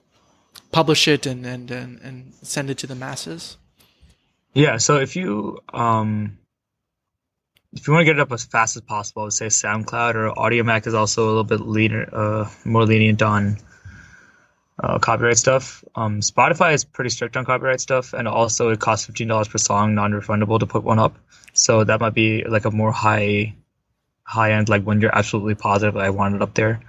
publish 0.71 1.09
it 1.09 1.25
and 1.25 1.47
and 1.47 1.71
and, 1.71 1.99
and 2.03 2.35
send 2.43 2.69
it 2.69 2.77
to 2.77 2.87
the 2.87 2.95
masses? 2.95 3.57
Yeah. 4.55 4.79
So 4.79 4.97
if 4.97 5.17
you 5.17 5.59
um 5.73 6.39
if 7.73 7.87
you 7.87 7.93
want 7.93 8.03
to 8.03 8.05
get 8.05 8.17
it 8.17 8.21
up 8.21 8.33
as 8.33 8.45
fast 8.45 8.77
as 8.77 8.83
possible, 8.83 9.23
I 9.23 9.25
would 9.27 9.33
say 9.33 9.47
SoundCloud 9.47 10.15
or 10.17 10.35
Audiomack 10.35 10.87
is 10.89 10.95
also 10.95 11.25
a 11.25 11.29
little 11.29 11.45
bit 11.45 11.61
leaner, 11.61 12.09
uh, 12.13 12.51
more 12.65 12.85
lenient 12.85 13.23
on 13.23 13.59
uh, 14.83 14.99
copyright 14.99 15.37
stuff. 15.37 15.85
Um, 15.95 16.21
Spotify 16.21 16.75
is 16.75 16.85
pretty 16.85 17.11
strict 17.11 17.37
on 17.37 17.45
copyright 17.45 17.81
stuff, 17.81 18.13
and 18.13 18.27
also 18.27 18.71
it 18.71 18.81
costs 18.81 19.07
fifteen 19.07 19.29
dollars 19.29 19.47
per 19.47 19.59
song, 19.59 19.95
non-refundable, 19.95 20.59
to 20.59 20.67
put 20.67 20.83
one 20.83 20.99
up. 20.99 21.17
So 21.53 21.85
that 21.85 22.01
might 22.01 22.15
be 22.15 22.45
like 22.45 22.65
a 22.65 22.71
more 22.71 22.91
high, 22.91 23.55
high 24.25 24.53
end, 24.53 24.69
like 24.69 24.83
when 24.83 25.01
you're 25.01 25.17
absolutely 25.17 25.55
positive 25.55 25.97
I 25.97 26.11
want 26.11 26.35
it 26.35 26.43
up 26.43 26.55
there. 26.55 26.81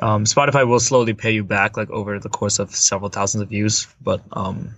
Um, 0.00 0.24
Spotify 0.24 0.66
will 0.66 0.80
slowly 0.80 1.12
pay 1.14 1.32
you 1.32 1.44
back, 1.44 1.76
like 1.76 1.90
over 1.90 2.18
the 2.18 2.28
course 2.28 2.58
of 2.58 2.74
several 2.74 3.10
thousands 3.10 3.42
of 3.42 3.48
views. 3.48 3.86
But 4.00 4.22
um, 4.32 4.74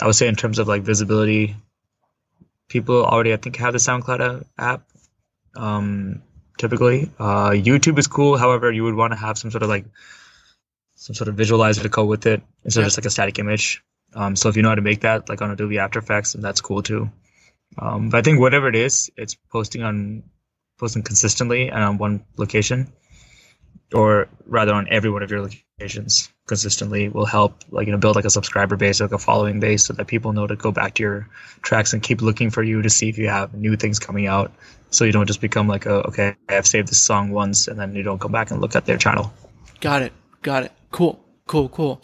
I 0.00 0.06
would 0.06 0.14
say 0.14 0.28
in 0.28 0.36
terms 0.36 0.58
of 0.58 0.68
like 0.68 0.82
visibility, 0.82 1.56
people 2.68 3.04
already 3.04 3.32
I 3.32 3.36
think 3.36 3.56
have 3.56 3.72
the 3.72 3.78
SoundCloud 3.78 4.44
app. 4.58 4.82
Um, 5.56 6.22
typically, 6.58 7.10
uh, 7.18 7.50
YouTube 7.50 7.98
is 7.98 8.06
cool. 8.06 8.36
However, 8.36 8.70
you 8.70 8.84
would 8.84 8.94
want 8.94 9.12
to 9.12 9.18
have 9.18 9.38
some 9.38 9.50
sort 9.50 9.62
of 9.62 9.68
like 9.68 9.86
some 10.96 11.14
sort 11.14 11.28
of 11.28 11.36
visualizer 11.36 11.82
to 11.82 11.88
go 11.88 12.04
with 12.04 12.26
it 12.26 12.42
instead 12.64 12.80
yep. 12.80 12.86
of 12.86 12.88
just 12.88 12.98
like 12.98 13.06
a 13.06 13.10
static 13.10 13.38
image. 13.38 13.82
Um, 14.14 14.36
so 14.36 14.48
if 14.48 14.56
you 14.56 14.62
know 14.62 14.70
how 14.70 14.74
to 14.74 14.82
make 14.82 15.00
that, 15.00 15.28
like 15.28 15.42
on 15.42 15.50
Adobe 15.50 15.78
After 15.78 15.98
Effects, 15.98 16.34
and 16.34 16.44
that's 16.44 16.60
cool 16.60 16.82
too. 16.82 17.10
Um, 17.78 18.10
but 18.10 18.18
I 18.18 18.22
think 18.22 18.40
whatever 18.40 18.68
it 18.68 18.76
is, 18.76 19.10
it's 19.16 19.34
posting 19.34 19.82
on 19.82 20.22
posting 20.78 21.02
consistently 21.02 21.68
and 21.68 21.82
on 21.82 21.98
one 21.98 22.24
location, 22.36 22.92
or 23.92 24.28
rather 24.46 24.72
on 24.72 24.88
every 24.90 25.10
one 25.10 25.22
of 25.22 25.30
your 25.30 25.40
locations 25.40 25.65
consistently 26.46 27.10
will 27.10 27.26
help 27.26 27.62
like 27.70 27.86
you 27.86 27.92
know 27.92 27.98
build 27.98 28.16
like 28.16 28.24
a 28.24 28.30
subscriber 28.30 28.76
base 28.76 28.98
like 28.98 29.12
a 29.12 29.18
following 29.18 29.60
base 29.60 29.84
so 29.84 29.92
that 29.92 30.06
people 30.06 30.32
know 30.32 30.46
to 30.46 30.56
go 30.56 30.72
back 30.72 30.94
to 30.94 31.02
your 31.02 31.28
tracks 31.60 31.92
and 31.92 32.02
keep 32.02 32.22
looking 32.22 32.50
for 32.50 32.62
you 32.62 32.80
to 32.80 32.88
see 32.88 33.10
if 33.10 33.18
you 33.18 33.28
have 33.28 33.52
new 33.52 33.76
things 33.76 33.98
coming 33.98 34.26
out. 34.26 34.50
So 34.88 35.04
you 35.04 35.12
don't 35.12 35.26
just 35.26 35.42
become 35.42 35.68
like 35.68 35.84
a 35.84 36.06
okay 36.08 36.34
i've 36.48 36.66
saved 36.66 36.88
this 36.88 37.02
song 37.02 37.30
once 37.30 37.68
and 37.68 37.78
then 37.78 37.94
you 37.94 38.02
don't 38.02 38.18
come 38.18 38.32
back 38.32 38.50
and 38.50 38.62
look 38.62 38.74
at 38.74 38.86
their 38.86 38.96
channel. 38.96 39.30
Got 39.80 40.00
it. 40.00 40.14
Got 40.40 40.62
it. 40.62 40.72
Cool, 40.92 41.22
cool, 41.46 41.68
cool. 41.68 42.00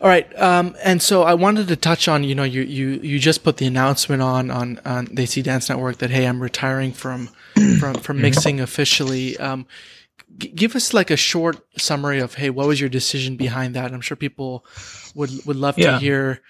All 0.00 0.08
right, 0.08 0.38
um, 0.38 0.76
and 0.84 1.00
so 1.00 1.22
I 1.22 1.32
wanted 1.32 1.68
to 1.68 1.76
touch 1.76 2.08
on, 2.08 2.24
you 2.24 2.34
know, 2.34 2.42
you 2.42 2.60
you 2.60 3.00
you 3.02 3.18
just 3.18 3.42
put 3.42 3.56
the 3.56 3.66
announcement 3.66 4.20
on 4.20 4.50
on 4.50 4.78
on 4.84 5.06
the 5.06 5.22
AC 5.22 5.40
Dance 5.40 5.70
Network 5.70 5.98
that 5.98 6.10
hey, 6.10 6.26
I'm 6.26 6.42
retiring 6.42 6.92
from 6.92 7.30
from 7.80 7.94
from 7.94 8.20
mixing 8.20 8.60
officially. 8.60 9.38
Um, 9.38 9.66
g- 10.36 10.48
give 10.48 10.76
us 10.76 10.94
like 10.94 11.10
a 11.10 11.16
short 11.16 11.64
summary 11.78 12.20
of 12.20 12.34
hey, 12.34 12.50
what 12.50 12.66
was 12.66 12.80
your 12.80 12.88
decision 12.88 13.36
behind 13.36 13.74
that? 13.74 13.92
I'm 13.92 14.00
sure 14.00 14.16
people 14.16 14.64
would 15.14 15.30
would 15.46 15.56
love 15.56 15.78
yeah. 15.78 15.92
to 15.92 15.98
hear, 15.98 16.40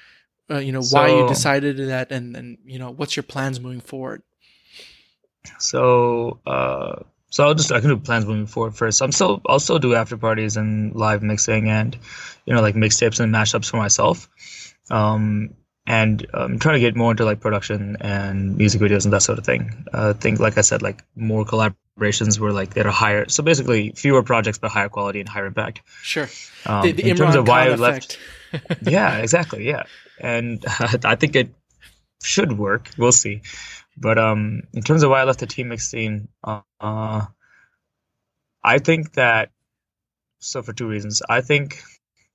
uh, 0.50 0.58
you 0.58 0.72
know, 0.72 0.80
so, 0.80 0.98
why 0.98 1.08
you 1.08 1.28
decided 1.28 1.76
that, 1.78 2.12
and 2.12 2.36
and 2.36 2.58
you 2.64 2.78
know, 2.78 2.90
what's 2.90 3.16
your 3.16 3.22
plans 3.22 3.60
moving 3.60 3.80
forward. 3.80 4.22
So 5.58 6.40
uh, 6.46 7.02
so 7.30 7.44
I'll 7.44 7.54
just 7.54 7.72
I 7.72 7.80
can 7.80 7.90
do 7.90 7.96
plans 7.96 8.26
moving 8.26 8.46
forward 8.46 8.76
first. 8.76 9.02
I'm 9.02 9.12
still 9.12 9.42
I'll 9.46 9.60
still 9.60 9.78
do 9.78 9.94
after 9.94 10.16
parties 10.16 10.56
and 10.56 10.94
live 10.94 11.22
mixing 11.22 11.68
and 11.68 11.96
you 12.46 12.54
know 12.54 12.62
like 12.62 12.74
mixtapes 12.74 13.20
and 13.20 13.34
mashups 13.34 13.70
for 13.70 13.76
myself. 13.76 14.28
Um, 14.90 15.54
and 15.86 16.26
I'm 16.32 16.52
um, 16.52 16.58
trying 16.58 16.74
to 16.74 16.80
get 16.80 16.96
more 16.96 17.10
into 17.10 17.24
like 17.24 17.40
production 17.40 17.96
and 18.00 18.56
music 18.56 18.80
videos 18.80 19.04
and 19.04 19.12
that 19.12 19.22
sort 19.22 19.38
of 19.38 19.44
thing. 19.44 19.86
Uh, 19.92 20.14
think 20.14 20.40
like 20.40 20.56
I 20.56 20.62
said, 20.62 20.80
like 20.80 21.04
more 21.14 21.44
collaborations 21.44 22.38
were 22.38 22.52
like 22.52 22.74
that 22.74 22.86
are 22.86 22.92
higher. 22.92 23.28
So 23.28 23.42
basically, 23.42 23.90
fewer 23.92 24.22
projects 24.22 24.58
but 24.58 24.70
higher 24.70 24.88
quality 24.88 25.20
and 25.20 25.28
higher 25.28 25.46
impact. 25.46 25.82
Sure. 26.02 26.28
Um, 26.64 26.82
the, 26.82 26.92
the 26.92 27.10
in 27.10 27.16
Imran 27.16 27.18
terms 27.18 27.34
of 27.34 27.48
why 27.48 27.66
I 27.68 27.74
left. 27.74 28.18
yeah, 28.82 29.18
exactly. 29.18 29.66
Yeah, 29.66 29.84
and 30.18 30.64
uh, 30.66 30.98
I 31.04 31.16
think 31.16 31.36
it 31.36 31.50
should 32.22 32.56
work. 32.56 32.90
We'll 32.96 33.12
see. 33.12 33.42
But 33.96 34.18
um, 34.18 34.62
in 34.72 34.82
terms 34.82 35.02
of 35.02 35.10
why 35.10 35.20
I 35.20 35.24
left 35.24 35.40
the 35.40 35.46
team 35.46 35.68
mix 35.68 35.88
scene, 35.88 36.28
uh, 36.42 37.26
I 38.62 38.78
think 38.78 39.12
that 39.12 39.50
so 40.38 40.62
for 40.62 40.72
two 40.72 40.88
reasons. 40.88 41.22
I 41.28 41.42
think 41.42 41.82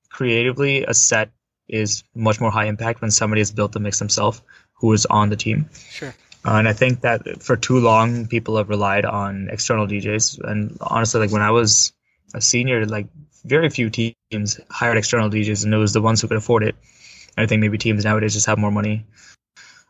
creatively 0.09 0.83
a 0.83 0.93
set 0.93 1.31
is 1.69 2.03
much 2.15 2.41
more 2.41 2.51
high 2.51 2.65
impact 2.65 3.01
when 3.01 3.11
somebody 3.11 3.41
has 3.41 3.51
built 3.51 3.71
the 3.71 3.79
mix 3.79 3.99
themselves 3.99 4.41
who 4.73 4.91
is 4.93 5.05
on 5.05 5.29
the 5.29 5.35
team. 5.35 5.69
Sure. 5.89 6.13
Uh, 6.45 6.53
and 6.53 6.67
I 6.67 6.73
think 6.73 7.01
that 7.01 7.43
for 7.43 7.57
too 7.57 7.79
long 7.79 8.27
people 8.27 8.57
have 8.57 8.69
relied 8.69 9.05
on 9.05 9.49
external 9.51 9.87
DJs. 9.87 10.39
And 10.43 10.77
honestly, 10.81 11.19
like 11.19 11.31
when 11.31 11.41
I 11.41 11.51
was 11.51 11.93
a 12.33 12.41
senior, 12.41 12.85
like 12.85 13.07
very 13.43 13.69
few 13.69 13.89
teams 13.89 14.59
hired 14.69 14.97
external 14.97 15.29
DJs, 15.29 15.65
and 15.65 15.73
it 15.73 15.77
was 15.77 15.93
the 15.93 16.01
ones 16.01 16.21
who 16.21 16.27
could 16.27 16.37
afford 16.37 16.63
it. 16.63 16.75
And 17.37 17.43
I 17.43 17.47
think 17.47 17.61
maybe 17.61 17.77
teams 17.77 18.05
nowadays 18.05 18.33
just 18.33 18.47
have 18.47 18.57
more 18.57 18.71
money 18.71 19.05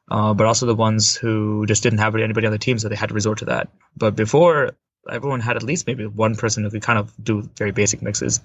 uh, 0.09 0.33
but 0.33 0.47
also 0.47 0.65
the 0.65 0.75
ones 0.75 1.15
who 1.15 1.65
just 1.65 1.83
didn't 1.83 1.99
have 1.99 2.15
anybody 2.15 2.47
on 2.47 2.51
the 2.51 2.59
team, 2.59 2.79
so 2.79 2.89
they 2.89 2.95
had 2.95 3.09
to 3.09 3.15
resort 3.15 3.39
to 3.39 3.45
that. 3.45 3.69
But 3.95 4.15
before, 4.15 4.71
everyone 5.09 5.39
had 5.39 5.55
at 5.55 5.63
least 5.63 5.87
maybe 5.87 6.05
one 6.05 6.35
person 6.35 6.63
who 6.63 6.71
could 6.71 6.81
kind 6.81 6.99
of 6.99 7.13
do 7.23 7.47
very 7.55 7.71
basic 7.71 8.01
mixes. 8.01 8.41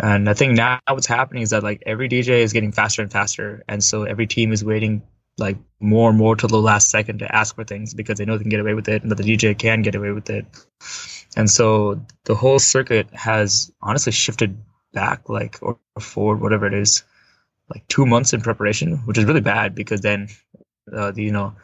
And 0.00 0.28
I 0.28 0.34
think 0.34 0.54
now 0.54 0.80
what's 0.88 1.06
happening 1.06 1.42
is 1.42 1.50
that 1.50 1.62
like 1.62 1.82
every 1.86 2.08
DJ 2.08 2.40
is 2.40 2.52
getting 2.52 2.72
faster 2.72 3.02
and 3.02 3.10
faster, 3.10 3.62
and 3.68 3.82
so 3.82 4.04
every 4.04 4.26
team 4.26 4.52
is 4.52 4.64
waiting 4.64 5.02
like 5.38 5.56
more 5.80 6.08
and 6.08 6.18
more 6.18 6.36
to 6.36 6.46
the 6.46 6.60
last 6.60 6.90
second 6.90 7.18
to 7.18 7.34
ask 7.34 7.54
for 7.54 7.64
things 7.64 7.92
because 7.94 8.18
they 8.18 8.24
know 8.24 8.36
they 8.36 8.44
can 8.44 8.50
get 8.50 8.60
away 8.60 8.74
with 8.74 8.88
it 8.88 9.02
and 9.02 9.10
that 9.10 9.16
the 9.16 9.24
DJ 9.24 9.58
can 9.58 9.82
get 9.82 9.94
away 9.94 10.12
with 10.12 10.30
it. 10.30 10.46
And 11.36 11.50
so 11.50 12.04
the 12.24 12.34
whole 12.34 12.58
circuit 12.58 13.08
has 13.12 13.72
honestly 13.82 14.12
shifted 14.12 14.56
back 14.92 15.28
like 15.28 15.58
or 15.60 15.78
forward, 15.98 16.40
whatever 16.40 16.66
it 16.66 16.74
is, 16.74 17.02
like 17.68 17.86
two 17.88 18.06
months 18.06 18.32
in 18.32 18.40
preparation, 18.40 18.98
which 19.06 19.18
is 19.18 19.24
really 19.24 19.40
bad 19.40 19.74
because 19.74 20.00
then 20.00 20.28
uh, 20.92 21.10
the 21.10 21.22
you 21.22 21.32
know 21.32 21.54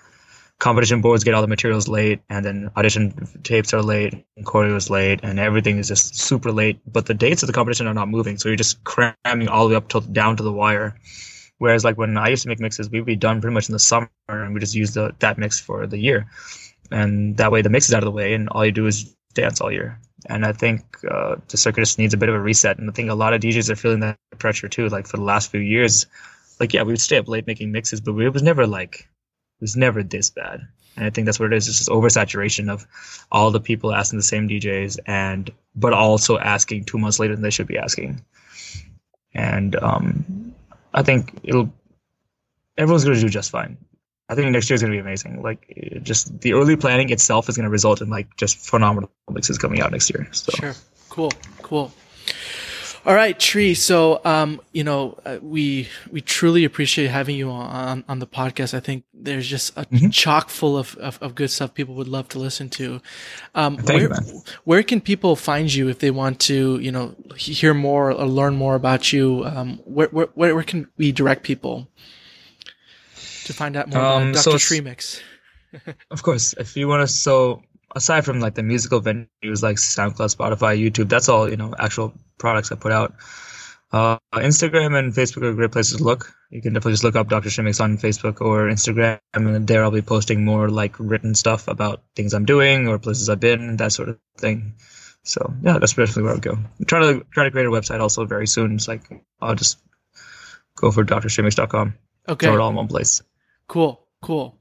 competition 0.60 1.00
boards 1.00 1.24
get 1.24 1.34
all 1.34 1.42
the 1.42 1.48
materials 1.48 1.88
late, 1.88 2.20
and 2.28 2.44
then 2.44 2.70
audition 2.76 3.26
tapes 3.42 3.74
are 3.74 3.82
late, 3.82 4.12
and 4.36 4.46
choreo 4.46 4.76
is 4.76 4.90
late, 4.90 5.20
and 5.22 5.40
everything 5.40 5.78
is 5.78 5.88
just 5.88 6.14
super 6.14 6.52
late. 6.52 6.78
But 6.86 7.06
the 7.06 7.14
dates 7.14 7.42
of 7.42 7.48
the 7.48 7.52
competition 7.52 7.88
are 7.88 7.94
not 7.94 8.08
moving, 8.08 8.38
so 8.38 8.48
you're 8.48 8.56
just 8.56 8.84
cramming 8.84 9.48
all 9.48 9.64
the 9.64 9.70
way 9.70 9.76
up 9.76 9.88
to 9.88 10.00
down 10.00 10.36
to 10.36 10.42
the 10.42 10.52
wire. 10.52 10.96
Whereas 11.58 11.82
like 11.82 11.98
when 11.98 12.16
I 12.16 12.28
used 12.28 12.42
to 12.42 12.48
make 12.48 12.60
mixes, 12.60 12.90
we'd 12.90 13.06
be 13.06 13.16
done 13.16 13.40
pretty 13.40 13.54
much 13.54 13.68
in 13.68 13.72
the 13.72 13.78
summer, 13.78 14.10
and 14.28 14.54
we 14.54 14.60
just 14.60 14.74
use 14.74 14.94
the 14.94 15.14
that 15.18 15.38
mix 15.38 15.58
for 15.58 15.86
the 15.86 15.98
year, 15.98 16.26
and 16.90 17.36
that 17.38 17.50
way 17.50 17.62
the 17.62 17.70
mix 17.70 17.88
is 17.88 17.94
out 17.94 18.02
of 18.02 18.06
the 18.06 18.12
way, 18.12 18.34
and 18.34 18.48
all 18.50 18.64
you 18.64 18.72
do 18.72 18.86
is 18.86 19.16
dance 19.34 19.60
all 19.60 19.72
year. 19.72 19.98
And 20.28 20.44
I 20.44 20.52
think 20.52 20.84
uh, 21.10 21.36
the 21.48 21.56
circuit 21.56 21.80
just 21.80 21.98
needs 21.98 22.12
a 22.12 22.18
bit 22.18 22.28
of 22.28 22.34
a 22.34 22.40
reset, 22.40 22.78
and 22.78 22.90
I 22.90 22.92
think 22.92 23.08
a 23.10 23.14
lot 23.14 23.32
of 23.32 23.40
DJs 23.40 23.70
are 23.70 23.76
feeling 23.76 24.00
that 24.00 24.18
pressure 24.38 24.68
too. 24.68 24.90
Like 24.90 25.06
for 25.06 25.16
the 25.16 25.24
last 25.24 25.50
few 25.50 25.60
years, 25.60 26.04
like 26.60 26.74
yeah, 26.74 26.82
we 26.82 26.92
would 26.92 27.00
stay 27.00 27.16
up 27.16 27.28
late 27.28 27.46
making 27.46 27.72
mixes, 27.72 28.02
but 28.02 28.14
it 28.18 28.28
was 28.28 28.42
never 28.42 28.66
like 28.66 29.08
was 29.60 29.76
never 29.76 30.02
this 30.02 30.30
bad. 30.30 30.66
And 30.96 31.06
I 31.06 31.10
think 31.10 31.26
that's 31.26 31.38
what 31.38 31.52
it 31.52 31.56
is. 31.56 31.68
It's 31.68 31.78
just 31.78 31.88
oversaturation 31.88 32.68
of 32.70 32.86
all 33.30 33.50
the 33.50 33.60
people 33.60 33.94
asking 33.94 34.18
the 34.18 34.24
same 34.24 34.48
DJs 34.48 34.98
and 35.06 35.50
but 35.74 35.92
also 35.92 36.38
asking 36.38 36.84
two 36.84 36.98
months 36.98 37.18
later 37.18 37.34
than 37.34 37.42
they 37.42 37.50
should 37.50 37.68
be 37.68 37.78
asking. 37.78 38.24
And 39.32 39.76
um, 39.76 40.54
I 40.92 41.02
think 41.02 41.38
it'll 41.44 41.72
everyone's 42.76 43.04
gonna 43.04 43.20
do 43.20 43.28
just 43.28 43.50
fine. 43.50 43.76
I 44.28 44.34
think 44.34 44.50
next 44.50 44.68
year 44.70 44.74
is 44.74 44.82
gonna 44.82 44.94
be 44.94 44.98
amazing. 44.98 45.42
Like 45.42 46.00
just 46.02 46.40
the 46.40 46.54
early 46.54 46.76
planning 46.76 47.10
itself 47.10 47.48
is 47.48 47.56
gonna 47.56 47.70
result 47.70 48.00
in 48.00 48.10
like 48.10 48.36
just 48.36 48.58
phenomenal 48.58 49.10
mixes 49.30 49.58
coming 49.58 49.80
out 49.80 49.92
next 49.92 50.10
year. 50.10 50.28
So 50.32 50.52
sure, 50.52 50.74
cool, 51.08 51.32
cool. 51.62 51.92
All 53.06 53.14
right, 53.14 53.40
Shree. 53.40 53.74
So, 53.74 54.20
um, 54.26 54.60
you 54.72 54.84
know, 54.84 55.18
uh, 55.24 55.38
we 55.40 55.88
we 56.10 56.20
truly 56.20 56.64
appreciate 56.64 57.08
having 57.08 57.34
you 57.34 57.50
on 57.50 58.04
on 58.08 58.18
the 58.18 58.26
podcast. 58.26 58.74
I 58.74 58.80
think 58.80 59.04
there's 59.14 59.46
just 59.46 59.76
a 59.78 59.86
mm-hmm. 59.86 60.10
chock 60.10 60.50
full 60.50 60.76
of, 60.76 60.96
of, 60.96 61.18
of 61.22 61.34
good 61.34 61.50
stuff 61.50 61.72
people 61.72 61.94
would 61.94 62.08
love 62.08 62.28
to 62.28 62.38
listen 62.38 62.68
to. 62.70 63.00
Um, 63.54 63.78
Thank 63.78 64.10
where, 64.10 64.22
you, 64.22 64.42
where 64.64 64.82
can 64.82 65.00
people 65.00 65.34
find 65.34 65.72
you 65.72 65.88
if 65.88 66.00
they 66.00 66.10
want 66.10 66.40
to, 66.40 66.78
you 66.78 66.92
know, 66.92 67.14
hear 67.36 67.72
more 67.72 68.12
or 68.12 68.26
learn 68.26 68.56
more 68.56 68.74
about 68.74 69.12
you? 69.12 69.44
Um, 69.46 69.78
where, 69.84 70.08
where 70.08 70.28
where 70.34 70.62
can 70.62 70.86
we 70.98 71.10
direct 71.10 71.42
people 71.42 71.88
to 73.44 73.54
find 73.54 73.76
out 73.76 73.88
more 73.88 74.02
um, 74.02 74.30
about 74.30 74.44
Dr. 74.44 74.58
Srimix? 74.58 75.22
of 76.10 76.22
course, 76.22 76.52
if 76.58 76.76
you 76.76 76.86
want 76.86 77.08
to, 77.08 77.12
so 77.12 77.62
aside 77.94 78.24
from 78.24 78.40
like 78.40 78.54
the 78.54 78.62
musical 78.62 79.00
venues 79.00 79.62
like 79.62 79.76
SoundCloud, 79.76 80.34
Spotify, 80.34 80.78
YouTube, 80.80 81.08
that's 81.08 81.28
all 81.28 81.48
you 81.48 81.56
know 81.56 81.74
actual 81.78 82.14
products 82.38 82.72
I 82.72 82.76
put 82.76 82.92
out. 82.92 83.14
Uh, 83.92 84.18
Instagram 84.34 84.96
and 84.96 85.12
Facebook 85.12 85.42
are 85.42 85.52
great 85.52 85.72
places 85.72 85.98
to 85.98 86.04
look. 86.04 86.32
You 86.50 86.62
can 86.62 86.72
definitely 86.72 86.92
just 86.92 87.04
look 87.04 87.16
up 87.16 87.28
Dr. 87.28 87.48
Srimix 87.48 87.80
on 87.80 87.98
Facebook 87.98 88.40
or 88.40 88.68
Instagram, 88.68 89.18
and 89.34 89.66
there 89.66 89.82
I'll 89.82 89.90
be 89.90 90.02
posting 90.02 90.44
more 90.44 90.68
like 90.68 90.94
written 90.98 91.34
stuff 91.34 91.66
about 91.66 92.02
things 92.14 92.32
I'm 92.32 92.44
doing 92.44 92.86
or 92.86 92.98
places 92.98 93.28
I've 93.28 93.40
been, 93.40 93.76
that 93.78 93.92
sort 93.92 94.08
of 94.08 94.18
thing. 94.38 94.74
So 95.24 95.52
yeah, 95.62 95.78
that's 95.78 95.94
basically 95.94 96.22
where 96.22 96.32
I'll 96.32 96.38
go. 96.38 96.52
I'm 96.52 96.84
trying 96.86 97.20
to 97.20 97.26
try 97.32 97.44
to 97.44 97.50
create 97.50 97.66
a 97.66 97.70
website 97.70 98.00
also 98.00 98.24
very 98.24 98.46
soon. 98.46 98.76
It's 98.76 98.88
like 98.88 99.02
I'll 99.40 99.56
just 99.56 99.78
go 100.76 100.90
for 100.90 101.04
drshrimix.com. 101.04 101.94
Okay. 102.28 102.46
Throw 102.46 102.54
it 102.54 102.60
all 102.60 102.70
in 102.70 102.76
one 102.76 102.88
place. 102.88 103.22
Cool. 103.66 104.06
Cool. 104.22 104.58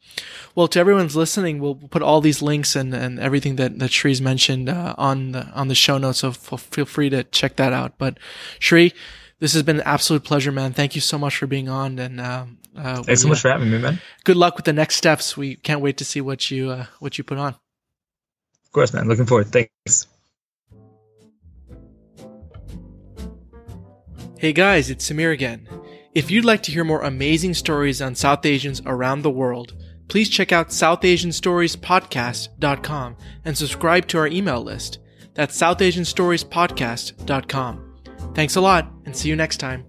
Well, 0.56 0.70
to 0.70 0.80
everyone's 0.80 1.18
listening, 1.18 1.60
we'll 1.60 1.76
put 1.76 2.02
all 2.02 2.22
these 2.22 2.42
links 2.42 2.78
and, 2.78 2.94
and 2.94 3.20
everything 3.20 3.58
that, 3.58 3.78
that 3.80 3.92
Shree's 3.92 4.22
mentioned 4.22 4.70
uh, 4.70 4.96
on 4.98 5.34
the 5.34 5.48
on 5.48 5.68
the 5.68 5.76
show 5.76 5.98
notes. 5.98 6.20
So 6.20 6.30
f- 6.30 6.68
feel 6.72 6.86
free 6.86 7.10
to 7.10 7.26
check 7.26 7.58
that 7.58 7.74
out. 7.74 7.98
But 7.98 8.18
Shree, 8.60 8.94
this 9.40 9.52
has 9.54 9.64
been 9.64 9.78
an 9.78 9.84
absolute 9.86 10.24
pleasure, 10.24 10.54
man. 10.54 10.72
Thank 10.72 10.96
you 10.96 11.02
so 11.02 11.18
much 11.18 11.36
for 11.36 11.46
being 11.46 11.68
on. 11.68 12.00
And 12.00 12.22
uh, 12.22 12.46
uh, 12.78 13.04
thanks 13.04 13.22
so 13.22 13.28
much 13.28 13.42
for 13.42 13.50
having 13.50 13.70
me, 13.70 13.80
man. 13.80 14.00
Good 14.24 14.38
luck 14.38 14.56
with 14.56 14.64
the 14.64 14.74
next 14.74 14.96
steps. 14.96 15.36
We 15.36 15.58
can't 15.58 15.82
wait 15.82 15.98
to 15.98 16.06
see 16.06 16.22
what 16.22 16.50
you 16.50 16.70
uh, 16.70 16.86
what 17.00 17.18
you 17.18 17.26
put 17.26 17.38
on. 17.38 17.54
Of 18.66 18.72
course, 18.72 18.94
man. 18.94 19.10
Looking 19.10 19.26
forward. 19.26 19.48
Thanks. 19.48 20.08
Hey 24.38 24.54
guys, 24.54 24.90
it's 24.90 25.10
Samir 25.10 25.34
again. 25.34 25.68
If 26.16 26.32
you'd 26.32 26.46
like 26.46 26.64
to 26.64 26.72
hear 26.72 26.84
more 26.84 27.04
amazing 27.04 27.54
stories 27.54 28.02
on 28.02 28.16
South 28.16 28.44
Asians 28.46 28.82
around 28.86 29.22
the 29.22 29.30
world, 29.30 29.76
please 30.08 30.28
check 30.28 30.52
out 30.52 30.70
SouthAsianStoriesPodcast.com 30.70 33.18
and 33.46 33.58
subscribe 33.58 34.08
to 34.08 34.18
our 34.18 34.28
email 34.28 34.64
list. 34.64 34.98
That's 35.36 35.56
SouthAsianStoriesPodcast.com. 35.58 37.86
Thanks 38.34 38.56
a 38.56 38.62
lot 38.62 38.92
and 39.06 39.16
see 39.16 39.30
you 39.30 39.36
next 39.36 39.58
time. 39.58 39.86